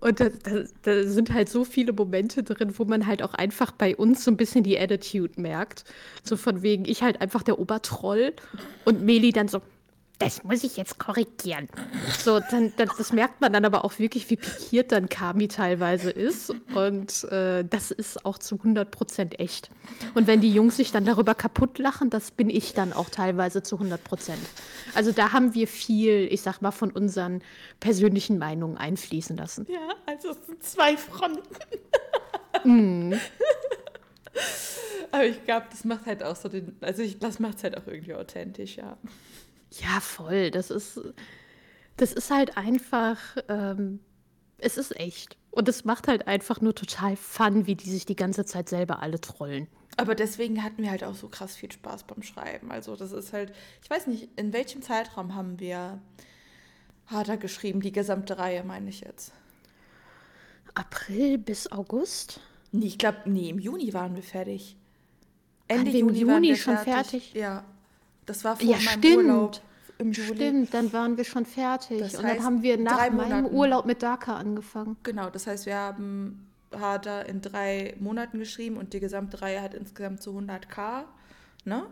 Und 0.00 0.20
da, 0.20 0.28
da, 0.28 0.64
da, 0.82 1.04
sind 1.04 1.32
halt 1.32 1.48
so 1.48 1.64
viele 1.64 1.92
Momente 1.92 2.42
drin, 2.42 2.78
wo 2.78 2.84
man 2.84 3.06
halt 3.06 3.22
auch 3.22 3.34
einfach 3.34 3.72
bei 3.72 3.96
uns 3.96 4.24
so 4.24 4.30
ein 4.30 4.36
bisschen 4.36 4.62
die 4.62 4.78
Attitude 4.78 5.40
merkt. 5.40 5.84
So 6.22 6.36
von 6.36 6.62
wegen, 6.62 6.84
ich 6.84 7.02
halt 7.02 7.20
einfach 7.20 7.42
der 7.42 7.58
Obertroll 7.58 8.34
und 8.84 9.02
Meli 9.02 9.32
dann 9.32 9.48
so, 9.48 9.62
das 10.18 10.44
muss 10.44 10.64
ich 10.64 10.76
jetzt 10.76 10.98
korrigieren. 10.98 11.68
So, 12.18 12.40
dann, 12.40 12.72
das, 12.76 12.88
das, 12.96 13.12
merkt 13.12 13.40
man 13.40 13.52
dann 13.52 13.64
aber 13.64 13.84
auch 13.84 13.98
wirklich, 13.98 14.30
wie 14.30 14.36
pikiert 14.36 14.92
dann 14.92 15.08
Kami 15.08 15.48
teilweise 15.48 16.10
ist. 16.10 16.54
Und 16.74 17.24
äh, 17.24 17.64
das 17.64 17.90
ist 17.90 18.24
auch 18.24 18.38
zu 18.38 18.56
100 18.56 18.90
Prozent 18.90 19.38
echt. 19.38 19.70
Und 20.14 20.26
wenn 20.26 20.40
die 20.40 20.52
Jungs 20.52 20.76
sich 20.78 20.90
dann 20.90 21.04
darüber 21.04 21.34
kaputt 21.34 21.78
lachen, 21.78 22.08
das 22.08 22.30
bin 22.30 22.48
ich 22.48 22.72
dann 22.72 22.92
auch 22.92 23.10
teilweise 23.10 23.62
zu 23.62 23.76
100 23.76 24.02
Prozent. 24.02 24.40
Also 24.94 25.12
da 25.12 25.32
haben 25.32 25.54
wir 25.54 25.68
viel, 25.68 26.28
ich 26.30 26.40
sag 26.40 26.62
mal, 26.62 26.70
von 26.70 26.90
unseren 26.90 27.42
persönlichen 27.80 28.38
Meinungen 28.38 28.78
einfließen 28.78 29.36
lassen. 29.36 29.66
Ja, 29.68 29.94
also 30.06 30.30
es 30.30 30.46
sind 30.46 30.62
zwei 30.62 30.96
Fronten. 30.96 31.42
mm. 32.64 33.14
Aber 35.12 35.24
ich 35.24 35.44
glaube, 35.44 35.66
das 35.70 35.84
macht 35.84 36.06
halt 36.06 36.22
auch 36.22 36.36
so 36.36 36.48
den, 36.48 36.76
also 36.80 37.02
ich, 37.02 37.18
das 37.18 37.38
macht 37.38 37.58
es 37.58 37.64
halt 37.64 37.76
auch 37.76 37.86
irgendwie 37.86 38.14
authentisch, 38.14 38.76
ja. 38.76 38.96
Ja, 39.70 40.00
voll. 40.00 40.50
Das 40.50 40.70
ist, 40.70 41.00
das 41.96 42.12
ist 42.12 42.30
halt 42.30 42.56
einfach, 42.56 43.18
ähm, 43.48 44.00
es 44.58 44.76
ist 44.78 44.98
echt. 44.98 45.36
Und 45.50 45.68
es 45.68 45.84
macht 45.84 46.08
halt 46.08 46.26
einfach 46.26 46.60
nur 46.60 46.74
total 46.74 47.16
Fun, 47.16 47.66
wie 47.66 47.74
die 47.74 47.90
sich 47.90 48.06
die 48.06 48.16
ganze 48.16 48.44
Zeit 48.44 48.68
selber 48.68 49.02
alle 49.02 49.20
trollen. 49.20 49.68
Aber 49.96 50.14
deswegen 50.14 50.62
hatten 50.62 50.82
wir 50.82 50.90
halt 50.90 51.04
auch 51.04 51.14
so 51.14 51.28
krass 51.28 51.56
viel 51.56 51.72
Spaß 51.72 52.04
beim 52.04 52.22
Schreiben. 52.22 52.70
Also 52.70 52.96
das 52.96 53.12
ist 53.12 53.32
halt, 53.32 53.52
ich 53.82 53.88
weiß 53.88 54.06
nicht, 54.08 54.28
in 54.36 54.52
welchem 54.52 54.82
Zeitraum 54.82 55.34
haben 55.34 55.58
wir 55.58 55.98
harter 57.06 57.38
geschrieben, 57.38 57.80
die 57.80 57.92
gesamte 57.92 58.38
Reihe, 58.38 58.62
meine 58.64 58.90
ich 58.90 59.00
jetzt. 59.00 59.32
April 60.74 61.38
bis 61.38 61.72
August? 61.72 62.40
Nee, 62.72 62.86
ich 62.86 62.98
glaube, 62.98 63.22
nee, 63.24 63.48
im 63.48 63.58
Juni 63.58 63.94
waren 63.94 64.14
wir 64.14 64.22
fertig. 64.22 64.76
Ende 65.68 65.92
wir 65.92 66.00
Juni, 66.00 66.18
Juni 66.18 66.32
waren 66.32 66.42
wir 66.42 66.56
schon 66.56 66.76
fertig. 66.76 66.92
fertig? 66.92 67.34
Ja. 67.34 67.64
Das 68.26 68.44
war 68.44 68.56
vor 68.56 68.66
ja, 68.66 68.76
meinem 68.76 69.02
stimmt. 69.02 69.16
Urlaub 69.16 69.60
im 69.98 70.12
Juli. 70.12 70.34
Stimmt, 70.34 70.74
dann 70.74 70.92
waren 70.92 71.16
wir 71.16 71.24
schon 71.24 71.46
fertig. 71.46 72.00
Das 72.00 72.16
und 72.16 72.24
dann 72.24 72.42
haben 72.42 72.62
wir 72.62 72.76
nach 72.78 73.10
meinem 73.10 73.46
Urlaub 73.46 73.86
mit 73.86 74.02
Dhaka 74.02 74.36
angefangen. 74.36 74.96
Genau, 75.02 75.30
das 75.30 75.46
heißt, 75.46 75.66
wir 75.66 75.76
haben 75.76 76.46
Harder 76.74 77.26
in 77.26 77.40
drei 77.40 77.94
Monaten 77.98 78.38
geschrieben 78.38 78.76
und 78.76 78.92
die 78.92 79.00
gesamte 79.00 79.40
Reihe 79.40 79.62
hat 79.62 79.74
insgesamt 79.74 80.22
so 80.22 80.32
100k, 80.36 81.04
ne? 81.64 81.86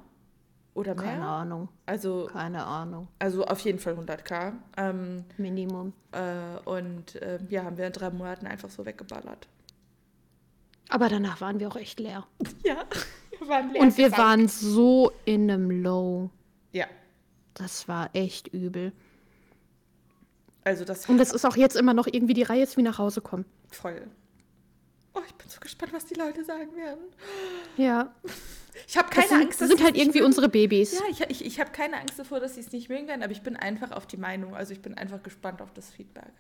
Oder 0.74 0.97
mehr? 0.97 1.05
Keine 1.05 1.26
Ahnung. 1.26 1.68
Also, 1.87 2.28
Keine 2.32 2.64
Ahnung. 2.64 3.07
Also 3.20 3.45
auf 3.45 3.61
jeden 3.61 3.78
Fall 3.78 3.95
100k. 3.95 4.55
Ähm, 4.76 5.24
Minimum. 5.37 5.93
Äh, 6.11 6.59
und 6.68 7.14
äh, 7.22 7.39
ja, 7.49 7.62
haben 7.62 7.78
wir 7.78 7.87
in 7.87 7.93
drei 7.93 8.11
Monaten 8.11 8.47
einfach 8.47 8.70
so 8.70 8.85
weggeballert. 8.85 9.47
Aber 10.89 11.09
danach 11.09 11.41
waren 11.41 11.61
wir 11.61 11.68
auch 11.68 11.76
echt 11.76 12.01
leer. 12.01 12.26
Ja. 12.64 12.85
Wir 13.72 13.80
und 13.80 13.97
wir 13.97 14.12
waren 14.12 14.49
so 14.49 15.12
in 15.24 15.51
einem 15.51 15.70
Low. 15.82 16.30
Ja. 16.72 16.87
Das 17.55 17.89
war 17.89 18.11
echt 18.14 18.49
übel. 18.49 18.93
Also 20.64 20.85
das 20.85 21.07
und 21.07 21.18
das 21.18 21.32
ist 21.32 21.45
auch 21.45 21.57
jetzt 21.57 21.76
immer 21.76 21.93
noch 21.93 22.07
irgendwie 22.07 22.32
die 22.35 22.43
Reihe, 22.43 22.62
ist 22.62 22.76
wie 22.76 22.82
nach 22.82 22.99
Hause 22.99 23.20
kommen. 23.20 23.45
Voll. 23.70 24.09
Oh, 25.14 25.20
ich 25.26 25.35
bin 25.35 25.49
so 25.49 25.61
gespannt, 25.61 25.93
was 25.93 26.07
die 26.07 26.14
Leute 26.14 26.45
sagen 26.45 26.74
werden. 26.76 27.05
Ja. 27.76 28.14
Ich 28.89 28.97
habe 28.97 29.09
keine 29.09 29.22
das 29.22 29.30
sind, 29.30 29.43
Angst. 29.43 29.61
Das 29.61 29.68
sind 29.68 29.85
halt 29.85 29.97
irgendwie 29.97 30.20
unsere 30.20 30.49
Babys. 30.49 30.95
Ja, 30.95 31.05
ich, 31.09 31.20
ich, 31.30 31.45
ich 31.45 31.61
habe 31.61 31.70
keine 31.70 31.97
Angst 32.01 32.18
davor, 32.18 32.41
dass 32.41 32.55
sie 32.57 32.61
es 32.61 32.72
nicht 32.72 32.89
mögen 32.89 33.07
werden, 33.07 33.22
aber 33.22 33.30
ich 33.30 33.43
bin 33.43 33.57
einfach 33.57 33.93
auf 33.93 34.05
die 34.05 34.16
Meinung. 34.16 34.57
Also 34.57 34.72
ich 34.72 34.82
bin 34.82 34.95
einfach 34.99 35.22
gespannt 35.22 35.62
auf 35.62 35.72
das 35.72 35.91
Feedback. 35.91 36.32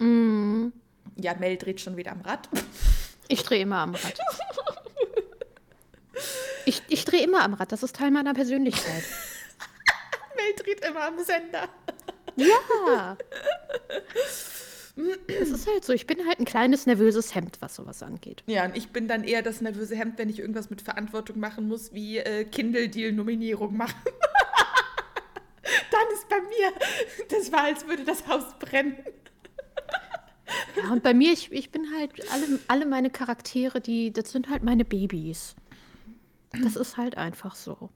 Ja, 0.00 0.04
mm. 0.04 0.72
ja 1.16 1.34
Mel 1.34 1.56
dreht 1.56 1.80
schon 1.80 1.96
wieder 1.96 2.10
am 2.10 2.22
Rad. 2.22 2.48
Ich 3.28 3.44
drehe 3.44 3.62
immer 3.62 3.78
am 3.78 3.94
Rad. 3.94 4.18
Ich, 6.64 6.82
ich 6.88 7.04
drehe 7.04 7.22
immer 7.22 7.42
am 7.42 7.54
Rad, 7.54 7.72
das 7.72 7.82
ist 7.82 7.96
Teil 7.96 8.10
meiner 8.10 8.34
Persönlichkeit. 8.34 9.02
Mel 10.36 10.54
dreht 10.56 10.84
immer 10.84 11.04
am 11.04 11.18
Sender. 11.18 11.68
Ja. 12.36 13.16
Es 15.26 15.50
ist 15.50 15.68
halt 15.68 15.84
so, 15.84 15.92
ich 15.92 16.06
bin 16.06 16.26
halt 16.26 16.40
ein 16.40 16.44
kleines 16.44 16.86
nervöses 16.86 17.34
Hemd, 17.34 17.58
was 17.60 17.76
sowas 17.76 18.02
angeht. 18.02 18.42
Ja, 18.46 18.64
und 18.64 18.76
ich 18.76 18.88
bin 18.88 19.06
dann 19.06 19.22
eher 19.22 19.42
das 19.42 19.60
nervöse 19.60 19.94
Hemd, 19.94 20.18
wenn 20.18 20.28
ich 20.28 20.40
irgendwas 20.40 20.70
mit 20.70 20.82
Verantwortung 20.82 21.38
machen 21.38 21.68
muss, 21.68 21.92
wie 21.92 22.18
äh, 22.18 22.44
Kindle-Deal-Nominierung 22.44 23.76
machen. 23.76 24.00
dann 25.62 26.14
ist 26.14 26.28
bei 26.28 26.40
mir, 26.40 26.72
das 27.28 27.52
war, 27.52 27.64
als 27.64 27.86
würde 27.86 28.04
das 28.04 28.26
Haus 28.26 28.44
brennen. 28.58 28.96
Ja, 30.76 30.90
und 30.90 31.02
bei 31.02 31.14
mir, 31.14 31.32
ich, 31.32 31.52
ich 31.52 31.70
bin 31.70 31.86
halt, 31.96 32.12
alle, 32.32 32.58
alle 32.68 32.86
meine 32.86 33.10
Charaktere, 33.10 33.80
die, 33.80 34.12
das 34.12 34.32
sind 34.32 34.48
halt 34.48 34.62
meine 34.62 34.84
Babys. 34.84 35.54
Das 36.52 36.76
ist 36.76 36.96
halt 36.96 37.16
einfach 37.16 37.54
so. 37.54 37.90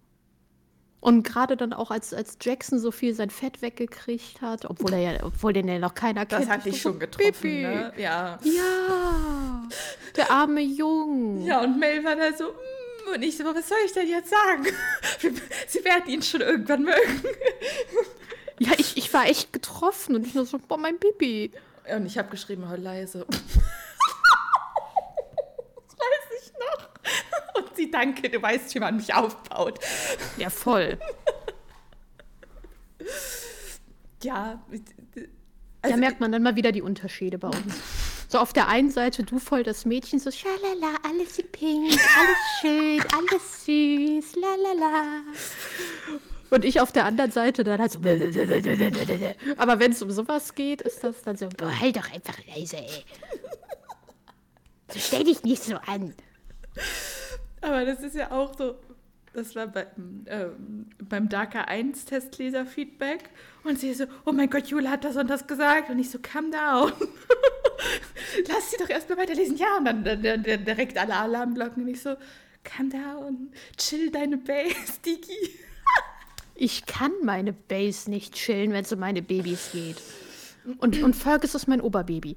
Und 1.00 1.24
gerade 1.24 1.56
dann 1.56 1.72
auch, 1.72 1.90
als, 1.90 2.14
als 2.14 2.38
Jackson 2.40 2.78
so 2.78 2.92
viel 2.92 3.12
sein 3.12 3.28
Fett 3.28 3.60
weggekriegt 3.60 4.40
hat, 4.40 4.70
obwohl 4.70 4.92
er 4.92 5.00
ja, 5.00 5.24
obwohl 5.24 5.52
den 5.52 5.66
ja 5.66 5.80
noch 5.80 5.94
keiner 5.94 6.26
kennt. 6.26 6.42
Das 6.42 6.48
hat 6.48 6.64
dich 6.64 6.80
schon 6.80 7.00
getroffen, 7.00 7.62
ne? 7.62 7.92
Ja. 7.96 8.38
Ja. 8.44 9.68
Der 10.14 10.30
arme 10.30 10.60
Jung. 10.60 11.44
Ja, 11.44 11.60
und 11.60 11.80
Mel 11.80 12.04
war 12.04 12.14
da 12.14 12.32
so, 12.32 12.44
mm, 12.44 13.14
und 13.16 13.22
ich 13.22 13.36
so, 13.36 13.44
was 13.44 13.68
soll 13.68 13.78
ich 13.84 13.92
denn 13.92 14.08
jetzt 14.08 14.30
sagen? 14.30 14.64
Sie 15.66 15.84
werden 15.84 16.08
ihn 16.08 16.22
schon 16.22 16.40
irgendwann 16.40 16.84
mögen. 16.84 17.22
Ja, 18.60 18.70
ich, 18.78 18.96
ich 18.96 19.12
war 19.12 19.26
echt 19.26 19.52
getroffen 19.52 20.14
und 20.14 20.24
ich 20.24 20.34
nur 20.34 20.46
so, 20.46 20.58
boah, 20.58 20.78
mein 20.78 20.98
Bibi. 21.00 21.50
Und 21.96 22.06
ich 22.06 22.16
habe 22.16 22.28
geschrieben, 22.28 22.68
hör 22.68 22.78
leise. 22.78 23.26
Und 27.56 27.76
sie, 27.76 27.90
danke, 27.90 28.28
du 28.30 28.40
weißt, 28.40 28.74
wie 28.74 28.80
man 28.80 28.96
mich 28.96 29.12
aufbaut. 29.14 29.78
Ja, 30.36 30.50
voll. 30.50 30.98
ja. 34.22 34.62
Also, 35.82 35.96
da 35.96 35.96
merkt 35.96 36.20
man 36.20 36.32
dann 36.32 36.42
mal 36.42 36.56
wieder 36.56 36.72
die 36.72 36.82
Unterschiede 36.82 37.38
bei 37.38 37.48
uns. 37.48 37.74
So 38.28 38.38
auf 38.38 38.54
der 38.54 38.68
einen 38.68 38.90
Seite 38.90 39.24
du 39.24 39.38
voll 39.38 39.62
das 39.62 39.84
Mädchen, 39.84 40.18
so 40.18 40.30
schalala, 40.30 40.96
alles 41.02 41.42
pink, 41.52 41.90
alles 41.90 42.38
schön, 42.60 43.02
alles 43.14 43.66
süß, 43.66 44.36
lalala. 44.36 45.22
Und 46.48 46.64
ich 46.64 46.80
auf 46.80 46.92
der 46.92 47.04
anderen 47.04 47.30
Seite 47.30 47.62
dann 47.62 47.78
halt 47.78 47.92
so. 47.92 47.98
Aber 47.98 49.80
wenn 49.80 49.92
es 49.92 50.00
um 50.00 50.10
sowas 50.10 50.54
geht, 50.54 50.80
ist 50.80 51.04
das 51.04 51.20
dann 51.22 51.36
so, 51.36 51.48
boah, 51.48 51.78
halt 51.78 51.96
doch 51.96 52.10
einfach 52.10 52.38
leise, 52.46 52.78
ey. 52.78 53.04
So 54.92 54.98
stell 54.98 55.24
dich 55.24 55.42
nicht 55.42 55.62
so 55.62 55.76
an. 55.76 56.14
Aber 57.62 57.84
das 57.84 58.00
ist 58.00 58.16
ja 58.16 58.30
auch 58.30 58.56
so, 58.56 58.74
das 59.32 59.54
war 59.56 59.66
bei, 59.68 59.86
ähm, 60.26 60.86
beim 60.98 61.28
DACA 61.28 61.62
1 61.62 62.04
Testleser-Feedback. 62.04 63.30
Und 63.64 63.78
sie 63.78 63.94
so, 63.94 64.04
oh 64.26 64.32
mein 64.32 64.50
Gott, 64.50 64.66
Jule 64.66 64.90
hat 64.90 65.04
das 65.04 65.16
und 65.16 65.28
das 65.28 65.46
gesagt. 65.46 65.88
Und 65.88 65.98
ich 65.98 66.10
so, 66.10 66.18
calm 66.20 66.50
down. 66.50 66.92
Lass 68.48 68.70
sie 68.70 68.76
doch 68.78 68.88
erstmal 68.88 69.18
weiterlesen. 69.18 69.56
Ja, 69.56 69.78
und 69.78 69.84
dann, 69.86 70.04
dann, 70.04 70.22
dann, 70.22 70.42
dann 70.42 70.64
direkt 70.64 70.98
alle 70.98 71.14
Alarmglocken. 71.14 71.84
Und 71.84 71.88
ich 71.88 72.02
so, 72.02 72.16
calm 72.64 72.90
down, 72.90 73.52
chill 73.78 74.10
deine 74.10 74.36
Base, 74.36 75.00
Digi. 75.04 75.56
ich 76.54 76.84
kann 76.86 77.12
meine 77.22 77.52
Base 77.52 78.10
nicht 78.10 78.34
chillen, 78.34 78.72
wenn 78.72 78.84
es 78.84 78.92
um 78.92 78.98
meine 78.98 79.22
Babys 79.22 79.70
geht. 79.72 79.96
Und, 80.78 81.02
und 81.02 81.16
Fergus 81.16 81.54
ist 81.54 81.66
mein 81.66 81.80
Oberbaby. 81.80 82.36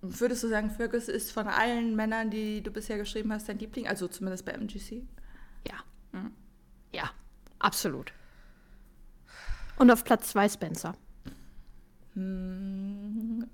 Würdest 0.00 0.44
du 0.44 0.48
sagen, 0.48 0.70
Fergus 0.70 1.08
ist 1.08 1.32
von 1.32 1.48
allen 1.48 1.96
Männern, 1.96 2.30
die 2.30 2.62
du 2.62 2.70
bisher 2.70 2.98
geschrieben 2.98 3.32
hast, 3.32 3.48
dein 3.48 3.58
Liebling? 3.58 3.88
Also 3.88 4.06
zumindest 4.06 4.44
bei 4.44 4.52
MGC? 4.52 5.02
Ja. 5.66 5.74
Mhm. 6.12 6.32
Ja, 6.92 7.10
absolut. 7.58 8.12
Und 9.76 9.90
auf 9.90 10.04
Platz 10.04 10.30
2 10.30 10.48
Spencer. 10.48 10.94
Hm. 12.14 13.48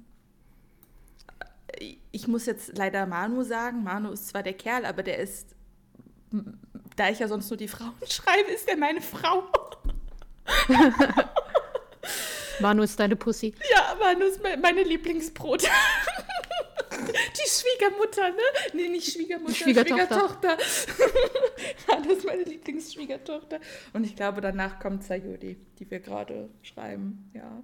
Ich 2.12 2.28
muss 2.28 2.46
jetzt 2.46 2.76
leider 2.76 3.06
Manu 3.06 3.42
sagen. 3.42 3.82
Manu 3.82 4.10
ist 4.12 4.28
zwar 4.28 4.42
der 4.42 4.54
Kerl, 4.54 4.84
aber 4.84 5.02
der 5.02 5.18
ist, 5.18 5.54
da 6.96 7.08
ich 7.08 7.18
ja 7.18 7.28
sonst 7.28 7.50
nur 7.50 7.56
die 7.56 7.68
Frauen 7.68 7.94
schreibe, 8.08 8.50
ist 8.50 8.68
der 8.68 8.76
meine 8.76 9.00
Frau. 9.00 9.44
Manu 12.60 12.82
ist 12.82 13.00
deine 13.00 13.16
Pussy. 13.16 13.54
Ja, 13.72 13.96
Manu 13.98 14.26
ist 14.26 14.40
meine 14.60 14.82
Lieblingsbrot. 14.82 15.64
Die 17.36 17.48
Schwiegermutter, 17.48 18.30
ne? 18.30 18.42
Nee, 18.72 18.88
nicht 18.88 19.12
Schwiegermutter, 19.12 19.54
Schwiegertochter. 19.54 20.56
Schwiegertochter. 20.56 20.58
Manu 21.88 22.12
ist 22.12 22.24
meine 22.24 22.42
Lieblingsschwiegertochter. 22.42 23.60
Und 23.92 24.04
ich 24.04 24.16
glaube, 24.16 24.40
danach 24.40 24.78
kommt 24.78 25.04
Sayuri, 25.04 25.58
die 25.78 25.90
wir 25.90 26.00
gerade 26.00 26.50
schreiben. 26.62 27.30
Ja. 27.34 27.62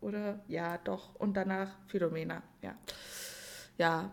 Oder? 0.00 0.44
Ja, 0.48 0.78
doch. 0.78 1.14
Und 1.16 1.36
danach 1.36 1.76
Philomena. 1.88 2.42
Ja. 2.62 2.76
Ja. 3.78 4.10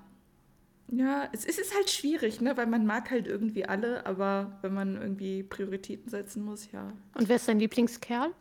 Ja, 0.88 1.30
es 1.32 1.45
ist 1.45 1.74
halt 1.74 1.89
schwierig, 1.89 2.41
ne? 2.41 2.57
Weil 2.57 2.68
man 2.68 2.86
mag 2.86 3.12
halt 3.12 3.26
irgendwie 3.26 3.66
alle, 3.66 4.05
aber 4.05 4.57
wenn 4.62 4.74
man 4.74 5.01
irgendwie 5.01 5.41
Prioritäten 5.43 6.09
setzen 6.09 6.43
muss, 6.43 6.72
ja. 6.72 6.91
Und 7.16 7.30
wer 7.30 7.38
ist 7.38 7.47
dein 7.47 7.59
Lieblingskerl? 7.59 8.34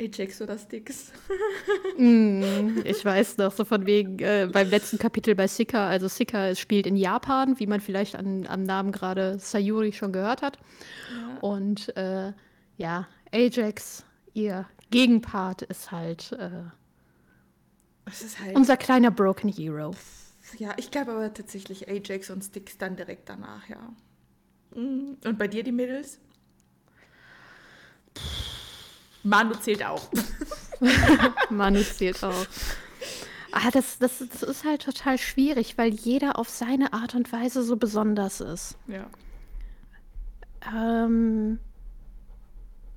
Ajax 0.00 0.40
oder 0.40 0.56
Styx. 0.58 1.12
mm, 1.98 2.80
ich 2.84 3.04
weiß 3.04 3.36
noch, 3.36 3.52
so 3.52 3.64
von 3.64 3.86
wegen 3.86 4.18
äh, 4.18 4.48
beim 4.50 4.68
letzten 4.70 4.98
Kapitel 4.98 5.34
bei 5.34 5.46
Sika. 5.46 5.88
Also 5.88 6.08
Sika 6.08 6.54
spielt 6.54 6.86
in 6.86 6.96
Japan, 6.96 7.58
wie 7.58 7.66
man 7.66 7.80
vielleicht 7.80 8.16
an, 8.16 8.46
am 8.46 8.62
Namen 8.62 8.92
gerade 8.92 9.38
Sayuri 9.38 9.92
schon 9.92 10.12
gehört 10.12 10.42
hat. 10.42 10.58
Ja. 11.10 11.38
Und 11.40 11.96
äh, 11.96 12.32
ja, 12.78 13.06
Ajax, 13.32 14.04
ihr 14.32 14.66
Gegenpart, 14.90 15.62
ist 15.62 15.92
halt, 15.92 16.32
äh, 16.32 16.62
ist 18.10 18.40
halt 18.40 18.56
unser 18.56 18.76
kleiner 18.76 19.10
Broken 19.10 19.52
Hero. 19.52 19.94
Ja, 20.58 20.74
ich 20.78 20.90
glaube 20.90 21.12
aber 21.12 21.32
tatsächlich 21.32 21.88
Ajax 21.88 22.30
und 22.30 22.42
Styx 22.42 22.78
dann 22.78 22.96
direkt 22.96 23.28
danach, 23.28 23.68
ja. 23.68 23.92
Mm, 24.74 25.16
und 25.24 25.38
bei 25.38 25.46
dir 25.46 25.62
die 25.62 25.72
Mädels? 25.72 26.18
Manu 29.22 29.54
zählt 29.54 29.84
auch. 29.84 30.08
Manu 31.50 31.82
zählt 31.82 32.22
auch. 32.24 32.46
Ah, 33.52 33.70
das, 33.72 33.98
das, 33.98 34.18
das 34.18 34.42
ist 34.42 34.64
halt 34.64 34.82
total 34.82 35.18
schwierig, 35.18 35.76
weil 35.76 35.92
jeder 35.92 36.38
auf 36.38 36.48
seine 36.48 36.92
Art 36.92 37.14
und 37.14 37.32
Weise 37.32 37.62
so 37.62 37.76
besonders 37.76 38.40
ist. 38.40 38.76
Ja. 38.86 39.06
Ähm, 40.72 41.58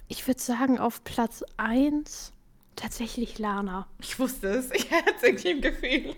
ich 0.07 0.27
würde 0.27 0.41
sagen, 0.41 0.79
auf 0.79 1.03
Platz 1.03 1.43
1 1.57 2.33
tatsächlich 2.75 3.39
Lana. 3.39 3.87
Ich 3.99 4.19
wusste 4.19 4.47
es. 4.49 4.71
Ich 4.71 4.91
hatte 4.91 5.13
es 5.17 5.23
irgendwie 5.23 5.51
im 5.51 5.61
Gefühl. 5.61 6.15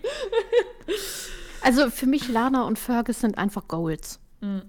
also 1.62 1.90
für 1.90 2.06
mich 2.06 2.28
Lana 2.28 2.64
und 2.64 2.78
Fergus 2.78 3.20
sind 3.20 3.38
einfach 3.38 3.68
Goals. 3.68 4.20
Mhm. 4.40 4.62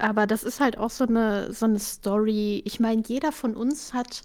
Aber 0.00 0.26
das 0.26 0.42
ist 0.42 0.60
halt 0.60 0.78
auch 0.78 0.90
so 0.90 1.04
eine, 1.04 1.52
so 1.52 1.66
eine 1.66 1.78
Story. 1.78 2.62
Ich 2.64 2.80
meine, 2.80 3.02
jeder 3.06 3.32
von 3.32 3.54
uns 3.54 3.92
hat, 3.92 4.22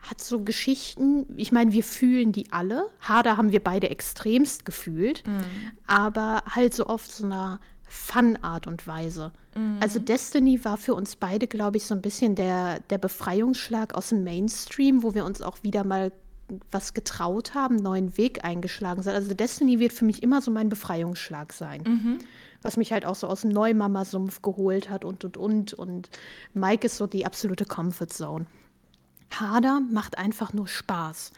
hat 0.00 0.20
so 0.20 0.42
Geschichten. 0.42 1.26
Ich 1.36 1.52
meine, 1.52 1.72
wir 1.72 1.84
fühlen 1.84 2.32
die 2.32 2.52
alle. 2.52 2.86
Hader 3.00 3.36
haben 3.36 3.52
wir 3.52 3.62
beide 3.62 3.90
extremst 3.90 4.64
gefühlt. 4.64 5.26
Mhm. 5.26 5.44
Aber 5.86 6.42
halt 6.48 6.74
so 6.74 6.86
oft 6.86 7.10
so 7.10 7.24
einer 7.24 7.60
Fun-Art 7.84 8.66
und 8.66 8.86
Weise. 8.86 9.32
Mhm. 9.54 9.78
Also 9.80 9.98
Destiny 9.98 10.64
war 10.64 10.76
für 10.76 10.94
uns 10.94 11.16
beide, 11.16 11.46
glaube 11.46 11.76
ich, 11.76 11.86
so 11.86 11.94
ein 11.94 12.02
bisschen 12.02 12.34
der, 12.34 12.80
der 12.90 12.98
Befreiungsschlag 12.98 13.94
aus 13.94 14.10
dem 14.10 14.24
Mainstream, 14.24 15.02
wo 15.02 15.14
wir 15.14 15.24
uns 15.24 15.42
auch 15.42 15.62
wieder 15.62 15.84
mal 15.84 16.12
was 16.70 16.94
getraut 16.94 17.54
haben, 17.54 17.76
neuen 17.76 18.16
Weg 18.16 18.42
eingeschlagen 18.42 19.02
sind. 19.02 19.12
Also 19.12 19.34
Destiny 19.34 19.80
wird 19.80 19.92
für 19.92 20.06
mich 20.06 20.22
immer 20.22 20.40
so 20.40 20.50
mein 20.50 20.70
Befreiungsschlag 20.70 21.52
sein. 21.52 21.82
Mhm 21.82 22.18
was 22.62 22.76
mich 22.76 22.92
halt 22.92 23.06
auch 23.06 23.14
so 23.14 23.26
aus 23.26 23.42
dem 23.42 23.50
Neumama-Sumpf 23.50 24.42
geholt 24.42 24.90
hat 24.90 25.04
und 25.04 25.24
und 25.24 25.36
und. 25.36 25.74
Und 25.74 26.10
Mike 26.54 26.86
ist 26.86 26.96
so 26.96 27.06
die 27.06 27.26
absolute 27.26 27.64
Comfort 27.64 28.08
Zone. 28.08 28.46
Hader 29.30 29.80
macht 29.80 30.18
einfach 30.18 30.52
nur 30.52 30.68
Spaß. 30.68 31.32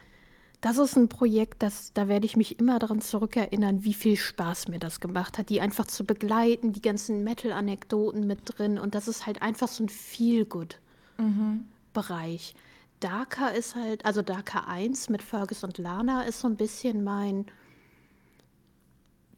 Das 0.61 0.77
ist 0.77 0.95
ein 0.95 1.09
Projekt, 1.09 1.63
das, 1.63 1.91
da 1.93 2.07
werde 2.07 2.27
ich 2.27 2.37
mich 2.37 2.59
immer 2.59 2.77
daran 2.77 3.01
zurückerinnern, 3.01 3.83
wie 3.83 3.95
viel 3.95 4.15
Spaß 4.15 4.67
mir 4.67 4.77
das 4.77 4.99
gemacht 4.99 5.39
hat, 5.39 5.49
die 5.49 5.59
einfach 5.59 5.87
zu 5.87 6.05
begleiten, 6.05 6.71
die 6.71 6.83
ganzen 6.83 7.23
Metal-Anekdoten 7.23 8.27
mit 8.27 8.41
drin. 8.45 8.77
Und 8.77 8.93
das 8.93 9.07
ist 9.07 9.25
halt 9.25 9.41
einfach 9.41 9.67
so 9.67 9.83
ein 9.83 9.89
Feel-Good-Bereich. 9.89 12.53
Mhm. 12.55 12.59
Darka 12.99 13.47
ist 13.47 13.75
halt, 13.75 14.05
also 14.05 14.21
Darka 14.21 14.65
1 14.67 15.09
mit 15.09 15.23
Fergus 15.23 15.63
und 15.63 15.79
Lana 15.79 16.21
ist 16.23 16.41
so 16.41 16.47
ein 16.47 16.55
bisschen 16.55 17.03
mein, 17.03 17.47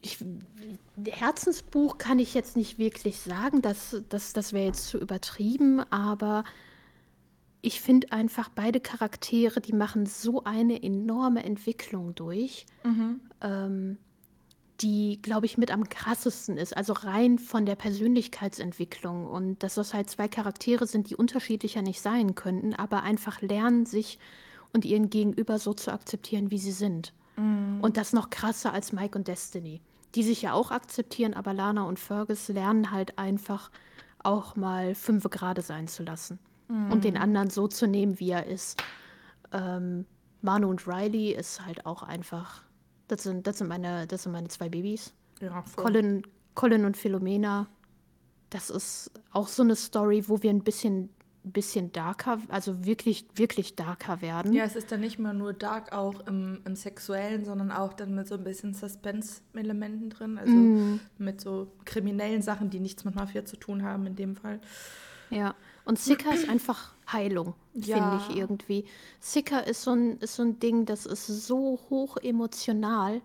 ich, 0.04 0.18
Herzensbuch 1.06 1.98
kann 1.98 2.18
ich 2.18 2.34
jetzt 2.34 2.56
nicht 2.56 2.78
wirklich 2.78 3.20
sagen, 3.20 3.62
das, 3.62 4.02
das, 4.08 4.32
das 4.32 4.52
wäre 4.52 4.66
jetzt 4.66 4.88
zu 4.88 4.98
übertrieben, 4.98 5.80
aber 5.90 6.44
ich 7.62 7.80
finde 7.80 8.12
einfach 8.12 8.50
beide 8.50 8.80
Charaktere, 8.80 9.60
die 9.60 9.72
machen 9.72 10.04
so 10.04 10.44
eine 10.44 10.82
enorme 10.82 11.42
Entwicklung 11.42 12.14
durch, 12.14 12.66
mhm. 12.84 13.20
ähm, 13.40 13.96
die, 14.82 15.22
glaube 15.22 15.46
ich, 15.46 15.56
mit 15.56 15.70
am 15.70 15.88
krassesten 15.88 16.58
ist. 16.58 16.76
Also 16.76 16.92
rein 16.92 17.38
von 17.38 17.64
der 17.64 17.76
Persönlichkeitsentwicklung 17.76 19.26
und 19.26 19.62
dass 19.62 19.76
das 19.76 19.94
halt 19.94 20.10
zwei 20.10 20.28
Charaktere 20.28 20.86
sind, 20.86 21.08
die 21.08 21.16
unterschiedlicher 21.16 21.80
nicht 21.80 22.02
sein 22.02 22.34
könnten, 22.34 22.74
aber 22.74 23.02
einfach 23.02 23.40
lernen, 23.40 23.86
sich 23.86 24.18
und 24.74 24.84
ihren 24.84 25.08
Gegenüber 25.08 25.58
so 25.58 25.72
zu 25.72 25.92
akzeptieren, 25.92 26.50
wie 26.50 26.58
sie 26.58 26.72
sind. 26.72 27.14
Mhm. 27.36 27.78
Und 27.80 27.96
das 27.96 28.12
noch 28.12 28.28
krasser 28.28 28.74
als 28.74 28.92
Mike 28.92 29.16
und 29.16 29.28
Destiny 29.28 29.80
die 30.14 30.22
sich 30.22 30.42
ja 30.42 30.52
auch 30.52 30.70
akzeptieren, 30.70 31.34
aber 31.34 31.52
Lana 31.52 31.82
und 31.84 31.98
Fergus 31.98 32.48
lernen 32.48 32.90
halt 32.90 33.18
einfach 33.18 33.70
auch 34.22 34.56
mal 34.56 34.94
fünf 34.94 35.28
Grade 35.30 35.62
sein 35.62 35.88
zu 35.88 36.02
lassen 36.02 36.38
mhm. 36.68 36.92
und 36.92 37.04
den 37.04 37.16
anderen 37.16 37.50
so 37.50 37.68
zu 37.68 37.86
nehmen, 37.86 38.18
wie 38.20 38.30
er 38.30 38.46
ist. 38.46 38.82
Ähm, 39.52 40.06
Manu 40.42 40.68
und 40.68 40.86
Riley 40.86 41.32
ist 41.32 41.64
halt 41.64 41.86
auch 41.86 42.02
einfach, 42.02 42.62
das 43.08 43.22
sind, 43.22 43.46
das 43.46 43.58
sind, 43.58 43.68
meine, 43.68 44.06
das 44.06 44.24
sind 44.24 44.32
meine 44.32 44.48
zwei 44.48 44.68
Babys. 44.68 45.12
Ja, 45.40 45.64
Colin, 45.76 46.22
Colin 46.54 46.84
und 46.84 46.96
Philomena, 46.96 47.66
das 48.50 48.70
ist 48.70 49.10
auch 49.32 49.48
so 49.48 49.62
eine 49.62 49.74
Story, 49.74 50.28
wo 50.28 50.42
wir 50.42 50.50
ein 50.50 50.62
bisschen 50.62 51.10
bisschen 51.52 51.92
darker, 51.92 52.38
also 52.48 52.84
wirklich, 52.84 53.26
wirklich 53.34 53.76
darker 53.76 54.22
werden. 54.22 54.52
Ja, 54.52 54.64
es 54.64 54.76
ist 54.76 54.90
dann 54.90 55.00
nicht 55.00 55.18
mehr 55.18 55.34
nur 55.34 55.52
dark 55.52 55.92
auch 55.92 56.26
im, 56.26 56.60
im 56.64 56.74
Sexuellen, 56.74 57.44
sondern 57.44 57.70
auch 57.70 57.92
dann 57.92 58.14
mit 58.14 58.26
so 58.26 58.36
ein 58.36 58.44
bisschen 58.44 58.74
Suspense-Elementen 58.74 60.10
drin, 60.10 60.38
also 60.38 60.52
mm. 60.52 61.00
mit 61.18 61.40
so 61.40 61.68
kriminellen 61.84 62.42
Sachen, 62.42 62.70
die 62.70 62.80
nichts 62.80 63.04
mit 63.04 63.14
Mafia 63.14 63.44
zu 63.44 63.56
tun 63.56 63.82
haben 63.82 64.06
in 64.06 64.16
dem 64.16 64.36
Fall. 64.36 64.60
Ja, 65.30 65.54
und 65.84 65.98
Sika 65.98 66.32
ist 66.32 66.48
einfach 66.48 66.94
Heilung, 67.10 67.54
ja. 67.74 67.96
finde 67.96 68.24
ich 68.28 68.36
irgendwie. 68.36 68.84
Sika 69.20 69.58
ist 69.58 69.82
so, 69.82 69.92
ein, 69.92 70.18
ist 70.18 70.36
so 70.36 70.42
ein 70.42 70.58
Ding, 70.58 70.86
das 70.86 71.04
ist 71.06 71.26
so 71.26 71.78
hoch 71.90 72.16
emotional 72.18 73.20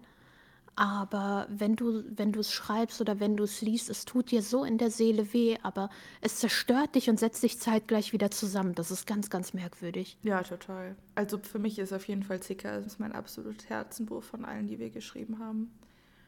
aber 0.80 1.46
wenn 1.50 1.76
du, 1.76 2.06
wenn 2.08 2.32
du 2.32 2.40
es 2.40 2.54
schreibst 2.54 3.02
oder 3.02 3.20
wenn 3.20 3.36
du 3.36 3.44
es 3.44 3.60
liest, 3.60 3.90
es 3.90 4.06
tut 4.06 4.32
dir 4.32 4.42
so 4.42 4.64
in 4.64 4.78
der 4.78 4.92
Seele 4.92 5.34
weh, 5.34 5.58
aber 5.62 5.90
es 6.22 6.38
zerstört 6.38 6.96
dich 6.96 7.10
und 7.10 7.20
setzt 7.20 7.44
dich 7.44 7.60
zeitgleich 7.60 8.14
wieder 8.14 8.32
zusammen. 8.32 8.76
Das 8.76 8.90
ist 8.90 9.06
ganz, 9.06 9.30
ganz 9.30 9.54
merkwürdig. 9.54 10.18
Ja, 10.24 10.42
total. 10.42 10.96
Also 11.16 11.38
für 11.38 11.60
mich 11.60 11.80
ist 11.80 11.92
auf 11.92 12.08
jeden 12.08 12.24
Fall 12.24 12.40
Zicker 12.40 12.78
das 12.78 12.86
ist 12.86 12.98
mein 12.98 13.12
absolutes 13.12 13.68
Herzenbuch 13.68 14.24
von 14.24 14.46
allen, 14.46 14.68
die 14.68 14.80
wir 14.80 14.90
geschrieben 14.90 15.40
haben. 15.40 15.70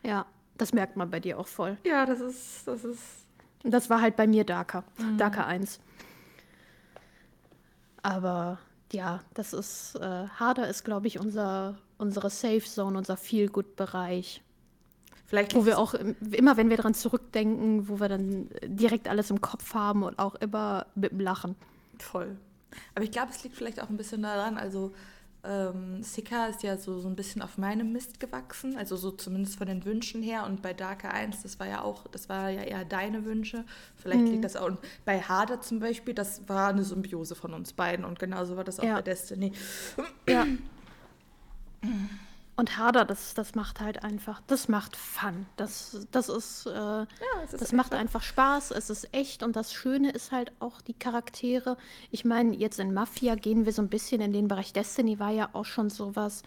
Ja, 0.03 0.25
das 0.57 0.73
merkt 0.73 0.97
man 0.97 1.09
bei 1.09 1.21
dir 1.21 1.39
auch 1.39 1.47
voll. 1.47 1.77
Ja, 1.85 2.05
das 2.05 2.19
ist, 2.19 2.67
das 2.67 2.83
ist. 2.83 3.01
Das 3.63 3.89
war 3.89 4.01
halt 4.01 4.17
bei 4.17 4.27
mir 4.27 4.43
Darker. 4.43 4.83
Mhm. 4.97 5.17
Darker 5.17 5.47
1. 5.47 5.79
Aber 8.03 8.59
ja, 8.91 9.21
das 9.33 9.53
ist, 9.53 9.95
äh, 9.95 10.27
Harder 10.27 10.67
ist, 10.67 10.83
glaube 10.83 11.07
ich, 11.07 11.19
unser, 11.21 11.77
unsere 12.01 12.29
Safe 12.29 12.61
Zone, 12.61 12.97
unser 12.97 13.17
Feel-Good-Bereich. 13.17 14.41
Vielleicht 15.25 15.55
wo 15.55 15.65
wir 15.65 15.79
auch 15.79 15.93
immer, 15.93 16.57
wenn 16.57 16.69
wir 16.69 16.75
daran 16.75 16.93
zurückdenken, 16.93 17.87
wo 17.87 18.01
wir 18.01 18.09
dann 18.09 18.49
direkt 18.65 19.07
alles 19.07 19.29
im 19.29 19.39
Kopf 19.39 19.73
haben 19.73 20.03
und 20.03 20.19
auch 20.19 20.35
immer 20.35 20.87
mit 20.95 21.11
dem 21.11 21.21
Lachen. 21.21 21.55
Voll. 21.99 22.35
Aber 22.95 23.05
ich 23.05 23.11
glaube, 23.11 23.31
es 23.31 23.43
liegt 23.43 23.55
vielleicht 23.55 23.81
auch 23.81 23.89
ein 23.89 23.95
bisschen 23.95 24.23
daran, 24.23 24.57
also 24.57 24.91
ähm, 25.43 26.03
Sika 26.03 26.47
ist 26.47 26.63
ja 26.63 26.77
so, 26.77 26.99
so 26.99 27.07
ein 27.07 27.15
bisschen 27.15 27.41
auf 27.41 27.57
meinem 27.57 27.91
Mist 27.91 28.19
gewachsen, 28.19 28.77
also 28.77 28.95
so 28.95 29.11
zumindest 29.11 29.57
von 29.57 29.67
den 29.67 29.85
Wünschen 29.85 30.21
her. 30.21 30.45
Und 30.45 30.61
bei 30.61 30.73
Darker 30.73 31.11
1, 31.13 31.41
das 31.41 31.59
war 31.59 31.67
ja 31.67 31.81
auch, 31.81 32.07
das 32.07 32.29
war 32.29 32.49
ja 32.49 32.61
eher 32.61 32.85
deine 32.85 33.25
Wünsche. 33.25 33.65
Vielleicht 33.95 34.21
mhm. 34.21 34.31
liegt 34.31 34.43
das 34.43 34.55
auch. 34.55 34.67
Und 34.67 34.79
bei 35.05 35.19
Harder 35.21 35.61
zum 35.61 35.79
Beispiel, 35.79 36.13
das 36.13 36.47
war 36.47 36.69
eine 36.69 36.83
Symbiose 36.83 37.35
von 37.35 37.53
uns 37.53 37.73
beiden. 37.73 38.05
Und 38.05 38.19
genauso 38.19 38.55
war 38.55 38.63
das 38.63 38.79
auch 38.79 38.83
ja. 38.83 38.95
bei 38.95 39.01
Destiny. 39.01 39.53
Ja. 40.27 40.45
Und 42.57 42.77
Harder, 42.77 43.05
das, 43.05 43.33
das 43.33 43.55
macht 43.55 43.79
halt 43.79 44.03
einfach, 44.03 44.41
das 44.47 44.67
macht 44.67 44.95
Fun. 44.95 45.47
Das, 45.55 46.05
das 46.11 46.29
ist, 46.29 46.67
äh, 46.67 46.71
ja, 46.71 47.05
ist 47.43 47.59
das 47.59 47.71
macht 47.71 47.93
einfach 47.93 48.21
Spaß, 48.21 48.71
es 48.71 48.89
ist 48.89 49.13
echt 49.13 49.41
und 49.41 49.55
das 49.55 49.73
Schöne 49.73 50.11
ist 50.11 50.31
halt 50.31 50.51
auch 50.59 50.81
die 50.81 50.93
Charaktere. 50.93 51.77
Ich 52.11 52.23
meine, 52.23 52.55
jetzt 52.55 52.79
in 52.79 52.93
Mafia 52.93 53.35
gehen 53.35 53.65
wir 53.65 53.73
so 53.73 53.81
ein 53.81 53.89
bisschen 53.89 54.21
in 54.21 54.33
den 54.33 54.47
Bereich 54.47 54.73
Destiny, 54.73 55.17
war 55.17 55.31
ja 55.31 55.49
auch 55.53 55.65
schon 55.65 55.89
sowas, 55.89 56.43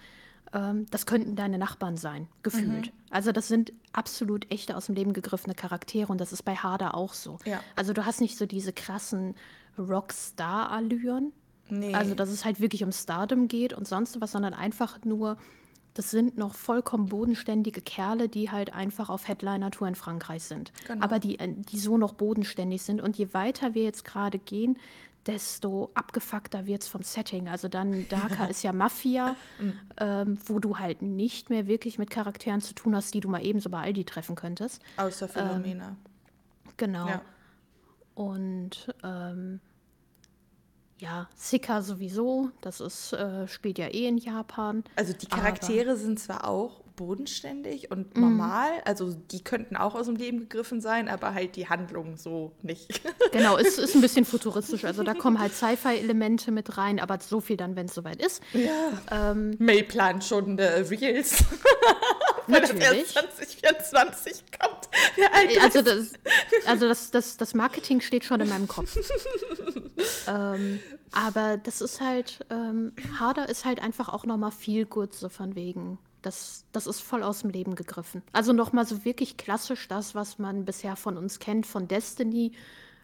ähm, 0.53 0.87
das 0.91 1.07
könnten 1.07 1.37
deine 1.37 1.59
Nachbarn 1.59 1.97
sein, 1.97 2.29
gefühlt. 2.43 2.87
Mhm. 2.87 2.93
Also 3.11 3.33
das 3.33 3.49
sind 3.49 3.73
absolut 3.93 4.51
echte 4.53 4.77
aus 4.77 4.87
dem 4.87 4.95
Leben 4.95 5.15
gegriffene 5.15 5.55
Charaktere 5.55 6.13
und 6.13 6.21
das 6.21 6.33
ist 6.33 6.45
bei 6.45 6.55
Harder 6.55 6.95
auch 6.95 7.15
so. 7.15 7.39
Ja. 7.45 7.61
Also 7.77 7.93
du 7.93 8.07
hast 8.07 8.21
nicht 8.21 8.39
so 8.39 8.47
diese 8.47 8.73
krassen 8.73 9.35
Rockstar-Allüren. 9.79 11.33
Nee. 11.69 11.95
Also 11.95 12.15
dass 12.15 12.29
es 12.29 12.45
halt 12.45 12.61
wirklich 12.61 12.85
um 12.85 12.93
Stardom 12.93 13.49
geht 13.49 13.73
und 13.73 13.89
sonst 13.89 14.21
was, 14.21 14.33
sondern 14.33 14.55
einfach 14.55 14.99
nur, 15.05 15.39
das 15.95 16.11
sind 16.11 16.37
noch 16.37 16.55
vollkommen 16.55 17.07
bodenständige 17.07 17.81
Kerle, 17.81 18.29
die 18.29 18.51
halt 18.51 18.75
einfach 18.75 19.09
auf 19.09 19.29
Headliner-Tour 19.29 19.89
in 19.89 19.95
Frankreich 19.95 20.43
sind. 20.43 20.73
Genau. 20.87 21.05
Aber 21.05 21.19
die, 21.19 21.39
äh, 21.39 21.53
die 21.53 21.79
so 21.79 21.97
noch 21.97 22.15
bodenständig 22.15 22.83
sind. 22.83 23.01
Und 23.01 23.17
je 23.17 23.33
weiter 23.33 23.75
wir 23.75 23.85
jetzt 23.85 24.05
gerade 24.05 24.39
gehen, 24.39 24.79
desto 25.27 25.91
abgefuckter 25.95 26.67
wird 26.67 26.83
es 26.83 26.89
vom 26.89 27.03
Setting. 27.03 27.49
Also 27.49 27.69
dann 27.69 28.07
Dhaka 28.09 28.45
ist 28.51 28.63
ja 28.63 28.73
Mafia, 28.73 29.37
mhm. 29.59 29.73
ähm, 29.99 30.39
wo 30.45 30.59
du 30.59 30.79
halt 30.79 31.03
nicht 31.03 31.51
mehr 31.51 31.67
wirklich 31.67 31.99
mit 31.99 32.11
Charakteren 32.11 32.61
zu 32.61 32.75
tun 32.75 32.95
hast, 32.95 33.15
die 33.15 33.21
du 33.21 33.29
mal 33.29 33.45
ebenso 33.45 33.71
bei 33.71 33.81
Aldi 33.81 34.05
treffen 34.05 34.37
könntest. 34.37 34.83
Außer 34.97 35.29
Philomena. 35.29 35.89
Ähm, 35.89 35.97
genau. 36.77 37.09
Ja. 37.09 37.23
Und 38.15 38.95
ähm, 39.03 39.61
ja, 40.99 41.29
Sika 41.35 41.83
sowieso, 41.83 42.51
das 42.61 42.81
ist, 42.81 43.13
äh, 43.13 43.49
spielt 43.49 43.79
ja 43.79 43.89
eh 43.89 44.07
in 44.07 44.19
Japan. 44.19 44.85
Also 44.97 45.13
die 45.13 45.27
Charaktere 45.27 45.97
sind 45.97 46.21
zwar 46.21 46.49
auch 46.49 46.85
bodenständig 46.97 47.91
und 47.91 48.17
mhm. 48.17 48.23
normal. 48.23 48.71
Mm. 48.71 48.83
Also 48.85 49.13
die 49.13 49.43
könnten 49.43 49.77
auch 49.77 49.95
aus 49.95 50.07
dem 50.07 50.17
Leben 50.17 50.41
gegriffen 50.41 50.81
sein, 50.81 51.09
aber 51.09 51.35
halt 51.35 51.57
die 51.57 51.69
Handlung 51.69 52.17
so 52.17 52.53
nicht. 52.63 53.01
Genau, 53.33 53.57
es 53.59 53.79
ist 53.79 53.97
ein 53.97 54.01
bisschen 54.01 54.25
futuristisch. 54.25 54.85
Also 54.85 55.03
da 55.03 55.13
kommen 55.13 55.41
halt 55.41 55.53
Sci-Fi-Elemente 55.53 56.53
mit 56.53 56.79
rein, 56.79 57.01
aber 57.01 57.19
so 57.21 57.41
viel 57.41 57.57
dann, 57.57 57.75
wenn 57.75 57.87
es 57.87 57.95
soweit 57.95 58.23
ist. 58.23 58.41
Ja. 58.53 59.33
Ähm, 59.33 59.57
May 59.59 59.83
plant 59.83 60.23
schon 60.23 60.57
äh, 60.57 60.85
Reels. 60.89 61.43
Natürlich. 62.47 63.09
2024 63.09 64.45
kommt. 64.61 64.89
Also, 65.61 65.83
das, 65.83 66.13
also 66.67 66.87
das, 66.87 67.11
das, 67.11 67.37
das 67.37 67.55
Marketing 67.55 68.01
steht 68.01 68.25
schon 68.25 68.41
in 68.41 68.49
meinem 68.49 68.69
Kopf. 68.69 68.97
ähm, 70.27 70.81
aber 71.13 71.57
das 71.57 71.81
ist 71.81 72.01
halt, 72.01 72.45
ähm, 72.51 72.93
Harder 73.19 73.49
ist 73.49 73.65
halt 73.65 73.81
einfach 73.83 74.09
auch 74.09 74.25
nochmal 74.25 74.53
viel 74.53 74.87
gut 74.87 75.15
so 75.15 75.29
von 75.29 75.55
wegen 75.55 75.99
das, 76.25 76.65
das 76.73 76.87
ist 76.87 77.01
voll 77.01 77.23
aus 77.23 77.41
dem 77.41 77.51
Leben 77.51 77.75
gegriffen. 77.75 78.23
Also 78.33 78.53
nochmal 78.53 78.87
so 78.87 79.05
wirklich 79.05 79.37
klassisch 79.37 79.89
das, 79.89 80.15
was 80.15 80.39
man 80.39 80.65
bisher 80.65 80.97
von 80.97 81.19
uns 81.19 81.39
kennt, 81.39 81.67
von 81.67 81.87
Destiny, 81.87 82.53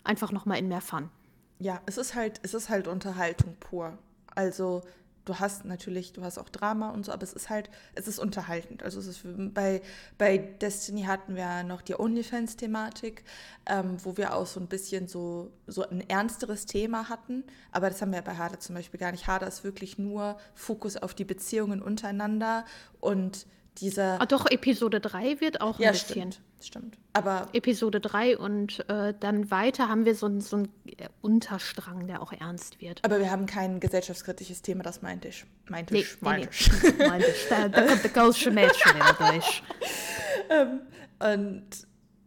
einfach 0.05 0.32
nochmal 0.32 0.59
in 0.59 0.68
mehr 0.68 0.80
Fun. 0.80 1.11
Ja, 1.59 1.80
es 1.86 1.99
ist 1.99 2.14
halt, 2.14 2.41
es 2.43 2.55
ist 2.55 2.70
halt 2.70 2.88
Unterhaltung 2.88 3.57
pur. 3.61 3.99
Also 4.34 4.82
du 5.25 5.39
hast 5.39 5.64
natürlich, 5.64 6.12
du 6.12 6.23
hast 6.23 6.39
auch 6.39 6.49
Drama 6.49 6.91
und 6.91 7.05
so, 7.05 7.12
aber 7.12 7.23
es 7.23 7.33
ist 7.33 7.51
halt, 7.51 7.71
es 7.95 8.09
ist 8.09 8.18
unterhaltend. 8.18 8.83
Also 8.83 9.01
es 9.01 9.07
ist 9.07 9.21
bei, 9.55 9.83
bei 10.18 10.39
Destiny 10.39 11.03
hatten 11.03 11.37
wir 11.37 11.62
noch 11.62 11.83
die 11.83 11.99
OnlyFans-Thematik, 11.99 13.25
ähm, 13.66 13.97
wo 14.03 14.16
wir 14.16 14.35
auch 14.35 14.47
so 14.47 14.61
ein 14.61 14.66
bisschen 14.66 15.09
so, 15.09 15.51
so 15.66 15.89
ein 15.89 16.09
ernsteres 16.09 16.66
Thema 16.66 17.09
hatten. 17.09 17.45
Aber 17.73 17.91
das 17.91 18.01
haben 18.03 18.12
wir 18.12 18.23
bei 18.23 18.37
Harder 18.37 18.61
zum 18.61 18.75
Beispiel 18.75 19.01
gar 19.01 19.12
nicht. 19.12 19.27
Harder 19.27 19.47
ist 19.47 19.64
wirklich 19.64 19.99
nur 19.99 20.39
Fokus 20.55 20.97
auf 20.97 21.14
die 21.14 21.25
Beziehungen 21.25 21.83
untereinander 21.83 22.64
und 23.01 23.47
dieser. 23.81 24.20
Ah, 24.20 24.26
doch, 24.26 24.47
Episode 24.51 25.01
3 25.01 25.41
wird 25.41 25.61
auch 25.61 25.78
ein 25.78 25.83
ja, 25.83 25.93
bisschen. 25.93 26.33
Stimmt, 26.33 26.41
stimmt. 26.61 26.99
Aber 27.12 27.49
Episode 27.53 28.01
3 28.01 28.39
und 28.39 28.89
äh, 28.89 29.14
dann 29.18 29.51
weiter 29.51 29.89
haben 29.89 30.05
wir 30.05 30.14
so, 30.14 30.41
so 30.41 30.57
einen 30.57 30.68
äh, 30.87 31.09
Unterstrang, 31.20 32.07
der 32.07 32.22
auch 32.22 32.33
ernst 32.33 32.81
wird. 32.81 33.05
Aber 33.05 33.18
wir 33.18 33.31
haben 33.31 33.47
kein 33.47 33.81
gesellschaftskritisches 33.81 34.62
Thema, 34.62 34.83
das 34.83 35.03
meinte 35.03 35.28
ich. 35.28 35.45
Meinte 35.68 35.95
nee, 35.95 36.01
ich. 36.01 36.20
Meinte 36.20 36.49
ich. 36.51 36.70
Nee. 36.83 37.07
meinte 37.07 37.26
ich. 37.28 37.49
Da, 37.49 37.68
da 37.68 37.83
kommt 37.83 38.03
der 38.03 38.11
Gaussche 38.11 38.51
Mädchen 38.51 38.95
wieder 38.95 39.33
durch. 39.33 39.62
ähm, 40.51 40.81
und 41.18 41.66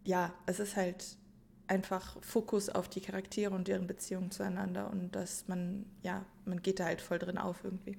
ja, 0.03 0.33
es 0.45 0.59
ist 0.59 0.75
halt 0.75 1.05
einfach 1.67 2.17
Fokus 2.21 2.69
auf 2.69 2.89
die 2.89 3.01
Charaktere 3.01 3.53
und 3.53 3.67
deren 3.67 3.87
Beziehung 3.87 4.31
zueinander 4.31 4.89
und 4.91 5.15
dass 5.15 5.47
man, 5.47 5.85
ja, 6.01 6.25
man 6.45 6.61
geht 6.61 6.79
da 6.79 6.85
halt 6.85 7.01
voll 7.01 7.19
drin 7.19 7.37
auf 7.37 7.63
irgendwie. 7.63 7.97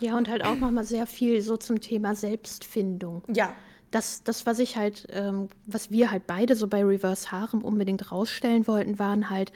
Ja, 0.00 0.16
und 0.16 0.28
halt 0.28 0.44
auch 0.44 0.56
nochmal 0.56 0.84
sehr 0.84 1.06
viel 1.06 1.40
so 1.40 1.56
zum 1.56 1.80
Thema 1.80 2.14
Selbstfindung. 2.14 3.22
Ja. 3.32 3.54
Das, 3.90 4.22
das 4.24 4.46
was 4.46 4.58
ich 4.58 4.76
halt, 4.76 5.06
ähm, 5.10 5.48
was 5.66 5.90
wir 5.90 6.10
halt 6.10 6.26
beide 6.26 6.56
so 6.56 6.66
bei 6.66 6.84
Reverse 6.84 7.30
Harem 7.30 7.62
unbedingt 7.62 8.12
rausstellen 8.12 8.66
wollten, 8.66 8.98
waren 8.98 9.30
halt, 9.30 9.52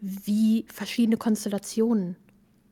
wie 0.00 0.66
verschiedene 0.68 1.16
Konstellationen 1.16 2.16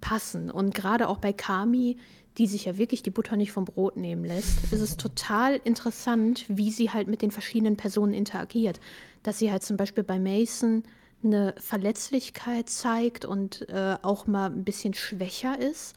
passen. 0.01 0.51
Und 0.51 0.75
gerade 0.75 1.09
auch 1.09 1.19
bei 1.19 1.33
Kami, 1.33 1.97
die 2.39 2.47
sich 2.47 2.65
ja 2.65 2.77
wirklich 2.77 3.03
die 3.03 3.11
Butter 3.11 3.37
nicht 3.37 3.53
vom 3.53 3.65
Brot 3.65 3.97
nehmen 3.97 4.25
lässt, 4.25 4.65
ist 4.73 4.81
es 4.81 4.97
total 4.97 5.61
interessant, 5.65 6.45
wie 6.49 6.71
sie 6.71 6.91
halt 6.91 7.09
mit 7.09 7.23
den 7.23 7.31
verschiedenen 7.31 7.77
Personen 7.77 8.13
interagiert. 8.13 8.81
Dass 9.23 9.39
sie 9.39 9.53
halt 9.53 9.63
zum 9.63 9.77
Beispiel 9.77 10.05
bei 10.05 10.19
Mason 10.19 10.83
eine 11.23 11.55
Verletzlichkeit 11.59 12.69
zeigt 12.69 13.25
und 13.25 13.69
äh, 13.69 13.97
auch 14.03 14.27
mal 14.27 14.51
ein 14.51 14.65
bisschen 14.65 14.95
schwächer 14.95 15.59
ist 15.59 15.95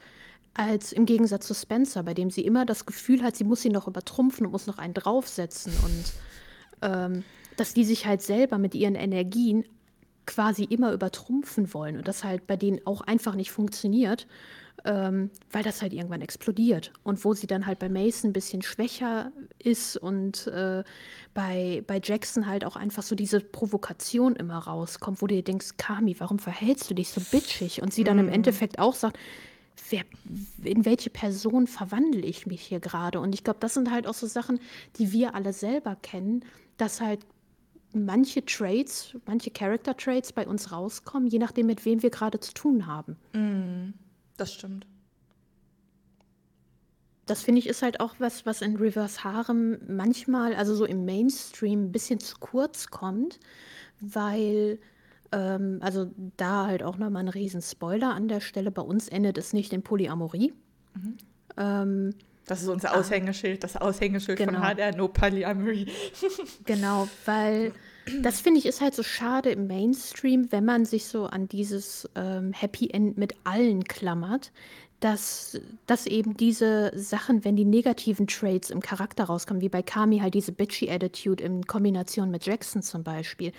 als 0.54 0.92
im 0.92 1.04
Gegensatz 1.04 1.46
zu 1.46 1.54
Spencer, 1.54 2.02
bei 2.02 2.14
dem 2.14 2.30
sie 2.30 2.44
immer 2.44 2.64
das 2.64 2.86
Gefühl 2.86 3.22
hat, 3.22 3.36
sie 3.36 3.44
muss 3.44 3.64
ihn 3.64 3.72
noch 3.72 3.88
übertrumpfen 3.88 4.46
und 4.46 4.52
muss 4.52 4.66
noch 4.66 4.78
einen 4.78 4.94
draufsetzen 4.94 5.72
und 5.84 6.12
ähm, 6.82 7.24
dass 7.56 7.74
die 7.74 7.84
sich 7.84 8.06
halt 8.06 8.22
selber 8.22 8.58
mit 8.58 8.74
ihren 8.74 8.94
Energien 8.94 9.64
quasi 10.26 10.64
immer 10.64 10.92
übertrumpfen 10.92 11.74
wollen 11.74 11.96
und 11.96 12.08
das 12.08 12.24
halt 12.24 12.46
bei 12.46 12.56
denen 12.56 12.80
auch 12.86 13.02
einfach 13.02 13.34
nicht 13.34 13.50
funktioniert, 13.50 14.26
ähm, 14.84 15.30
weil 15.50 15.62
das 15.62 15.82
halt 15.82 15.92
irgendwann 15.92 16.22
explodiert. 16.22 16.92
Und 17.02 17.24
wo 17.24 17.34
sie 17.34 17.46
dann 17.46 17.66
halt 17.66 17.78
bei 17.78 17.88
Mason 17.88 18.30
ein 18.30 18.32
bisschen 18.32 18.62
schwächer 18.62 19.32
ist 19.58 19.96
und 19.96 20.46
äh, 20.46 20.82
bei, 21.34 21.82
bei 21.86 22.00
Jackson 22.02 22.46
halt 22.46 22.64
auch 22.64 22.76
einfach 22.76 23.02
so 23.02 23.14
diese 23.14 23.40
Provokation 23.40 24.34
immer 24.36 24.58
rauskommt, 24.58 25.20
wo 25.20 25.26
du 25.26 25.34
dir 25.34 25.44
denkst, 25.44 25.76
Kami, 25.76 26.16
warum 26.18 26.38
verhältst 26.38 26.90
du 26.90 26.94
dich 26.94 27.10
so 27.10 27.20
bitchig? 27.30 27.82
Und 27.82 27.92
sie 27.92 28.04
dann 28.04 28.18
im 28.18 28.26
mhm. 28.26 28.32
Endeffekt 28.32 28.78
auch 28.78 28.94
sagt, 28.94 29.18
wer, 29.90 30.02
in 30.62 30.84
welche 30.84 31.10
Person 31.10 31.66
verwandle 31.66 32.22
ich 32.22 32.46
mich 32.46 32.62
hier 32.62 32.80
gerade? 32.80 33.20
Und 33.20 33.34
ich 33.34 33.44
glaube, 33.44 33.60
das 33.60 33.74
sind 33.74 33.90
halt 33.90 34.06
auch 34.06 34.14
so 34.14 34.26
Sachen, 34.26 34.60
die 34.98 35.12
wir 35.12 35.34
alle 35.34 35.52
selber 35.52 35.96
kennen, 35.96 36.44
dass 36.76 37.00
halt 37.00 37.20
manche 37.92 38.44
Traits, 38.44 39.16
manche 39.26 39.50
Character 39.50 39.96
Traits 39.96 40.32
bei 40.32 40.46
uns 40.46 40.72
rauskommen, 40.72 41.28
je 41.28 41.38
nachdem, 41.38 41.66
mit 41.66 41.84
wem 41.84 42.02
wir 42.02 42.10
gerade 42.10 42.40
zu 42.40 42.52
tun 42.52 42.86
haben. 42.86 43.16
Mm, 43.32 43.94
das 44.36 44.52
stimmt. 44.52 44.86
Das 47.26 47.42
finde 47.42 47.60
ich 47.60 47.68
ist 47.68 47.82
halt 47.82 48.00
auch 48.00 48.16
was, 48.18 48.44
was 48.44 48.60
in 48.60 48.76
Reverse 48.76 49.24
Harem 49.24 49.78
manchmal, 49.88 50.54
also 50.54 50.74
so 50.74 50.84
im 50.84 51.04
Mainstream, 51.06 51.84
ein 51.84 51.92
bisschen 51.92 52.20
zu 52.20 52.36
kurz 52.38 52.88
kommt, 52.88 53.40
weil 54.00 54.78
ähm, 55.34 55.78
also 55.82 56.10
da 56.36 56.66
halt 56.66 56.82
auch 56.82 56.96
nochmal 56.96 57.24
ein 57.24 57.28
riesen 57.28 57.62
Spoiler 57.62 58.14
an 58.14 58.28
der 58.28 58.40
Stelle. 58.40 58.70
Bei 58.70 58.82
uns 58.82 59.08
endet 59.08 59.38
es 59.38 59.52
nicht 59.52 59.72
in 59.72 59.82
Polyamorie. 59.82 60.52
Mhm. 60.94 61.16
Ähm, 61.56 62.14
das 62.46 62.62
ist 62.62 62.68
unser 62.68 62.92
ah. 62.92 63.00
Aushängeschild, 63.00 63.64
das 63.64 63.76
Aushängeschild 63.76 64.38
genau. 64.38 64.60
von 64.60 64.62
HDR, 64.62 64.96
no 64.96 65.08
Polyamory. 65.08 65.86
genau, 66.64 67.08
weil 67.24 67.72
das 68.20 68.40
finde 68.40 68.60
ich 68.60 68.66
ist 68.66 68.80
halt 68.80 68.94
so 68.94 69.02
schade 69.02 69.50
im 69.50 69.66
Mainstream, 69.66 70.52
wenn 70.52 70.64
man 70.64 70.84
sich 70.84 71.06
so 71.06 71.24
an 71.24 71.48
dieses 71.48 72.08
ähm, 72.14 72.52
Happy 72.52 72.90
End 72.90 73.16
mit 73.16 73.34
allen 73.44 73.84
klammert, 73.84 74.52
dass, 75.00 75.60
dass 75.86 76.06
eben 76.06 76.36
diese 76.36 76.92
Sachen, 76.94 77.44
wenn 77.44 77.56
die 77.56 77.64
negativen 77.64 78.26
Traits 78.26 78.70
im 78.70 78.80
Charakter 78.80 79.24
rauskommen, 79.24 79.62
wie 79.62 79.68
bei 79.68 79.82
Kami 79.82 80.18
halt 80.18 80.34
diese 80.34 80.52
bitchy 80.52 80.90
Attitude 80.90 81.42
in 81.42 81.66
Kombination 81.66 82.30
mit 82.30 82.46
Jackson 82.46 82.82
zum 82.82 83.04
Beispiel, 83.04 83.52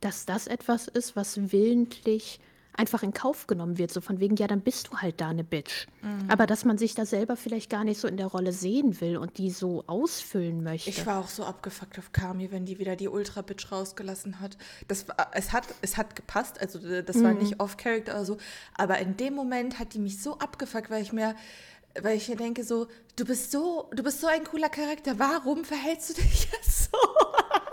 dass 0.00 0.26
das 0.26 0.46
etwas 0.46 0.88
ist, 0.88 1.16
was 1.16 1.52
willentlich 1.52 2.40
einfach 2.80 3.02
in 3.02 3.12
Kauf 3.12 3.46
genommen 3.46 3.78
wird, 3.78 3.90
so 3.90 4.00
von 4.00 4.20
wegen, 4.20 4.36
ja, 4.36 4.46
dann 4.46 4.60
bist 4.60 4.88
du 4.88 4.98
halt 4.98 5.20
da 5.20 5.28
eine 5.28 5.44
Bitch. 5.44 5.86
Mhm. 6.02 6.30
Aber 6.30 6.46
dass 6.46 6.64
man 6.64 6.78
sich 6.78 6.94
da 6.94 7.04
selber 7.04 7.36
vielleicht 7.36 7.68
gar 7.68 7.84
nicht 7.84 8.00
so 8.00 8.08
in 8.08 8.16
der 8.16 8.26
Rolle 8.26 8.52
sehen 8.52 9.00
will 9.00 9.16
und 9.16 9.38
die 9.38 9.50
so 9.50 9.84
ausfüllen 9.86 10.62
möchte. 10.62 10.90
Ich 10.90 11.04
war 11.06 11.18
auch 11.18 11.28
so 11.28 11.44
abgefuckt 11.44 11.98
auf 11.98 12.12
Kami, 12.12 12.50
wenn 12.50 12.64
die 12.64 12.78
wieder 12.78 12.96
die 12.96 13.08
Ultra-Bitch 13.08 13.70
rausgelassen 13.70 14.40
hat. 14.40 14.56
Das, 14.88 15.06
es, 15.32 15.52
hat 15.52 15.64
es 15.82 15.96
hat 15.96 16.16
gepasst, 16.16 16.60
also 16.60 16.78
das 17.02 17.22
war 17.22 17.34
mhm. 17.34 17.40
nicht 17.40 17.60
off-Character 17.60 18.12
oder 18.12 18.24
so, 18.24 18.38
aber 18.74 18.98
in 18.98 19.16
dem 19.16 19.34
Moment 19.34 19.78
hat 19.78 19.94
die 19.94 19.98
mich 19.98 20.22
so 20.22 20.38
abgefuckt, 20.38 20.90
weil 20.90 21.02
ich 21.02 21.12
mir 21.12 21.34
weil 22.00 22.16
ich 22.16 22.28
mir 22.28 22.36
denke 22.36 22.64
so, 22.64 22.86
du 23.16 23.24
bist 23.24 23.50
so, 23.50 23.88
du 23.94 24.02
bist 24.02 24.20
so 24.20 24.26
ein 24.26 24.44
cooler 24.44 24.68
Charakter, 24.68 25.18
warum 25.18 25.64
verhältst 25.64 26.10
du 26.10 26.14
dich 26.22 26.48
jetzt 26.52 26.90
so? 26.90 26.98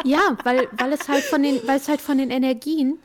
Ja, 0.04 0.38
weil, 0.44 0.68
weil 0.72 0.94
es 0.94 1.08
halt 1.08 1.24
von 1.24 1.44
den, 1.44 1.66
weil 1.68 1.78
es 1.78 1.88
halt 1.88 2.02
von 2.02 2.18
den 2.18 2.30
Energien 2.30 3.00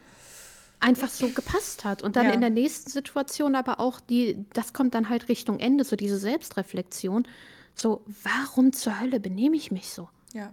einfach 0.81 1.09
so 1.09 1.29
gepasst 1.29 1.85
hat. 1.85 2.03
Und 2.03 2.17
dann 2.17 2.27
ja. 2.27 2.33
in 2.33 2.41
der 2.41 2.51
nächsten 2.51 2.91
Situation 2.91 3.55
aber 3.55 3.81
auch 3.81 4.01
die, 4.01 4.45
das 4.53 4.73
kommt 4.73 4.95
dann 4.95 5.09
halt 5.09 5.29
Richtung 5.29 5.61
Ende, 5.61 5.85
so 5.85 5.97
diese 5.97 6.19
Selbstreflexion, 6.19 7.27
So, 7.75 8.03
warum 8.23 8.73
zur 8.73 9.01
Hölle 9.01 9.21
benehme 9.21 9.57
ich 9.57 9.71
mich 9.71 9.91
so? 9.91 10.09
Ja. 10.33 10.53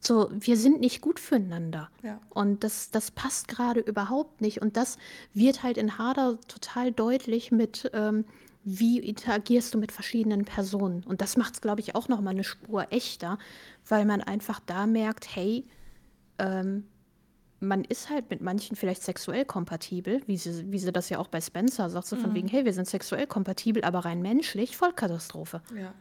So, 0.00 0.28
wir 0.32 0.56
sind 0.56 0.80
nicht 0.80 1.00
gut 1.00 1.20
füreinander. 1.20 1.88
Ja. 2.02 2.20
Und 2.30 2.64
das, 2.64 2.90
das 2.90 3.10
passt 3.10 3.48
gerade 3.48 3.80
überhaupt 3.80 4.40
nicht. 4.40 4.60
Und 4.60 4.76
das 4.76 4.98
wird 5.32 5.62
halt 5.62 5.78
in 5.78 5.96
Harder 5.96 6.38
total 6.48 6.92
deutlich 6.92 7.50
mit, 7.52 7.90
ähm, 7.94 8.24
wie 8.64 8.98
interagierst 9.00 9.74
du 9.74 9.78
mit 9.78 9.92
verschiedenen 9.92 10.44
Personen. 10.44 11.02
Und 11.04 11.20
das 11.20 11.36
macht 11.36 11.54
es, 11.54 11.60
glaube 11.60 11.80
ich, 11.80 11.94
auch 11.94 12.08
noch 12.08 12.20
mal 12.20 12.30
eine 12.30 12.44
Spur 12.44 12.86
echter, 12.90 13.38
weil 13.88 14.04
man 14.04 14.20
einfach 14.20 14.60
da 14.60 14.86
merkt, 14.86 15.34
hey, 15.34 15.66
ähm, 16.38 16.84
man 17.60 17.84
ist 17.84 18.10
halt 18.10 18.28
mit 18.30 18.40
manchen 18.40 18.76
vielleicht 18.76 19.02
sexuell 19.02 19.44
kompatibel, 19.44 20.20
wie 20.26 20.36
sie, 20.36 20.70
wie 20.72 20.78
sie 20.78 20.92
das 20.92 21.08
ja 21.08 21.18
auch 21.18 21.28
bei 21.28 21.40
Spencer 21.40 21.88
sagt, 21.90 22.06
so 22.06 22.16
von 22.16 22.34
wegen, 22.34 22.48
hey, 22.48 22.64
wir 22.64 22.72
sind 22.72 22.88
sexuell 22.88 23.26
kompatibel, 23.26 23.84
aber 23.84 24.00
rein 24.00 24.20
menschlich, 24.20 24.76
Vollkatastrophe. 24.76 25.62
Ja. 25.76 25.94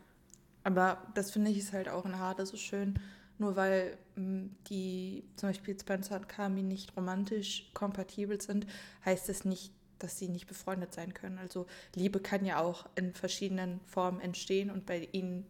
Aber 0.63 0.97
das 1.13 1.31
finde 1.31 1.51
ich 1.51 1.59
ist 1.59 1.73
halt 1.73 1.87
auch 1.89 2.05
in 2.05 2.17
Hade 2.17 2.45
so 2.45 2.57
schön. 2.57 2.95
Nur 3.37 3.55
weil 3.55 3.97
mh, 4.15 4.49
die 4.69 5.23
zum 5.35 5.49
Beispiel 5.49 5.79
Spencer 5.79 6.15
und 6.15 6.29
Kami 6.29 6.61
nicht 6.63 6.95
romantisch 6.95 7.71
kompatibel 7.73 8.39
sind, 8.39 8.67
heißt 9.05 9.29
es 9.29 9.45
nicht, 9.45 9.71
dass 10.03 10.17
sie 10.17 10.27
nicht 10.27 10.47
befreundet 10.47 10.93
sein 10.93 11.13
können. 11.13 11.37
Also 11.37 11.67
Liebe 11.95 12.19
kann 12.19 12.45
ja 12.45 12.59
auch 12.59 12.87
in 12.95 13.13
verschiedenen 13.13 13.79
Formen 13.85 14.19
entstehen 14.19 14.69
und 14.69 14.85
bei 14.85 15.07
ihnen 15.11 15.45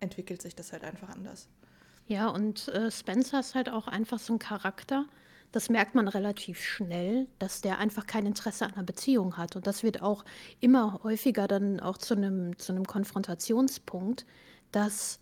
entwickelt 0.00 0.42
sich 0.42 0.54
das 0.54 0.72
halt 0.72 0.84
einfach 0.84 1.08
anders. 1.08 1.48
Ja, 2.06 2.28
und 2.28 2.68
äh, 2.68 2.90
Spencer 2.90 3.40
ist 3.40 3.54
halt 3.54 3.68
auch 3.68 3.88
einfach 3.88 4.18
so 4.18 4.34
ein 4.34 4.38
Charakter, 4.38 5.06
das 5.52 5.68
merkt 5.68 5.94
man 5.94 6.08
relativ 6.08 6.62
schnell, 6.64 7.28
dass 7.38 7.60
der 7.60 7.78
einfach 7.78 8.06
kein 8.06 8.24
Interesse 8.24 8.64
an 8.64 8.72
einer 8.72 8.84
Beziehung 8.84 9.36
hat. 9.36 9.54
Und 9.54 9.66
das 9.66 9.82
wird 9.82 10.00
auch 10.00 10.24
immer 10.60 11.00
häufiger 11.02 11.46
dann 11.46 11.78
auch 11.78 11.98
zu 11.98 12.14
einem, 12.14 12.58
zu 12.58 12.74
Konfrontationspunkt, 12.82 14.24
dass 14.72 15.20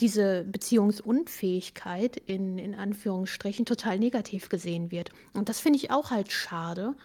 diese 0.00 0.44
Beziehungsunfähigkeit 0.44 2.16
in, 2.16 2.58
in 2.58 2.74
Anführungsstrichen 2.74 3.64
total 3.64 3.98
negativ 3.98 4.48
gesehen 4.48 4.90
wird. 4.90 5.12
Und 5.34 5.48
das 5.48 5.60
finde 5.60 5.78
ich 5.78 5.92
auch 5.92 6.10
halt 6.10 6.32
schade, 6.32 6.96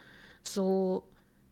so 0.48 1.04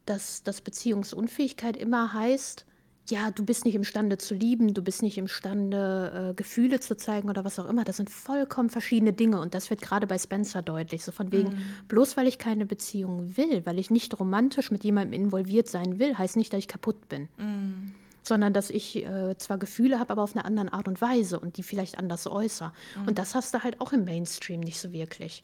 dass, 0.05 0.43
dass 0.43 0.61
Beziehungsunfähigkeit 0.61 1.77
immer 1.77 2.13
heißt, 2.13 2.65
ja, 3.09 3.31
du 3.31 3.43
bist 3.45 3.65
nicht 3.65 3.75
imstande 3.75 4.17
zu 4.17 4.33
lieben, 4.33 4.73
du 4.73 4.81
bist 4.81 5.01
nicht 5.01 5.17
imstande, 5.17 6.29
äh, 6.31 6.33
Gefühle 6.33 6.79
zu 6.79 6.95
zeigen 6.95 7.29
oder 7.29 7.43
was 7.43 7.59
auch 7.59 7.67
immer. 7.67 7.83
Das 7.83 7.97
sind 7.97 8.09
vollkommen 8.09 8.69
verschiedene 8.69 9.11
Dinge 9.11 9.41
und 9.41 9.53
das 9.53 9.69
wird 9.69 9.81
gerade 9.81 10.07
bei 10.07 10.17
Spencer 10.17 10.61
deutlich. 10.61 11.03
So 11.03 11.11
von 11.11 11.31
wegen, 11.33 11.49
Mhm. 11.49 11.57
bloß 11.89 12.15
weil 12.15 12.27
ich 12.27 12.37
keine 12.37 12.65
Beziehung 12.65 13.35
will, 13.35 13.65
weil 13.65 13.77
ich 13.77 13.89
nicht 13.91 14.17
romantisch 14.19 14.71
mit 14.71 14.85
jemandem 14.85 15.21
involviert 15.21 15.67
sein 15.67 15.99
will, 15.99 16.17
heißt 16.17 16.37
nicht, 16.37 16.53
dass 16.53 16.59
ich 16.59 16.67
kaputt 16.69 17.09
bin. 17.09 17.27
Mhm. 17.37 17.93
Sondern 18.23 18.53
dass 18.53 18.69
ich 18.69 18.95
äh, 19.05 19.35
zwar 19.37 19.57
Gefühle 19.57 19.99
habe, 19.99 20.11
aber 20.11 20.23
auf 20.23 20.33
eine 20.33 20.45
andere 20.45 20.71
Art 20.71 20.87
und 20.87 21.01
Weise 21.01 21.41
und 21.41 21.57
die 21.57 21.63
vielleicht 21.63 21.97
anders 21.97 22.25
äußere. 22.25 22.71
Und 23.05 23.19
das 23.19 23.35
hast 23.35 23.53
du 23.53 23.63
halt 23.63 23.81
auch 23.81 23.91
im 23.91 24.05
Mainstream 24.05 24.61
nicht 24.61 24.79
so 24.79 24.93
wirklich. 24.93 25.43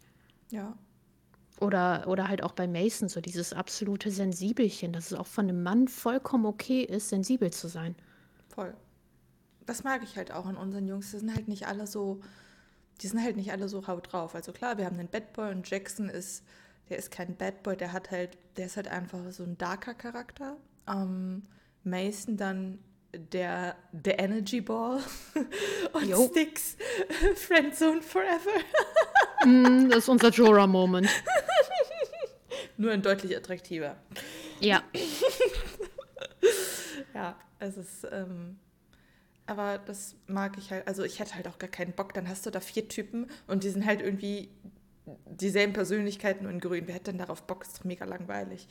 Ja. 0.49 0.77
Oder, 1.59 2.05
oder 2.07 2.27
halt 2.29 2.43
auch 2.43 2.53
bei 2.53 2.67
Mason, 2.67 3.09
so 3.09 3.19
dieses 3.19 3.51
absolute 3.53 4.11
Sensibelchen, 4.11 4.93
dass 4.93 5.11
es 5.11 5.17
auch 5.17 5.27
von 5.27 5.49
einem 5.49 5.61
Mann 5.61 5.87
vollkommen 5.87 6.45
okay 6.45 6.83
ist, 6.83 7.09
sensibel 7.09 7.51
zu 7.51 7.67
sein. 7.67 7.95
Voll. 8.47 8.73
Das 9.65 9.83
mag 9.83 10.01
ich 10.03 10.15
halt 10.15 10.31
auch 10.31 10.45
an 10.45 10.55
unseren 10.55 10.87
Jungs. 10.87 11.11
Die 11.11 11.17
sind 11.17 11.35
halt 11.35 11.47
nicht 11.47 11.67
alle 11.67 11.85
so, 11.85 12.21
die 13.01 13.07
sind 13.07 13.21
halt 13.21 13.35
nicht 13.35 13.51
alle 13.51 13.67
so 13.67 13.87
haut 13.87 14.11
drauf. 14.11 14.35
Also 14.35 14.53
klar, 14.53 14.77
wir 14.77 14.85
haben 14.85 14.97
einen 14.99 15.09
Bad 15.09 15.33
Boy 15.33 15.51
und 15.51 15.69
Jackson 15.69 16.09
ist, 16.09 16.43
der 16.89 16.97
ist 16.97 17.11
kein 17.11 17.35
Bad 17.35 17.61
Boy, 17.61 17.75
der 17.75 17.91
hat 17.91 18.09
halt, 18.09 18.37
der 18.57 18.67
ist 18.67 18.77
halt 18.77 18.87
einfach 18.87 19.19
so 19.31 19.43
ein 19.43 19.57
darker 19.57 19.93
Charakter. 19.93 20.55
Ähm, 20.87 21.43
Mason 21.83 22.37
dann 22.37 22.79
der, 23.13 23.75
der 23.91 24.19
Energy 24.19 24.61
Ball 24.61 25.01
und 25.93 26.07
Jo. 26.07 26.27
Sticks 26.29 26.77
Friendzone 27.35 28.01
Forever. 28.01 28.51
Mm, 29.45 29.89
das 29.89 29.99
ist 29.99 30.09
unser 30.09 30.29
Jorah-Moment. 30.29 31.09
Nur 32.77 32.91
ein 32.91 33.01
deutlich 33.01 33.35
attraktiver. 33.35 33.95
Ja. 34.59 34.83
Ja, 37.13 37.35
es 37.59 37.75
ist, 37.75 38.07
ähm, 38.11 38.59
aber 39.45 39.79
das 39.79 40.15
mag 40.27 40.57
ich 40.57 40.71
halt, 40.71 40.87
also 40.87 41.03
ich 41.03 41.19
hätte 41.19 41.35
halt 41.35 41.47
auch 41.47 41.57
gar 41.57 41.69
keinen 41.69 41.91
Bock, 41.91 42.13
dann 42.13 42.29
hast 42.29 42.45
du 42.45 42.49
da 42.49 42.59
vier 42.59 42.87
Typen 42.87 43.27
und 43.47 43.63
die 43.63 43.69
sind 43.69 43.85
halt 43.85 44.01
irgendwie 44.01 44.49
dieselben 45.25 45.73
Persönlichkeiten 45.73 46.45
und 46.45 46.61
grün. 46.61 46.83
Wer 46.85 46.95
hätte 46.95 47.11
denn 47.11 47.17
darauf 47.17 47.43
Bock? 47.43 47.63
Ist 47.63 47.79
doch 47.79 47.83
mega 47.83 48.05
langweilig. 48.05 48.67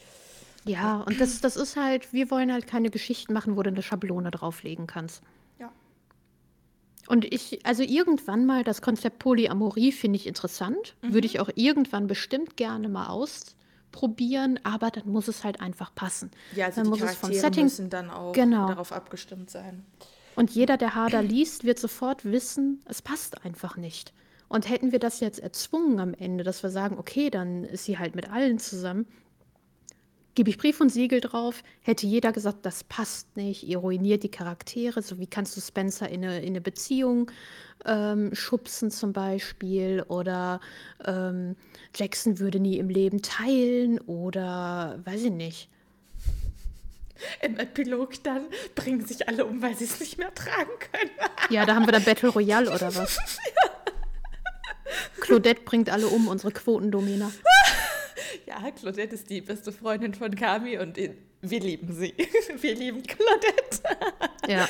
Ja, 0.65 1.01
und 1.01 1.21
das, 1.21 1.41
das 1.41 1.57
ist 1.57 1.77
halt, 1.77 2.13
wir 2.13 2.31
wollen 2.31 2.53
halt 2.53 2.67
keine 2.67 2.91
Geschichten 2.91 3.33
machen, 3.33 3.57
wo 3.57 3.63
du 3.63 3.71
eine 3.71 3.83
Schablone 3.83 4.31
drauflegen 4.31 4.87
kannst. 4.87 5.23
Und 7.09 7.25
ich, 7.33 7.65
also 7.65 7.83
irgendwann 7.83 8.45
mal 8.45 8.65
das 8.65 8.83
Konzept 8.83 9.19
Polyamorie 9.19 9.93
finde 9.93 10.17
ich 10.17 10.27
interessant. 10.27 10.95
Würde 11.01 11.27
ich 11.27 11.41
auch 11.41 11.49
irgendwann 11.55 12.07
bestimmt 12.07 12.57
gerne 12.59 12.89
mal 12.91 13.07
ausprobieren, 13.09 14.61
aber 14.63 14.91
dann 14.91 15.09
muss 15.09 15.27
es 15.27 15.43
halt 15.43 15.61
einfach 15.61 15.95
passen. 15.95 16.31
Ja, 16.55 16.67
also 16.67 16.83
dann 16.83 16.85
die 16.85 16.91
muss 16.91 17.01
es 17.01 17.15
vom 17.17 17.31
Charaktere 17.31 17.41
Setting. 17.41 17.65
müssen 17.65 17.91
dann 17.91 18.11
auch 18.11 18.33
Genau. 18.35 18.69
darauf 18.69 18.93
abgestimmt 18.93 19.51
sein. 19.51 19.87
Und 20.37 20.51
jeder, 20.51 20.77
der 20.77 20.95
Hader 20.95 21.23
liest, 21.23 21.65
wird 21.65 21.79
sofort 21.79 22.25
wissen, 22.25 22.81
es 22.85 23.01
passt 23.03 23.45
einfach 23.45 23.77
nicht. 23.77 24.13
Und 24.49 24.69
hätten 24.69 24.93
wir 24.93 24.99
das 24.99 25.21
jetzt 25.21 25.41
erzwungen 25.41 25.99
am 26.01 26.15
Ende, 26.15 26.45
dass 26.45 26.63
wir 26.63 26.71
sagen, 26.71 26.97
okay, 26.99 27.29
dann 27.31 27.65
ist 27.65 27.85
sie 27.87 27.99
halt 27.99 28.15
mit 28.15 28.31
allen 28.31 28.59
zusammen, 28.59 29.07
gebe 30.39 30.51
ich 30.51 30.59
Brief 30.59 30.81
und 30.81 30.89
Siegel 30.89 31.21
drauf, 31.21 31.65
hätte 31.83 32.07
jeder 32.07 32.31
gesagt, 32.31 32.65
das 32.65 32.85
passt 32.85 33.37
nicht, 33.37 33.65
ihr 33.65 33.79
ruiniert 33.79 34.23
die 34.23 34.31
Charaktere, 34.31 35.03
so 35.03 35.19
wie 35.19 35.27
kannst 35.27 35.57
du 35.57 35.61
Spencer 35.61 36.09
in 36.09 36.25
eine, 36.25 36.39
in 36.39 36.51
eine 36.51 36.61
Beziehung 36.61 37.29
ähm, 37.85 38.33
schubsen 38.37 38.93
zum 38.93 39.13
Beispiel 39.13 40.05
oder 40.07 40.61
ähm, 41.05 41.57
Jackson 41.93 42.39
würde 42.39 42.61
nie 42.61 42.79
im 42.79 42.89
Leben 42.89 43.21
teilen 43.21 43.99
oder 44.03 45.01
weiß 45.05 45.25
ich 45.25 45.33
nicht. 45.33 45.69
Im 47.43 47.59
Epilog 47.59 48.23
dann 48.23 48.47
bringen 48.77 49.05
sich 49.05 49.27
alle 49.27 49.45
um, 49.45 49.61
weil 49.61 49.75
sie 49.75 49.87
es 49.87 49.99
nicht 49.99 50.19
mehr 50.19 50.33
tragen 50.37 50.71
können. 50.93 51.11
Ja, 51.51 51.67
da 51.67 51.75
haben 51.75 51.85
wir 51.85 51.93
dann 51.93 52.05
Battle 52.05 52.29
Royale 52.29 52.71
oder 52.73 52.95
was? 52.95 53.19
Claudette 55.21 55.63
bringt 55.65 55.91
alle 55.91 56.07
um, 56.07 56.29
unsere 56.29 56.53
Quotendomina. 56.53 57.33
Ja, 58.47 58.71
Claudette 58.71 59.15
ist 59.15 59.29
die 59.31 59.41
beste 59.41 59.73
Freundin 59.73 60.15
von 60.15 60.35
Kami 60.35 60.79
und 60.79 60.97
wir 60.97 61.61
lieben 61.61 61.93
sie. 61.93 62.15
Wir 62.61 62.75
lieben 62.75 63.03
Claudette. 63.03 63.83
Ja. 64.49 64.69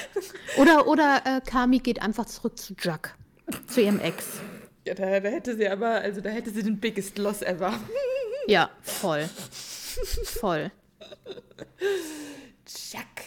Oder, 0.58 0.86
oder 0.86 1.22
äh, 1.24 1.40
Kami 1.40 1.78
geht 1.78 2.02
einfach 2.02 2.26
zurück 2.26 2.58
zu 2.58 2.74
Jack, 2.78 3.16
zu 3.66 3.80
ihrem 3.80 4.00
Ex. 4.00 4.26
Ja, 4.86 4.94
da, 4.94 5.20
da 5.20 5.28
hätte 5.30 5.56
sie 5.56 5.68
aber, 5.68 5.88
also 6.00 6.20
da 6.20 6.28
hätte 6.30 6.50
sie 6.50 6.62
den 6.62 6.78
biggest 6.78 7.16
loss 7.18 7.42
ever. 7.42 7.78
Ja, 8.46 8.70
voll. 8.80 9.28
Voll. 10.24 10.70
Jack. 12.90 13.24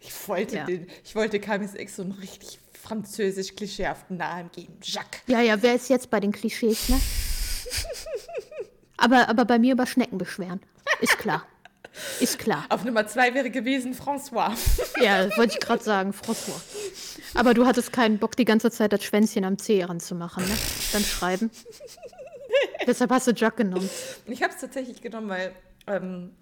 Ich 0.00 0.28
wollte, 0.28 0.56
Ja. 0.56 0.64
den, 0.64 0.86
ich 1.04 1.14
wollte 1.14 1.38
Kamis 1.40 1.74
Ex 1.74 1.96
so 1.96 2.02
einen 2.02 2.12
richtig 2.12 2.58
französisch 2.72 3.54
klischeehaften 3.54 4.16
Namen 4.16 4.50
geben. 4.52 4.78
Jack. 4.82 5.22
Ja, 5.26 5.40
ja, 5.42 5.60
wer 5.62 5.74
ist 5.74 5.90
jetzt 5.90 6.08
bei 6.08 6.20
den 6.20 6.32
Klischees, 6.32 6.88
ne? 6.88 6.98
Aber, 8.96 9.28
aber 9.28 9.44
bei 9.44 9.58
mir 9.58 9.72
über 9.72 9.86
Schnecken 9.86 10.18
beschweren. 10.18 10.60
Ist 11.00 11.18
klar. 11.18 11.46
Ist 12.20 12.38
klar. 12.38 12.64
Auf 12.68 12.84
Nummer 12.84 13.06
zwei 13.06 13.34
wäre 13.34 13.50
gewesen 13.50 13.94
François. 13.94 14.52
Ja, 15.02 15.24
wollte 15.36 15.54
ich 15.54 15.60
gerade 15.60 15.82
sagen, 15.82 16.10
François. 16.12 16.60
Aber 17.34 17.54
du 17.54 17.66
hattest 17.66 17.92
keinen 17.92 18.18
Bock, 18.18 18.36
die 18.36 18.44
ganze 18.44 18.70
Zeit 18.70 18.92
das 18.92 19.04
Schwänzchen 19.04 19.44
am 19.44 19.58
Zeh 19.58 19.84
ranzumachen, 19.84 20.44
ne? 20.44 20.54
Dann 20.92 21.02
schreiben. 21.02 21.50
Deshalb 22.86 23.10
hast 23.10 23.26
du 23.26 23.32
Jack 23.32 23.56
genommen. 23.56 23.88
Ich 24.26 24.42
habe 24.42 24.52
es 24.52 24.60
tatsächlich 24.60 25.02
genommen, 25.02 25.28
weil 25.28 25.52
ähm, 25.86 26.32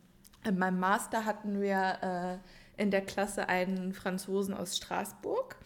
in 0.44 0.58
meinem 0.58 0.78
Master 0.78 1.24
hatten 1.24 1.60
wir 1.60 2.40
äh, 2.76 2.82
in 2.82 2.90
der 2.90 3.00
Klasse 3.00 3.48
einen 3.48 3.92
Franzosen 3.92 4.54
aus 4.54 4.76
Straßburg. 4.76 5.56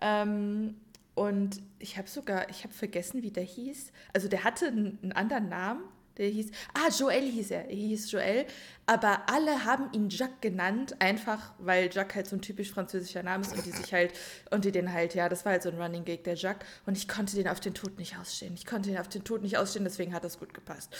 Ähm, 0.00 0.76
und 1.14 1.62
ich 1.78 1.96
habe 1.96 2.08
sogar, 2.08 2.50
ich 2.50 2.64
habe 2.64 2.74
vergessen, 2.74 3.22
wie 3.22 3.30
der 3.30 3.44
hieß. 3.44 3.92
Also 4.12 4.28
der 4.28 4.44
hatte 4.44 4.66
einen, 4.66 4.98
einen 5.02 5.12
anderen 5.12 5.48
Namen. 5.48 5.82
Der 6.18 6.28
hieß, 6.28 6.50
ah, 6.74 6.88
Joel 6.98 7.30
hieß 7.30 7.50
er. 7.50 7.68
Er 7.68 7.76
hieß 7.76 8.10
Joel. 8.10 8.46
Aber 8.86 9.28
alle 9.28 9.64
haben 9.64 9.90
ihn 9.92 10.08
Jacques 10.08 10.40
genannt, 10.40 10.96
einfach 11.00 11.52
weil 11.58 11.90
Jacques 11.92 12.14
halt 12.14 12.26
so 12.26 12.36
ein 12.36 12.40
typisch 12.42 12.70
französischer 12.70 13.22
Name 13.22 13.44
ist 13.44 13.54
und 13.54 13.66
die 13.66 13.72
sich 13.72 13.92
halt, 13.92 14.12
und 14.50 14.64
die 14.64 14.72
den 14.72 14.92
halt, 14.92 15.14
ja, 15.14 15.28
das 15.28 15.44
war 15.44 15.52
halt 15.52 15.62
so 15.62 15.68
ein 15.70 15.80
Running 15.80 16.04
Gag, 16.04 16.24
der 16.24 16.34
Jacques. 16.36 16.66
Und 16.86 16.96
ich 16.96 17.06
konnte 17.08 17.36
den 17.36 17.48
auf 17.48 17.60
den 17.60 17.74
Tod 17.74 17.98
nicht 17.98 18.16
ausstehen. 18.16 18.54
Ich 18.54 18.64
konnte 18.64 18.88
den 18.90 18.98
auf 18.98 19.08
den 19.08 19.24
Tod 19.24 19.42
nicht 19.42 19.58
ausstehen, 19.58 19.84
deswegen 19.84 20.14
hat 20.14 20.24
das 20.24 20.38
gut 20.38 20.54
gepasst. 20.54 20.94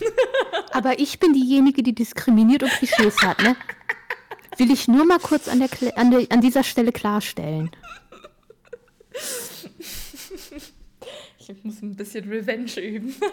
Aber 0.72 0.98
ich 0.98 1.18
bin 1.18 1.32
diejenige, 1.32 1.82
die 1.82 1.94
diskriminiert 1.94 2.62
und 2.62 2.70
Klischees 2.70 3.20
hat, 3.22 3.42
ne? 3.42 3.56
Will 4.56 4.70
ich 4.70 4.88
nur 4.88 5.04
mal 5.04 5.18
kurz 5.18 5.48
an, 5.48 5.58
der, 5.58 5.68
Kle- 5.68 5.94
an, 5.94 6.10
der, 6.10 6.26
an 6.30 6.40
dieser 6.40 6.62
Stelle 6.62 6.92
klarstellen. 6.92 7.70
Ich 11.38 11.64
muss 11.64 11.82
ein 11.82 11.96
bisschen 11.96 12.28
Revenge 12.28 12.78
üben. 12.80 13.14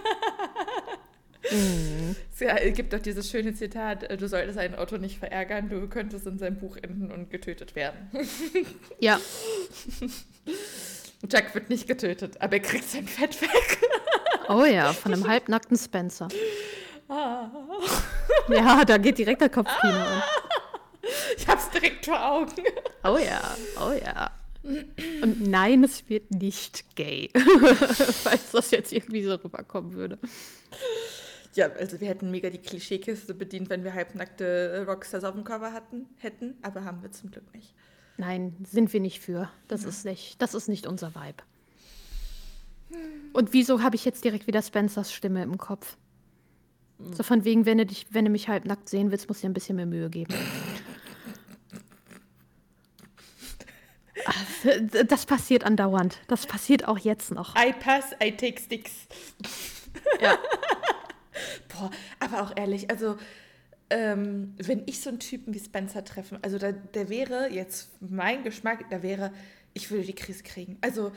Mhm. 1.52 2.16
Es 2.40 2.76
gibt 2.76 2.94
doch 2.94 3.00
dieses 3.00 3.30
schöne 3.30 3.54
Zitat, 3.54 4.04
äh, 4.04 4.18
du 4.18 4.28
solltest 4.28 4.58
einen 4.58 4.76
Otto 4.76 4.98
nicht 4.98 5.20
verärgern, 5.20 5.70
du 5.70 5.88
könntest 5.88 6.26
in 6.28 6.38
seinem 6.38 6.58
Buch 6.58 6.78
enden 6.78 7.12
und 7.12 7.30
getötet 7.30 7.76
werden. 7.76 8.10
Ja. 9.00 9.20
Jack 11.30 11.54
wird 11.56 11.70
nicht 11.70 11.88
getötet, 11.88 12.40
aber 12.42 12.54
er 12.54 12.60
kriegt 12.60 12.90
sein 12.90 13.08
Fett 13.08 13.42
weg. 13.42 13.80
Oh 14.50 14.64
ja, 14.64 14.94
von 14.94 15.14
einem 15.14 15.28
halbnackten 15.28 15.78
Spencer. 15.78 16.30
Ah. 17.10 17.50
Ja, 18.48 18.86
da 18.86 18.98
geht 18.98 19.18
direkt 19.18 19.42
der 19.42 19.50
Kopfkino 19.50 19.94
an. 19.94 20.24
Ich 21.36 21.46
hab's 21.50 21.70
direkt 21.70 22.06
vor 22.06 22.26
Augen. 22.26 22.64
Oh 23.04 23.18
ja, 23.18 23.42
oh 23.78 23.92
ja. 23.92 24.32
Und 25.22 25.48
nein, 25.48 25.84
es 25.84 26.10
wird 26.10 26.32
nicht 26.32 26.96
gay. 26.96 27.30
Falls 28.24 28.52
das 28.52 28.72
jetzt 28.72 28.94
irgendwie 28.94 29.24
so 29.24 29.36
rüberkommen 29.36 29.94
würde. 29.94 30.18
Ja, 31.58 31.72
also 31.72 32.00
wir 32.00 32.08
hätten 32.08 32.30
mega 32.30 32.52
die 32.52 32.60
Klischeekiste 32.60 33.34
bedient, 33.34 33.72
wenn 33.72 33.84
wir 33.84 33.96
halbnackte 33.96 34.86
Rockstars 34.88 35.24
auf 35.24 35.34
dem 35.34 35.44
Cover 35.44 35.74
hatten, 35.74 36.06
hätten, 36.18 36.56
aber 36.62 36.86
haben 36.86 37.02
wir 37.02 37.12
zum 37.12 37.32
Glück 37.32 37.52
nicht. 37.52 37.74
Nein, 38.18 38.56
sind 38.64 38.94
wir 38.94 39.00
nicht 39.00 39.20
für. 39.20 39.50
Das 39.68 39.82
ja. 39.82 39.90
ist 39.90 40.06
nicht, 40.06 40.40
das 40.40 40.54
ist 40.54 40.68
nicht 40.68 40.86
unser 40.86 41.16
Vibe. 41.16 41.44
Und 43.34 43.54
wieso 43.54 43.82
habe 43.82 43.96
ich 43.96 44.06
jetzt 44.06 44.24
direkt 44.24 44.46
wieder 44.46 44.62
Spencers 44.62 45.12
Stimme 45.12 45.42
im 45.42 45.58
Kopf? 45.58 45.98
So 47.00 47.24
von 47.24 47.44
wegen, 47.44 47.66
wenn 47.66 47.80
du, 47.80 47.88
dich, 47.88 48.06
wenn 48.12 48.26
du 48.26 48.30
mich 48.30 48.48
halbnackt 48.48 48.88
sehen 48.88 49.10
willst, 49.10 49.28
musst 49.28 49.42
du 49.42 49.48
dir 49.48 49.50
ein 49.50 49.54
bisschen 49.56 49.78
mehr 49.78 49.88
Mühe 49.88 50.12
geben. 50.12 50.36
Das 55.08 55.26
passiert 55.26 55.64
andauernd. 55.64 56.20
Das 56.28 56.46
passiert 56.46 56.88
auch 56.88 57.00
jetzt 57.00 57.32
noch. 57.32 57.56
I 57.56 57.74
pass, 57.74 58.12
I 58.24 58.32
take 58.32 58.62
sticks. 58.62 59.08
Ja. 60.22 60.38
Boah, 61.70 61.92
aber 62.20 62.44
auch 62.44 62.54
ehrlich, 62.56 62.90
also 62.90 63.18
ähm, 63.90 64.54
wenn 64.58 64.84
ich 64.86 65.00
so 65.02 65.10
einen 65.10 65.20
Typen 65.20 65.54
wie 65.54 65.60
Spencer 65.60 66.04
treffe, 66.04 66.40
also 66.42 66.58
da, 66.58 66.72
der 66.72 67.10
wäre 67.10 67.50
jetzt 67.50 67.90
mein 68.02 68.44
Geschmack, 68.44 68.90
da 68.90 69.02
wäre, 69.02 69.32
ich 69.74 69.92
würde 69.92 70.06
die 70.06 70.16
Krise 70.16 70.44
kriegen. 70.44 70.78
Also 70.82 71.12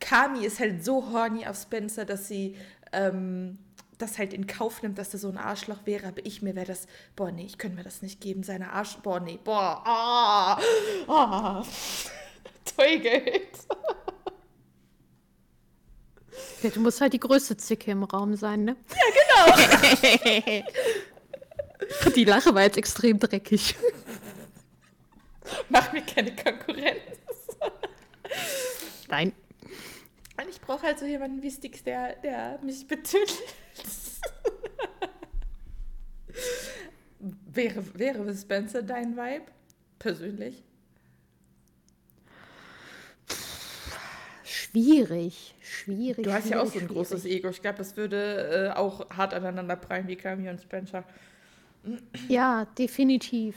Kami 0.00 0.44
ist 0.44 0.60
halt 0.60 0.84
so 0.84 1.12
horny 1.12 1.46
auf 1.46 1.56
Spencer, 1.56 2.04
dass 2.04 2.28
sie 2.28 2.56
ähm, 2.92 3.58
das 3.98 4.18
halt 4.18 4.32
in 4.32 4.46
Kauf 4.46 4.82
nimmt, 4.82 4.98
dass 4.98 5.12
er 5.12 5.18
so 5.18 5.28
ein 5.28 5.38
Arschloch 5.38 5.84
wäre, 5.84 6.06
aber 6.06 6.24
ich 6.24 6.40
mir 6.42 6.54
wäre 6.54 6.66
das, 6.66 6.86
boah, 7.16 7.30
nee, 7.30 7.44
ich 7.44 7.58
könnte 7.58 7.76
mir 7.76 7.82
das 7.82 8.02
nicht 8.02 8.20
geben, 8.20 8.42
seine 8.42 8.72
Arsch, 8.72 8.96
boah, 8.98 9.20
nee, 9.20 9.38
boah, 9.42 9.82
ah, 9.84 10.60
ah. 11.08 11.64
Teugeld. 12.76 13.48
Ja, 16.62 16.70
du 16.70 16.80
musst 16.80 17.00
halt 17.00 17.12
die 17.12 17.20
größte 17.20 17.56
Zicke 17.56 17.90
im 17.90 18.04
Raum 18.04 18.34
sein, 18.36 18.64
ne? 18.64 18.76
Ja, 18.90 19.54
genau. 19.54 20.64
die 22.16 22.24
Lache 22.24 22.54
war 22.54 22.62
jetzt 22.62 22.76
extrem 22.76 23.18
dreckig. 23.18 23.76
Mach 25.68 25.92
mir 25.92 26.02
keine 26.02 26.34
Konkurrenz. 26.34 27.00
Nein. 29.08 29.32
Und 30.36 30.48
ich 30.50 30.60
brauche 30.60 30.82
halt 30.82 30.98
so 30.98 31.06
jemanden 31.06 31.42
wie 31.42 31.50
Sticks, 31.50 31.82
der, 31.82 32.16
der 32.16 32.58
mich 32.62 32.86
betüttelt. 32.86 33.42
wäre, 37.58 37.84
wäre 37.94 38.34
Spencer 38.34 38.82
dein 38.82 39.16
Vibe? 39.16 39.46
Persönlich? 39.98 40.62
Schwierig, 44.70 45.54
schwierig. 45.60 46.24
Du 46.24 46.32
hast 46.32 46.50
ja 46.50 46.60
auch 46.60 46.66
so 46.66 46.72
ein 46.72 46.80
schwierig. 46.80 46.88
großes 46.96 47.24
Ego. 47.24 47.48
Ich 47.48 47.62
glaube, 47.62 47.78
das 47.78 47.96
würde 47.96 48.70
äh, 48.74 48.76
auch 48.76 49.08
hart 49.10 49.32
aneinander 49.32 49.76
prallen 49.76 50.06
wie 50.08 50.16
Kami 50.16 50.48
und 50.48 50.60
Spencer. 50.60 51.04
Ja, 52.28 52.66
definitiv. 52.76 53.56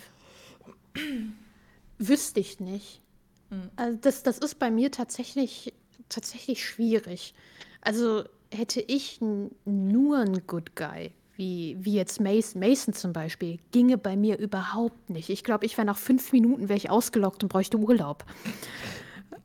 Wüsste 1.98 2.40
ich 2.40 2.60
nicht. 2.60 3.02
Hm. 3.50 3.70
Also 3.76 3.98
das, 4.02 4.24
das 4.24 4.38
ist 4.38 4.60
bei 4.60 4.72
mir 4.72 4.92
tatsächlich, 4.92 5.74
tatsächlich 6.08 6.66
schwierig. 6.66 7.34
Also 7.82 8.24
hätte 8.54 8.82
ich 8.82 9.20
nur 9.66 10.20
einen 10.20 10.48
Good 10.48 10.76
Guy, 10.76 11.12
wie, 11.36 11.78
wie 11.80 11.94
jetzt 11.94 12.22
Mason, 12.22 12.62
Mason 12.62 12.94
zum 12.94 13.12
Beispiel, 13.12 13.60
ginge 13.72 13.98
bei 13.98 14.16
mir 14.16 14.38
überhaupt 14.38 15.10
nicht. 15.10 15.30
Ich 15.30 15.44
glaube, 15.44 15.66
ich 15.66 15.78
wäre 15.78 15.86
nach 15.86 15.98
fünf 15.98 16.32
Minuten 16.32 16.70
wäre 16.70 16.78
ich 16.78 16.90
ausgelockt 16.90 17.44
und 17.44 17.50
bräuchte 17.50 17.78
Urlaub 17.78 18.26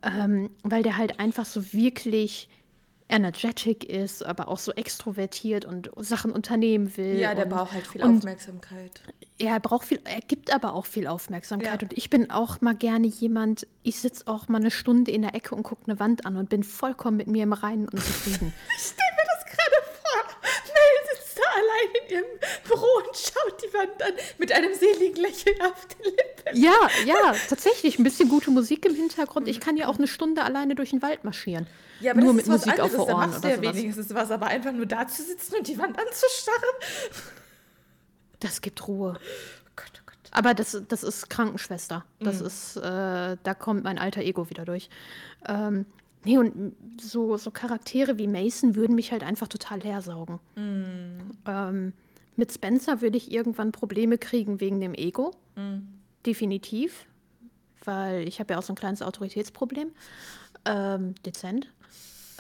ähm, 0.03 0.51
weil 0.63 0.83
der 0.83 0.97
halt 0.97 1.21
einfach 1.21 1.45
so 1.45 1.73
wirklich 1.73 2.49
energetic 3.09 3.85
ist, 3.85 4.25
aber 4.25 4.49
auch 4.49 4.59
so 4.59 4.73
extrovertiert 4.73 5.65
und 5.65 5.91
Sachen 5.99 6.33
unternehmen 6.33 6.97
will. 6.97 7.19
Ja, 7.19 7.35
der 7.35 7.45
und, 7.45 7.51
braucht 7.51 7.73
halt 7.73 7.87
viel 7.87 8.03
Aufmerksamkeit. 8.03 9.01
Ja, 9.41 9.55
er 9.55 9.61
braucht 9.61 9.87
viel, 9.87 10.01
er 10.05 10.21
gibt 10.21 10.53
aber 10.53 10.75
auch 10.75 10.87
viel 10.87 11.07
Aufmerksamkeit. 11.07 11.83
Ja. 11.83 11.89
Und 11.89 11.97
ich 11.97 12.11
bin 12.11 12.31
auch 12.31 12.61
mal 12.61 12.75
gerne 12.75 13.07
jemand, 13.07 13.67
ich 13.83 14.01
sitze 14.01 14.27
auch 14.27 14.49
mal 14.49 14.59
eine 14.59 14.71
Stunde 14.71 15.13
in 15.13 15.23
der 15.23 15.35
Ecke 15.35 15.55
und 15.55 15.63
gucke 15.63 15.85
eine 15.87 16.01
Wand 16.01 16.27
an 16.27 16.37
und 16.37 16.49
bin 16.49 16.65
vollkommen 16.65 17.17
mit 17.17 17.29
mir 17.29 17.45
im 17.45 17.53
Reinen 17.53 17.89
und 17.89 18.03
zufrieden. 18.03 18.53
ich 18.77 18.83
stelle 18.83 19.13
mir 19.17 19.27
das 19.35 19.45
gerade 19.45 19.87
vor. 20.03 20.23
Mel 20.65 21.17
sitzt 21.17 21.39
da 21.39 21.43
allein 21.55 21.96
in 22.09 22.17
ihrem 22.17 22.25
Büro 22.67 22.87
und 23.07 23.17
schaut 23.17 23.63
die 23.63 23.73
Wand 23.75 24.03
an 24.03 24.13
mit 24.39 24.53
einem 24.53 24.75
seligen 24.75 25.23
Lächeln 25.23 25.61
auf 25.63 25.87
den 25.87 26.05
Lippen. 26.05 26.63
Ja, 26.63 26.89
ja, 27.05 27.35
tatsächlich. 27.49 27.99
Ein 27.99 28.05
bisschen 28.05 28.29
gute 28.29 28.51
Musik 28.51 28.85
im 28.87 28.95
Hintergrund. 28.95 29.49
Ich 29.49 29.61
kann 29.61 29.77
ja 29.77 29.89
auch 29.89 29.99
eine 29.99 30.09
Stunde 30.09 30.43
alleine 30.43 30.75
durch 30.75 30.91
den 30.91 31.03
Wald 31.03 31.25
marschieren. 31.25 31.67
Ja, 32.01 32.13
aber 32.13 32.21
nur 32.21 32.35
mit 32.35 32.47
Musik 32.47 32.73
anderes. 32.79 32.95
auf 32.95 33.09
Ohren 33.09 33.31
da 33.31 33.39
oder 33.39 33.63
ja 33.63 33.63
wenigstens 33.63 34.15
was, 34.15 34.31
aber 34.31 34.47
einfach 34.47 34.73
nur 34.73 34.87
da 34.87 35.07
zu 35.09 35.23
sitzen 35.23 35.57
und 35.57 35.67
die 35.67 35.79
Wand 35.79 35.99
anzustarren. 35.99 36.75
Das 38.41 38.61
gibt 38.61 38.87
Ruhe. 38.87 39.15
Oh 39.17 39.71
Gott, 39.77 39.93
oh 39.95 40.03
Gott. 40.05 40.17
Aber 40.31 40.53
das, 40.53 40.81
das 40.89 41.03
ist 41.03 41.31
Krankenschwester. 41.31 42.05
Das 42.21 42.41
mhm. 42.41 42.47
ist, 42.47 42.77
äh, 42.77 43.37
da 43.43 43.55
kommt 43.55 43.85
mein 43.85 43.99
alter 43.99 44.21
Ego 44.21 44.51
wieder 44.51 44.65
durch. 44.65 44.91
Ähm, 45.49 45.87
nee, 46.27 46.39
und 46.39 46.77
so, 47.01 47.37
so 47.37 47.51
Charaktere 47.51 48.19
wie 48.19 48.27
Mason 48.27 48.75
würden 48.75 48.95
mich 48.95 49.13
halt 49.13 49.23
einfach 49.23 49.49
total 49.49 49.81
hersaugen. 49.81 50.41
Mhm. 50.57 51.31
Ähm, 51.47 51.93
mit 52.37 52.53
Spencer 52.53 53.01
würde 53.01 53.17
ich 53.17 53.33
irgendwann 53.33 53.73
Probleme 53.73 54.19
kriegen 54.19 54.61
wegen 54.61 54.81
dem 54.81 54.93
Ego. 54.93 55.31
Mhm 55.57 55.97
definitiv, 56.27 57.07
weil 57.85 58.27
ich 58.29 58.41
habe 58.41 58.53
ja 58.53 58.59
auch 58.59 58.63
so 58.63 58.73
ein 58.73 58.77
kleines 58.77 59.01
Autoritätsproblem. 59.01 59.93
Ähm, 60.65 61.15
dezent. 61.25 61.73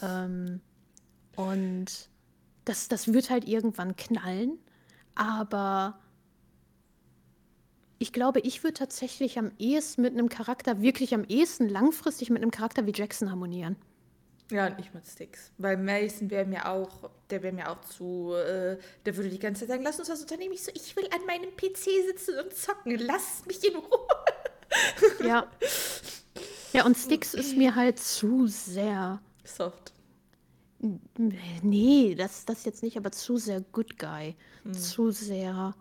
Ähm, 0.02 0.60
und 1.36 1.86
das, 2.64 2.88
das 2.88 3.12
wird 3.12 3.30
halt 3.30 3.46
irgendwann 3.46 3.94
knallen, 3.96 4.58
aber 5.14 5.98
ich 7.98 8.12
glaube, 8.12 8.40
ich 8.40 8.62
würde 8.62 8.74
tatsächlich 8.74 9.38
am 9.38 9.52
ehesten 9.58 10.02
mit 10.02 10.12
einem 10.12 10.28
Charakter, 10.28 10.82
wirklich 10.82 11.14
am 11.14 11.24
ehesten 11.24 11.68
langfristig 11.68 12.30
mit 12.30 12.42
einem 12.42 12.50
Charakter 12.50 12.86
wie 12.86 12.92
Jackson 12.94 13.30
harmonieren. 13.30 13.76
Ja, 14.50 14.66
und 14.68 14.78
ich 14.78 14.94
mit 14.94 15.06
Sticks. 15.06 15.50
Weil 15.58 15.76
Mason 15.76 16.30
wäre 16.30 16.44
mir 16.44 16.68
auch, 16.68 17.10
der 17.30 17.42
wäre 17.42 17.52
mir 17.52 17.70
auch 17.70 17.80
zu, 17.80 18.32
äh, 18.34 18.78
der 19.04 19.16
würde 19.16 19.28
die 19.28 19.40
ganze 19.40 19.60
Zeit 19.60 19.70
sagen, 19.70 19.82
lass 19.82 19.98
uns 19.98 20.08
was 20.08 20.20
unternehmen. 20.20 20.52
Ich 20.52 20.62
so, 20.62 20.70
ich 20.74 20.94
will 20.94 21.08
an 21.12 21.26
meinem 21.26 21.50
PC 21.56 22.06
sitzen 22.06 22.38
und 22.38 22.54
zocken. 22.54 22.96
Lass 22.98 23.44
mich 23.46 23.64
in 23.64 23.76
Ruhe. 23.76 24.06
Ja. 25.26 25.46
Ja, 26.72 26.84
und 26.84 26.96
Sticks 26.96 27.34
ist 27.34 27.56
mir 27.56 27.74
halt 27.74 27.98
zu 27.98 28.46
sehr. 28.46 29.20
Soft. 29.44 29.92
Nee, 31.62 32.14
das, 32.14 32.44
das 32.44 32.64
jetzt 32.64 32.82
nicht, 32.82 32.96
aber 32.96 33.10
zu 33.10 33.38
sehr 33.38 33.60
Good 33.60 33.98
Guy. 33.98 34.36
Hm. 34.62 34.74
Zu 34.74 35.10
sehr. 35.10 35.74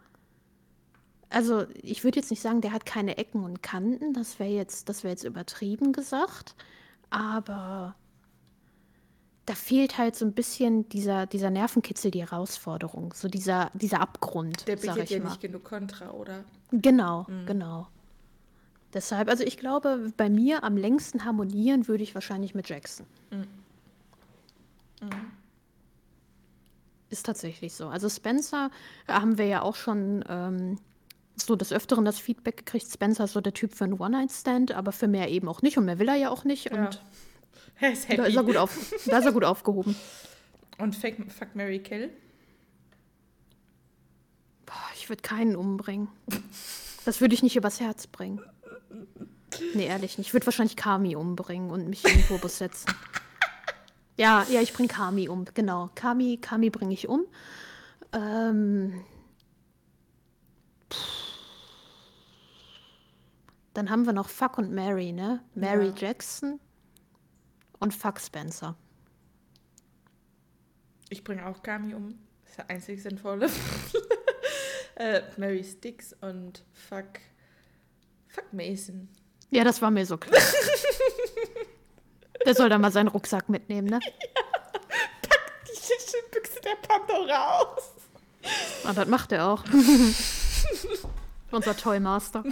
Also, 1.29 1.65
ich 1.81 2.03
würde 2.03 2.19
jetzt 2.19 2.29
nicht 2.29 2.41
sagen, 2.41 2.61
der 2.61 2.71
hat 2.71 2.85
keine 2.85 3.17
Ecken 3.17 3.43
und 3.43 3.63
Kanten. 3.63 4.13
Das 4.13 4.39
wäre 4.39 4.51
jetzt, 4.51 4.87
wär 5.03 5.11
jetzt 5.11 5.23
übertrieben 5.23 5.91
gesagt. 5.91 6.55
Aber 7.09 7.95
da 9.45 9.53
fehlt 9.53 9.97
halt 9.97 10.15
so 10.15 10.25
ein 10.25 10.33
bisschen 10.33 10.89
dieser, 10.89 11.27
dieser 11.27 11.49
Nervenkitzel, 11.49 12.11
die 12.11 12.21
Herausforderung, 12.21 13.13
so 13.13 13.27
dieser, 13.27 13.69
dieser 13.73 14.01
Abgrund. 14.01 14.67
Der 14.67 14.75
bietet 14.75 15.09
ja 15.09 15.19
nicht 15.19 15.41
genug 15.41 15.63
Kontra, 15.63 16.11
oder? 16.11 16.43
Genau, 16.71 17.25
mhm. 17.29 17.45
genau. 17.45 17.87
Deshalb, 18.93 19.29
also 19.29 19.43
ich 19.43 19.57
glaube, 19.57 20.11
bei 20.17 20.29
mir 20.29 20.63
am 20.63 20.77
längsten 20.77 21.25
harmonieren 21.25 21.87
würde 21.87 22.03
ich 22.03 22.15
wahrscheinlich 22.15 22.55
mit 22.55 22.69
Jackson. 22.69 23.05
Mhm. 23.29 23.47
Mhm. 25.01 25.31
Ist 27.09 27.25
tatsächlich 27.25 27.73
so. 27.73 27.87
Also 27.87 28.09
Spencer 28.09 28.71
äh, 29.07 29.13
haben 29.13 29.37
wir 29.37 29.45
ja 29.45 29.61
auch 29.61 29.75
schon 29.75 30.23
ähm, 30.27 30.79
so 31.37 31.55
des 31.55 31.71
Öfteren 31.73 32.05
das 32.05 32.19
Feedback 32.19 32.57
gekriegt, 32.57 32.91
Spencer 32.91 33.25
ist 33.25 33.33
so 33.33 33.41
der 33.41 33.53
Typ 33.53 33.73
für 33.73 33.83
einen 33.83 33.99
One-Night-Stand, 33.99 34.71
aber 34.71 34.91
für 34.91 35.07
mehr 35.07 35.29
eben 35.29 35.47
auch 35.47 35.61
nicht 35.61 35.77
und 35.77 35.85
mehr 35.85 35.99
will 35.99 36.07
er 36.07 36.15
ja 36.15 36.29
auch 36.29 36.43
nicht. 36.43 36.71
Ja. 36.71 36.85
Und 36.85 37.03
er 37.79 37.91
ist 37.91 38.07
happy. 38.07 38.17
Da 38.17 38.25
ist 38.25 38.35
er 38.35 38.43
gut, 38.43 38.57
auf, 38.57 38.93
da 39.05 39.17
ist 39.17 39.25
er 39.25 39.31
gut 39.31 39.43
aufgehoben. 39.43 39.95
Und 40.77 40.93
Fuck, 40.93 41.13
fuck 41.31 41.55
Mary 41.55 41.79
Kill? 41.79 42.09
Boah, 44.65 44.73
ich 44.93 45.07
würde 45.07 45.21
keinen 45.21 45.55
umbringen. 45.55 46.09
Das 47.05 47.21
würde 47.21 47.33
ich 47.33 47.43
nicht 47.43 47.55
übers 47.55 47.79
Herz 47.79 48.07
bringen. 48.07 48.41
Nee, 49.73 49.85
ehrlich 49.85 50.17
nicht. 50.17 50.27
Ich 50.27 50.33
würde 50.33 50.45
wahrscheinlich 50.47 50.75
Kami 50.75 51.15
umbringen 51.15 51.69
und 51.69 51.87
mich 51.87 52.03
in 52.03 52.11
den 52.11 52.27
Turbus 52.27 52.57
setzen. 52.57 52.93
Ja, 54.17 54.45
ja, 54.49 54.61
ich 54.61 54.73
bringe 54.73 54.89
Kami 54.89 55.29
um, 55.29 55.45
genau. 55.53 55.89
Kami, 55.95 56.39
Kami 56.41 56.69
bringe 56.69 56.93
ich 56.93 57.07
um. 57.07 57.25
Ähm. 58.11 59.01
Dann 63.75 63.89
haben 63.89 64.05
wir 64.05 64.13
noch 64.13 64.29
Fuck 64.29 64.57
und 64.57 64.71
Mary, 64.71 65.11
ne? 65.11 65.41
Mary 65.53 65.87
Ja. 65.87 65.93
Jackson 66.07 66.59
und 67.79 67.93
Fuck 67.93 68.19
Spencer. 68.21 68.75
Ich 71.09 71.23
bringe 71.25 71.45
auch 71.45 71.61
Kami 71.61 71.93
um. 71.93 72.17
Das 72.43 72.51
ist 72.51 72.57
der 72.57 72.69
einzig 72.69 73.03
sinnvolle. 73.03 73.49
äh, 74.95 75.21
Mary 75.37 75.63
Sticks 75.63 76.13
und 76.21 76.63
Fuck. 76.71 77.19
Fuck 78.29 78.51
Mason. 78.53 79.09
Ja, 79.51 79.65
das 79.65 79.81
war 79.81 79.91
mir 79.91 80.05
so 80.05 80.17
klar. 80.17 80.41
Der 82.45 82.55
soll 82.55 82.69
da 82.69 82.77
mal 82.77 82.91
seinen 82.93 83.09
Rucksack 83.09 83.49
mitnehmen, 83.49 83.89
ne? 83.89 83.99
Die 85.67 85.75
Schildbüchse 85.75 86.61
der 86.61 86.75
Pandora 86.87 87.59
aus. 87.59 87.91
Und 88.83 88.89
Ah, 88.89 88.93
das 88.93 89.07
macht 89.09 89.31
er 89.33 89.47
auch. 89.49 89.63
Unser 91.51 91.75
Toymaster. 91.75 92.43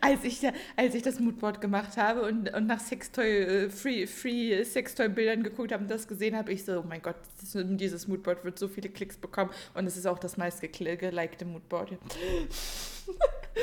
Als 0.00 0.24
ich, 0.24 0.40
als 0.76 0.94
ich 0.94 1.02
das 1.02 1.20
Moodboard 1.20 1.60
gemacht 1.60 1.96
habe 1.96 2.22
und, 2.22 2.54
und 2.54 2.66
nach 2.66 2.80
Sextoy, 2.80 3.26
äh, 3.26 3.70
Free, 3.70 4.06
Free 4.06 4.64
Sextoy-Bildern 4.64 5.42
geguckt 5.42 5.72
habe 5.72 5.82
und 5.82 5.90
das 5.90 6.08
gesehen 6.08 6.36
habe, 6.36 6.52
ich 6.52 6.64
so, 6.64 6.80
oh 6.80 6.84
mein 6.88 7.02
Gott, 7.02 7.16
dieses, 7.54 8.08
Moodboard 8.08 8.44
wird 8.44 8.58
so 8.58 8.68
viele 8.68 8.88
Klicks 8.88 9.16
bekommen 9.16 9.50
und 9.74 9.86
es 9.86 9.96
ist 9.96 10.06
auch 10.06 10.18
das 10.18 10.36
meist 10.36 10.60
gelikte 10.60 11.44
Moodboard. 11.44 11.92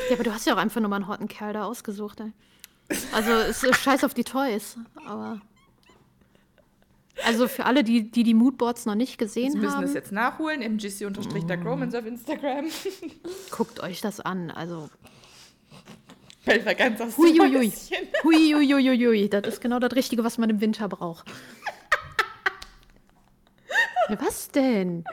Ja, 0.09 0.15
aber 0.15 0.23
du 0.23 0.33
hast 0.33 0.45
ja 0.45 0.53
auch 0.53 0.57
einfach 0.57 0.81
nur 0.81 0.89
mal 0.89 0.97
einen 0.97 1.07
hotten 1.07 1.27
Kerl 1.27 1.53
da 1.53 1.65
ausgesucht, 1.65 2.19
ey. 2.19 2.31
Also, 3.11 3.31
es 3.31 3.63
ist 3.63 3.79
scheiß 3.81 4.03
auf 4.03 4.13
die 4.13 4.23
Toys, 4.23 4.77
aber. 5.05 5.41
Also 7.25 7.47
für 7.47 7.65
alle, 7.65 7.83
die 7.83 8.11
die, 8.11 8.23
die 8.23 8.35
Moodboards 8.35 8.85
noch 8.85 8.93
nicht 8.93 9.13
Sie 9.13 9.17
gesehen 9.17 9.53
müssen 9.53 9.71
haben, 9.71 9.81
das 9.81 9.95
jetzt 9.95 10.11
nachholen, 10.11 10.61
mgc-romans 10.61 11.95
auf 11.95 12.05
Instagram. 12.05 12.67
guckt 13.51 13.79
euch 13.79 14.01
das 14.01 14.19
an. 14.19 14.51
Also, 14.51 14.89
Fällt 16.47 16.63
mir 16.63 16.75
ganz 16.75 17.01
aus 17.01 17.17
Huiuiui. 17.17 17.73
Huiuiuiui, 18.23 19.27
das 19.27 19.45
ist 19.45 19.59
genau 19.59 19.79
das 19.79 19.93
Richtige, 19.93 20.23
was 20.23 20.37
man 20.37 20.49
im 20.49 20.61
Winter 20.61 20.87
braucht. 20.87 21.29
Ja, 24.07 24.17
was 24.21 24.49
denn? 24.51 25.03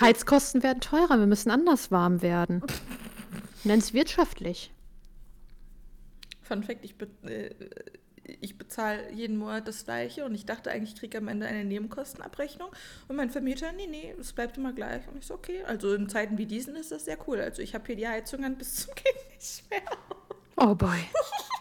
Heizkosten 0.00 0.62
werden 0.62 0.80
teurer, 0.80 1.18
wir 1.18 1.26
müssen 1.26 1.50
anders 1.50 1.90
warm 1.90 2.22
werden. 2.22 2.62
Nenn's 3.64 3.92
wirtschaftlich. 3.92 4.72
Fun 6.40 6.62
Fact, 6.62 6.82
ich, 6.82 6.94
be 6.96 7.08
äh, 7.24 7.50
ich 8.40 8.56
bezahle 8.56 9.12
jeden 9.12 9.36
Monat 9.36 9.68
das 9.68 9.84
gleiche 9.84 10.24
und 10.24 10.34
ich 10.34 10.46
dachte 10.46 10.70
eigentlich, 10.70 10.94
ich 10.94 10.98
kriege 10.98 11.18
am 11.18 11.28
Ende 11.28 11.46
eine 11.46 11.66
Nebenkostenabrechnung 11.66 12.70
und 13.08 13.16
mein 13.16 13.28
Vermieter, 13.28 13.70
nee, 13.72 13.86
nee, 13.86 14.14
es 14.18 14.32
bleibt 14.32 14.56
immer 14.56 14.72
gleich. 14.72 15.06
Und 15.08 15.18
ich 15.18 15.26
so, 15.26 15.34
okay, 15.34 15.62
also 15.64 15.92
in 15.92 16.08
Zeiten 16.08 16.38
wie 16.38 16.46
diesen 16.46 16.74
ist 16.74 16.90
das 16.90 17.04
sehr 17.04 17.18
cool. 17.28 17.38
Also 17.38 17.60
ich 17.60 17.74
habe 17.74 17.84
hier 17.84 17.96
die 17.96 18.08
Heizung 18.08 18.44
an 18.44 18.56
bis 18.56 18.76
zum 18.76 18.94
Kind 18.94 19.16
nicht 19.34 19.68
mehr. 19.68 19.82
Oh 20.56 20.74
boy. 20.74 20.98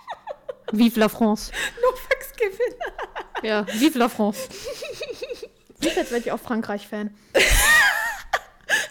Vive 0.72 1.00
la 1.00 1.10
France. 1.10 1.52
No 1.82 1.96
Fax 1.96 2.34
Gewinn. 2.36 2.76
Ja, 3.44 3.66
vive 3.68 4.00
la 4.00 4.10
France. 4.10 4.48
Jetzt 5.82 6.12
werde 6.12 6.18
ich 6.18 6.32
auch 6.32 6.40
Frankreich-Fan. 6.40 7.14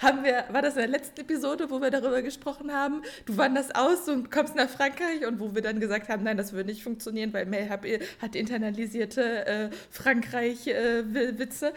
Haben 0.02 0.24
wir, 0.24 0.44
war 0.50 0.62
das 0.62 0.74
in 0.74 0.80
der 0.80 0.88
letzten 0.88 1.20
Episode, 1.20 1.70
wo 1.70 1.80
wir 1.80 1.90
darüber 1.90 2.22
gesprochen 2.22 2.72
haben? 2.72 3.02
Du 3.24 3.36
wanderst 3.36 3.76
aus 3.76 4.08
und 4.08 4.30
kommst 4.30 4.56
nach 4.56 4.68
Frankreich 4.68 5.24
und 5.26 5.38
wo 5.38 5.54
wir 5.54 5.62
dann 5.62 5.78
gesagt 5.78 6.08
haben, 6.08 6.24
nein, 6.24 6.36
das 6.36 6.52
würde 6.52 6.70
nicht 6.70 6.82
funktionieren, 6.82 7.32
weil 7.32 7.46
Mel 7.46 7.70
hat 7.70 8.34
internalisierte 8.34 9.46
äh, 9.46 9.70
Frankreich-Witze. 9.90 11.72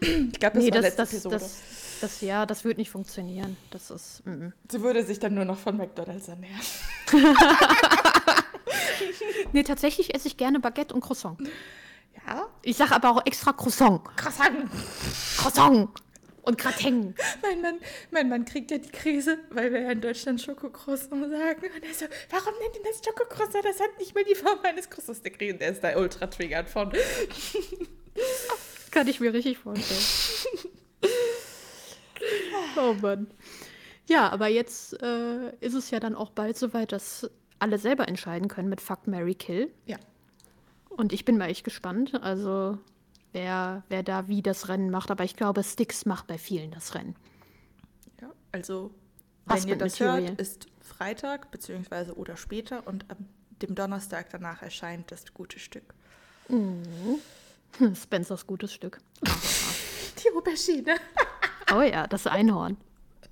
ich 0.00 0.38
glaube, 0.38 0.54
das 0.54 0.64
nee, 0.64 0.70
war 0.70 0.80
das, 0.80 0.82
letzte 0.82 0.96
das, 0.96 1.12
Episode. 1.12 1.34
das, 1.34 1.60
das, 2.00 2.20
ja, 2.20 2.46
das 2.46 2.64
wird 2.64 2.78
nicht 2.78 2.90
funktionieren. 2.90 3.56
Das 3.70 3.90
ist. 3.90 4.24
Mm 4.24 4.30
-mm. 4.30 4.52
Sie 4.70 4.82
würde 4.82 5.04
sich 5.04 5.18
dann 5.18 5.34
nur 5.34 5.44
noch 5.44 5.58
von 5.58 5.76
McDonalds 5.76 6.28
ernähren. 6.28 6.60
Nee, 9.52 9.62
tatsächlich 9.62 10.14
esse 10.14 10.28
ich 10.28 10.36
gerne 10.36 10.60
Baguette 10.60 10.94
und 10.94 11.00
Croissant. 11.00 11.38
Ja? 12.26 12.46
Ich 12.62 12.76
sage 12.76 12.94
aber 12.94 13.10
auch 13.10 13.24
extra 13.24 13.52
Croissant. 13.52 14.02
Croissant. 14.16 14.68
Croissant 15.38 15.88
und 16.46 16.56
Gratin. 16.58 17.14
Mein 17.42 17.60
Mann, 17.60 17.78
mein 18.10 18.28
Mann 18.28 18.44
kriegt 18.44 18.70
ja 18.70 18.78
die 18.78 18.88
Krise, 18.90 19.38
weil 19.50 19.72
wir 19.72 19.80
ja 19.80 19.90
in 19.90 20.00
Deutschland 20.00 20.40
Schokocroissant 20.40 21.30
sagen. 21.30 21.62
Und 21.74 21.84
er 21.84 21.94
so, 21.94 22.06
warum 22.30 22.54
nennt 22.60 22.76
ihr 22.76 22.82
das 22.84 23.02
Schokocroissant? 23.04 23.64
Das 23.64 23.80
hat 23.80 23.98
nicht 23.98 24.14
mal 24.14 24.24
die 24.24 24.34
Form 24.34 24.58
eines 24.62 24.88
Croissants. 24.88 25.22
Der, 25.22 25.32
kriegt- 25.32 25.60
der 25.60 25.70
ist 25.72 25.82
da 25.84 25.96
ultra 25.96 26.26
triggert 26.28 26.68
von. 26.70 26.92
Kann 28.90 29.08
ich 29.08 29.20
mir 29.20 29.32
richtig 29.34 29.58
vorstellen. 29.58 30.72
oh 32.78 32.94
Mann. 33.00 33.26
Ja, 34.08 34.28
aber 34.30 34.46
jetzt 34.48 35.00
äh, 35.02 35.50
ist 35.60 35.74
es 35.74 35.90
ja 35.90 35.98
dann 36.00 36.14
auch 36.14 36.30
bald 36.30 36.56
soweit, 36.56 36.92
dass 36.92 37.28
alle 37.58 37.78
selber 37.78 38.06
entscheiden 38.08 38.48
können 38.48 38.68
mit 38.68 38.80
Fuck, 38.80 39.06
Mary 39.06 39.34
Kill. 39.34 39.70
Ja. 39.86 39.96
Und 40.90 41.12
ich 41.12 41.24
bin 41.24 41.36
mal 41.36 41.50
echt 41.50 41.64
gespannt, 41.64 42.14
also 42.22 42.78
wer, 43.36 43.82
wer 43.88 44.02
da 44.02 44.28
wie 44.28 44.42
das 44.42 44.68
Rennen 44.68 44.90
macht. 44.90 45.10
Aber 45.10 45.22
ich 45.22 45.36
glaube, 45.36 45.62
Sticks 45.62 46.06
macht 46.06 46.26
bei 46.26 46.38
vielen 46.38 46.70
das 46.70 46.94
Rennen. 46.94 47.14
ja 48.20 48.32
also, 48.50 48.90
wenn 49.44 49.56
ihr 49.56 49.60
Husband 49.60 49.80
das 49.82 50.00
Material. 50.00 50.28
hört, 50.28 50.40
ist 50.40 50.66
Freitag, 50.80 51.50
beziehungsweise 51.50 52.16
oder 52.16 52.36
später. 52.36 52.86
Und 52.86 53.04
am 53.10 53.28
dem 53.62 53.74
Donnerstag 53.74 54.30
danach 54.30 54.62
erscheint 54.62 55.10
das 55.10 55.32
gute 55.32 55.58
Stück. 55.58 55.94
Hm, 56.48 56.82
Spencers 57.94 58.46
gutes 58.46 58.72
Stück. 58.72 59.00
Die 59.22 60.36
Aubergine. 60.36 60.96
Oh 61.74 61.82
ja, 61.82 62.06
das 62.06 62.26
Einhorn. 62.26 62.76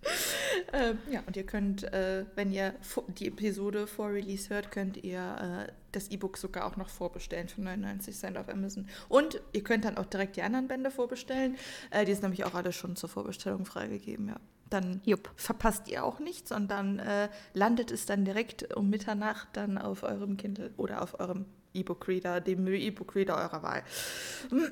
Ähm, 0.72 0.98
ja, 1.10 1.22
und 1.26 1.36
ihr 1.36 1.44
könnt, 1.44 1.84
äh, 1.92 2.24
wenn 2.34 2.50
ihr 2.50 2.74
die 3.18 3.28
Episode 3.28 3.86
vor 3.86 4.10
Release 4.10 4.50
hört, 4.50 4.72
könnt 4.72 4.96
ihr 4.96 5.66
äh, 5.68 5.72
das 5.92 6.08
E-Book 6.08 6.36
sogar 6.36 6.66
auch 6.66 6.76
noch 6.76 6.88
vorbestellen 6.88 7.48
für 7.48 7.60
99 7.60 8.16
Cent 8.16 8.36
auf 8.36 8.48
Amazon. 8.48 8.88
Und 9.08 9.40
ihr 9.52 9.62
könnt 9.62 9.84
dann 9.84 9.96
auch 9.96 10.06
direkt 10.06 10.36
die 10.36 10.42
anderen 10.42 10.66
Bände 10.66 10.90
vorbestellen. 10.90 11.56
Äh, 11.90 12.04
die 12.04 12.12
sind 12.12 12.22
nämlich 12.22 12.44
auch 12.44 12.54
alle 12.54 12.72
schon 12.72 12.96
zur 12.96 13.08
Vorbestellung 13.08 13.66
freigegeben, 13.66 14.28
ja. 14.28 14.36
Dann 14.70 15.00
Jupp. 15.04 15.30
verpasst 15.36 15.88
ihr 15.88 16.04
auch 16.04 16.18
nichts 16.18 16.50
und 16.50 16.68
dann 16.68 16.98
äh, 16.98 17.28
landet 17.52 17.92
es 17.92 18.06
dann 18.06 18.24
direkt 18.24 18.74
um 18.74 18.90
Mitternacht 18.90 19.48
dann 19.52 19.78
auf 19.78 20.02
eurem 20.02 20.36
Kindle 20.36 20.72
oder 20.76 21.02
auf 21.02 21.20
eurem 21.20 21.44
E-Book-Reader, 21.74 22.40
dem 22.40 22.66
E-Book-Reader 22.66 23.36
eurer 23.36 23.62
Wahl. 23.62 23.84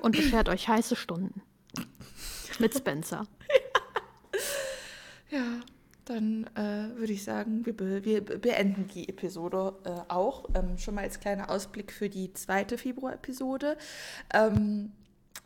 Und 0.00 0.16
beschert 0.16 0.48
euch 0.48 0.66
heiße 0.66 0.96
Stunden. 0.96 1.42
Mit 2.58 2.74
Spencer. 2.74 3.26
Ja, 5.32 5.60
dann 6.04 6.44
äh, 6.54 6.98
würde 6.98 7.12
ich 7.12 7.24
sagen, 7.24 7.64
wir, 7.64 7.76
be 7.76 8.04
wir 8.04 8.24
be- 8.24 8.38
beenden 8.38 8.88
die 8.88 9.08
Episode 9.08 9.74
äh, 9.84 10.12
auch. 10.12 10.48
Ähm, 10.54 10.78
schon 10.78 10.94
mal 10.94 11.04
als 11.04 11.20
kleiner 11.20 11.50
Ausblick 11.50 11.92
für 11.92 12.08
die 12.08 12.32
zweite 12.32 12.78
Februar-Episode. 12.78 13.76
Ähm, 14.34 14.92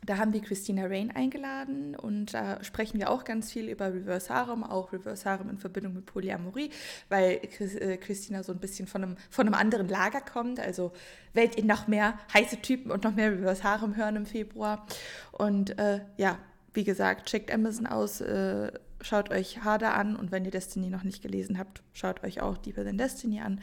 da 0.04 0.18
haben 0.18 0.32
wir 0.32 0.40
Christina 0.40 0.86
Rain 0.86 1.10
eingeladen 1.10 1.96
und 1.96 2.32
da 2.32 2.62
sprechen 2.62 2.98
wir 2.98 3.10
auch 3.10 3.24
ganz 3.24 3.52
viel 3.52 3.68
über 3.68 3.92
Reverse 3.92 4.32
Harem, 4.32 4.62
auch 4.62 4.92
Reverse 4.92 5.28
Harem 5.28 5.48
in 5.50 5.58
Verbindung 5.58 5.94
mit 5.94 6.06
Polyamorie, 6.06 6.70
weil 7.08 7.40
äh, 7.42 7.96
Christina 7.96 8.42
so 8.42 8.52
ein 8.52 8.58
bisschen 8.58 8.86
von 8.86 9.02
einem, 9.02 9.16
von 9.30 9.46
einem 9.46 9.54
anderen 9.54 9.88
Lager 9.88 10.20
kommt. 10.20 10.60
Also 10.60 10.92
werdet 11.34 11.58
ihr 11.58 11.64
noch 11.64 11.88
mehr 11.88 12.18
heiße 12.32 12.62
Typen 12.62 12.92
und 12.92 13.04
noch 13.04 13.14
mehr 13.14 13.32
Reverse 13.32 13.64
Harem 13.64 13.96
hören 13.96 14.16
im 14.16 14.26
Februar. 14.26 14.86
Und 15.32 15.76
äh, 15.78 16.00
ja, 16.16 16.38
wie 16.72 16.84
gesagt, 16.84 17.28
checkt 17.28 17.52
Amazon 17.52 17.86
aus, 17.86 18.20
äh, 18.20 18.70
schaut 19.00 19.30
euch 19.30 19.62
Harder 19.62 19.94
an 19.94 20.16
und 20.16 20.30
wenn 20.30 20.44
ihr 20.44 20.50
Destiny 20.50 20.90
noch 20.90 21.04
nicht 21.04 21.22
gelesen 21.22 21.58
habt, 21.58 21.82
schaut 21.92 22.22
euch 22.22 22.40
auch 22.40 22.56
Deeper 22.56 22.84
Than 22.84 22.98
Destiny 22.98 23.40
an. 23.40 23.60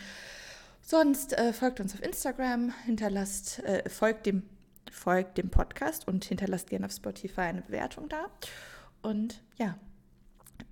Sonst 0.82 1.34
äh, 1.38 1.54
folgt 1.54 1.80
uns 1.80 1.94
auf 1.94 2.04
Instagram, 2.04 2.74
hinterlasst, 2.86 3.64
äh, 3.64 3.90
folgt 3.90 4.26
dem 4.26 4.44
folgt 4.92 5.38
dem 5.38 5.50
Podcast 5.50 6.08
und 6.08 6.24
hinterlasst 6.24 6.70
gerne 6.70 6.86
auf 6.86 6.92
Spotify 6.92 7.42
eine 7.42 7.62
Bewertung 7.62 8.10
da. 8.10 8.28
Und 9.02 9.42
ja, 9.58 9.78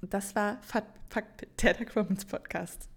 das 0.02 0.36
war 0.36 0.60
Fakt, 0.62 1.48
der 1.62 1.86
Commons 1.86 2.26
Podcast. 2.26 2.90